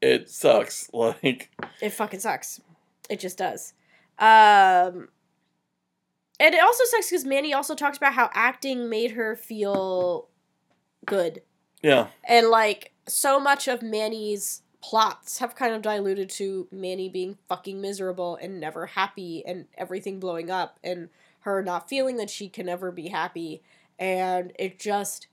it 0.00 0.28
sucks. 0.30 0.88
Like, 0.94 1.50
it 1.80 1.90
fucking 1.90 2.20
sucks. 2.20 2.60
It 3.10 3.18
just 3.20 3.38
does. 3.38 3.72
Um 4.18 5.08
and 6.40 6.54
it 6.54 6.62
also 6.62 6.84
sucks 6.84 7.08
because 7.10 7.24
Manny 7.24 7.52
also 7.54 7.74
talks 7.74 7.96
about 7.96 8.14
how 8.14 8.30
acting 8.34 8.88
made 8.88 9.12
her 9.12 9.36
feel 9.36 10.28
good. 11.06 11.42
yeah, 11.82 12.08
And 12.24 12.48
like 12.48 12.92
so 13.06 13.38
much 13.40 13.68
of 13.68 13.82
Manny's 13.82 14.62
plots 14.82 15.38
have 15.38 15.54
kind 15.54 15.74
of 15.74 15.82
diluted 15.82 16.28
to 16.28 16.68
Manny 16.70 17.08
being 17.08 17.38
fucking 17.48 17.80
miserable 17.80 18.36
and 18.36 18.60
never 18.60 18.86
happy 18.86 19.44
and 19.46 19.66
everything 19.78 20.18
blowing 20.20 20.50
up 20.50 20.78
and 20.82 21.08
her 21.40 21.62
not 21.62 21.88
feeling 21.88 22.16
that 22.16 22.30
she 22.30 22.48
can 22.48 22.68
ever 22.68 22.90
be 22.90 23.08
happy. 23.08 23.62
And 23.98 24.52
it 24.58 24.78
just. 24.78 25.28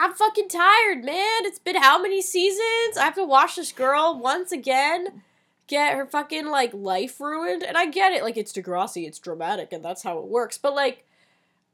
I'm 0.00 0.14
fucking 0.14 0.48
tired, 0.48 1.04
man. 1.04 1.44
It's 1.44 1.58
been 1.58 1.76
how 1.76 2.00
many 2.00 2.22
seasons? 2.22 2.96
I 2.96 3.04
have 3.04 3.16
to 3.16 3.24
watch 3.24 3.56
this 3.56 3.72
girl 3.72 4.18
once 4.18 4.52
again 4.52 5.22
get 5.66 5.94
her 5.94 6.06
fucking 6.06 6.46
like 6.46 6.72
life 6.72 7.20
ruined. 7.20 7.62
And 7.62 7.76
I 7.76 7.86
get 7.86 8.12
it, 8.12 8.22
like 8.22 8.36
it's 8.36 8.52
Degrassi, 8.52 9.06
it's 9.06 9.18
dramatic, 9.18 9.72
and 9.72 9.84
that's 9.84 10.02
how 10.02 10.18
it 10.18 10.26
works. 10.26 10.58
But 10.58 10.74
like 10.74 11.04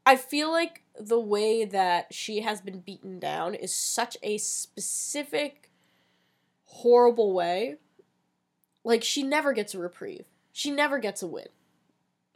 I 0.06 0.16
feel 0.16 0.50
like 0.52 0.82
the 1.00 1.18
way 1.18 1.64
that 1.64 2.12
she 2.12 2.40
has 2.40 2.60
been 2.60 2.80
beaten 2.80 3.18
down 3.18 3.54
is 3.54 3.74
such 3.74 4.16
a 4.22 4.38
specific, 4.38 5.70
horrible 6.74 7.32
way. 7.32 7.76
Like, 8.84 9.02
she 9.02 9.22
never 9.22 9.52
gets 9.52 9.74
a 9.74 9.78
reprieve. 9.78 10.24
She 10.52 10.70
never 10.70 10.98
gets 10.98 11.22
a 11.22 11.26
win. 11.26 11.46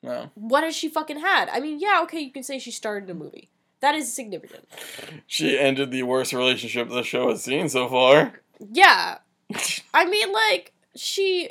no. 0.03 0.31
What 0.35 0.65
has 0.65 0.75
she 0.75 0.89
fucking 0.89 1.21
had? 1.21 1.49
I 1.51 1.61
mean, 1.61 1.79
yeah, 1.81 2.01
okay, 2.05 2.21
you 2.21 2.33
can 2.33 2.43
say 2.43 2.59
she 2.59 2.71
started 2.71 3.11
a 3.11 3.15
movie. 3.15 3.51
That 3.81 3.95
is 3.95 4.13
significant. 4.13 4.69
She 5.27 5.59
ended 5.59 5.91
the 5.91 6.03
worst 6.05 6.33
relationship 6.33 6.89
the 6.89 7.03
show 7.03 7.29
has 7.29 7.45
seen 7.45 7.69
so 7.69 7.87
far. 7.89 8.41
Yeah. 8.73 9.19
I 9.95 10.05
mean, 10.07 10.33
like, 10.33 10.73
she. 10.97 11.51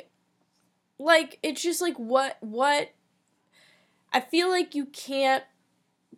Like, 0.98 1.38
it's 1.42 1.62
just 1.62 1.80
like, 1.80 1.96
what. 1.96 2.36
What. 2.40 2.90
I 4.12 4.20
feel 4.20 4.48
like 4.48 4.74
you 4.74 4.86
can't 4.86 5.44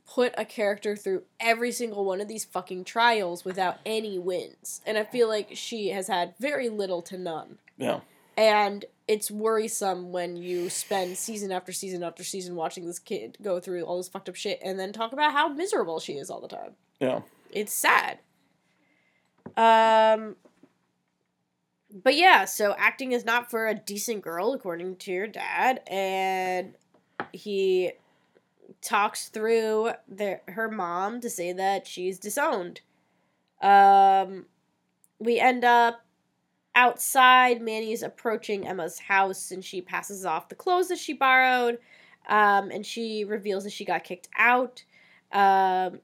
put 0.06 0.34
a 0.36 0.44
character 0.44 0.96
through 0.96 1.22
every 1.38 1.72
single 1.72 2.04
one 2.04 2.20
of 2.20 2.28
these 2.28 2.44
fucking 2.44 2.84
trials 2.84 3.44
without 3.44 3.78
any 3.86 4.18
wins. 4.18 4.80
And 4.86 4.98
I 4.98 5.04
feel 5.04 5.28
like 5.28 5.50
she 5.52 5.88
has 5.88 6.08
had 6.08 6.34
very 6.38 6.68
little 6.68 7.02
to 7.02 7.18
none. 7.18 7.58
Yeah. 7.78 8.00
And 8.36 8.84
it's 9.06 9.30
worrisome 9.30 10.12
when 10.12 10.36
you 10.36 10.70
spend 10.70 11.16
season 11.16 11.52
after 11.52 11.72
season 11.72 12.02
after 12.02 12.24
season 12.24 12.54
watching 12.54 12.86
this 12.86 12.98
kid 12.98 13.36
go 13.42 13.60
through 13.60 13.82
all 13.84 13.98
this 13.98 14.08
fucked 14.08 14.28
up 14.28 14.36
shit 14.36 14.60
and 14.64 14.78
then 14.78 14.92
talk 14.92 15.12
about 15.12 15.32
how 15.32 15.48
miserable 15.48 16.00
she 16.00 16.14
is 16.14 16.30
all 16.30 16.40
the 16.40 16.48
time. 16.48 16.72
Yeah. 17.00 17.20
It's 17.50 17.72
sad. 17.72 18.18
Um 19.56 20.36
but 21.92 22.14
yeah, 22.14 22.44
so 22.44 22.74
acting 22.78 23.12
is 23.12 23.24
not 23.24 23.50
for 23.50 23.66
a 23.66 23.74
decent 23.74 24.22
girl 24.22 24.52
according 24.52 24.96
to 24.96 25.12
your 25.12 25.26
dad 25.26 25.80
and 25.88 26.74
he 27.32 27.92
talks 28.82 29.28
through 29.28 29.92
their 30.08 30.42
her 30.48 30.70
mom 30.70 31.20
to 31.20 31.30
say 31.30 31.52
that 31.52 31.86
she's 31.86 32.18
disowned. 32.18 32.80
Um 33.60 34.46
we 35.18 35.38
end 35.38 35.64
up 35.64 36.04
outside. 36.74 37.60
Manny's 37.60 38.02
approaching 38.02 38.66
Emma's 38.66 38.98
house 38.98 39.50
and 39.50 39.64
she 39.64 39.80
passes 39.80 40.24
off 40.24 40.48
the 40.48 40.54
clothes 40.54 40.88
that 40.88 40.98
she 40.98 41.12
borrowed. 41.12 41.78
Um, 42.28 42.70
and 42.70 42.84
she 42.86 43.24
reveals 43.24 43.64
that 43.64 43.72
she 43.72 43.84
got 43.84 44.04
kicked 44.04 44.28
out. 44.38 44.84
Um, 45.32 46.00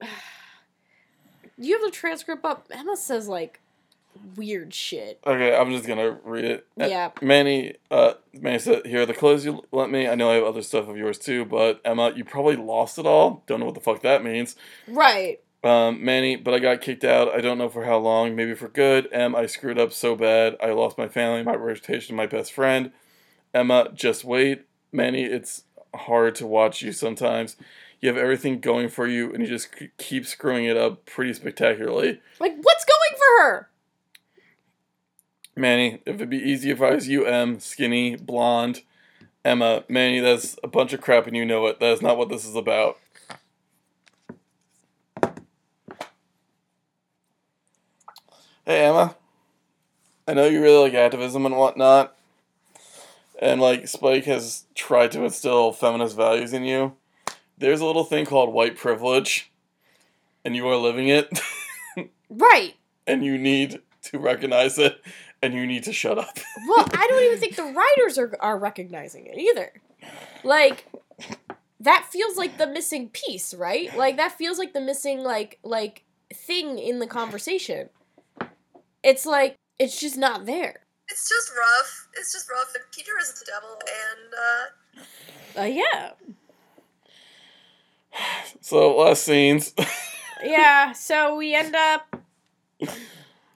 you 1.58 1.74
have 1.74 1.82
the 1.82 1.90
transcript 1.90 2.44
up. 2.44 2.66
Emma 2.70 2.96
says 2.96 3.28
like 3.28 3.59
weird 4.36 4.72
shit. 4.74 5.20
Okay, 5.26 5.54
I'm 5.54 5.70
just 5.70 5.86
gonna 5.86 6.18
read 6.24 6.44
it. 6.44 6.66
Uh, 6.80 6.86
Yeah. 6.86 7.10
Manny, 7.22 7.74
uh, 7.90 8.14
Manny 8.32 8.58
said, 8.58 8.86
"Here 8.86 9.02
are 9.02 9.06
the 9.06 9.14
clothes 9.14 9.44
you 9.44 9.62
lent 9.72 9.90
me. 9.92 10.08
I 10.08 10.14
know 10.14 10.30
I 10.30 10.34
have 10.34 10.44
other 10.44 10.62
stuff 10.62 10.88
of 10.88 10.96
yours 10.96 11.18
too, 11.18 11.44
but 11.44 11.80
Emma, 11.84 12.12
you 12.14 12.24
probably 12.24 12.56
lost 12.56 12.98
it 12.98 13.06
all. 13.06 13.42
Don't 13.46 13.60
know 13.60 13.66
what 13.66 13.74
the 13.74 13.80
fuck 13.80 14.02
that 14.02 14.24
means." 14.24 14.56
Right. 14.88 15.40
Um, 15.62 16.02
Manny, 16.04 16.36
but 16.36 16.54
I 16.54 16.58
got 16.58 16.80
kicked 16.80 17.04
out. 17.04 17.28
I 17.34 17.40
don't 17.42 17.58
know 17.58 17.68
for 17.68 17.84
how 17.84 17.98
long. 17.98 18.34
Maybe 18.34 18.54
for 18.54 18.68
good. 18.68 19.08
Em, 19.12 19.36
I 19.36 19.44
screwed 19.46 19.78
up 19.78 19.92
so 19.92 20.16
bad. 20.16 20.56
I 20.62 20.70
lost 20.70 20.96
my 20.96 21.06
family, 21.08 21.42
my 21.42 21.54
reputation, 21.54 22.16
my 22.16 22.26
best 22.26 22.52
friend. 22.52 22.92
Emma, 23.52 23.90
just 23.94 24.24
wait. 24.24 24.62
Manny, 24.92 25.24
it's 25.24 25.64
hard 25.94 26.34
to 26.36 26.46
watch 26.46 26.82
you 26.82 26.92
sometimes. 26.92 27.56
You 28.00 28.08
have 28.08 28.16
everything 28.16 28.60
going 28.60 28.88
for 28.88 29.06
you, 29.06 29.30
and 29.34 29.42
you 29.42 29.48
just 29.48 29.68
keep 29.98 30.24
screwing 30.24 30.64
it 30.64 30.76
up 30.78 31.04
pretty 31.04 31.34
spectacularly. 31.34 32.20
Like 32.38 32.56
what's 32.62 32.84
going 32.86 33.18
for 33.18 33.42
her? 33.42 33.69
Manny, 35.56 36.00
if 36.06 36.14
it'd 36.16 36.30
be 36.30 36.38
easy 36.38 36.70
if 36.70 36.80
I 36.80 36.94
was 36.94 37.08
you, 37.08 37.26
M, 37.26 37.60
skinny, 37.60 38.16
blonde. 38.16 38.82
Emma, 39.44 39.84
Manny, 39.88 40.20
that's 40.20 40.58
a 40.62 40.68
bunch 40.68 40.92
of 40.92 41.00
crap, 41.00 41.26
and 41.26 41.36
you 41.36 41.44
know 41.44 41.66
it. 41.66 41.80
That 41.80 41.92
is 41.92 42.02
not 42.02 42.18
what 42.18 42.28
this 42.28 42.44
is 42.44 42.54
about. 42.56 42.98
Hey, 48.64 48.84
Emma. 48.84 49.16
I 50.28 50.34
know 50.34 50.46
you 50.46 50.62
really 50.62 50.84
like 50.84 50.94
activism 50.94 51.46
and 51.46 51.56
whatnot. 51.56 52.16
And, 53.40 53.60
like, 53.60 53.88
Spike 53.88 54.24
has 54.24 54.64
tried 54.74 55.12
to 55.12 55.24
instill 55.24 55.72
feminist 55.72 56.14
values 56.14 56.52
in 56.52 56.64
you. 56.64 56.94
There's 57.56 57.80
a 57.80 57.86
little 57.86 58.04
thing 58.04 58.26
called 58.26 58.52
white 58.52 58.76
privilege, 58.76 59.50
and 60.44 60.54
you 60.54 60.68
are 60.68 60.76
living 60.76 61.08
it, 61.08 61.40
Right. 62.30 62.74
and 63.06 63.24
you 63.24 63.38
need 63.38 63.80
to 64.04 64.18
recognize 64.18 64.78
it, 64.78 65.00
and 65.42 65.54
you 65.54 65.66
need 65.66 65.84
to 65.84 65.92
shut 65.92 66.18
up. 66.18 66.38
Well, 66.68 66.86
I 66.92 67.06
don't 67.08 67.22
even 67.24 67.38
think 67.38 67.56
the 67.56 67.64
writers 67.64 68.18
are 68.18 68.36
are 68.40 68.58
recognizing 68.58 69.26
it 69.26 69.38
either. 69.38 69.72
Like 70.44 70.86
that 71.80 72.06
feels 72.10 72.36
like 72.36 72.58
the 72.58 72.66
missing 72.66 73.08
piece, 73.08 73.54
right? 73.54 73.94
Like 73.96 74.16
that 74.18 74.32
feels 74.32 74.58
like 74.58 74.72
the 74.72 74.80
missing 74.80 75.20
like 75.20 75.58
like 75.62 76.04
thing 76.32 76.78
in 76.78 76.98
the 76.98 77.06
conversation. 77.06 77.88
It's 79.02 79.24
like 79.26 79.56
it's 79.78 79.98
just 79.98 80.16
not 80.18 80.44
there. 80.46 80.80
It's 81.08 81.28
just 81.28 81.50
rough. 81.56 82.08
It's 82.16 82.32
just 82.32 82.48
rough. 82.50 82.72
And 82.74 82.84
Peter 82.92 83.12
is 83.20 83.32
the 83.40 83.46
devil, 83.46 83.78
and 84.04 85.04
uh, 85.56 85.60
Uh, 85.62 85.64
yeah. 85.64 86.10
So 88.60 88.96
last 88.96 89.24
scenes. 89.24 89.74
Yeah, 90.42 90.92
so 90.92 91.36
we 91.36 91.54
end 91.54 91.76
up. 91.76 92.16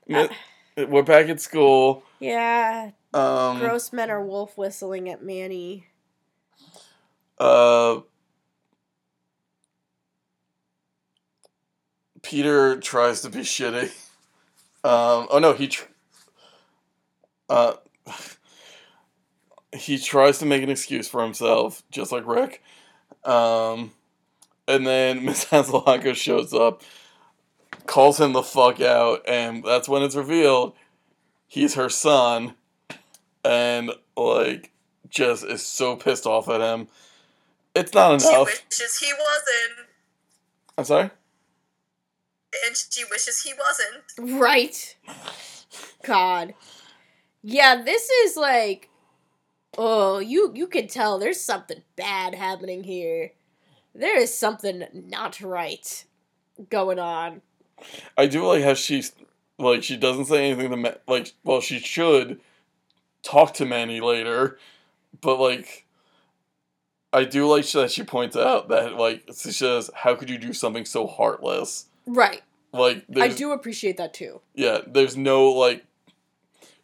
Mi- 0.07 0.29
We're 0.77 1.03
back 1.03 1.29
at 1.29 1.41
school. 1.41 2.03
Yeah, 2.19 2.91
Um, 3.13 3.61
gross 3.61 3.93
men 3.93 4.11
are 4.11 4.25
wolf 4.25 4.59
whistling 4.59 5.09
at 5.09 5.23
Manny. 5.23 5.87
Uh, 7.39 8.01
Peter 12.23 12.81
tries 12.81 13.21
to 13.21 13.31
be 13.31 13.41
shitty. 13.41 13.85
Um, 14.83 15.29
oh 15.31 15.39
no, 15.41 15.53
he. 15.53 15.69
Tr- 15.69 15.85
uh, 17.49 17.75
he 19.77 19.99
tries 19.99 20.39
to 20.39 20.47
make 20.47 20.63
an 20.63 20.71
excuse 20.71 21.07
for 21.09 21.23
himself, 21.23 21.83
just 21.91 22.11
like 22.11 22.27
Rick. 22.27 22.63
Um, 23.25 23.93
and 24.67 24.87
then 24.87 25.25
Miss 25.27 25.45
Hatzilakos 25.45 26.17
shows 26.17 26.53
up, 26.53 26.83
calls 27.87 28.21
him 28.21 28.33
the 28.33 28.43
fuck 28.43 28.81
out, 28.81 29.23
and 29.29 29.65
that's 29.65 29.89
when 29.89 30.03
it's 30.03 30.17
revealed 30.17 30.75
he's 31.47 31.75
her 31.75 31.89
son, 31.89 32.55
and 33.45 33.91
like 34.17 34.71
just 35.09 35.45
is 35.45 35.65
so 35.65 35.97
pissed 35.97 36.27
off 36.27 36.49
at 36.49 36.61
him. 36.61 36.89
It's 37.75 37.93
not 37.95 38.21
She 38.21 38.29
enough. 38.29 38.47
wishes 38.47 38.99
he 38.99 39.13
wasn't, 39.13 39.89
I'm 40.79 40.85
sorry. 40.85 41.11
and 42.67 42.77
she 42.77 43.05
wishes 43.11 43.43
he 43.43 43.53
wasn't. 43.59 44.41
Right. 44.41 44.97
God. 46.05 46.55
Yeah, 47.43 47.83
this 47.83 48.09
is 48.11 48.37
like 48.37 48.89
oh, 49.77 50.19
you 50.21 50.53
you 50.55 50.67
can 50.69 50.87
tell 50.89 51.19
there's 51.19 51.41
something 51.41 51.83
bad 51.97 52.35
happening 52.35 52.85
here. 52.85 53.33
There 53.95 54.19
is 54.19 54.33
something 54.37 54.85
not 54.93 55.41
right 55.41 56.05
going 56.71 56.99
on. 56.99 57.43
I 58.17 58.27
do 58.27 58.47
like 58.47 58.63
how 58.65 58.75
she's 58.75 59.13
like 59.59 59.83
she 59.83 59.97
doesn't 59.97 60.27
say 60.27 60.51
anything 60.51 60.71
to 60.71 60.77
Ma- 60.77 60.95
like 61.07 61.33
well 61.45 61.61
she 61.61 61.79
should 61.79 62.41
talk 63.23 63.55
to 63.55 63.65
Manny 63.67 64.01
later, 64.01 64.59
but 65.21 65.39
like 65.39 65.87
I 67.13 67.25
do 67.25 67.47
like 67.47 67.69
that 67.73 67.91
she 67.93 68.03
points 68.03 68.37
out 68.37 68.69
that 68.69 68.95
like 68.97 69.25
she 69.37 69.53
says 69.53 69.91
how 69.95 70.15
could 70.15 70.29
you 70.31 70.39
do 70.39 70.53
something 70.53 70.85
so 70.85 71.07
heartless 71.07 71.87
Right. 72.07 72.43
like 72.73 73.05
I 73.17 73.29
do 73.29 73.53
appreciate 73.53 73.97
that 73.99 74.13
too. 74.15 74.41
yeah 74.55 74.79
there's 74.87 75.17
no 75.17 75.51
like 75.53 75.85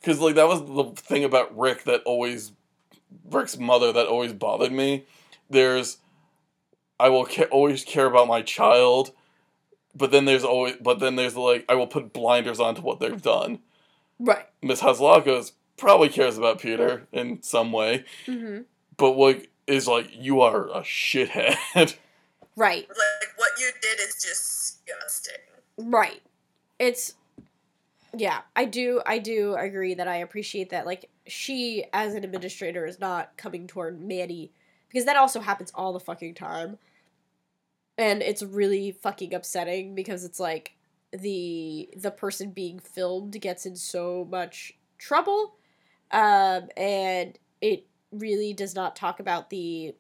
because 0.01 0.21
like 0.21 0.37
that 0.37 0.49
was 0.49 0.61
the 0.65 0.85
thing 1.03 1.25
about 1.25 1.57
Rick 1.59 1.85
that 1.85 2.03
always 2.05 2.53
Rick's 3.31 3.59
mother 3.59 3.93
that 3.93 4.07
always 4.07 4.33
bothered 4.33 4.71
me. 4.73 5.05
There's 5.51 5.99
I 6.99 7.09
will 7.09 7.27
ca- 7.27 7.49
always 7.51 7.83
care 7.85 8.07
about 8.07 8.29
my 8.29 8.41
child, 8.43 9.11
but 9.95 10.11
then 10.11 10.25
there's 10.25 10.45
always 10.45 10.77
but 10.81 10.99
then 11.01 11.17
there's 11.17 11.37
like 11.37 11.65
I 11.69 11.75
will 11.75 11.87
put 11.87 12.13
blinders 12.13 12.61
onto 12.61 12.83
what 12.83 13.01
they've 13.01 13.21
done. 13.23 13.61
Right. 14.19 14.47
Miss 14.63 14.81
Hatzilakos 14.83 15.53
probably 15.77 16.09
cares 16.11 16.37
about 16.39 16.61
Peter 16.61 17.07
in 17.13 17.43
some 17.43 17.73
way, 17.73 18.05
Mhm. 18.27 18.65
but 18.97 19.13
what 19.13 19.47
is 19.67 19.87
like 19.89 20.09
you 20.15 20.41
are 20.43 20.69
a 20.69 20.83
shithead. 20.83 21.97
Right. 22.57 22.87
Like 22.89 23.31
what 23.39 23.53
you 23.59 23.71
did 23.81 24.01
is 24.01 24.17
just 24.23 24.85
disgusting. 24.85 25.39
Right. 25.79 26.21
It's 26.79 27.15
yeah, 28.15 28.41
I 28.57 28.65
do 28.67 29.01
I 29.07 29.19
do 29.19 29.55
agree 29.55 29.95
that 29.95 30.09
I 30.09 30.17
appreciate 30.17 30.71
that 30.71 30.85
like 30.85 31.09
she 31.27 31.85
as 31.93 32.15
an 32.15 32.25
administrator 32.25 32.85
is 32.85 32.99
not 33.01 33.35
coming 33.39 33.67
toward 33.67 34.03
Manny 34.03 34.51
because 34.89 35.07
that 35.07 35.17
also 35.17 35.41
happens 35.41 35.71
all 35.75 35.93
the 35.93 36.01
fucking 36.01 36.35
time. 36.35 36.77
And 38.01 38.23
it's 38.23 38.43
really 38.43 38.93
fucking 38.93 39.35
upsetting 39.35 39.95
because 39.95 40.25
it's 40.25 40.41
like 40.41 40.77
the 41.13 41.89
the 41.97 42.11
person 42.11 42.51
being 42.51 42.79
filmed 42.79 43.41
gets 43.41 43.67
in 43.67 43.75
so 43.77 44.27
much 44.31 44.73
trouble 44.99 45.57
um 46.13 46.69
and 46.77 47.39
it 47.61 47.87
really 48.13 48.53
does 48.53 48.75
not 48.75 48.95
talk 48.95 49.21
about 49.21 49.51
the 49.51 49.95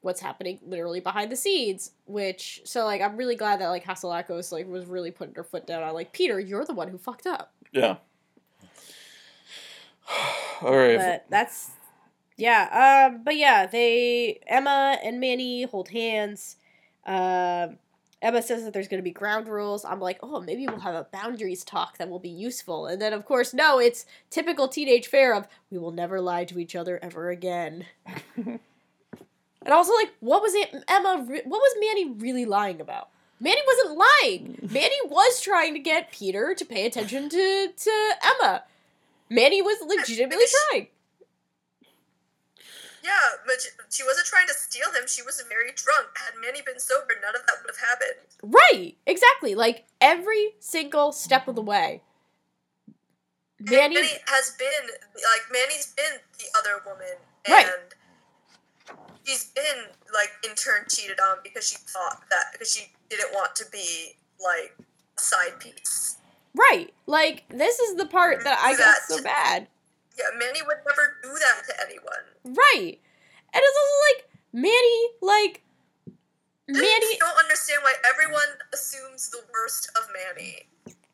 what's 0.00 0.20
happening 0.20 0.58
literally 0.64 1.00
behind 1.00 1.30
the 1.32 1.36
scenes 1.36 1.92
which 2.06 2.62
so 2.64 2.84
like 2.84 3.00
i'm 3.02 3.16
really 3.16 3.34
glad 3.36 3.60
that 3.60 3.68
like 3.68 3.84
Hatzilakos 3.84 4.52
like 4.52 4.66
was 4.68 4.86
really 4.86 5.10
putting 5.10 5.34
her 5.34 5.44
foot 5.44 5.66
down 5.66 5.82
on 5.82 5.94
like 5.94 6.12
peter 6.12 6.38
you're 6.38 6.64
the 6.64 6.74
one 6.74 6.88
who 6.88 6.98
fucked 6.98 7.26
up 7.26 7.52
yeah. 7.72 7.96
All 10.62 10.74
right. 10.74 10.96
but 10.96 11.26
that's 11.28 11.70
yeah 12.36 13.08
um 13.10 13.24
but 13.24 13.36
yeah 13.36 13.66
they 13.66 14.40
emma 14.46 14.98
and 15.02 15.18
manny 15.20 15.64
hold 15.64 15.88
hands 15.88 16.56
um 17.06 17.78
emma 18.22 18.42
says 18.42 18.64
that 18.64 18.72
there's 18.72 18.88
going 18.88 18.98
to 18.98 19.04
be 19.04 19.12
ground 19.12 19.48
rules. 19.48 19.84
I'm 19.84 20.00
like 20.00 20.18
oh 20.22 20.40
maybe 20.40 20.66
we'll 20.66 20.80
have 20.80 20.94
a 20.94 21.06
boundaries 21.12 21.64
talk 21.64 21.98
that 21.98 22.08
will 22.08 22.18
be 22.18 22.28
useful. 22.28 22.86
And 22.86 23.00
then 23.00 23.12
of 23.12 23.24
course 23.24 23.54
no 23.54 23.78
it's 23.78 24.04
typical 24.30 24.68
teenage 24.68 25.06
fare 25.06 25.34
of 25.34 25.48
we 25.70 25.78
will 25.78 25.92
never 25.92 26.20
lie 26.20 26.44
to 26.44 26.58
each 26.58 26.76
other 26.76 26.98
ever 27.02 27.30
again. 27.30 27.86
And 29.66 29.74
also 29.74 29.92
like 29.94 30.14
what 30.20 30.40
was 30.42 30.54
it 30.54 30.72
emma 30.88 31.26
re- 31.28 31.42
what 31.44 31.58
was 31.58 31.76
manny 31.80 32.12
really 32.12 32.44
lying 32.44 32.80
about? 32.80 33.08
Manny 33.40 33.60
wasn't 33.66 33.98
lying. 33.98 34.58
Manny 34.72 34.96
was 35.06 35.42
trying 35.42 35.74
to 35.74 35.80
get 35.80 36.12
peter 36.12 36.54
to 36.54 36.64
pay 36.64 36.86
attention 36.86 37.28
to 37.28 37.68
to 37.76 38.10
emma. 38.24 38.62
Manny 39.28 39.60
was 39.60 39.78
legitimately 39.84 40.44
trying 40.70 40.86
Yeah, 43.06 43.38
but 43.46 43.62
she, 43.62 43.68
she 43.90 44.02
wasn't 44.04 44.26
trying 44.26 44.48
to 44.48 44.54
steal 44.54 44.88
him. 44.92 45.06
She 45.06 45.22
was 45.22 45.40
very 45.48 45.70
drunk. 45.76 46.08
Had 46.16 46.34
Manny 46.42 46.60
been 46.66 46.80
sober, 46.80 47.14
none 47.22 47.36
of 47.36 47.42
that 47.46 47.54
would 47.62 47.70
have 47.70 47.88
happened. 47.88 48.26
Right, 48.42 48.96
exactly. 49.06 49.54
Like 49.54 49.84
every 50.00 50.54
single 50.58 51.12
step 51.12 51.46
of 51.46 51.54
the 51.54 51.62
way. 51.62 52.02
Manny, 53.60 53.94
Manny 53.94 54.08
has 54.26 54.56
been 54.58 54.90
like 55.14 55.42
Manny's 55.52 55.94
been 55.96 56.18
the 56.38 56.44
other 56.58 56.82
woman, 56.84 57.14
and 57.46 57.54
Right. 57.54 57.66
she's 59.24 59.46
been 59.54 59.84
like 60.12 60.30
in 60.44 60.54
turn 60.56 60.84
cheated 60.90 61.18
on 61.20 61.38
because 61.42 61.66
she 61.68 61.76
thought 61.76 62.22
that 62.30 62.46
because 62.52 62.72
she 62.72 62.90
didn't 63.08 63.32
want 63.32 63.54
to 63.56 63.64
be 63.72 64.16
like 64.44 64.76
a 65.16 65.20
side 65.20 65.58
piece. 65.58 66.16
right. 66.54 66.92
Like 67.06 67.44
this 67.48 67.78
is 67.78 67.96
the 67.96 68.06
part 68.06 68.44
that 68.44 68.58
I 68.62 68.76
got 68.76 68.96
so 69.08 69.22
bad. 69.22 69.68
Yeah, 70.18 70.36
Manny 70.38 70.60
would 70.62 70.78
never 70.86 71.16
do 71.22 71.28
that 71.28 71.66
to 71.68 71.74
anyone. 71.84 72.56
Right. 72.56 72.98
And 73.52 73.62
it's 73.64 73.78
also 73.78 73.96
like 74.12 74.28
Manny, 74.52 75.06
like 75.20 75.62
Manny. 76.68 76.86
I 76.86 77.00
just 77.00 77.20
don't 77.20 77.38
understand 77.38 77.80
why 77.82 77.94
everyone 78.08 78.48
assumes 78.72 79.30
the 79.30 79.40
worst 79.52 79.90
of 79.96 80.08
Manny. 80.12 80.62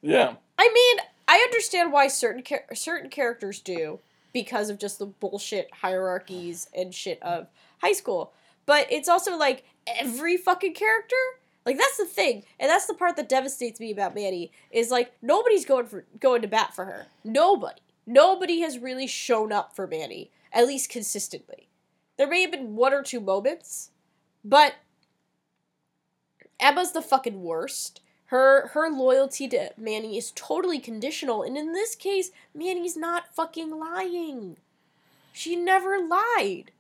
Yeah. 0.01 0.35
I 0.59 0.71
mean, 0.73 1.07
I 1.29 1.39
understand 1.39 1.93
why 1.93 2.09
certain 2.09 2.43
char- 2.43 2.75
certain 2.75 3.11
characters 3.11 3.61
do 3.61 4.01
because 4.33 4.71
of 4.71 4.79
just 4.79 4.99
the 4.99 5.07
bullshit 5.07 5.69
hierarchies 5.73 6.69
and 6.75 6.95
shit 6.95 7.23
of 7.23 7.49
high 7.81 7.93
school. 7.93 8.33
But 8.67 8.87
it's 8.91 9.09
also 9.09 9.37
like 9.37 9.65
every 9.87 10.37
fucking 10.37 10.75
character. 10.75 11.17
Like 11.65 11.79
that's 11.79 11.97
the 11.97 12.07
thing, 12.07 12.43
and 12.59 12.69
that's 12.69 12.87
the 12.87 12.95
part 12.95 13.15
that 13.17 13.29
devastates 13.29 13.79
me 13.79 13.93
about 13.93 14.17
Manny 14.17 14.51
is 14.73 14.91
like 14.91 15.13
nobody's 15.23 15.65
going 15.65 15.87
for 15.87 16.05
going 16.19 16.43
to 16.43 16.49
bat 16.49 16.75
for 16.75 16.85
her. 16.87 17.07
Nobody, 17.23 17.81
nobody 18.07 18.61
has 18.61 18.79
really 18.79 19.07
shown 19.07 19.53
up 19.53 19.75
for 19.75 19.87
Manny 19.87 20.31
at 20.53 20.67
least 20.67 20.91
consistently. 20.91 21.69
There 22.17 22.29
may 22.29 22.43
have 22.43 22.51
been 22.51 22.77
one 22.77 22.93
or 22.93 23.03
two 23.03 23.21
moments, 23.21 23.91
but 24.45 24.75
Emma's 26.61 26.93
the 26.93 27.03
fucking 27.03 27.43
worst. 27.43 28.01
Her 28.27 28.69
her 28.69 28.89
loyalty 28.89 29.49
to 29.49 29.71
Manny 29.77 30.17
is 30.17 30.33
totally 30.35 30.79
conditional, 30.79 31.43
and 31.43 31.57
in 31.57 31.73
this 31.73 31.95
case, 31.95 32.31
Manny's 32.55 32.97
not 32.97 33.35
fucking 33.35 33.71
lying. 33.71 34.57
She 35.33 35.57
never 35.57 35.99
lied. 35.99 36.73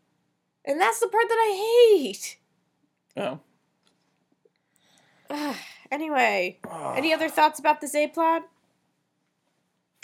And 0.65 0.81
that's 0.81 1.01
the 1.01 1.09
part 1.09 1.28
that 1.28 1.35
I 1.35 1.99
hate. 1.99 2.39
Oh. 3.16 3.40
Ugh. 5.28 5.57
anyway, 5.90 6.59
any 6.94 7.12
other 7.12 7.28
thoughts 7.28 7.59
about 7.59 7.81
this 7.81 7.94
A 7.94 8.07
plot? 8.07 8.49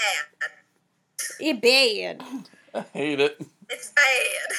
Uh, 0.00 0.48
And 1.40 1.48
It 1.48 1.62
bad. 1.62 2.22
I 2.74 2.80
hate 2.92 3.20
it. 3.20 3.40
it's 3.70 3.90
bad. 3.92 4.56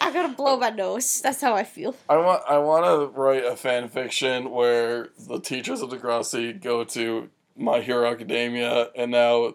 I 0.00 0.12
gotta 0.12 0.32
blow 0.34 0.56
my 0.56 0.70
nose. 0.70 1.20
That's 1.20 1.40
how 1.40 1.54
I 1.54 1.64
feel. 1.64 1.96
I 2.08 2.16
want 2.18 2.42
I 2.48 2.58
want 2.58 2.84
to 2.84 3.18
write 3.18 3.44
a 3.44 3.56
fan 3.56 3.88
fiction 3.88 4.50
where 4.50 5.08
the 5.18 5.40
teachers 5.40 5.80
of 5.82 5.90
Degrassi 5.90 6.60
go 6.60 6.84
to 6.84 7.28
My 7.56 7.80
Hero 7.80 8.08
Academia, 8.08 8.90
and 8.94 9.10
now 9.10 9.54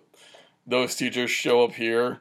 those 0.68 0.95
teachers 0.95 1.32
show 1.32 1.64
up 1.64 1.72
here, 1.74 2.20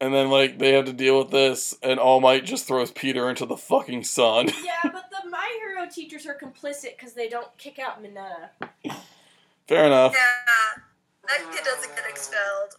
and 0.00 0.12
then 0.12 0.28
like 0.28 0.58
they 0.58 0.72
have 0.72 0.86
to 0.86 0.92
deal 0.92 1.18
with 1.20 1.30
this, 1.30 1.76
and 1.84 2.00
All 2.00 2.20
Might 2.20 2.44
just 2.44 2.66
throws 2.66 2.90
Peter 2.90 3.30
into 3.30 3.46
the 3.46 3.56
fucking 3.56 4.02
sun. 4.02 4.48
Yeah, 4.48 4.90
but 4.92 5.04
the 5.10 5.30
My 5.30 5.48
Hero 5.60 5.88
teachers 5.88 6.26
are 6.26 6.36
complicit 6.36 6.96
because 6.98 7.12
they 7.12 7.28
don't 7.28 7.56
kick 7.58 7.78
out 7.78 8.02
Mineta. 8.02 8.50
Fair 9.68 9.84
enough. 9.86 10.12
Yeah, 10.14 10.82
that 11.28 11.52
kid 11.54 11.64
doesn't 11.64 11.94
get 11.94 12.04
expelled. 12.10 12.74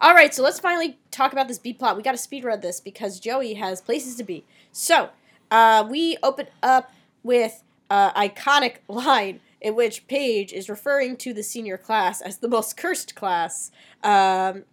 All 0.00 0.14
right, 0.14 0.34
so 0.34 0.42
let's 0.42 0.60
finally 0.60 0.98
talk 1.10 1.32
about 1.32 1.48
this 1.48 1.58
B 1.58 1.72
plot. 1.72 1.96
We 1.96 2.02
got 2.02 2.12
to 2.12 2.18
speed 2.18 2.44
run 2.44 2.60
this 2.60 2.80
because 2.80 3.20
Joey 3.20 3.54
has 3.54 3.80
places 3.80 4.16
to 4.16 4.24
be. 4.24 4.44
So, 4.72 5.10
uh, 5.50 5.86
we 5.88 6.16
open 6.22 6.48
up 6.62 6.92
with 7.22 7.62
uh, 7.90 8.12
iconic 8.12 8.76
line 8.88 9.40
in 9.60 9.74
which 9.74 10.06
Paige 10.08 10.52
is 10.52 10.68
referring 10.68 11.16
to 11.18 11.32
the 11.32 11.42
senior 11.42 11.78
class 11.78 12.20
as 12.20 12.38
the 12.38 12.48
most 12.48 12.76
cursed 12.76 13.14
class. 13.14 13.70
Um, 14.02 14.64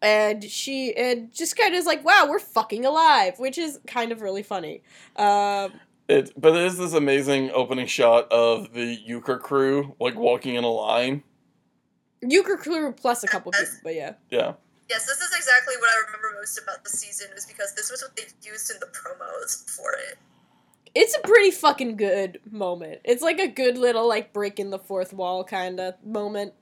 and 0.00 0.44
she 0.44 0.94
and 0.96 1.32
just 1.34 1.56
kind 1.56 1.74
of 1.74 1.78
is 1.78 1.84
like, 1.86 2.04
"Wow, 2.04 2.26
we're 2.28 2.38
fucking 2.38 2.84
alive," 2.84 3.38
which 3.38 3.58
is 3.58 3.80
kind 3.86 4.12
of 4.12 4.22
really 4.22 4.44
funny. 4.44 4.82
Um, 5.16 5.72
It, 6.08 6.32
but 6.40 6.52
there's 6.52 6.76
this 6.78 6.92
amazing 6.94 7.50
opening 7.50 7.86
shot 7.86 8.30
of 8.30 8.72
the 8.72 8.94
euchre 9.04 9.38
crew 9.38 9.96
like 10.00 10.14
walking 10.14 10.54
in 10.54 10.62
a 10.64 10.70
line. 10.70 11.24
Euchre 12.22 12.56
crew 12.56 12.92
plus 12.92 13.24
a 13.24 13.26
couple 13.26 13.52
people, 13.52 13.66
but 13.82 13.94
yeah. 13.94 14.14
Yeah, 14.30 14.52
Yes, 14.88 15.06
this 15.06 15.20
is 15.20 15.30
exactly 15.36 15.74
what 15.78 15.90
I 15.90 16.06
remember 16.06 16.38
most 16.40 16.58
about 16.58 16.82
the 16.84 16.90
season, 16.90 17.28
was 17.34 17.44
because 17.46 17.74
this 17.74 17.90
was 17.90 18.02
what 18.02 18.16
they 18.16 18.22
used 18.48 18.70
in 18.70 18.78
the 18.80 18.86
promos 18.86 19.68
for 19.68 19.92
it. 19.92 20.18
It's 20.94 21.14
a 21.16 21.20
pretty 21.20 21.50
fucking 21.50 21.96
good 21.96 22.40
moment. 22.50 23.00
It's 23.04 23.22
like 23.22 23.38
a 23.38 23.48
good 23.48 23.76
little 23.76 24.08
like 24.08 24.32
break 24.32 24.58
in 24.58 24.70
the 24.70 24.78
fourth 24.78 25.12
wall 25.12 25.44
kind 25.44 25.78
of 25.78 25.94
moment. 26.04 26.54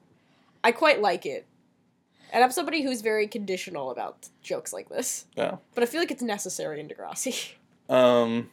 I 0.65 0.73
quite 0.73 1.01
like 1.01 1.25
it. 1.25 1.47
And 2.33 2.43
I'm 2.43 2.51
somebody 2.51 2.83
who's 2.83 3.03
very 3.03 3.29
conditional 3.29 3.93
about 3.93 4.29
jokes 4.43 4.73
like 4.73 4.89
this. 4.89 5.27
yeah. 5.37 5.59
But 5.75 5.85
I 5.85 5.87
feel 5.87 6.01
like 6.01 6.11
it's 6.11 6.23
necessary 6.23 6.81
in 6.81 6.89
Degrassi. 6.89 7.53
Um, 7.89 8.51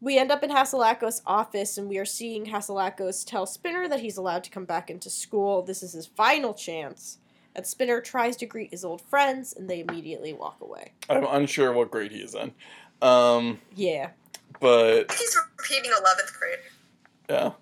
We 0.00 0.18
end 0.18 0.32
up 0.32 0.42
in 0.42 0.50
Hatzilakos' 0.50 1.22
office 1.24 1.78
and 1.78 1.88
we 1.88 1.96
are 1.98 2.04
seeing 2.04 2.46
Hatzilakos 2.46 3.24
tell 3.24 3.46
Spinner 3.46 3.86
that 3.86 4.00
he's 4.00 4.16
allowed 4.16 4.42
to 4.42 4.50
come 4.50 4.64
back 4.64 4.90
into 4.90 5.08
school. 5.10 5.62
This 5.62 5.80
is 5.80 5.92
his 5.92 6.08
final 6.08 6.52
chance. 6.52 7.18
And 7.56 7.66
Spinner 7.66 8.00
tries 8.02 8.36
to 8.36 8.46
greet 8.46 8.70
his 8.70 8.84
old 8.84 9.00
friends 9.00 9.54
and 9.54 9.68
they 9.68 9.80
immediately 9.80 10.32
walk 10.34 10.58
away. 10.60 10.92
I'm 11.08 11.24
unsure 11.28 11.72
what 11.72 11.90
grade 11.90 12.12
he 12.12 12.18
is 12.18 12.34
in. 12.34 12.52
Um, 13.00 13.60
Yeah. 13.74 14.10
but 14.60 15.10
He's 15.12 15.36
repeating 15.58 15.90
11th 15.90 16.38
grade. 16.38 16.58
yeah, 17.30 17.52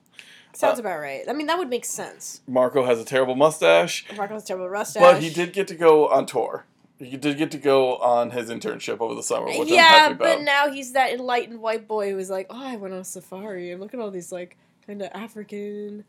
Sounds 0.53 0.79
about 0.81 0.99
right. 1.01 1.23
I 1.29 1.33
mean, 1.33 1.47
that 1.47 1.59
would 1.59 1.69
make 1.71 1.85
sense. 1.85 2.41
Marco 2.49 2.85
has 2.85 3.01
a 3.01 3.05
terrible 3.05 3.37
mustache, 3.37 4.05
Marco's 4.17 4.45
terrible 4.45 4.69
mustache. 4.69 5.01
but 5.01 5.23
he 5.23 5.31
did 5.31 5.53
get 5.53 5.69
to 5.69 5.75
go 5.77 6.09
on 6.09 6.27
tour. 6.27 6.65
He 6.99 7.17
did 7.17 7.39
get 7.39 7.51
to 7.53 7.59
go 7.59 7.97
on 7.97 8.31
his 8.31 8.51
internship 8.51 9.01
over 9.01 9.15
the 9.15 9.23
summer, 9.23 9.47
which 9.47 9.59
I'm 9.61 9.67
yeah, 9.69 10.13
but 10.13 10.43
now 10.43 10.71
he's 10.71 10.93
that 10.93 11.13
enlightened 11.13 11.61
white 11.61 11.87
boy 11.89 12.11
who 12.11 12.17
was 12.17 12.31
like, 12.31 12.47
oh, 12.51 12.65
I 12.67 12.77
went 12.77 12.95
on 12.95 13.01
a 13.01 13.05
safari 13.05 13.71
and 13.73 13.81
look 13.81 13.95
at 13.95 14.01
all 14.01 14.11
these 14.13 14.31
like 14.33 14.57
kind 14.87 15.03
of 15.03 15.11
African 15.13 16.05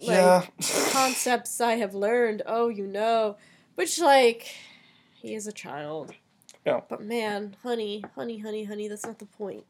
like, 0.00 0.16
yeah, 0.16 0.46
concepts 0.92 1.60
I 1.60 1.74
have 1.74 1.94
learned. 1.94 2.42
Oh, 2.46 2.68
you 2.68 2.86
know, 2.86 3.36
which 3.74 3.98
like 3.98 4.54
he 5.14 5.34
is 5.34 5.46
a 5.46 5.52
child. 5.52 6.12
Yeah. 6.64 6.80
But 6.88 7.02
man, 7.02 7.56
honey, 7.62 8.04
honey, 8.14 8.38
honey, 8.38 8.64
honey, 8.64 8.88
that's 8.88 9.06
not 9.06 9.18
the 9.18 9.26
point. 9.26 9.64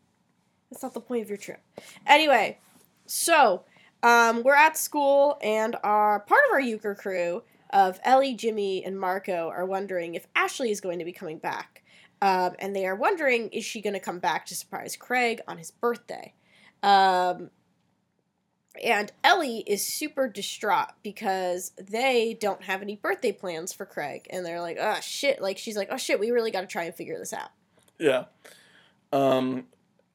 That's 0.70 0.82
not 0.82 0.94
the 0.94 1.00
point 1.00 1.22
of 1.22 1.28
your 1.28 1.38
trip. 1.38 1.60
Anyway, 2.06 2.58
so 3.06 3.64
um, 4.02 4.42
we're 4.42 4.54
at 4.54 4.76
school 4.76 5.38
and 5.42 5.76
our 5.82 6.20
part 6.20 6.42
of 6.48 6.52
our 6.52 6.60
euchre 6.60 6.94
crew 6.94 7.42
of 7.70 8.00
Ellie, 8.04 8.34
Jimmy, 8.34 8.84
and 8.84 8.98
Marco 8.98 9.48
are 9.48 9.66
wondering 9.66 10.14
if 10.14 10.26
Ashley 10.34 10.70
is 10.70 10.80
going 10.80 10.98
to 10.98 11.04
be 11.04 11.12
coming 11.12 11.38
back. 11.38 11.82
Um, 12.22 12.54
and 12.58 12.76
they 12.76 12.86
are 12.86 12.96
wondering, 12.96 13.48
is 13.48 13.64
she 13.64 13.80
going 13.80 13.94
to 13.94 14.00
come 14.00 14.18
back 14.18 14.46
to 14.46 14.54
surprise 14.54 14.96
Craig 14.96 15.40
on 15.48 15.58
his 15.58 15.70
birthday? 15.70 16.34
Um, 16.82 17.50
and 18.82 19.12
Ellie 19.24 19.64
is 19.66 19.84
super 19.84 20.28
distraught 20.28 20.92
because 21.02 21.72
they 21.76 22.36
don't 22.40 22.62
have 22.62 22.82
any 22.82 22.96
birthday 22.96 23.32
plans 23.32 23.72
for 23.72 23.84
Craig. 23.84 24.26
And 24.30 24.44
they're 24.46 24.60
like, 24.60 24.78
oh 24.80 24.98
shit. 25.00 25.42
Like, 25.42 25.58
she's 25.58 25.76
like, 25.76 25.88
oh 25.90 25.96
shit, 25.96 26.20
we 26.20 26.30
really 26.30 26.50
got 26.50 26.62
to 26.62 26.66
try 26.66 26.84
and 26.84 26.94
figure 26.94 27.18
this 27.18 27.32
out. 27.32 27.50
yeah. 27.98 28.24
Um, 29.12 29.66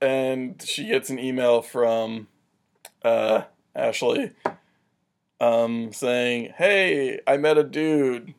and 0.01 0.61
she 0.65 0.87
gets 0.87 1.09
an 1.09 1.19
email 1.19 1.61
from 1.61 2.27
uh, 3.03 3.43
Ashley 3.75 4.31
um, 5.39 5.91
saying, 5.93 6.53
"Hey, 6.57 7.19
I 7.27 7.37
met 7.37 7.57
a 7.57 7.63
dude, 7.63 8.33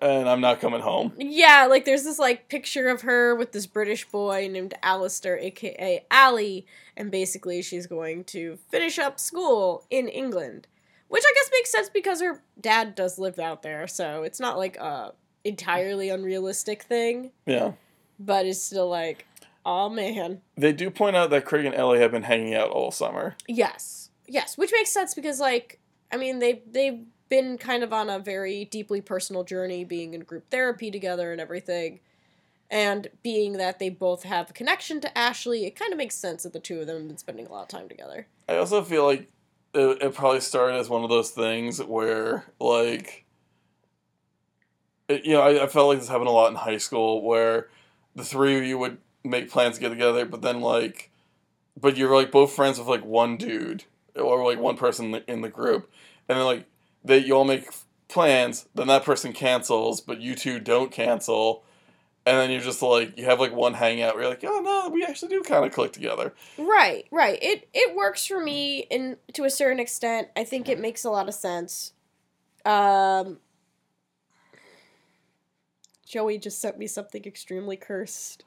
and 0.00 0.28
I'm 0.28 0.40
not 0.40 0.60
coming 0.60 0.80
home." 0.80 1.12
Yeah, 1.18 1.66
like 1.68 1.84
there's 1.84 2.04
this 2.04 2.18
like 2.18 2.48
picture 2.48 2.88
of 2.88 3.02
her 3.02 3.34
with 3.34 3.52
this 3.52 3.66
British 3.66 4.04
boy 4.08 4.48
named 4.50 4.74
Alistair, 4.82 5.38
aka 5.38 6.04
Ali, 6.10 6.66
and 6.96 7.10
basically 7.10 7.62
she's 7.62 7.86
going 7.86 8.24
to 8.24 8.58
finish 8.70 8.98
up 8.98 9.18
school 9.20 9.84
in 9.90 10.08
England. 10.08 10.66
Which 11.08 11.22
I 11.24 11.32
guess 11.34 11.50
makes 11.52 11.70
sense 11.70 11.88
because 11.90 12.20
her 12.22 12.42
dad 12.60 12.94
does 12.94 13.18
live 13.18 13.38
out 13.38 13.62
there, 13.62 13.86
so 13.86 14.22
it's 14.24 14.40
not 14.40 14.56
like 14.58 14.76
a 14.78 15.12
entirely 15.44 16.08
unrealistic 16.08 16.82
thing, 16.82 17.30
Yeah. 17.46 17.72
but 18.18 18.46
it's 18.46 18.60
still 18.62 18.88
like, 18.88 19.26
oh 19.66 19.88
man. 19.90 20.40
They 20.56 20.72
do 20.72 20.90
point 20.90 21.14
out 21.14 21.30
that 21.30 21.44
Craig 21.44 21.66
and 21.66 21.74
Ellie 21.74 22.00
have 22.00 22.10
been 22.10 22.22
hanging 22.22 22.54
out 22.54 22.70
all 22.70 22.90
summer. 22.90 23.36
Yes. 23.46 24.10
Yes, 24.26 24.56
which 24.56 24.72
makes 24.72 24.90
sense 24.90 25.14
because 25.14 25.38
like 25.38 25.78
I 26.10 26.16
mean 26.16 26.38
they 26.38 26.62
they've 26.66 27.00
been 27.28 27.58
kind 27.58 27.82
of 27.82 27.92
on 27.92 28.10
a 28.10 28.18
very 28.18 28.64
deeply 28.64 29.00
personal 29.00 29.44
journey 29.44 29.84
being 29.84 30.14
in 30.14 30.20
group 30.20 30.50
therapy 30.50 30.90
together 30.90 31.32
and 31.32 31.40
everything. 31.40 32.00
And 32.70 33.08
being 33.22 33.54
that 33.54 33.78
they 33.78 33.90
both 33.90 34.24
have 34.24 34.50
a 34.50 34.52
connection 34.52 35.00
to 35.02 35.18
Ashley, 35.18 35.66
it 35.66 35.76
kind 35.76 35.92
of 35.92 35.98
makes 35.98 36.16
sense 36.16 36.42
that 36.42 36.52
the 36.52 36.60
two 36.60 36.80
of 36.80 36.86
them 36.86 36.96
have 36.96 37.08
been 37.08 37.18
spending 37.18 37.46
a 37.46 37.52
lot 37.52 37.62
of 37.62 37.68
time 37.68 37.88
together. 37.88 38.26
I 38.48 38.56
also 38.56 38.82
feel 38.82 39.04
like 39.04 39.30
it, 39.74 40.02
it 40.02 40.14
probably 40.14 40.40
started 40.40 40.76
as 40.76 40.88
one 40.88 41.04
of 41.04 41.10
those 41.10 41.30
things 41.30 41.82
where, 41.82 42.46
like, 42.58 43.24
it, 45.08 45.24
you 45.24 45.34
know, 45.34 45.42
I, 45.42 45.64
I 45.64 45.66
felt 45.66 45.88
like 45.88 45.98
this 45.98 46.08
happened 46.08 46.28
a 46.28 46.32
lot 46.32 46.50
in 46.50 46.56
high 46.56 46.78
school 46.78 47.22
where 47.22 47.68
the 48.16 48.24
three 48.24 48.56
of 48.58 48.64
you 48.64 48.78
would 48.78 48.98
make 49.22 49.50
plans 49.50 49.76
to 49.76 49.80
get 49.80 49.90
together, 49.90 50.24
but 50.24 50.42
then, 50.42 50.60
like, 50.60 51.10
but 51.78 51.96
you're, 51.96 52.14
like, 52.14 52.32
both 52.32 52.52
friends 52.52 52.78
with, 52.78 52.88
like, 52.88 53.04
one 53.04 53.36
dude 53.36 53.84
or, 54.16 54.44
like, 54.44 54.58
one 54.58 54.76
person 54.76 55.06
in 55.06 55.10
the, 55.12 55.30
in 55.30 55.40
the 55.42 55.48
group. 55.48 55.90
And 56.28 56.38
then, 56.38 56.46
like, 56.46 56.66
they, 57.04 57.18
you 57.18 57.34
all 57.34 57.44
make 57.44 57.68
plans, 58.08 58.66
then 58.74 58.86
that 58.88 59.04
person 59.04 59.32
cancels, 59.32 60.00
but 60.00 60.20
you 60.20 60.34
two 60.34 60.58
don't 60.58 60.90
cancel. 60.90 61.64
And 62.26 62.38
then 62.38 62.50
you're 62.50 62.62
just 62.62 62.80
like, 62.80 63.18
you 63.18 63.26
have, 63.26 63.38
like, 63.38 63.54
one 63.54 63.74
hangout 63.74 64.14
where 64.14 64.22
you're 64.22 64.30
like, 64.30 64.44
oh, 64.46 64.60
no, 64.60 64.88
we 64.90 65.04
actually 65.04 65.28
do 65.28 65.42
kind 65.42 65.66
of 65.66 65.72
click 65.72 65.92
together. 65.92 66.32
Right, 66.56 67.06
right. 67.10 67.38
It 67.42 67.68
it 67.74 67.94
works 67.94 68.24
for 68.24 68.42
me 68.42 68.86
in 68.90 69.18
to 69.34 69.44
a 69.44 69.50
certain 69.50 69.78
extent. 69.78 70.28
I 70.34 70.44
think 70.44 70.68
it 70.68 70.80
makes 70.80 71.04
a 71.04 71.10
lot 71.10 71.28
of 71.28 71.34
sense. 71.34 71.92
Um 72.64 73.40
Joey 76.06 76.38
just 76.38 76.60
sent 76.60 76.78
me 76.78 76.86
something 76.86 77.24
extremely 77.24 77.76
cursed. 77.76 78.44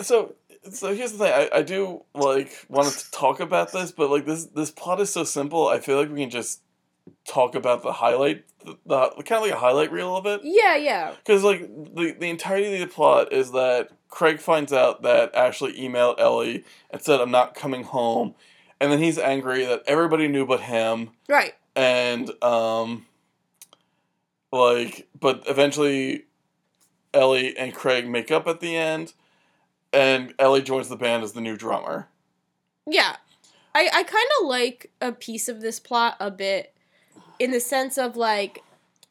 so 0.00 0.34
so 0.70 0.94
here's 0.94 1.12
the 1.12 1.18
thing 1.18 1.32
I, 1.32 1.58
I 1.58 1.62
do 1.62 2.02
like 2.14 2.66
want 2.68 2.88
to 2.92 3.10
talk 3.10 3.40
about 3.40 3.72
this 3.72 3.92
but 3.92 4.10
like 4.10 4.26
this 4.26 4.44
this 4.46 4.70
plot 4.70 5.00
is 5.00 5.10
so 5.12 5.24
simple 5.24 5.68
i 5.68 5.78
feel 5.80 5.96
like 5.98 6.10
we 6.10 6.20
can 6.20 6.30
just 6.30 6.60
talk 7.26 7.54
about 7.54 7.82
the 7.82 7.92
highlight 7.92 8.44
the, 8.64 8.76
the 9.16 9.22
kind 9.22 9.42
of 9.42 9.42
like 9.42 9.52
a 9.52 9.58
highlight 9.58 9.90
reel 9.90 10.14
of 10.16 10.26
it 10.26 10.40
Yeah, 10.44 10.76
yeah. 10.76 11.14
because 11.24 11.42
like 11.42 11.60
the, 11.60 12.14
the 12.18 12.28
entirety 12.28 12.74
of 12.74 12.80
the 12.80 12.86
plot 12.94 13.32
is 13.32 13.52
that 13.52 13.88
craig 14.08 14.38
finds 14.40 14.72
out 14.72 15.02
that 15.02 15.34
ashley 15.34 15.72
emailed 15.80 16.16
ellie 16.20 16.64
and 16.90 17.00
said 17.00 17.20
i'm 17.20 17.30
not 17.30 17.54
coming 17.54 17.84
home 17.84 18.34
and 18.80 18.92
then 18.92 18.98
he's 18.98 19.18
angry 19.18 19.64
that 19.64 19.82
everybody 19.86 20.28
knew 20.28 20.44
but 20.46 20.60
him 20.60 21.10
Right. 21.28 21.54
and 21.74 22.30
um 22.44 23.06
like 24.52 25.08
but 25.18 25.42
eventually 25.46 26.24
ellie 27.14 27.56
and 27.56 27.74
craig 27.74 28.08
make 28.08 28.30
up 28.30 28.46
at 28.46 28.60
the 28.60 28.76
end 28.76 29.14
and 29.92 30.34
ellie 30.38 30.62
joins 30.62 30.88
the 30.88 30.96
band 30.96 31.22
as 31.22 31.32
the 31.32 31.40
new 31.40 31.56
drummer 31.56 32.08
Yeah. 32.86 33.16
I, 33.74 33.88
I 33.92 34.02
kind 34.02 34.28
of 34.40 34.48
like 34.48 34.90
a 35.00 35.12
piece 35.12 35.48
of 35.48 35.60
this 35.60 35.78
plot 35.78 36.16
a 36.18 36.30
bit 36.30 36.74
in 37.38 37.52
the 37.52 37.60
sense 37.60 37.96
of 37.98 38.16
like, 38.16 38.64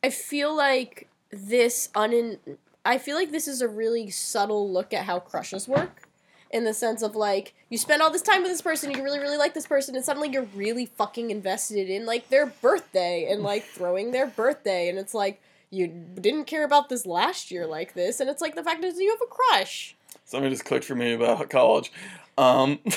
I 0.03 0.09
feel 0.09 0.55
like 0.55 1.07
this 1.31 1.89
unin. 1.95 2.39
I 2.85 2.97
feel 2.97 3.15
like 3.15 3.31
this 3.31 3.47
is 3.47 3.61
a 3.61 3.67
really 3.67 4.09
subtle 4.09 4.71
look 4.71 4.93
at 4.93 5.05
how 5.05 5.19
crushes 5.19 5.67
work. 5.67 6.07
In 6.51 6.63
the 6.63 6.73
sense 6.73 7.03
of 7.03 7.15
like, 7.15 7.53
you 7.69 7.77
spend 7.77 8.01
all 8.01 8.09
this 8.09 8.23
time 8.23 8.41
with 8.41 8.51
this 8.51 8.61
person, 8.61 8.91
you 8.91 9.03
really, 9.03 9.19
really 9.19 9.37
like 9.37 9.53
this 9.53 9.67
person, 9.67 9.95
and 9.95 10.03
suddenly 10.03 10.29
you're 10.29 10.47
really 10.55 10.87
fucking 10.87 11.29
invested 11.29 11.89
in 11.89 12.07
like 12.07 12.29
their 12.29 12.47
birthday 12.47 13.27
and 13.29 13.43
like 13.43 13.63
throwing 13.65 14.11
their 14.11 14.25
birthday, 14.25 14.89
and 14.89 14.97
it's 14.97 15.13
like, 15.13 15.39
you 15.69 15.85
didn't 15.87 16.45
care 16.45 16.65
about 16.65 16.89
this 16.89 17.05
last 17.05 17.51
year 17.51 17.67
like 17.67 17.93
this, 17.93 18.19
and 18.19 18.31
it's 18.31 18.41
like 18.41 18.55
the 18.55 18.63
fact 18.63 18.83
is 18.83 18.97
you 18.97 19.11
have 19.11 19.21
a 19.21 19.27
crush. 19.27 19.95
Something 20.29 20.49
just 20.49 20.65
clicked 20.65 20.85
for 20.85 20.95
me 20.95 21.13
about 21.13 21.49
college 21.49 21.91
um 22.37 22.79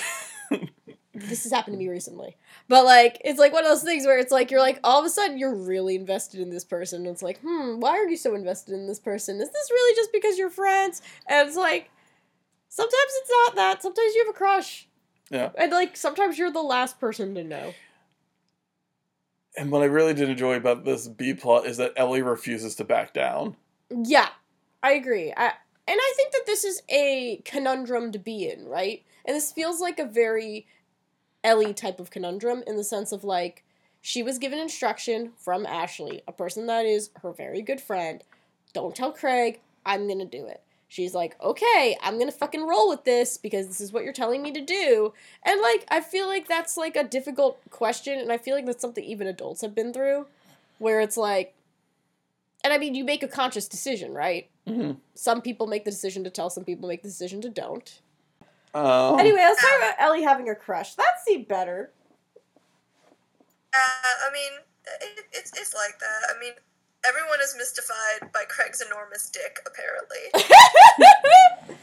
this 1.15 1.43
has 1.43 1.53
happened 1.53 1.75
to 1.75 1.79
me 1.79 1.89
recently. 1.89 2.37
But 2.69 2.85
like 2.85 3.21
it's 3.25 3.39
like 3.39 3.53
one 3.53 3.65
of 3.65 3.71
those 3.71 3.83
things 3.83 4.07
where 4.07 4.19
it's 4.19 4.33
like 4.33 4.51
you're 4.51 4.61
like 4.61 4.81
all 4.83 4.99
of 4.99 5.05
a 5.05 5.11
sudden 5.11 5.37
you're 5.39 5.55
really 5.55 5.95
invested 5.95 6.41
in 6.41 6.49
this 6.51 6.65
person. 6.65 7.03
And 7.03 7.09
it's 7.09 7.23
like, 7.23 7.39
hmm, 7.41 7.81
why 7.81 7.91
are 7.99 8.09
you 8.09 8.17
so 8.17 8.35
invested 8.35 8.73
in 8.75 8.87
this 8.87 8.99
person? 8.99 9.41
Is 9.41 9.51
this 9.51 9.71
really 9.71 9.95
just 9.97 10.11
because 10.13 10.39
you're 10.39 10.49
friends? 10.51 11.03
And 11.27 11.47
it's 11.47 11.57
like 11.57 11.91
sometimes 12.69 12.95
it's 13.21 13.31
not 13.31 13.55
that. 13.57 13.83
Sometimes 13.83 14.15
you 14.15 14.25
have 14.25 14.35
a 14.35 14.39
crush. 14.39 14.89
Yeah. 15.31 15.51
And 15.57 15.71
like 15.73 15.97
sometimes 15.99 16.39
you're 16.39 16.51
the 16.53 16.63
last 16.63 16.99
person 16.99 17.35
to 17.35 17.45
know. 17.45 17.75
and 19.57 19.71
what 19.71 19.83
i 19.83 19.87
really 19.87 20.15
did 20.15 20.31
enjoy 20.31 20.57
about 20.57 20.85
this 20.85 21.09
b 21.09 21.35
plot 21.35 21.67
is 21.67 21.77
that 21.77 21.93
ellie 21.97 22.23
refuses 22.23 22.75
to 22.77 22.85
back 22.85 23.13
down 23.13 23.55
Yeah. 23.91 24.29
I 24.83 24.93
agree. 24.95 25.33
I 25.37 25.53
and 25.87 25.99
I 26.01 26.13
think 26.17 26.33
that 26.33 26.47
this 26.47 26.65
is 26.65 26.83
a 26.89 27.43
conundrum 27.45 28.13
to 28.13 28.19
be 28.19 28.49
in, 28.49 28.67
right? 28.67 29.03
And 29.25 29.37
this 29.37 29.53
feels 29.53 29.81
like 29.81 29.99
a 29.99 30.05
very 30.05 30.67
Ellie 31.45 31.75
type 31.75 31.99
of 31.99 32.11
conundrum 32.11 32.63
in 32.67 32.77
the 32.77 32.85
sense 32.85 33.13
of 33.13 33.25
like 33.25 33.65
she 34.01 34.23
was 34.23 34.39
given 34.39 34.59
instruction 34.59 35.33
from 35.37 35.67
Ashley, 35.67 36.23
a 36.27 36.33
person 36.33 36.67
that 36.67 36.87
is 36.87 37.11
her 37.23 37.33
very 37.33 37.63
good 37.63 37.81
friend. 37.81 38.23
Don't 38.73 38.97
tell 38.97 39.13
Craig, 39.13 39.61
I'm 39.85 40.09
gonna 40.09 40.25
do 40.25 40.47
it. 40.47 40.61
She's 40.89 41.15
like, 41.15 41.41
okay, 41.41 41.97
I'm 42.03 42.19
gonna 42.19 42.33
fucking 42.33 42.67
roll 42.67 42.89
with 42.89 43.05
this 43.05 43.39
because 43.39 43.67
this 43.67 43.81
is 43.81 43.93
what 43.93 44.05
you're 44.05 44.13
telling 44.13 44.43
me 44.43 44.53
to 44.53 44.61
do. 44.61 45.15
And 45.43 45.61
like, 45.63 45.87
I 45.89 46.01
feel 46.01 46.27
like 46.27 46.49
that's 46.49 46.77
like 46.77 46.97
a 46.97 47.05
difficult 47.05 47.59
question, 47.71 48.19
and 48.19 48.31
I 48.31 48.39
feel 48.39 48.55
like 48.55 48.67
that's 48.67 48.83
something 48.83 49.05
even 49.05 49.27
adults 49.27 49.63
have 49.63 49.75
been 49.75 49.93
through, 49.93 50.27
where 50.79 51.01
it's 51.01 51.17
like, 51.17 51.55
and 52.65 52.73
I 52.73 52.79
mean, 52.79 52.95
you 52.95 53.05
make 53.05 53.23
a 53.23 53.29
conscious 53.29 53.69
decision, 53.69 54.13
right? 54.13 54.49
Mm-hmm. 54.69 54.93
Some 55.15 55.43
people 55.43 55.67
make 55.67 55.85
the 55.85 55.91
decision 55.91 56.25
to 56.25 56.31
tell, 56.31 56.51
some 56.51 56.65
people 56.65 56.89
make 56.89 57.03
the 57.03 57.09
decision 57.09 57.41
to 57.43 57.51
don't. 57.51 58.01
Um, 58.75 59.19
Anyway, 59.19 59.39
let's 59.39 59.61
talk 59.61 59.79
about 59.79 59.95
Ellie 59.99 60.23
having 60.23 60.49
a 60.49 60.55
crush. 60.55 60.95
That 60.95 61.15
seemed 61.27 61.49
better. 61.49 61.91
Uh, 63.75 64.29
I 64.29 64.33
mean, 64.33 64.53
it, 65.01 65.25
it's 65.33 65.51
it's 65.59 65.75
like 65.75 65.99
that. 65.99 66.35
I 66.35 66.39
mean, 66.41 66.53
everyone 67.07 67.39
is 67.43 67.55
mystified 67.57 68.33
by 68.33 68.45
Craig's 68.49 68.83
enormous 68.83 69.31
dick. 69.31 69.59
Apparently, 69.67 70.19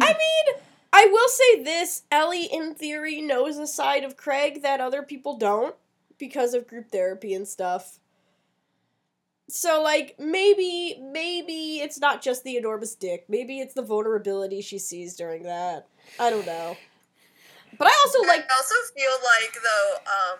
I 0.00 0.12
mean, 0.12 0.62
I 0.92 1.06
will 1.06 1.28
say 1.28 1.62
this 1.62 2.02
Ellie, 2.10 2.44
in 2.44 2.74
theory, 2.74 3.20
knows 3.20 3.58
a 3.58 3.66
side 3.66 4.04
of 4.04 4.16
Craig 4.16 4.62
that 4.62 4.80
other 4.80 5.02
people 5.02 5.36
don't 5.36 5.74
because 6.18 6.54
of 6.54 6.66
group 6.66 6.90
therapy 6.90 7.34
and 7.34 7.46
stuff. 7.46 7.98
So, 9.48 9.82
like, 9.82 10.16
maybe, 10.18 10.98
maybe 11.00 11.80
it's 11.80 11.98
not 11.98 12.22
just 12.22 12.44
the 12.44 12.56
enormous 12.56 12.94
dick. 12.94 13.26
Maybe 13.28 13.60
it's 13.60 13.74
the 13.74 13.82
vulnerability 13.82 14.62
she 14.62 14.78
sees 14.78 15.14
during 15.14 15.42
that. 15.42 15.86
I 16.18 16.30
don't 16.30 16.46
know. 16.46 16.76
But 17.78 17.88
I 17.88 17.94
also 18.04 18.20
like. 18.26 18.40
I 18.50 18.54
also 18.56 18.74
feel 18.96 19.10
like 19.22 19.54
though 19.54 19.96
um, 20.06 20.38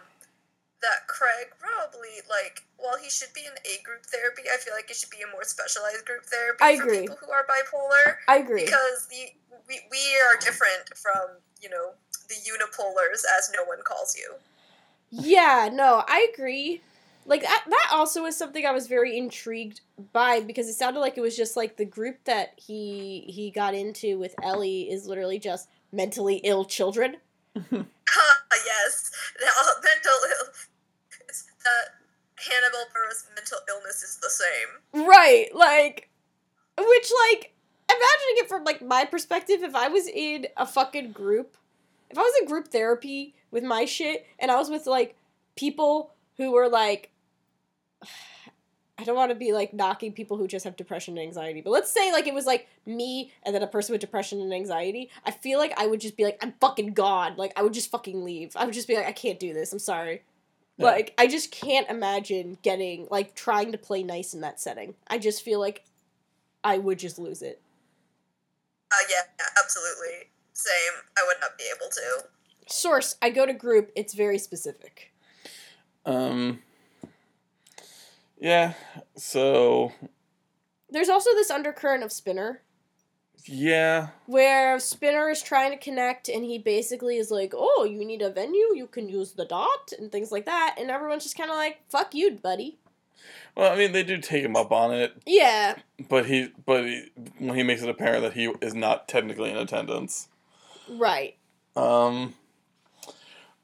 that 0.80 1.08
Craig 1.08 1.50
probably 1.58 2.22
like 2.30 2.62
while 2.76 2.96
he 2.96 3.10
should 3.10 3.32
be 3.34 3.40
in 3.42 3.52
A 3.64 3.82
group 3.82 4.06
therapy, 4.06 4.42
I 4.52 4.56
feel 4.58 4.74
like 4.74 4.90
it 4.90 4.96
should 4.96 5.10
be 5.10 5.22
a 5.22 5.30
more 5.32 5.44
specialized 5.44 6.04
group 6.04 6.24
therapy 6.24 6.62
I 6.62 6.76
for 6.76 6.84
agree. 6.84 7.00
people 7.00 7.16
who 7.20 7.32
are 7.32 7.44
bipolar 7.44 8.16
I 8.28 8.38
agree. 8.38 8.64
because 8.64 9.08
the 9.10 9.32
we, 9.68 9.80
we 9.90 10.02
are 10.28 10.38
different 10.38 10.94
from 10.94 11.40
you 11.60 11.70
know 11.70 11.92
the 12.28 12.36
unipolars 12.46 13.24
as 13.36 13.50
no 13.54 13.64
one 13.64 13.78
calls 13.84 14.16
you. 14.16 14.34
Yeah, 15.10 15.70
no, 15.72 16.04
I 16.06 16.28
agree. 16.32 16.82
Like 17.26 17.42
that 17.42 17.64
that 17.68 17.88
also 17.92 18.22
was 18.22 18.36
something 18.36 18.66
I 18.66 18.72
was 18.72 18.86
very 18.86 19.16
intrigued 19.16 19.80
by 20.12 20.40
because 20.40 20.68
it 20.68 20.74
sounded 20.74 21.00
like 21.00 21.16
it 21.16 21.22
was 21.22 21.36
just 21.36 21.56
like 21.56 21.76
the 21.76 21.84
group 21.84 22.24
that 22.24 22.54
he 22.56 23.24
he 23.28 23.50
got 23.50 23.74
into 23.74 24.18
with 24.18 24.34
Ellie 24.42 24.90
is 24.90 25.06
literally 25.06 25.38
just 25.38 25.68
mentally 25.92 26.36
ill 26.44 26.64
children. 26.64 27.16
Ah 28.16 28.56
yes, 28.66 29.10
mental 29.40 30.12
ill. 30.12 30.46
It's 31.26 31.46
that 31.64 31.94
Hannibal 32.36 32.84
Buress 32.94 33.26
mental 33.34 33.58
illness 33.68 34.02
is 34.04 34.18
the 34.22 34.30
same. 34.30 35.04
Right, 35.06 35.48
like 35.52 36.10
which 36.78 37.12
like 37.30 37.54
imagining 37.88 38.36
it 38.36 38.48
from 38.48 38.64
like 38.64 38.82
my 38.82 39.04
perspective 39.04 39.62
if 39.62 39.74
I 39.74 39.88
was 39.88 40.06
in 40.06 40.46
a 40.56 40.66
fucking 40.66 41.12
group 41.12 41.56
if 42.10 42.18
I 42.18 42.22
was 42.22 42.34
in 42.40 42.46
group 42.46 42.68
therapy 42.68 43.34
with 43.50 43.64
my 43.64 43.84
shit 43.84 44.26
and 44.38 44.50
I 44.50 44.56
was 44.56 44.70
with 44.70 44.86
like 44.86 45.16
people 45.56 46.12
who 46.36 46.52
were 46.52 46.68
like 46.68 47.10
I 48.98 49.02
don't 49.02 49.16
want 49.16 49.32
to 49.32 49.34
be 49.34 49.52
like 49.52 49.74
knocking 49.74 50.12
people 50.12 50.36
who 50.36 50.46
just 50.46 50.64
have 50.64 50.76
depression 50.76 51.18
and 51.18 51.26
anxiety, 51.26 51.60
but 51.60 51.70
let's 51.70 51.90
say 51.90 52.12
like 52.12 52.28
it 52.28 52.34
was 52.34 52.46
like 52.46 52.68
me 52.86 53.32
and 53.42 53.52
then 53.52 53.62
a 53.62 53.66
person 53.66 53.92
with 53.92 54.00
depression 54.00 54.40
and 54.40 54.54
anxiety. 54.54 55.10
I 55.24 55.32
feel 55.32 55.58
like 55.58 55.72
I 55.76 55.88
would 55.88 56.00
just 56.00 56.16
be 56.16 56.24
like, 56.24 56.38
I'm 56.40 56.54
fucking 56.60 56.92
gone. 56.94 57.34
Like 57.36 57.52
I 57.56 57.62
would 57.62 57.74
just 57.74 57.90
fucking 57.90 58.24
leave. 58.24 58.52
I 58.54 58.64
would 58.64 58.74
just 58.74 58.86
be 58.86 58.94
like, 58.94 59.06
I 59.06 59.12
can't 59.12 59.40
do 59.40 59.52
this. 59.52 59.72
I'm 59.72 59.80
sorry. 59.80 60.22
Yeah. 60.76 60.86
Like 60.86 61.12
I 61.18 61.26
just 61.26 61.50
can't 61.50 61.88
imagine 61.90 62.56
getting 62.62 63.08
like 63.10 63.34
trying 63.34 63.72
to 63.72 63.78
play 63.78 64.04
nice 64.04 64.32
in 64.32 64.42
that 64.42 64.60
setting. 64.60 64.94
I 65.08 65.18
just 65.18 65.42
feel 65.42 65.58
like 65.58 65.84
I 66.62 66.78
would 66.78 67.00
just 67.00 67.18
lose 67.18 67.42
it. 67.42 67.60
Uh, 68.92 68.96
yeah, 69.10 69.22
yeah, 69.38 69.46
absolutely. 69.60 70.30
Same. 70.52 70.92
I 71.18 71.24
would 71.26 71.36
not 71.40 71.58
be 71.58 71.64
able 71.76 71.90
to. 71.90 72.26
Source, 72.66 73.16
I 73.20 73.30
go 73.30 73.44
to 73.44 73.52
group, 73.52 73.90
it's 73.96 74.14
very 74.14 74.38
specific. 74.38 75.12
Um. 76.06 76.60
Yeah. 78.44 78.74
So 79.16 79.92
There's 80.90 81.08
also 81.08 81.30
this 81.30 81.50
undercurrent 81.50 82.04
of 82.04 82.12
Spinner 82.12 82.60
yeah. 83.46 84.08
where 84.26 84.78
Spinner 84.78 85.30
is 85.30 85.42
trying 85.42 85.70
to 85.70 85.78
connect 85.78 86.28
and 86.28 86.44
he 86.44 86.58
basically 86.58 87.16
is 87.16 87.30
like, 87.30 87.54
"Oh, 87.56 87.84
you 87.90 88.04
need 88.04 88.20
a 88.20 88.28
venue, 88.28 88.74
you 88.74 88.86
can 88.86 89.08
use 89.08 89.32
the 89.32 89.46
dot 89.46 89.92
and 89.98 90.12
things 90.12 90.30
like 90.30 90.44
that." 90.44 90.76
And 90.78 90.90
everyone's 90.90 91.22
just 91.22 91.38
kind 91.38 91.48
of 91.50 91.56
like, 91.56 91.78
"Fuck 91.88 92.14
you, 92.14 92.32
buddy." 92.32 92.76
Well, 93.56 93.72
I 93.72 93.76
mean, 93.78 93.92
they 93.92 94.02
do 94.02 94.18
take 94.18 94.44
him 94.44 94.56
up 94.56 94.70
on 94.72 94.92
it, 94.92 95.14
Yeah. 95.24 95.76
but 96.10 96.26
he, 96.26 96.48
but 96.66 96.84
he, 96.84 97.10
when 97.38 97.56
he 97.56 97.62
makes 97.62 97.82
it 97.82 97.88
apparent 97.88 98.22
that 98.24 98.34
he 98.34 98.52
is 98.60 98.74
not 98.74 99.08
technically 99.08 99.50
in 99.50 99.56
attendance. 99.56 100.28
Right. 100.86 101.36
Um, 101.76 102.34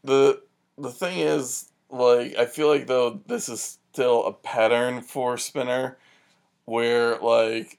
the 0.02 0.40
the 0.78 0.90
thing 0.90 1.18
is, 1.18 1.68
like, 1.90 2.34
I 2.36 2.46
feel 2.46 2.68
like 2.68 2.86
though 2.86 3.20
this 3.26 3.50
is 3.50 3.78
still 3.92 4.24
a 4.26 4.32
pattern 4.32 5.02
for 5.02 5.36
Spinner, 5.36 5.98
where 6.64 7.18
like 7.18 7.78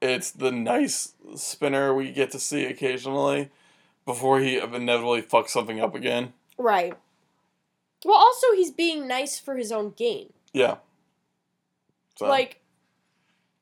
it's 0.00 0.30
the 0.30 0.52
nice 0.52 1.14
Spinner 1.34 1.94
we 1.94 2.12
get 2.12 2.30
to 2.32 2.38
see 2.38 2.64
occasionally 2.64 3.50
before 4.04 4.40
he 4.40 4.58
inevitably 4.58 5.22
fucks 5.22 5.50
something 5.50 5.80
up 5.80 5.94
again. 5.94 6.32
Right. 6.58 6.94
Well, 8.04 8.16
also 8.16 8.48
he's 8.54 8.70
being 8.70 9.06
nice 9.06 9.38
for 9.38 9.56
his 9.56 9.70
own 9.70 9.92
gain. 9.96 10.32
Yeah. 10.52 10.76
So, 12.16 12.26
like 12.26 12.60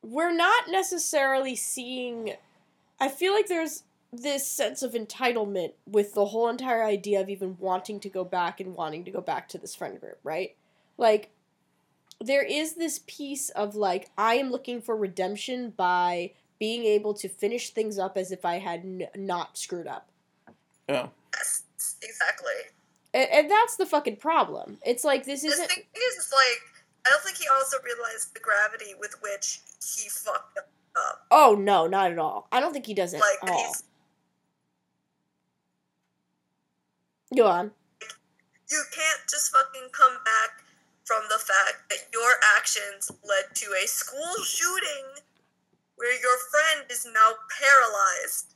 we're 0.03 0.35
not 0.35 0.65
necessarily 0.69 1.57
seeing 1.57 2.33
i 3.01 3.09
feel 3.09 3.33
like 3.33 3.49
there's 3.49 3.85
this 4.13 4.47
sense 4.47 4.83
of 4.83 4.93
entitlement 4.93 5.73
with 5.87 6.15
the 6.15 6.27
whole 6.27 6.49
entire 6.49 6.83
idea 6.83 7.21
of 7.21 7.29
even 7.29 7.57
wanting 7.59 8.01
to 8.01 8.09
go 8.09 8.25
back 8.25 8.59
and 8.59 8.75
wanting 8.75 9.05
to 9.05 9.11
go 9.11 9.21
back 9.21 9.49
to 9.49 9.59
this 9.59 9.75
friend 9.75 10.01
group 10.01 10.19
right 10.23 10.57
like 10.97 11.31
there 12.21 12.43
is 12.43 12.75
this 12.75 13.01
piece 13.07 13.49
of 13.51 13.75
like 13.77 14.11
i 14.19 14.35
am 14.35 14.51
looking 14.51 14.81
for 14.81 14.97
redemption 14.97 15.71
by 15.77 16.33
being 16.59 16.85
able 16.85 17.15
to 17.15 17.29
finish 17.29 17.71
things 17.71 17.99
up 17.99 18.17
as 18.17 18.33
if 18.33 18.45
i 18.45 18.59
had 18.59 18.81
n- 18.81 19.07
not 19.17 19.57
screwed 19.57 19.87
up 19.87 20.09
yeah. 20.89 21.09
Yes, 21.37 21.63
exactly. 22.03 22.53
and, 23.15 23.29
and 23.31 23.51
that's 23.51 23.77
the 23.77 23.87
fucking 23.87 24.17
problem 24.17 24.79
it's 24.85 25.05
like 25.05 25.25
this 25.25 25.45
isn't 25.45 25.69
The 25.69 25.75
thing 25.75 25.85
is, 25.95 26.25
is, 26.25 26.33
like, 26.33 26.63
I 27.07 27.11
don't 27.11 27.23
think 27.23 27.37
he 27.37 27.47
also 27.55 27.77
realized 27.85 28.35
the 28.35 28.41
gravity 28.41 28.95
with 28.99 29.15
which 29.23 29.61
he 29.81 30.09
fucked 30.09 30.59
up. 30.59 31.27
oh 31.31 31.55
no 31.59 31.87
not 31.87 32.11
at 32.11 32.19
all 32.19 32.49
i 32.51 32.59
don't 32.59 32.73
think 32.73 32.87
he 32.87 32.95
does 32.95 33.15
it 33.15 33.21
Like, 33.21 33.51
at 33.51 33.51
all 33.55 33.67
he's, 33.69 33.83
go 37.37 37.47
on 37.47 37.71
you 38.71 38.83
can't 38.95 39.21
just 39.31 39.53
fucking 39.53 39.89
come 39.93 40.17
back 40.25 40.65
from 41.09 41.23
the 41.31 41.39
fact 41.39 41.89
that 41.89 42.01
your 42.13 42.35
actions 42.59 43.11
led 43.25 43.55
to 43.55 43.67
a 43.83 43.87
school 43.87 44.45
shooting 44.45 45.25
where 45.97 46.13
your 46.13 46.37
friend 46.51 46.87
is 46.91 47.07
now 47.07 47.31
paralyzed. 47.59 48.55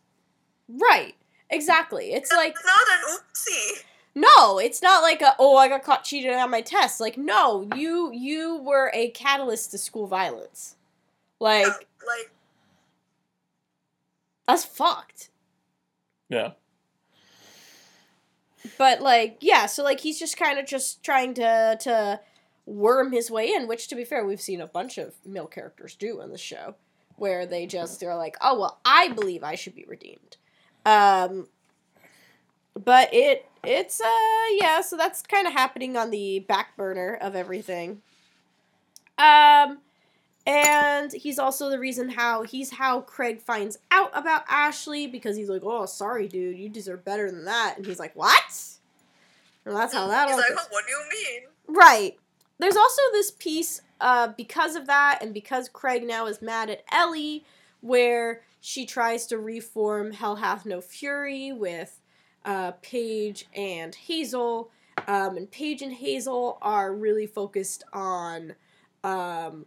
Right. 0.69 1.15
Exactly. 1.49 2.13
It's 2.13 2.31
like 2.31 2.55
not 2.65 2.99
an 2.99 3.17
oopsie. 3.17 3.85
no, 4.15 4.59
it's 4.59 4.83
not 4.83 5.03
like 5.03 5.23
a 5.23 5.35
oh 5.39 5.57
I 5.57 5.69
got 5.69 5.83
caught 5.83 6.05
cheating 6.05 6.35
on 6.35 6.51
my 6.51 6.61
test. 6.61 7.01
Like 7.01 7.17
no, 7.17 7.69
you 7.75 8.13
you 8.13 8.59
were 8.59 8.91
a 8.95 9.09
catalyst 9.11 9.71
to 9.71 9.79
school 9.79 10.07
violence. 10.07 10.77
Like 11.41 11.67
Yeah, 11.67 11.73
like, 12.07 12.31
that's 14.47 14.65
fucked. 14.65 15.31
Yeah. 16.29 16.53
But 18.79 19.01
like 19.01 19.39
yeah, 19.41 19.67
so 19.67 19.83
like 19.83 20.01
he's 20.01 20.19
just 20.19 20.37
kind 20.37 20.59
of 20.59 20.67
just 20.67 21.03
trying 21.03 21.35
to 21.35 21.77
to 21.81 22.21
worm 22.67 23.13
his 23.13 23.31
way 23.31 23.53
in, 23.53 23.67
which 23.67 23.89
to 23.89 23.95
be 23.95 24.05
fair, 24.05 24.25
we've 24.25 24.41
seen 24.41 24.61
a 24.61 24.67
bunch 24.67 24.99
of 24.99 25.15
male 25.25 25.47
characters 25.47 25.95
do 25.95 26.21
in 26.21 26.31
the 26.31 26.39
show 26.39 26.77
where 27.17 27.47
they 27.47 27.67
just 27.67 28.01
they're 28.01 28.17
like, 28.17 28.37
"Oh, 28.41 28.59
well, 28.59 28.81
I 28.85 29.09
believe 29.09 29.45
I 29.45 29.55
should 29.55 29.75
be 29.75 29.85
redeemed." 29.87 30.37
Um 30.85 31.49
but 32.75 33.13
it 33.13 33.47
it's 33.65 34.01
uh 34.01 34.55
yeah, 34.61 34.81
so 34.81 34.97
that's 34.97 35.23
kind 35.23 35.47
of 35.47 35.53
happening 35.53 35.97
on 35.97 36.11
the 36.11 36.41
back 36.41 36.77
burner 36.77 37.19
of 37.21 37.37
everything. 37.37 38.03
Um 39.19 39.79
and 40.45 41.13
he's 41.13 41.39
also 41.39 41.71
the 41.71 41.79
reason 41.79 42.09
how 42.09 42.43
he's 42.43 42.71
how 42.71 43.03
Craig 43.03 43.41
finds 43.41 43.79
out 43.91 44.11
about 44.15 44.43
Ashley 44.49 45.07
because 45.07 45.37
he's 45.37 45.49
like, 45.49 45.63
"Oh, 45.65 45.87
sorry, 45.87 46.27
dude, 46.27 46.59
you 46.59 46.69
deserve 46.69 47.05
better 47.05 47.31
than 47.31 47.45
that." 47.45 47.75
And 47.77 47.87
he's 47.87 48.01
like, 48.01 48.17
"What?" 48.17 48.63
And 49.65 49.77
that's 49.77 49.95
how 49.95 50.09
that 50.09 50.29
he's 50.29 50.37
like. 50.37 50.73
What 50.73 50.85
do 50.87 50.91
you 50.93 51.03
mean? 51.13 51.77
Right. 51.77 52.19
There's 52.63 52.77
also 52.77 53.03
this 53.11 53.33
piece 53.33 53.81
uh, 54.01 54.29
because 54.37 54.77
of 54.77 54.87
that, 54.87 55.19
and 55.21 55.35
because 55.35 55.69
Craig 55.69 56.07
now 56.07 56.27
is 56.27 56.41
mad 56.41 56.71
at 56.71 56.85
Ellie, 56.93 57.45
where 57.81 58.43
she 58.61 58.87
tries 58.87 59.27
to 59.27 59.39
reform 59.39 60.13
Hell 60.13 60.37
Hath 60.37 60.65
No 60.65 60.81
Fury 60.81 61.51
with 61.51 62.01
uh, 62.45 62.71
Paige 62.81 63.49
and 63.53 63.93
Hazel. 63.97 64.71
Um, 65.09 65.37
and 65.39 65.51
Paige 65.51 65.83
and 65.83 65.93
Hazel 65.93 66.59
are 66.63 66.95
really 66.95 67.27
focused 67.27 67.83
on 67.93 68.55
um, 69.03 69.67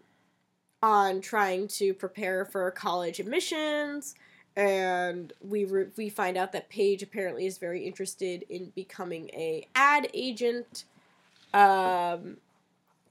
on 0.82 1.20
trying 1.20 1.68
to 1.68 1.94
prepare 1.94 2.46
for 2.46 2.72
college 2.72 3.20
admissions. 3.20 4.16
And 4.56 5.34
we 5.42 5.66
re- 5.66 5.88
we 5.98 6.08
find 6.08 6.38
out 6.38 6.54
that 6.54 6.70
Paige 6.70 7.04
apparently 7.04 7.46
is 7.46 7.58
very 7.58 7.86
interested 7.86 8.46
in 8.48 8.72
becoming 8.74 9.30
a 9.34 9.68
ad 9.76 10.08
agent. 10.14 10.86
Um, 11.54 12.38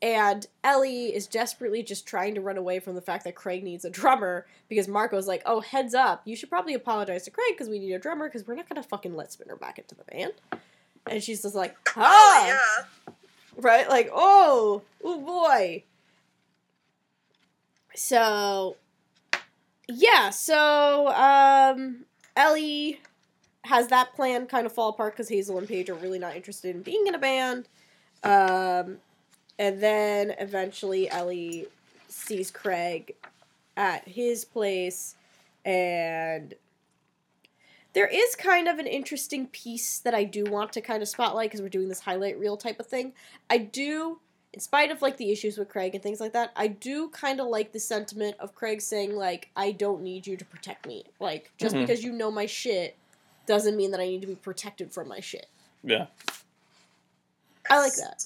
and 0.02 0.46
Ellie 0.62 1.14
is 1.14 1.26
desperately 1.26 1.82
just 1.82 2.06
trying 2.06 2.34
to 2.34 2.40
run 2.40 2.56
away 2.58 2.78
from 2.78 2.94
the 2.94 3.00
fact 3.00 3.24
that 3.24 3.34
Craig 3.34 3.62
needs 3.64 3.84
a 3.84 3.90
drummer 3.90 4.46
because 4.68 4.88
Marco's 4.88 5.26
like, 5.26 5.42
"Oh, 5.46 5.60
heads 5.60 5.94
up, 5.94 6.22
you 6.24 6.36
should 6.36 6.50
probably 6.50 6.74
apologize 6.74 7.24
to 7.24 7.30
Craig 7.30 7.52
because 7.52 7.68
we 7.68 7.78
need 7.78 7.92
a 7.92 7.98
drummer 7.98 8.28
because 8.28 8.46
we're 8.46 8.54
not 8.54 8.68
gonna 8.68 8.82
fucking 8.82 9.14
let 9.16 9.32
Spinner 9.32 9.56
back 9.56 9.78
into 9.78 9.94
the 9.94 10.04
band." 10.04 10.32
And 11.10 11.22
she's 11.22 11.42
just 11.42 11.54
like, 11.54 11.76
Oh 11.90 11.92
"Ah, 11.96 12.46
yeah. 12.46 13.12
right? 13.56 13.88
Like, 13.88 14.10
oh, 14.12 14.82
oh 15.02 15.20
boy." 15.20 15.84
So, 17.96 18.76
yeah, 19.88 20.30
so 20.30 21.08
um, 21.08 22.04
Ellie 22.36 23.00
has 23.64 23.88
that 23.88 24.12
plan 24.14 24.46
kind 24.46 24.66
of 24.66 24.72
fall 24.72 24.90
apart 24.90 25.14
because 25.14 25.28
Hazel 25.28 25.58
and 25.58 25.68
Paige 25.68 25.88
are 25.88 25.94
really 25.94 26.18
not 26.18 26.36
interested 26.36 26.74
in 26.74 26.82
being 26.82 27.06
in 27.06 27.14
a 27.14 27.18
band. 27.18 27.68
Um, 28.22 28.98
and 29.58 29.80
then 29.80 30.34
eventually 30.38 31.08
Ellie 31.10 31.66
sees 32.08 32.50
Craig 32.50 33.14
at 33.76 34.06
his 34.08 34.44
place, 34.44 35.16
and 35.64 36.54
there 37.92 38.06
is 38.06 38.34
kind 38.34 38.66
of 38.68 38.78
an 38.78 38.86
interesting 38.86 39.46
piece 39.48 39.98
that 40.00 40.14
I 40.14 40.24
do 40.24 40.44
want 40.44 40.72
to 40.72 40.80
kind 40.80 41.02
of 41.02 41.08
spotlight 41.08 41.50
because 41.50 41.62
we're 41.62 41.68
doing 41.68 41.88
this 41.88 42.00
highlight 42.00 42.38
reel 42.38 42.56
type 42.56 42.80
of 42.80 42.86
thing. 42.86 43.12
I 43.48 43.58
do, 43.58 44.18
in 44.52 44.60
spite 44.60 44.90
of 44.90 45.00
like 45.02 45.16
the 45.16 45.30
issues 45.30 45.56
with 45.58 45.68
Craig 45.68 45.94
and 45.94 46.02
things 46.02 46.20
like 46.20 46.32
that, 46.32 46.52
I 46.56 46.66
do 46.68 47.08
kind 47.10 47.40
of 47.40 47.46
like 47.46 47.72
the 47.72 47.80
sentiment 47.80 48.36
of 48.40 48.54
Craig 48.54 48.80
saying 48.80 49.14
like, 49.14 49.50
"I 49.56 49.70
don't 49.72 50.02
need 50.02 50.26
you 50.26 50.36
to 50.36 50.44
protect 50.44 50.86
me. 50.86 51.04
Like, 51.20 51.52
just 51.58 51.74
Mhm. 51.74 51.80
because 51.80 52.02
you 52.02 52.12
know 52.12 52.30
my 52.30 52.46
shit." 52.46 52.96
Doesn't 53.46 53.76
mean 53.76 53.90
that 53.90 54.00
I 54.00 54.06
need 54.06 54.22
to 54.22 54.26
be 54.26 54.36
protected 54.36 54.92
from 54.92 55.06
my 55.06 55.20
shit. 55.20 55.46
Yeah. 55.82 56.06
I 57.68 57.78
like 57.78 57.94
that. 57.96 58.24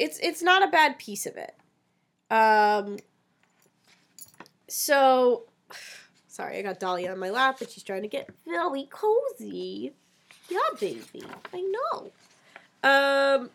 It's 0.00 0.18
it's 0.20 0.42
not 0.42 0.66
a 0.66 0.68
bad 0.68 0.98
piece 0.98 1.26
of 1.26 1.36
it. 1.36 1.54
Um. 2.30 2.98
So, 4.66 5.44
sorry, 6.26 6.58
I 6.58 6.62
got 6.62 6.80
Dahlia 6.80 7.12
on 7.12 7.18
my 7.18 7.30
lap, 7.30 7.60
and 7.60 7.68
she's 7.68 7.82
trying 7.82 8.02
to 8.02 8.08
get 8.08 8.30
very 8.48 8.88
cozy. 8.90 9.92
Yeah, 10.48 10.58
baby, 10.80 11.22
I 11.52 11.60
know. 11.62 12.10
Um, 12.82 13.50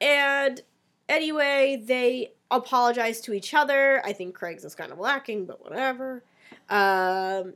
and 0.00 0.60
anyway, 1.08 1.82
they 1.82 2.32
apologize 2.50 3.20
to 3.22 3.32
each 3.32 3.54
other. 3.54 4.02
I 4.04 4.12
think 4.12 4.34
Craig's 4.34 4.64
is 4.64 4.74
kind 4.74 4.92
of 4.92 4.98
lacking, 4.98 5.46
but 5.46 5.62
whatever. 5.62 6.22
Um, 6.68 7.54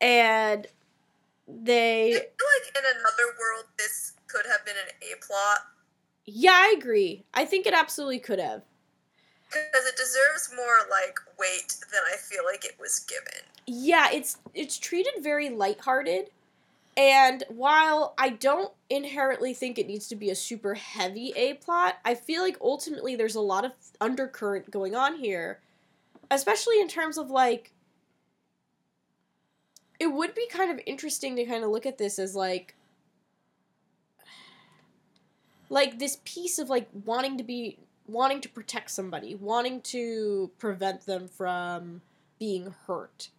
and 0.00 0.66
I 0.66 1.52
they, 1.64 2.12
feel 2.12 2.20
like 2.20 2.76
in 2.76 2.84
another 2.84 3.34
world, 3.40 3.64
this 3.76 4.12
could 4.28 4.46
have 4.46 4.64
been 4.64 4.76
an 4.76 4.92
A 5.02 5.26
plot 5.26 5.60
yeah, 6.26 6.52
I 6.54 6.74
agree. 6.78 7.24
I 7.34 7.44
think 7.44 7.66
it 7.66 7.74
absolutely 7.74 8.18
could 8.18 8.38
have. 8.38 8.62
because 9.48 9.86
it 9.86 9.96
deserves 9.96 10.52
more 10.54 10.88
like 10.90 11.18
weight 11.38 11.74
than 11.92 12.00
I 12.12 12.16
feel 12.16 12.44
like 12.44 12.64
it 12.64 12.76
was 12.80 13.00
given. 13.00 13.42
yeah, 13.66 14.08
it's 14.12 14.38
it's 14.54 14.78
treated 14.78 15.14
very 15.20 15.48
lighthearted. 15.50 16.30
And 16.96 17.44
while 17.48 18.14
I 18.18 18.30
don't 18.30 18.72
inherently 18.90 19.54
think 19.54 19.78
it 19.78 19.86
needs 19.86 20.08
to 20.08 20.16
be 20.16 20.28
a 20.30 20.34
super 20.34 20.74
heavy 20.74 21.32
A 21.36 21.54
plot, 21.54 21.96
I 22.04 22.14
feel 22.14 22.42
like 22.42 22.58
ultimately 22.60 23.16
there's 23.16 23.36
a 23.36 23.40
lot 23.40 23.64
of 23.64 23.72
undercurrent 24.00 24.70
going 24.70 24.94
on 24.94 25.16
here. 25.16 25.60
Especially 26.30 26.80
in 26.80 26.88
terms 26.88 27.16
of 27.16 27.30
like 27.30 27.72
it 29.98 30.08
would 30.08 30.34
be 30.34 30.46
kind 30.48 30.70
of 30.70 30.80
interesting 30.86 31.36
to 31.36 31.44
kind 31.44 31.62
of 31.64 31.70
look 31.70 31.86
at 31.86 31.98
this 31.98 32.18
as 32.18 32.34
like 32.34 32.74
like 35.70 35.98
this 35.98 36.18
piece 36.24 36.58
of 36.58 36.68
like 36.68 36.88
wanting 37.04 37.38
to 37.38 37.44
be 37.44 37.78
wanting 38.06 38.40
to 38.42 38.48
protect 38.48 38.90
somebody, 38.90 39.34
wanting 39.36 39.80
to 39.80 40.50
prevent 40.58 41.06
them 41.06 41.28
from 41.28 42.02
being 42.38 42.74
hurt 42.86 43.30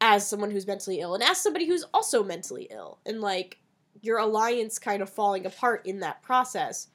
as 0.00 0.28
someone 0.28 0.50
who's 0.50 0.66
mentally 0.66 1.00
ill 1.00 1.14
and 1.14 1.22
as 1.22 1.38
somebody 1.38 1.66
who's 1.66 1.84
also 1.94 2.22
mentally 2.22 2.66
ill 2.70 2.98
and 3.06 3.22
like 3.22 3.58
your 4.02 4.18
alliance 4.18 4.78
kind 4.78 5.00
of 5.00 5.08
falling 5.08 5.46
apart 5.46 5.86
in 5.86 6.00
that 6.00 6.20
process 6.20 6.88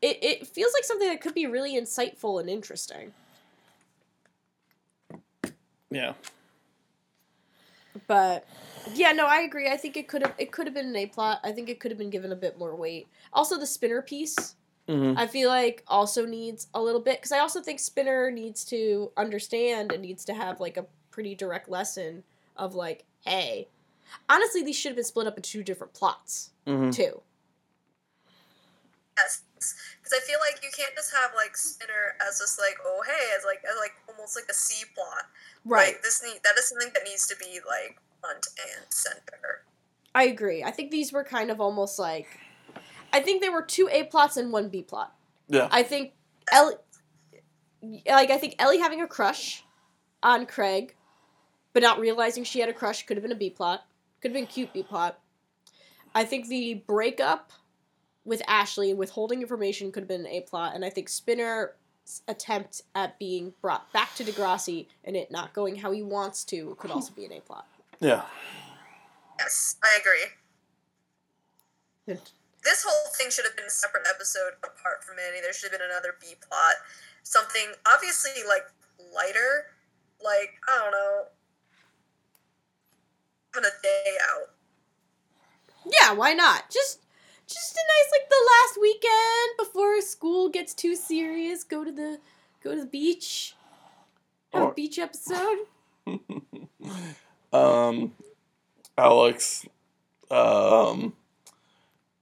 it, 0.00 0.16
it 0.22 0.46
feels 0.46 0.72
like 0.72 0.84
something 0.84 1.08
that 1.08 1.20
could 1.20 1.34
be 1.34 1.46
really 1.46 1.78
insightful 1.78 2.40
and 2.40 2.48
interesting 2.48 3.12
Yeah. 5.90 6.14
But 8.08 8.44
yeah 8.94 9.12
no 9.12 9.26
i 9.26 9.42
agree 9.42 9.68
i 9.70 9.76
think 9.76 9.96
it 9.96 10.08
could 10.08 10.22
have 10.22 10.34
it 10.38 10.50
could 10.50 10.66
have 10.66 10.74
been 10.74 10.86
an 10.88 10.96
a 10.96 11.06
plot 11.06 11.38
i 11.44 11.52
think 11.52 11.68
it 11.68 11.78
could 11.78 11.90
have 11.92 11.98
been 11.98 12.10
given 12.10 12.32
a 12.32 12.36
bit 12.36 12.58
more 12.58 12.74
weight 12.74 13.06
also 13.32 13.56
the 13.58 13.66
spinner 13.66 14.02
piece 14.02 14.56
Mm-hmm. 14.88 15.18
I 15.18 15.26
feel 15.26 15.50
like 15.50 15.84
also 15.86 16.24
needs 16.24 16.68
a 16.72 16.80
little 16.80 17.00
bit 17.00 17.18
because 17.18 17.32
I 17.32 17.40
also 17.40 17.60
think 17.60 17.78
Spinner 17.78 18.30
needs 18.30 18.64
to 18.66 19.12
understand 19.18 19.92
and 19.92 20.00
needs 20.00 20.24
to 20.24 20.32
have 20.34 20.60
like 20.60 20.78
a 20.78 20.86
pretty 21.10 21.34
direct 21.34 21.68
lesson 21.68 22.24
of 22.56 22.74
like, 22.74 23.04
hey, 23.24 23.68
honestly, 24.30 24.62
these 24.62 24.76
should 24.76 24.88
have 24.90 24.96
been 24.96 25.04
split 25.04 25.26
up 25.26 25.36
into 25.36 25.50
two 25.50 25.62
different 25.62 25.92
plots 25.92 26.52
Mm-hmm. 26.66 26.90
too. 26.90 27.20
Yes, 29.18 29.42
because 29.98 30.12
I 30.12 30.20
feel 30.26 30.38
like 30.40 30.62
you 30.62 30.70
can't 30.76 30.94
just 30.94 31.12
have 31.14 31.32
like 31.34 31.56
Spinner 31.56 32.14
as 32.26 32.38
just 32.38 32.58
like 32.58 32.76
oh 32.86 33.02
hey 33.06 33.36
as 33.36 33.44
like 33.44 33.62
as 33.64 33.76
like 33.80 33.94
almost 34.08 34.36
like 34.36 34.46
a 34.48 34.54
C 34.54 34.84
plot. 34.94 35.26
Like, 35.64 36.02
this 36.02 36.22
need 36.22 36.40
that 36.44 36.54
is 36.58 36.68
something 36.68 36.90
that 36.94 37.02
needs 37.04 37.26
to 37.26 37.36
be 37.36 37.60
like 37.66 37.98
front 38.20 38.46
and 38.76 38.86
center. 38.92 39.64
I 40.14 40.24
agree. 40.24 40.64
I 40.64 40.70
think 40.70 40.90
these 40.90 41.12
were 41.12 41.24
kind 41.24 41.50
of 41.50 41.60
almost 41.60 41.98
like, 41.98 42.26
I 43.12 43.20
think 43.20 43.42
there 43.42 43.52
were 43.52 43.62
two 43.62 43.88
A 43.90 44.04
plots 44.04 44.36
and 44.36 44.52
one 44.52 44.68
B 44.68 44.82
plot. 44.82 45.14
Yeah. 45.48 45.68
I 45.70 45.82
think 45.82 46.12
Ellie, 46.50 46.74
like 48.06 48.30
I 48.30 48.38
think 48.38 48.54
Ellie 48.58 48.78
having 48.78 49.02
a 49.02 49.06
crush 49.06 49.64
on 50.22 50.46
Craig, 50.46 50.94
but 51.72 51.82
not 51.82 52.00
realizing 52.00 52.44
she 52.44 52.60
had 52.60 52.68
a 52.68 52.72
crush 52.72 53.04
could 53.04 53.16
have 53.16 53.22
been 53.22 53.32
a 53.32 53.36
B 53.36 53.50
plot. 53.50 53.84
Could 54.20 54.30
have 54.30 54.34
been 54.34 54.46
cute 54.46 54.72
B 54.72 54.82
plot. 54.82 55.20
I 56.14 56.24
think 56.24 56.48
the 56.48 56.82
breakup 56.86 57.52
with 58.24 58.42
Ashley 58.46 58.92
withholding 58.94 59.40
information 59.40 59.90
could 59.92 60.02
have 60.02 60.08
been 60.08 60.26
an 60.26 60.26
A 60.26 60.40
plot, 60.42 60.74
and 60.74 60.84
I 60.84 60.90
think 60.90 61.08
Spinner's 61.08 61.70
attempt 62.26 62.82
at 62.94 63.18
being 63.18 63.52
brought 63.60 63.92
back 63.92 64.14
to 64.14 64.24
Degrassi 64.24 64.86
and 65.04 65.14
it 65.14 65.30
not 65.30 65.52
going 65.52 65.76
how 65.76 65.90
he 65.90 66.02
wants 66.02 66.42
to 66.44 66.74
could 66.78 66.90
also 66.90 67.12
be 67.12 67.24
an 67.24 67.32
A 67.32 67.40
plot. 67.40 67.66
Yeah. 68.00 68.22
Yes, 69.38 69.76
I 69.82 69.98
agree. 70.00 70.26
This 72.64 72.84
whole 72.86 73.12
thing 73.14 73.30
should 73.30 73.44
have 73.44 73.56
been 73.56 73.66
a 73.66 73.70
separate 73.70 74.06
episode 74.08 74.52
apart 74.62 75.04
from 75.04 75.16
Manny. 75.16 75.40
There 75.42 75.52
should 75.52 75.70
have 75.70 75.80
been 75.80 75.88
another 75.90 76.14
B 76.20 76.34
plot, 76.48 76.74
something 77.22 77.72
obviously 77.86 78.32
like 78.48 78.64
lighter, 79.14 79.66
like 80.24 80.54
I 80.68 80.78
don't 80.78 80.90
know, 80.90 81.24
having 83.54 83.68
a 83.68 83.82
day 83.82 84.16
out. 84.30 84.50
Yeah, 86.00 86.12
why 86.14 86.32
not? 86.32 86.70
Just 86.70 87.00
just 87.48 87.74
a 87.74 87.80
nice 87.80 88.12
like 88.12 88.28
the 88.28 88.50
last 88.50 88.78
weekend 88.80 89.58
before 89.58 90.00
school 90.02 90.48
gets 90.48 90.74
too 90.74 90.94
serious, 90.94 91.64
go 91.64 91.82
to 91.84 91.90
the 91.90 92.18
go 92.62 92.74
to 92.74 92.80
the 92.80 92.86
beach. 92.86 93.54
Have 94.52 94.70
a 94.70 94.72
beach 94.72 94.98
episode. 94.98 95.58
um, 97.52 98.12
Alex, 98.96 99.66
um, 100.30 101.12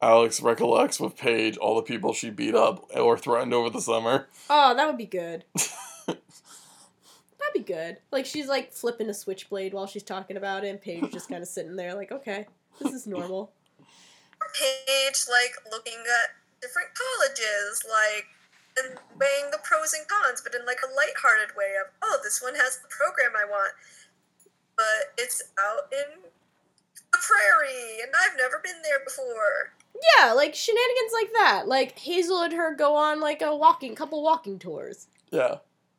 Alex 0.02 0.40
recollects 0.40 0.98
with 0.98 1.16
Paige 1.16 1.56
all 1.58 1.76
the 1.76 1.82
people 1.82 2.12
she 2.12 2.30
beat 2.30 2.54
up 2.54 2.84
or 2.96 3.16
threatened 3.16 3.54
over 3.54 3.70
the 3.70 3.80
summer. 3.80 4.28
Oh, 4.50 4.74
that 4.74 4.86
would 4.86 4.98
be 4.98 5.06
good. 5.06 5.44
That'd 6.06 6.18
be 7.54 7.60
good. 7.60 7.98
Like 8.10 8.26
she's 8.26 8.48
like 8.48 8.72
flipping 8.72 9.08
a 9.08 9.14
switchblade 9.14 9.72
while 9.72 9.86
she's 9.86 10.02
talking 10.02 10.36
about 10.36 10.64
it, 10.64 10.68
and 10.68 10.80
Paige 10.80 11.12
just 11.12 11.28
kind 11.28 11.42
of 11.42 11.48
sitting 11.48 11.76
there 11.76 11.94
like, 11.94 12.10
okay, 12.10 12.46
this 12.80 12.92
is 12.92 13.06
normal. 13.06 13.52
Paige 14.54 15.26
like 15.30 15.54
looking 15.70 15.98
at 16.04 16.36
different 16.60 16.88
colleges, 16.94 17.84
like 17.86 18.26
and 18.76 18.98
weighing 19.16 19.50
the 19.50 19.62
pros 19.64 19.94
and 19.94 20.04
cons, 20.08 20.42
but 20.44 20.54
in 20.54 20.66
like 20.66 20.80
a 20.84 20.92
lighthearted 20.92 21.56
way 21.56 21.74
of 21.80 21.90
oh, 22.02 22.18
this 22.22 22.42
one 22.42 22.54
has 22.54 22.78
the 22.78 22.88
program 22.88 23.32
I 23.36 23.48
want, 23.48 23.72
but 24.76 25.14
it's 25.18 25.42
out 25.58 25.92
in 25.92 26.22
the 27.12 27.18
prairie, 27.18 28.02
and 28.02 28.12
I've 28.12 28.36
never 28.36 28.60
been 28.62 28.82
there 28.82 29.00
before. 29.04 29.72
Yeah, 30.18 30.32
like 30.32 30.54
shenanigans 30.54 31.12
like 31.12 31.32
that. 31.34 31.68
Like 31.68 31.98
Hazel 31.98 32.42
and 32.42 32.52
her 32.52 32.74
go 32.74 32.94
on 32.94 33.20
like 33.20 33.42
a 33.42 33.54
walking 33.56 33.94
couple 33.94 34.22
walking 34.22 34.58
tours. 34.58 35.08
Yeah. 35.30 35.56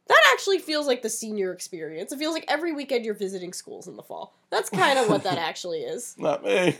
That 0.07 0.23
actually 0.31 0.59
feels 0.59 0.87
like 0.87 1.01
the 1.01 1.09
senior 1.09 1.51
experience. 1.51 2.11
It 2.11 2.19
feels 2.19 2.33
like 2.33 2.45
every 2.47 2.71
weekend 2.71 3.03
you're 3.03 3.13
visiting 3.13 3.51
schools 3.51 3.87
in 3.87 3.97
the 3.97 4.03
fall. 4.03 4.33
That's 4.49 4.69
kind 4.69 4.97
of 4.97 5.09
what 5.09 5.23
that 5.23 5.37
actually 5.37 5.79
is. 5.79 6.15
Not 6.17 6.43
me. 6.43 6.77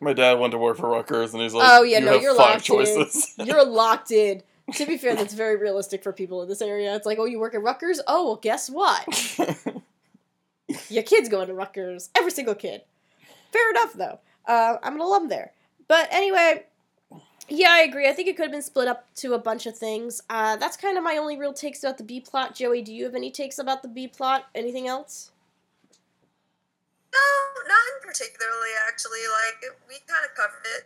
My 0.00 0.12
dad 0.12 0.38
went 0.38 0.52
to 0.52 0.58
work 0.58 0.76
for 0.76 0.88
Rutgers, 0.90 1.32
and 1.34 1.42
he's 1.42 1.54
like, 1.54 1.68
Oh, 1.68 1.82
yeah, 1.82 1.98
you 1.98 2.04
no, 2.04 2.14
you're 2.20 2.34
locked 2.34 2.68
in. 2.68 2.76
choices." 2.76 3.34
You're 3.44 3.64
locked 3.64 4.10
in. 4.10 4.42
To 4.74 4.86
be 4.86 4.96
fair, 4.98 5.16
that's 5.16 5.32
very 5.34 5.56
realistic 5.56 6.02
for 6.02 6.12
people 6.12 6.42
in 6.42 6.48
this 6.48 6.60
area. 6.60 6.94
It's 6.94 7.06
like, 7.06 7.18
oh, 7.18 7.24
you 7.24 7.40
work 7.40 7.54
at 7.54 7.62
Rutgers? 7.62 8.00
Oh, 8.06 8.26
well, 8.26 8.36
guess 8.36 8.68
what? 8.68 9.02
Your 10.90 11.02
kid's 11.02 11.28
going 11.30 11.46
to 11.48 11.54
Rutgers. 11.54 12.10
Every 12.14 12.30
single 12.30 12.54
kid. 12.54 12.82
Fair 13.50 13.70
enough, 13.70 13.94
though. 13.94 14.18
Uh, 14.46 14.76
I'm 14.82 14.94
an 14.96 15.00
alum 15.00 15.28
there. 15.28 15.52
But 15.88 16.08
anyway, 16.12 16.64
yeah, 17.48 17.70
I 17.70 17.80
agree. 17.80 18.06
I 18.08 18.12
think 18.12 18.28
it 18.28 18.36
could 18.36 18.42
have 18.44 18.52
been 18.52 18.60
split 18.62 18.88
up 18.88 19.06
to 19.16 19.32
a 19.32 19.38
bunch 19.38 19.64
of 19.66 19.76
things. 19.76 20.20
Uh, 20.28 20.56
that's 20.56 20.76
kind 20.76 20.98
of 20.98 21.04
my 21.04 21.16
only 21.16 21.38
real 21.38 21.54
takes 21.54 21.82
about 21.82 21.96
the 21.96 22.04
B 22.04 22.20
plot. 22.20 22.54
Joey, 22.54 22.82
do 22.82 22.92
you 22.92 23.04
have 23.04 23.14
any 23.14 23.30
takes 23.30 23.58
about 23.58 23.82
the 23.82 23.88
B 23.88 24.06
plot? 24.06 24.44
Anything 24.54 24.86
else? 24.86 25.30
No, 27.12 27.26
not 27.66 28.02
particularly. 28.02 28.72
Actually, 28.86 29.24
like 29.26 29.62
we 29.88 29.96
kind 30.06 30.24
of 30.24 30.34
covered 30.36 30.66
it. 30.76 30.84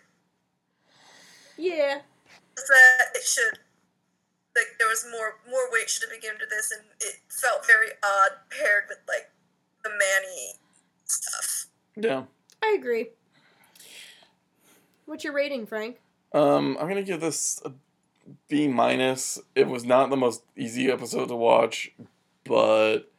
Yeah. 1.56 2.00
Just 2.56 2.68
that 2.68 3.06
it 3.14 3.24
should, 3.24 3.58
like, 4.56 4.66
there 4.78 4.88
was 4.88 5.06
more 5.10 5.36
more 5.48 5.70
weight 5.72 5.88
should 5.88 6.02
have 6.02 6.10
been 6.10 6.20
given 6.20 6.38
to 6.38 6.46
this, 6.48 6.70
and 6.70 6.82
it 7.00 7.16
felt 7.28 7.66
very 7.66 7.88
odd 8.02 8.32
paired 8.50 8.84
with 8.88 8.98
like 9.08 9.30
the 9.84 9.90
Manny 9.90 10.54
stuff. 11.04 11.66
yeah. 11.96 12.24
I 12.62 12.76
agree. 12.78 13.08
What's 15.06 15.24
your 15.24 15.32
rating, 15.32 15.66
Frank? 15.66 15.96
Um, 16.32 16.76
I'm 16.80 16.88
gonna 16.88 17.02
give 17.02 17.20
this 17.20 17.60
a 17.64 17.72
B 18.48 18.68
minus. 18.68 19.38
It 19.54 19.66
was 19.66 19.84
not 19.84 20.10
the 20.10 20.16
most 20.16 20.42
easy 20.56 20.90
episode 20.90 21.26
to 21.28 21.36
watch, 21.36 21.92
but 22.44 23.10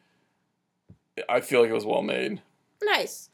I 1.28 1.42
feel 1.42 1.62
like 1.62 1.70
it 1.70 1.74
was 1.74 1.86
well 1.86 2.02
made. 2.02 2.42
Nice. 2.86 3.30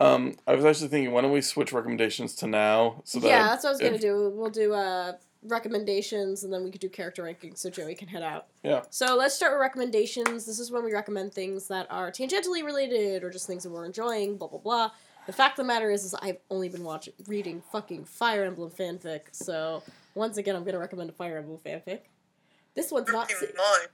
Um, 0.00 0.36
I 0.46 0.54
was 0.54 0.64
actually 0.64 0.88
thinking, 0.88 1.12
why 1.12 1.22
don't 1.22 1.32
we 1.32 1.40
switch 1.40 1.72
recommendations 1.72 2.34
to 2.36 2.46
now? 2.46 3.02
So 3.04 3.18
that 3.20 3.28
yeah, 3.28 3.48
that's 3.48 3.64
what 3.64 3.70
I 3.70 3.72
was 3.72 3.80
gonna 3.80 3.94
if- 3.94 4.00
do. 4.00 4.32
We'll 4.34 4.50
do 4.50 4.72
uh 4.72 5.14
recommendations 5.44 6.42
and 6.42 6.52
then 6.52 6.64
we 6.64 6.70
could 6.70 6.80
do 6.80 6.88
character 6.88 7.22
rankings 7.22 7.58
so 7.58 7.70
Joey 7.70 7.94
can 7.94 8.08
head 8.08 8.22
out. 8.24 8.46
Yeah. 8.64 8.82
So 8.90 9.14
let's 9.16 9.36
start 9.36 9.52
with 9.52 9.60
recommendations. 9.60 10.44
This 10.44 10.58
is 10.58 10.72
when 10.72 10.84
we 10.84 10.92
recommend 10.92 11.32
things 11.32 11.68
that 11.68 11.86
are 11.90 12.10
tangentially 12.10 12.64
related 12.64 13.22
or 13.22 13.30
just 13.30 13.46
things 13.46 13.62
that 13.62 13.70
we're 13.70 13.86
enjoying, 13.86 14.36
blah 14.36 14.48
blah 14.48 14.58
blah. 14.58 14.90
The 15.26 15.32
fact 15.32 15.58
of 15.58 15.64
the 15.64 15.68
matter 15.68 15.90
is 15.90 16.04
is 16.04 16.14
I've 16.14 16.38
only 16.50 16.68
been 16.68 16.84
watching 16.84 17.14
reading 17.26 17.62
fucking 17.72 18.04
Fire 18.04 18.44
Emblem 18.44 18.70
fanfic, 18.70 19.22
so 19.32 19.82
once 20.14 20.36
again 20.38 20.56
I'm 20.56 20.64
gonna 20.64 20.78
recommend 20.78 21.10
a 21.10 21.12
Fire 21.12 21.38
Emblem 21.38 21.58
fanfic. 21.64 22.00
This 22.74 22.90
one's 22.90 23.08
not 23.08 23.30
mine. 23.40 23.88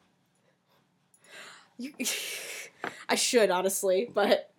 you, 1.78 1.92
I 3.08 3.14
should 3.14 3.50
honestly, 3.50 4.10
but 4.12 4.50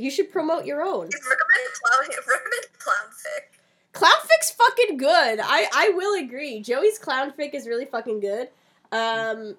you 0.00 0.10
should 0.10 0.30
promote 0.30 0.64
your 0.64 0.82
own. 0.82 1.08
Recommend 1.08 1.70
clown. 1.82 2.18
Recommend 2.28 2.66
clownfic. 2.78 3.60
Clownfic's 3.92 4.50
fucking 4.50 4.96
good. 4.96 5.40
I 5.42 5.66
I 5.72 5.90
will 5.90 6.22
agree. 6.22 6.60
Joey's 6.60 6.98
clownfic 6.98 7.54
is 7.54 7.66
really 7.66 7.84
fucking 7.84 8.20
good. 8.20 8.48
Um, 8.92 9.56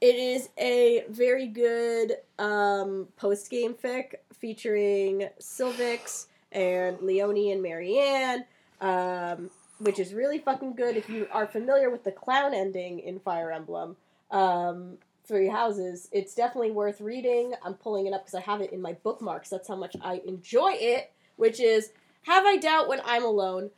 it 0.00 0.14
is 0.14 0.48
a 0.58 1.04
very 1.08 1.46
good 1.46 2.16
um 2.38 3.08
post 3.16 3.50
game 3.50 3.74
fic 3.74 4.14
featuring 4.38 5.28
Sylvix 5.40 6.26
and 6.52 7.00
Leonie 7.00 7.52
and 7.52 7.62
Marianne. 7.62 8.44
Um, 8.80 9.50
which 9.80 9.98
is 9.98 10.12
really 10.14 10.38
fucking 10.38 10.74
good 10.74 10.96
if 10.96 11.08
you 11.08 11.26
are 11.32 11.46
familiar 11.46 11.90
with 11.90 12.04
the 12.04 12.12
clown 12.12 12.54
ending 12.54 13.00
in 13.00 13.18
Fire 13.18 13.50
Emblem. 13.50 13.96
Um, 14.30 14.98
Three 15.30 15.46
Houses. 15.46 16.08
It's 16.10 16.34
definitely 16.34 16.72
worth 16.72 17.00
reading. 17.00 17.54
I'm 17.64 17.74
pulling 17.74 18.08
it 18.08 18.12
up 18.12 18.22
because 18.22 18.34
I 18.34 18.40
have 18.40 18.60
it 18.60 18.72
in 18.72 18.82
my 18.82 18.94
bookmarks. 18.94 19.48
That's 19.48 19.68
how 19.68 19.76
much 19.76 19.94
I 20.02 20.20
enjoy 20.26 20.72
it. 20.72 21.12
Which 21.36 21.60
is 21.60 21.92
Have 22.22 22.44
I 22.44 22.56
Doubt 22.56 22.88
When 22.88 23.00
I'm 23.04 23.24
Alone, 23.24 23.70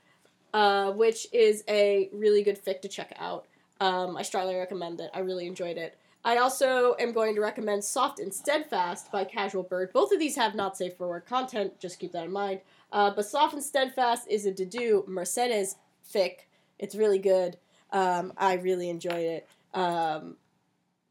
uh, 0.55 0.93
which 0.93 1.27
is 1.31 1.63
a 1.69 2.09
really 2.11 2.43
good 2.43 2.59
fic 2.65 2.81
to 2.81 2.89
check 2.89 3.13
out. 3.19 3.45
Um, 3.81 4.17
I 4.17 4.23
strongly 4.23 4.57
recommend 4.57 4.99
it. 5.01 5.11
I 5.13 5.19
really 5.19 5.47
enjoyed 5.47 5.77
it. 5.77 5.99
I 6.25 6.39
also 6.39 6.97
am 6.99 7.13
going 7.13 7.35
to 7.35 7.43
recommend 7.43 7.85
Soft 7.85 8.19
and 8.19 8.33
Steadfast 8.33 9.13
by 9.13 9.25
Casual 9.25 9.63
Bird. 9.63 9.93
Both 9.93 10.11
of 10.11 10.21
these 10.21 10.37
have 10.37 10.55
not 10.55 10.79
safe 10.79 10.97
for 10.97 11.07
work 11.07 11.29
content, 11.29 11.79
just 11.81 11.99
keep 11.99 12.13
that 12.13 12.25
in 12.25 12.33
mind. 12.33 12.61
Uh, 12.91 13.11
but 13.15 13.27
Soft 13.27 13.53
and 13.53 13.63
Steadfast 13.63 14.27
is 14.27 14.47
a 14.47 14.53
Dedue 14.53 15.07
Mercedes 15.07 15.77
fic. 16.11 16.47
It's 16.79 16.95
really 16.95 17.19
good. 17.19 17.59
Um, 17.91 18.33
I 18.39 18.55
really 18.55 18.89
enjoyed 18.89 19.25
it. 19.25 19.49
Um, 19.75 20.37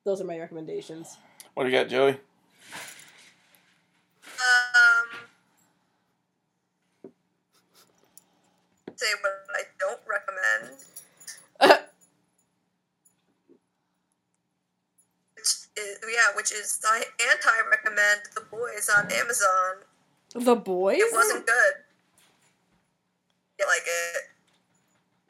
those 0.04 0.22
are 0.22 0.26
my 0.26 0.38
recommendations. 0.40 1.18
What 1.54 1.64
do 1.66 1.70
you 1.70 1.78
got, 1.78 1.90
Joey? 1.90 2.12
Um, 4.40 5.20
say 8.96 9.08
what 9.22 9.32
I 9.56 9.64
don't 9.80 10.00
recommend. 10.08 10.78
Which 15.36 15.46
is, 15.78 15.98
yeah, 16.04 16.36
which 16.36 16.52
is 16.52 16.80
I 16.86 17.04
anti-recommend 17.32 18.22
The 18.36 18.42
Boys 18.42 18.90
on 18.96 19.12
Amazon. 19.12 19.76
the 20.36 20.56
Boys? 20.56 20.98
It 21.00 21.14
wasn't 21.14 21.46
good. 21.46 21.74
You 23.60 23.66
like 23.68 23.84
it? 23.86 24.24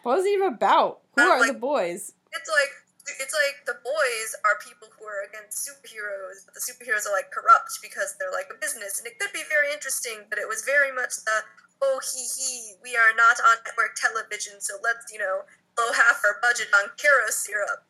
What 0.03 0.17
was 0.17 0.25
it 0.25 0.29
even 0.29 0.47
about? 0.53 1.01
Who 1.15 1.21
Uh, 1.21 1.25
are 1.25 1.39
like- 1.39 1.47
the 1.53 1.59
boys? 1.59 2.13
It's 2.33 2.49
like 2.49 2.69
it's 3.07 3.33
like 3.33 3.65
the 3.65 3.79
boys 3.83 4.29
are 4.45 4.61
people 4.61 4.87
who 4.93 5.05
are 5.05 5.25
against 5.25 5.65
superheroes, 5.65 6.45
but 6.45 6.53
the 6.53 6.63
superheroes 6.63 7.07
are 7.09 7.15
like 7.15 7.31
corrupt 7.31 7.79
because 7.81 8.15
they're 8.19 8.31
like 8.31 8.49
a 8.53 8.57
business, 8.59 8.99
and 8.99 9.07
it 9.07 9.17
could 9.19 9.33
be 9.33 9.43
very 9.49 9.73
interesting. 9.73 10.27
But 10.29 10.39
it 10.39 10.47
was 10.47 10.63
very 10.63 10.91
much 10.93 11.17
the 11.25 11.37
oh 11.81 11.99
he 12.03 12.21
he 12.21 12.77
we 12.83 12.95
are 12.95 13.15
not 13.15 13.41
on 13.41 13.57
network 13.65 13.97
television, 13.97 14.61
so 14.61 14.77
let's 14.83 15.09
you 15.11 15.19
know 15.19 15.47
blow 15.75 15.91
half 15.93 16.21
our 16.25 16.37
budget 16.41 16.67
on 16.75 16.93
Karo 16.99 17.29
syrup, 17.29 17.83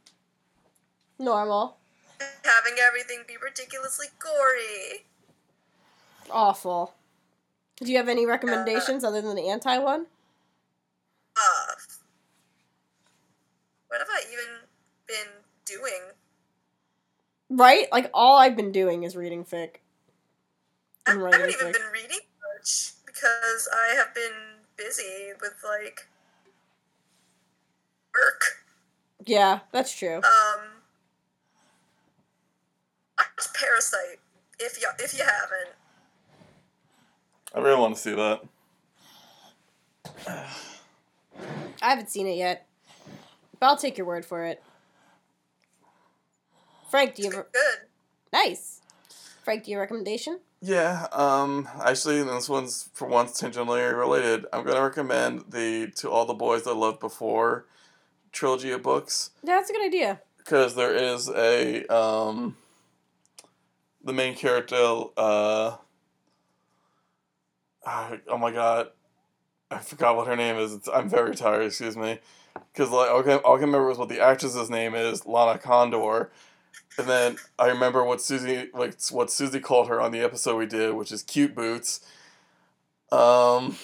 Normal. 1.19 1.77
having 2.43 2.79
everything 2.79 3.23
be 3.27 3.35
ridiculously 3.41 4.07
gory. 4.19 5.05
Awful. 6.29 6.93
Do 7.81 7.91
you 7.91 7.97
have 7.97 8.07
any 8.07 8.25
recommendations 8.25 9.03
other 9.03 9.21
than 9.21 9.35
the 9.35 9.49
anti 9.49 9.77
one? 9.79 10.05
Uh, 11.35 11.73
what 13.87 13.99
have 13.99 14.07
I 14.09 14.23
even 14.31 14.60
been 15.11 15.33
doing? 15.65 16.01
Right? 17.49 17.87
Like 17.91 18.09
all 18.13 18.37
I've 18.37 18.55
been 18.55 18.71
doing 18.71 19.03
is 19.03 19.15
reading 19.15 19.43
fic. 19.43 19.75
I, 21.05 21.11
I 21.11 21.13
And 21.13 21.21
haven't 21.21 21.21
writing 21.21 21.49
even 21.49 21.67
fic. 21.67 21.73
been 21.73 21.91
reading 21.91 22.19
much 22.57 22.93
because 23.05 23.69
I 23.75 23.93
have 23.95 24.13
been 24.15 24.31
busy 24.77 25.31
with 25.41 25.55
like 25.63 26.07
work. 28.15 28.63
Yeah, 29.25 29.59
that's 29.71 29.95
true. 29.97 30.17
Um, 30.17 30.81
watch 33.17 33.47
Parasite 33.53 34.19
if 34.59 34.81
you 34.81 34.87
if 34.99 35.13
you 35.17 35.23
haven't. 35.23 35.75
I 37.53 37.59
really 37.59 37.79
want 37.79 37.95
to 37.95 38.01
see 38.01 38.15
that. 38.15 38.41
I 41.81 41.89
haven't 41.89 42.09
seen 42.09 42.27
it 42.27 42.37
yet. 42.37 42.65
But 43.59 43.67
I'll 43.67 43.77
take 43.77 43.97
your 43.97 44.07
word 44.07 44.25
for 44.25 44.45
it. 44.45 44.63
Frank, 46.91 47.15
do 47.15 47.21
you 47.23 47.29
It's 47.29 47.37
have 47.37 47.45
a 47.45 47.51
good. 47.51 47.87
nice? 48.33 48.81
Frank, 49.43 49.63
do 49.63 49.71
you 49.71 49.77
have 49.77 49.81
a 49.81 49.83
recommendation? 49.85 50.39
Yeah, 50.61 51.07
um, 51.13 51.67
actually, 51.83 52.21
this 52.21 52.49
one's 52.49 52.89
for 52.93 53.07
once 53.07 53.41
tangentially 53.41 53.97
related. 53.97 54.45
I'm 54.53 54.63
gonna 54.65 54.81
recommend 54.83 55.45
the 55.49 55.87
"To 55.95 56.11
All 56.11 56.25
the 56.25 56.33
Boys 56.35 56.67
I 56.67 56.73
Loved 56.73 56.99
Before" 56.99 57.65
trilogy 58.33 58.71
of 58.71 58.81
books 58.83 59.31
Yeah, 59.43 59.55
that's 59.55 59.69
a 59.69 59.73
good 59.73 59.85
idea. 59.85 60.21
because 60.37 60.75
there 60.75 60.93
is 60.93 61.29
a 61.29 61.85
um, 61.87 62.57
the 64.03 64.13
main 64.13 64.35
character. 64.35 64.75
Uh, 65.17 65.77
ah, 67.85 68.11
oh 68.27 68.37
my 68.37 68.51
god, 68.51 68.89
I 69.71 69.79
forgot 69.79 70.15
what 70.17 70.27
her 70.27 70.35
name 70.35 70.57
is. 70.57 70.73
It's, 70.73 70.89
I'm 70.89 71.09
very 71.09 71.35
tired. 71.35 71.63
Excuse 71.63 71.97
me, 71.97 72.19
because 72.71 72.91
like 72.91 73.09
all 73.09 73.21
I, 73.21 73.23
can, 73.23 73.37
all 73.39 73.55
I 73.55 73.59
can 73.59 73.67
remember 73.69 73.89
is 73.89 73.97
what 73.97 74.09
the 74.09 74.19
actress's 74.19 74.69
name 74.69 74.93
is, 74.93 75.25
Lana 75.25 75.57
Condor. 75.57 76.29
And 76.97 77.07
then 77.07 77.37
I 77.57 77.67
remember 77.67 78.03
what 78.03 78.21
Susie 78.21 78.69
like 78.73 79.01
what 79.11 79.31
Susie 79.31 79.59
called 79.59 79.87
her 79.87 80.01
on 80.01 80.11
the 80.11 80.19
episode 80.21 80.57
we 80.57 80.65
did, 80.65 80.93
which 80.93 81.11
is 81.11 81.23
cute 81.23 81.55
boots. 81.55 82.01
Um. 83.11 83.77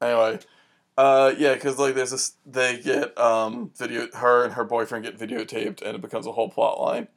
Anyway, 0.00 0.38
uh, 0.96 1.32
yeah, 1.38 1.54
because 1.54 1.78
like 1.78 1.94
there's 1.94 2.10
this, 2.10 2.34
they 2.44 2.80
get 2.80 3.16
um 3.18 3.70
video, 3.76 4.08
her 4.14 4.44
and 4.44 4.54
her 4.54 4.64
boyfriend 4.64 5.04
get 5.04 5.18
videotaped, 5.18 5.82
and 5.82 5.94
it 5.94 6.00
becomes 6.00 6.26
a 6.26 6.32
whole 6.32 6.48
plot 6.48 6.80
line. 6.80 7.08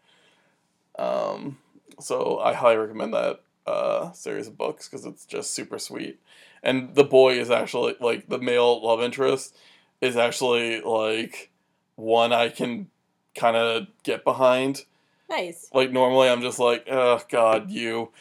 Um, 0.97 1.57
so 1.99 2.39
I 2.39 2.53
highly 2.53 2.77
recommend 2.77 3.13
that 3.13 3.41
uh 3.67 4.11
series 4.13 4.47
of 4.47 4.57
books 4.57 4.87
because 4.87 5.05
it's 5.05 5.25
just 5.25 5.51
super 5.51 5.79
sweet, 5.79 6.19
and 6.63 6.95
the 6.95 7.03
boy 7.03 7.39
is 7.39 7.49
actually 7.49 7.95
like 7.99 8.29
the 8.29 8.39
male 8.39 8.83
love 8.83 9.01
interest 9.01 9.55
is 10.01 10.17
actually 10.17 10.81
like 10.81 11.51
one 11.95 12.33
I 12.33 12.49
can 12.49 12.90
kind 13.35 13.55
of 13.55 13.87
get 14.03 14.23
behind. 14.23 14.85
Nice. 15.29 15.69
Like 15.73 15.91
normally 15.91 16.29
I'm 16.29 16.41
just 16.41 16.59
like, 16.59 16.87
oh 16.89 17.21
god, 17.29 17.69
you. 17.69 18.11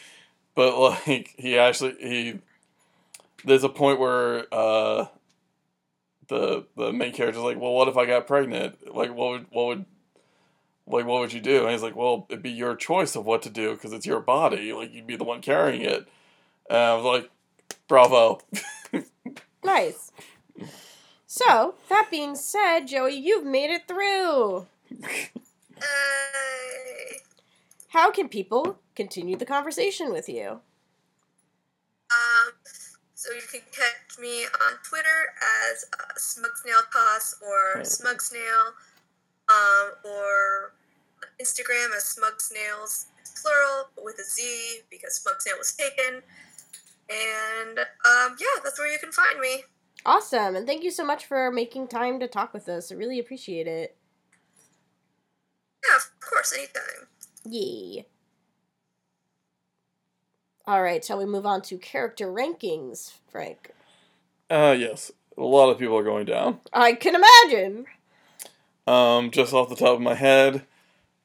But 0.54 0.78
like 0.78 1.34
he 1.38 1.58
actually 1.58 1.96
he 2.00 2.38
there's 3.44 3.64
a 3.64 3.68
point 3.68 3.98
where 3.98 4.46
uh 4.52 5.06
the 6.28 6.66
the 6.76 6.92
main 6.92 7.12
character's 7.12 7.42
like, 7.42 7.58
well, 7.58 7.72
what 7.72 7.88
if 7.88 7.96
I 7.96 8.06
got 8.06 8.26
pregnant? 8.26 8.94
Like, 8.94 9.14
what 9.14 9.30
would 9.30 9.46
what 9.50 9.66
would 9.66 9.84
like 10.86 11.06
what 11.06 11.20
would 11.20 11.32
you 11.32 11.40
do? 11.40 11.62
And 11.62 11.70
he's 11.70 11.82
like, 11.82 11.96
well, 11.96 12.26
it'd 12.28 12.42
be 12.42 12.50
your 12.50 12.76
choice 12.76 13.16
of 13.16 13.26
what 13.26 13.42
to 13.42 13.50
do 13.50 13.72
because 13.72 13.92
it's 13.92 14.06
your 14.06 14.20
body. 14.20 14.72
Like 14.72 14.92
you'd 14.92 15.06
be 15.06 15.16
the 15.16 15.24
one 15.24 15.40
carrying 15.40 15.82
it. 15.82 16.08
And 16.68 16.78
I 16.78 16.94
was 16.94 17.04
like, 17.04 17.30
bravo. 17.88 18.40
Nice. 19.62 20.10
So, 21.26 21.74
that 21.88 22.08
being 22.10 22.34
said, 22.34 22.86
Joey, 22.86 23.14
you've 23.14 23.44
made 23.44 23.70
it 23.70 23.86
through. 23.86 24.66
How 27.88 28.10
can 28.10 28.28
people 28.28 28.78
continue 28.94 29.36
the 29.36 29.44
conversation 29.44 30.12
with 30.12 30.28
you? 30.28 30.60
Um, 32.10 32.52
so 33.14 33.32
you 33.32 33.42
can 33.50 33.60
catch 33.72 34.18
me 34.20 34.44
on 34.44 34.78
Twitter 34.88 35.34
as 35.70 35.84
uh, 35.92 36.14
SmugsnailCos 36.18 37.42
or 37.42 37.78
Right. 37.78 37.84
SmugSnail, 37.84 38.72
um, 39.48 39.92
or 40.04 40.72
Instagram 41.40 41.94
as 41.96 42.16
SmugSnails, 42.16 43.06
plural, 43.42 43.88
but 43.94 44.04
with 44.04 44.18
a 44.18 44.24
Z 44.24 44.80
because 44.90 45.18
SmugSnail 45.20 45.58
was 45.58 45.72
taken. 45.72 46.22
And 47.10 47.78
um, 47.78 48.36
yeah, 48.40 48.62
that's 48.62 48.78
where 48.78 48.90
you 48.92 48.98
can 48.98 49.12
find 49.12 49.40
me. 49.40 49.64
Awesome, 50.06 50.56
and 50.56 50.66
thank 50.66 50.82
you 50.82 50.90
so 50.90 51.04
much 51.04 51.26
for 51.26 51.50
making 51.50 51.88
time 51.88 52.20
to 52.20 52.28
talk 52.28 52.54
with 52.54 52.68
us. 52.68 52.90
I 52.90 52.94
really 52.94 53.18
appreciate 53.18 53.66
it. 53.66 53.96
Yeah, 55.88 55.96
of 55.96 56.20
course, 56.20 56.52
anytime. 56.52 57.08
Yay. 57.44 58.06
All 60.66 60.82
right, 60.82 61.04
shall 61.04 61.18
we 61.18 61.24
move 61.26 61.46
on 61.46 61.62
to 61.62 61.78
character 61.78 62.26
rankings, 62.26 63.12
Frank? 63.30 63.72
Uh 64.48 64.74
yes. 64.78 65.10
A 65.38 65.42
lot 65.42 65.70
of 65.70 65.78
people 65.78 65.96
are 65.96 66.04
going 66.04 66.26
down. 66.26 66.60
I 66.72 66.92
can 66.92 67.14
imagine. 67.14 67.86
Um, 68.86 69.30
just 69.30 69.54
off 69.54 69.68
the 69.68 69.76
top 69.76 69.94
of 69.94 70.00
my 70.00 70.14
head, 70.14 70.66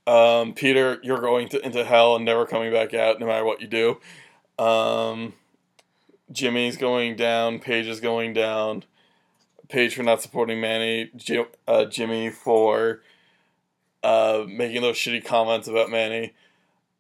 um, 0.08 0.54
Peter, 0.54 1.00
you're 1.04 1.20
going 1.20 1.50
to, 1.50 1.66
into 1.66 1.84
hell 1.84 2.16
and 2.16 2.24
never 2.24 2.46
coming 2.46 2.72
back 2.72 2.94
out, 2.94 3.20
no 3.20 3.26
matter 3.26 3.44
what 3.44 3.62
you 3.62 3.68
do. 3.68 4.64
Um, 4.64 5.34
Jimmy's 6.32 6.78
going 6.78 7.16
down. 7.16 7.60
Paige 7.60 7.88
is 7.88 8.00
going 8.00 8.34
down. 8.34 8.84
Paige 9.68 9.96
for 9.96 10.04
not 10.04 10.22
supporting 10.22 10.62
Manny. 10.62 11.10
Jim, 11.16 11.46
uh, 11.68 11.86
Jimmy 11.86 12.30
for 12.30 13.02
uh, 14.06 14.46
making 14.48 14.84
those 14.84 14.98
shitty 14.98 15.26
comments 15.26 15.68
about 15.68 15.90
Manny. 15.90 16.32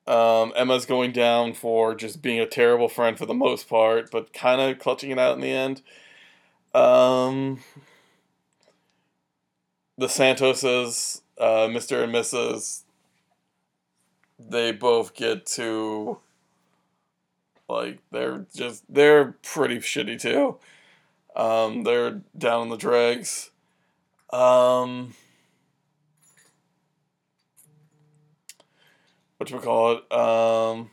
Um, 0.07 0.53
Emma's 0.55 0.87
going 0.87 1.11
down 1.11 1.53
for 1.53 1.93
just 1.93 2.19
being 2.19 2.39
a 2.39 2.47
terrible 2.47 2.89
friend 2.89 3.15
for 3.15 3.27
the 3.27 3.33
most 3.35 3.69
part, 3.69 4.09
but 4.09 4.33
kind 4.33 4.59
of 4.59 4.79
clutching 4.79 5.11
it 5.11 5.19
out 5.19 5.35
in 5.35 5.41
the 5.41 5.51
end. 5.51 5.83
Um, 6.73 7.59
the 9.99 10.07
Santoses, 10.07 11.21
uh, 11.39 11.67
Mr. 11.67 12.03
and 12.03 12.11
Mrs., 12.11 12.81
they 14.39 14.71
both 14.71 15.13
get 15.13 15.45
to 15.45 16.17
like 17.69 17.99
they're 18.11 18.47
just 18.53 18.83
they're 18.89 19.35
pretty 19.43 19.77
shitty 19.77 20.19
too. 20.19 20.57
Um, 21.35 21.83
they're 21.83 22.21
down 22.35 22.63
in 22.63 22.69
the 22.69 22.77
dregs. 22.77 23.51
Um, 24.31 25.13
what 29.51 29.61
you 29.61 29.67
call 29.67 29.91
it? 29.93 30.11
Um, 30.11 30.89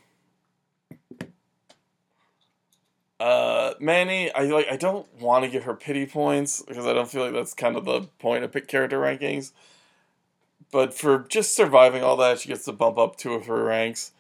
uh, 3.18 3.74
Manny, 3.80 4.32
I 4.32 4.42
like. 4.44 4.66
I 4.70 4.76
don't 4.76 5.06
want 5.20 5.44
to 5.44 5.50
give 5.50 5.64
her 5.64 5.74
pity 5.74 6.06
points 6.06 6.62
because 6.62 6.86
I 6.86 6.92
don't 6.92 7.08
feel 7.08 7.24
like 7.24 7.32
that's 7.32 7.54
kind 7.54 7.76
of 7.76 7.84
the 7.84 8.02
point 8.18 8.44
of 8.44 8.52
pick 8.52 8.68
character 8.68 9.00
rankings. 9.00 9.52
But 10.70 10.94
for 10.94 11.20
just 11.28 11.54
surviving 11.54 12.02
all 12.02 12.16
that, 12.16 12.40
she 12.40 12.48
gets 12.48 12.64
to 12.64 12.72
bump 12.72 12.98
up 12.98 13.16
two 13.16 13.34
of 13.34 13.46
her 13.46 13.62
ranks. 13.64 14.12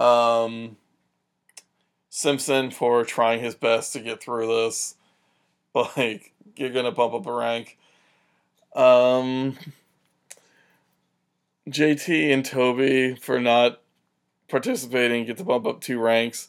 Um, 0.00 0.76
Simpson 2.08 2.70
for 2.70 3.04
trying 3.04 3.40
his 3.40 3.54
best 3.54 3.92
to 3.92 4.00
get 4.00 4.22
through 4.22 4.46
this. 4.46 4.94
Like, 5.96 6.32
you're 6.56 6.70
gonna 6.70 6.90
bump 6.90 7.14
up 7.14 7.26
a 7.26 7.32
rank. 7.32 7.78
Um, 8.74 9.56
JT 11.70 12.32
and 12.32 12.44
Toby 12.44 13.14
for 13.16 13.40
not 13.40 13.80
participating 14.48 15.24
get 15.26 15.36
to 15.38 15.44
bump 15.44 15.66
up 15.66 15.80
two 15.80 15.98
ranks. 16.00 16.48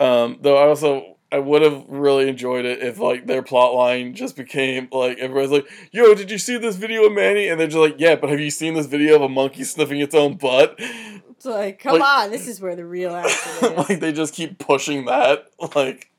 Um, 0.00 0.38
though 0.40 0.56
I 0.58 0.66
also 0.68 1.16
I 1.30 1.38
would 1.38 1.62
have 1.62 1.84
really 1.88 2.28
enjoyed 2.28 2.64
it 2.66 2.82
if 2.82 2.98
like 2.98 3.26
their 3.26 3.42
plot 3.42 3.74
line 3.74 4.14
just 4.14 4.36
became 4.36 4.88
like 4.92 5.18
everybody's 5.18 5.50
like, 5.50 5.66
"Yo, 5.90 6.14
did 6.14 6.30
you 6.30 6.38
see 6.38 6.58
this 6.58 6.76
video 6.76 7.04
of 7.06 7.12
Manny?" 7.12 7.48
And 7.48 7.58
they're 7.58 7.66
just 7.68 7.78
like, 7.78 7.94
"Yeah, 7.98 8.16
but 8.16 8.28
have 8.30 8.40
you 8.40 8.50
seen 8.50 8.74
this 8.74 8.86
video 8.86 9.16
of 9.16 9.22
a 9.22 9.28
monkey 9.28 9.64
sniffing 9.64 10.00
its 10.00 10.14
own 10.14 10.36
butt?" 10.36 10.74
It's 10.78 11.46
like, 11.46 11.78
come 11.80 11.98
Like- 11.98 12.02
on, 12.26 12.30
this 12.30 12.46
is 12.46 12.60
where 12.60 12.76
the 12.76 12.84
real 12.84 13.14
action 13.14 13.52
is. 13.78 13.88
like 13.88 14.00
they 14.00 14.12
just 14.12 14.34
keep 14.34 14.58
pushing 14.58 15.06
that 15.06 15.46
like 15.74 16.10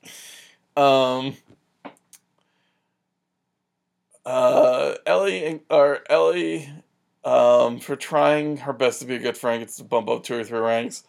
um 0.76 1.36
uh 4.26 4.94
ellie 5.06 5.44
and- 5.44 5.60
or 5.70 6.00
ellie 6.10 6.68
um 7.24 7.78
for 7.78 7.96
trying 7.96 8.56
her 8.58 8.72
best 8.72 9.00
to 9.00 9.06
be 9.06 9.14
a 9.14 9.18
good 9.18 9.36
friend 9.36 9.60
gets 9.60 9.76
to 9.76 9.84
bump 9.84 10.08
up 10.08 10.22
two 10.22 10.38
or 10.38 10.44
three 10.44 10.58
ranks 10.58 11.04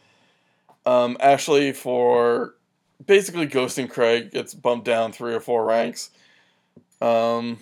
um 0.85 1.17
ashley 1.19 1.71
for 1.71 2.55
basically 3.05 3.47
ghosting 3.47 3.89
craig 3.89 4.31
gets 4.31 4.53
bumped 4.53 4.85
down 4.85 5.11
three 5.11 5.33
or 5.33 5.39
four 5.39 5.65
ranks 5.65 6.09
um 7.01 7.57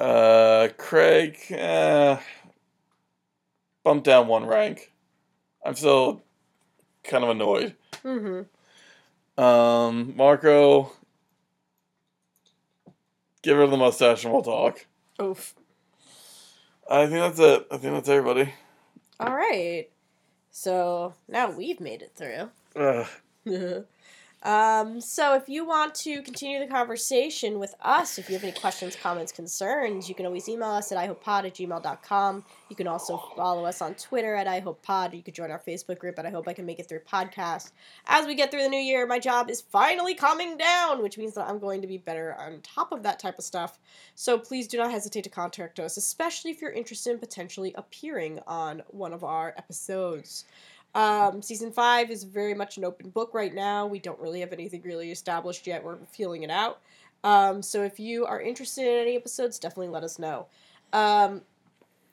uh 0.00 0.68
craig 0.76 1.36
uh 1.52 2.18
bumped 3.82 4.04
down 4.04 4.26
one 4.28 4.44
rank 4.44 4.92
i'm 5.64 5.74
still 5.74 6.22
kind 7.08 7.24
of 7.24 7.30
annoyed. 7.30 7.74
mm-hmm. 8.04 9.42
Um, 9.42 10.14
Marco, 10.16 10.92
give 13.42 13.56
her 13.56 13.66
the 13.66 13.76
mustache 13.76 14.24
and 14.24 14.32
we'll 14.32 14.42
talk. 14.42 14.86
Oof. 15.20 15.54
I 16.90 17.06
think 17.06 17.18
that's 17.18 17.38
it. 17.38 17.66
I 17.70 17.76
think 17.76 17.94
that's 17.94 18.08
everybody. 18.08 18.54
All 19.20 19.34
right. 19.34 19.88
So 20.50 21.14
now 21.28 21.50
we've 21.50 21.80
made 21.80 22.02
it 22.02 22.12
through. 22.16 22.50
Um, 24.42 25.00
so 25.00 25.34
if 25.34 25.48
you 25.48 25.66
want 25.66 25.96
to 25.96 26.22
continue 26.22 26.60
the 26.60 26.66
conversation 26.66 27.58
with 27.58 27.74
us, 27.82 28.18
if 28.18 28.28
you 28.28 28.34
have 28.34 28.44
any 28.44 28.52
questions, 28.52 28.94
comments, 28.94 29.32
concerns, 29.32 30.08
you 30.08 30.14
can 30.14 30.26
always 30.26 30.48
email 30.48 30.70
us 30.70 30.92
at 30.92 30.98
ihopepod 30.98 31.44
at 31.44 31.54
gmail.com. 31.54 32.44
You 32.68 32.76
can 32.76 32.86
also 32.86 33.16
follow 33.36 33.64
us 33.64 33.82
on 33.82 33.94
Twitter 33.94 34.36
at 34.36 34.46
ihopepod. 34.46 35.14
You 35.14 35.22
can 35.22 35.34
join 35.34 35.50
our 35.50 35.58
Facebook 35.58 35.98
group 35.98 36.18
at 36.20 36.26
I 36.26 36.30
Hope 36.30 36.46
I 36.46 36.52
Can 36.52 36.66
Make 36.66 36.78
It 36.78 36.88
Through 36.88 37.00
Podcast. 37.00 37.72
As 38.06 38.26
we 38.26 38.36
get 38.36 38.52
through 38.52 38.62
the 38.62 38.68
new 38.68 38.78
year, 38.78 39.06
my 39.06 39.18
job 39.18 39.50
is 39.50 39.60
finally 39.60 40.14
calming 40.14 40.56
down, 40.56 41.02
which 41.02 41.18
means 41.18 41.34
that 41.34 41.48
I'm 41.48 41.58
going 41.58 41.82
to 41.82 41.88
be 41.88 41.98
better 41.98 42.36
on 42.38 42.60
top 42.62 42.92
of 42.92 43.02
that 43.02 43.18
type 43.18 43.38
of 43.38 43.44
stuff. 43.44 43.80
So 44.14 44.38
please 44.38 44.68
do 44.68 44.78
not 44.78 44.92
hesitate 44.92 45.24
to 45.24 45.30
contact 45.30 45.80
us, 45.80 45.96
especially 45.96 46.52
if 46.52 46.60
you're 46.62 46.70
interested 46.70 47.10
in 47.10 47.18
potentially 47.18 47.74
appearing 47.76 48.38
on 48.46 48.82
one 48.88 49.12
of 49.12 49.24
our 49.24 49.54
episodes. 49.58 50.44
Um, 50.94 51.42
season 51.42 51.70
five 51.70 52.10
is 52.10 52.24
very 52.24 52.54
much 52.54 52.76
an 52.76 52.84
open 52.84 53.10
book 53.10 53.30
right 53.32 53.54
now. 53.54 53.86
We 53.86 53.98
don't 53.98 54.18
really 54.18 54.40
have 54.40 54.52
anything 54.52 54.82
really 54.82 55.10
established 55.10 55.66
yet. 55.66 55.84
We're 55.84 55.98
feeling 56.10 56.42
it 56.42 56.50
out. 56.50 56.80
Um, 57.24 57.62
so 57.62 57.82
if 57.82 57.98
you 57.98 58.26
are 58.26 58.40
interested 58.40 58.84
in 58.84 59.02
any 59.02 59.16
episodes, 59.16 59.58
definitely 59.58 59.88
let 59.88 60.04
us 60.04 60.18
know. 60.18 60.46
Um, 60.92 61.42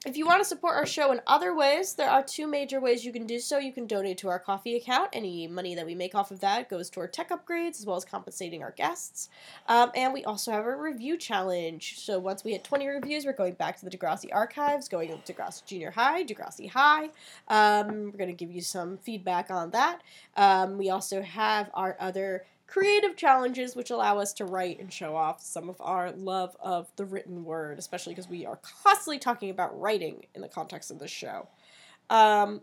if 0.05 0.15
you 0.15 0.25
want 0.25 0.39
to 0.39 0.45
support 0.45 0.75
our 0.75 0.85
show 0.85 1.11
in 1.11 1.19
other 1.25 1.55
ways, 1.55 1.93
there 1.93 2.09
are 2.09 2.23
two 2.23 2.45
major 2.45 2.79
ways 2.79 3.03
you 3.03 3.11
can 3.11 3.25
do 3.25 3.39
so. 3.39 3.57
You 3.57 3.73
can 3.73 3.87
donate 3.87 4.19
to 4.19 4.29
our 4.29 4.37
Ko-fi 4.37 4.75
account. 4.75 5.09
Any 5.13 5.47
money 5.47 5.73
that 5.73 5.85
we 5.85 5.95
make 5.95 6.13
off 6.13 6.29
of 6.29 6.41
that 6.41 6.69
goes 6.69 6.91
toward 6.91 7.11
tech 7.11 7.31
upgrades 7.31 7.79
as 7.79 7.87
well 7.87 7.97
as 7.97 8.05
compensating 8.05 8.61
our 8.61 8.71
guests. 8.71 9.29
Um, 9.67 9.91
and 9.95 10.13
we 10.13 10.23
also 10.23 10.51
have 10.51 10.65
a 10.65 10.75
review 10.75 11.17
challenge. 11.17 11.97
So 11.97 12.19
once 12.19 12.43
we 12.43 12.51
hit 12.51 12.63
20 12.63 12.87
reviews, 12.87 13.25
we're 13.25 13.33
going 13.33 13.55
back 13.55 13.79
to 13.79 13.85
the 13.85 13.91
Degrassi 13.91 14.29
archives, 14.31 14.87
going 14.87 15.09
to 15.09 15.33
Degrassi 15.33 15.65
Junior 15.65 15.89
High, 15.89 16.23
Degrassi 16.23 16.69
High. 16.69 17.09
Um, 17.47 18.11
we're 18.11 18.19
going 18.19 18.27
to 18.27 18.33
give 18.33 18.51
you 18.51 18.61
some 18.61 18.97
feedback 18.99 19.49
on 19.49 19.71
that. 19.71 20.01
Um, 20.37 20.77
we 20.77 20.91
also 20.91 21.23
have 21.23 21.71
our 21.73 21.97
other 21.99 22.45
creative 22.67 23.15
challenges, 23.15 23.75
which 23.75 23.91
allow 23.91 24.19
us 24.19 24.33
to 24.33 24.45
write 24.45 24.79
and 24.79 24.91
show 24.91 25.15
off 25.15 25.41
some 25.41 25.69
of 25.69 25.79
our 25.79 26.11
love 26.11 26.55
of 26.59 26.91
the 26.95 27.05
written 27.05 27.43
word, 27.43 27.77
especially 27.77 28.13
because 28.13 28.29
we 28.29 28.45
are 28.45 28.59
constantly 28.83 29.19
talking 29.19 29.49
about 29.49 29.79
writing 29.79 30.25
in 30.33 30.41
the 30.41 30.47
context 30.47 30.91
of 30.91 30.99
this 30.99 31.11
show. 31.11 31.47
Um, 32.09 32.61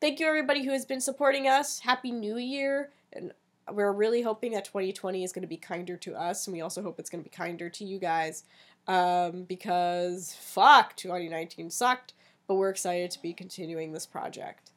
thank 0.00 0.20
you, 0.20 0.26
everybody 0.26 0.64
who 0.64 0.70
has 0.70 0.84
been 0.84 1.00
supporting 1.00 1.46
us. 1.48 1.80
Happy 1.80 2.10
New 2.10 2.36
Year. 2.36 2.90
And 3.12 3.32
we're 3.72 3.92
really 3.92 4.22
hoping 4.22 4.52
that 4.52 4.64
2020 4.64 5.24
is 5.24 5.32
going 5.32 5.42
to 5.42 5.48
be 5.48 5.56
kinder 5.56 5.96
to 5.98 6.14
us, 6.14 6.46
and 6.46 6.54
we 6.54 6.60
also 6.60 6.82
hope 6.82 6.98
it's 6.98 7.10
going 7.10 7.22
to 7.22 7.28
be 7.28 7.34
kinder 7.34 7.68
to 7.70 7.84
you 7.84 7.98
guys. 7.98 8.44
Um, 8.86 9.44
because 9.44 10.34
fuck, 10.40 10.96
2019 10.96 11.70
sucked, 11.70 12.14
but 12.48 12.54
we're 12.54 12.70
excited 12.70 13.10
to 13.12 13.22
be 13.22 13.32
continuing 13.32 13.92
this 13.92 14.06
project. 14.06 14.70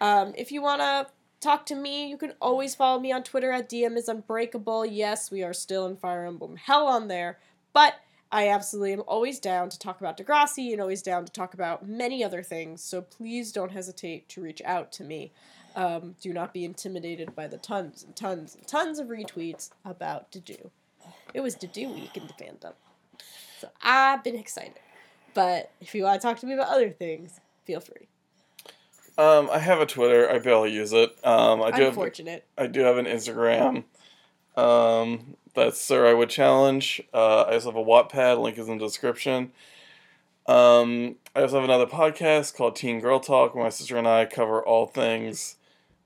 Um, 0.00 0.32
if 0.36 0.50
you 0.50 0.62
want 0.62 0.80
to 0.80 1.06
talk 1.42 1.66
to 1.66 1.74
me, 1.74 2.08
you 2.08 2.16
can 2.16 2.32
always 2.40 2.74
follow 2.74 3.00
me 3.00 3.12
on 3.12 3.22
Twitter 3.22 3.52
at 3.52 3.68
DM 3.68 3.96
is 3.96 4.08
Unbreakable. 4.08 4.86
Yes, 4.86 5.30
we 5.30 5.42
are 5.42 5.52
still 5.52 5.86
in 5.86 5.96
Fire 5.96 6.24
Emblem 6.24 6.56
Hell 6.56 6.86
on 6.86 7.08
there, 7.08 7.38
but 7.72 7.94
I 8.30 8.48
absolutely 8.48 8.94
am 8.94 9.02
always 9.06 9.38
down 9.38 9.68
to 9.68 9.78
talk 9.78 10.00
about 10.00 10.16
Degrassi 10.16 10.72
and 10.72 10.80
always 10.80 11.02
down 11.02 11.24
to 11.26 11.32
talk 11.32 11.52
about 11.52 11.86
many 11.86 12.24
other 12.24 12.42
things, 12.42 12.82
so 12.82 13.02
please 13.02 13.52
don't 13.52 13.72
hesitate 13.72 14.28
to 14.30 14.40
reach 14.40 14.62
out 14.64 14.92
to 14.92 15.04
me. 15.04 15.32
Um, 15.74 16.16
do 16.20 16.32
not 16.32 16.54
be 16.54 16.64
intimidated 16.64 17.34
by 17.34 17.48
the 17.48 17.58
tons 17.58 18.04
and 18.04 18.14
tons 18.14 18.54
and 18.54 18.66
tons 18.66 18.98
of 18.98 19.08
retweets 19.08 19.70
about 19.84 20.30
Dedue. 20.30 20.70
It 21.34 21.40
was 21.40 21.56
Dedue 21.56 21.94
week 21.94 22.16
in 22.16 22.26
the 22.26 22.34
fandom. 22.34 22.74
So 23.58 23.68
I've 23.82 24.22
been 24.22 24.36
excited. 24.36 24.80
But 25.34 25.72
if 25.80 25.94
you 25.94 26.04
want 26.04 26.20
to 26.20 26.26
talk 26.26 26.38
to 26.40 26.46
me 26.46 26.54
about 26.54 26.68
other 26.68 26.90
things, 26.90 27.40
feel 27.64 27.80
free. 27.80 28.08
Um, 29.18 29.50
I 29.52 29.58
have 29.58 29.80
a 29.80 29.86
Twitter. 29.86 30.30
I 30.30 30.38
barely 30.38 30.72
use 30.72 30.92
it. 30.92 31.10
Um, 31.24 31.62
I 31.62 31.70
do 31.70 31.82
have 31.82 31.98
I 32.56 32.66
do 32.66 32.80
have 32.80 32.96
an 32.96 33.06
Instagram. 33.06 33.84
Um, 34.56 35.36
that's 35.54 35.80
Sir 35.80 36.06
I 36.06 36.14
Would 36.14 36.30
Challenge. 36.30 37.02
Uh, 37.12 37.42
I 37.42 37.54
also 37.54 37.70
have 37.72 37.80
a 37.80 37.84
Wattpad. 37.84 38.40
Link 38.40 38.58
is 38.58 38.68
in 38.68 38.78
the 38.78 38.86
description. 38.86 39.52
Um, 40.46 41.16
I 41.36 41.42
also 41.42 41.56
have 41.56 41.64
another 41.64 41.86
podcast 41.86 42.56
called 42.56 42.74
Teen 42.74 43.00
Girl 43.00 43.20
Talk, 43.20 43.54
where 43.54 43.64
my 43.64 43.70
sister 43.70 43.96
and 43.96 44.08
I 44.08 44.24
cover 44.24 44.62
all 44.64 44.86
things 44.86 45.56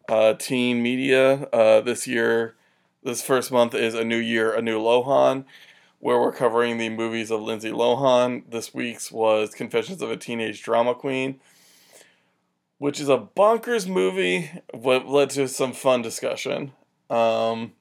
uh, 0.09 0.35
teen 0.35 0.83
media. 0.83 1.49
Uh, 1.53 1.81
this 1.81 2.07
year, 2.07 2.55
this 3.03 3.23
first 3.23 3.51
month 3.51 3.75
is 3.75 3.95
a 3.95 4.05
new 4.05 4.19
year, 4.19 4.53
a 4.53 4.61
new 4.61 4.79
Lohan, 4.81 5.45
where 6.01 6.21
we're 6.21 6.33
covering 6.33 6.79
the 6.79 6.91
movies 6.91 7.31
of 7.31 7.41
Lindsay 7.41 7.71
Lohan. 7.71 8.51
This 8.51 8.75
week's 8.75 9.11
was 9.11 9.55
Confessions 9.55 10.03
of 10.03 10.11
a 10.11 10.17
Teenage 10.17 10.63
Drama 10.63 10.95
Queen, 10.95 11.41
which 12.79 13.01
is 13.01 13.09
a 13.09 13.19
bonkers 13.19 13.89
movie, 13.89 14.51
what 14.73 15.09
led 15.09 15.31
to 15.31 15.49
some 15.49 15.73
fun 15.73 16.03
discussion. 16.03 16.73
Um, 17.09 17.73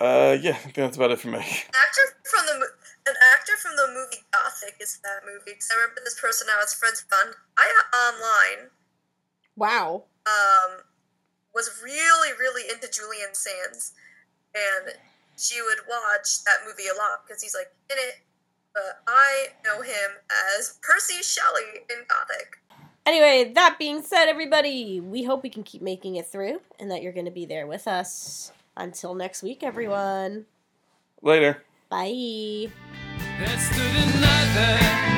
uh, 0.00 0.36
yeah, 0.40 0.52
I 0.52 0.54
think 0.54 0.74
that's 0.74 0.96
about 0.96 1.10
it 1.12 1.20
for 1.20 1.28
me. 1.28 1.38
actor 1.38 2.06
from 2.24 2.46
the 2.46 2.66
an 3.06 3.14
actor 3.34 3.56
from 3.56 3.74
the 3.76 3.86
movie 3.88 4.22
Gothic 4.32 4.76
is 4.80 4.98
that 5.02 5.22
movie 5.26 5.42
because 5.46 5.68
I 5.72 5.80
remember 5.80 6.00
this 6.04 6.18
person 6.20 6.46
now. 6.46 6.60
It's 6.62 6.74
Fred's 6.74 7.02
fun. 7.02 7.34
I 7.58 7.66
online 7.94 8.70
Wow. 9.56 10.04
um 10.26 10.82
was 11.54 11.70
really 11.82 12.30
really 12.38 12.70
into 12.70 12.88
Julian 12.90 13.34
Sands, 13.34 13.92
and 14.54 14.94
she 15.36 15.60
would 15.62 15.86
watch 15.88 16.44
that 16.44 16.66
movie 16.66 16.88
a 16.88 16.96
lot 16.96 17.26
because 17.26 17.42
he's 17.42 17.54
like 17.54 17.70
in 17.90 17.98
it. 17.98 18.22
But 18.74 19.02
I 19.06 19.48
know 19.64 19.82
him 19.82 20.10
as 20.56 20.78
Percy 20.82 21.22
Shelley 21.22 21.84
in 21.90 22.06
Gothic. 22.08 22.56
Anyway, 23.04 23.52
that 23.54 23.76
being 23.78 24.00
said, 24.02 24.26
everybody, 24.26 25.00
we 25.00 25.24
hope 25.24 25.42
we 25.42 25.50
can 25.50 25.64
keep 25.64 25.82
making 25.82 26.16
it 26.16 26.26
through 26.26 26.60
and 26.78 26.90
that 26.90 27.02
you're 27.02 27.12
going 27.12 27.26
to 27.26 27.32
be 27.32 27.46
there 27.46 27.66
with 27.66 27.88
us. 27.88 28.52
Until 28.76 29.14
next 29.14 29.42
week, 29.42 29.62
everyone. 29.62 30.46
Later. 31.20 31.62
Bye. 31.88 32.68
There 33.38 33.58
stood 33.58 34.14
another 34.14 35.11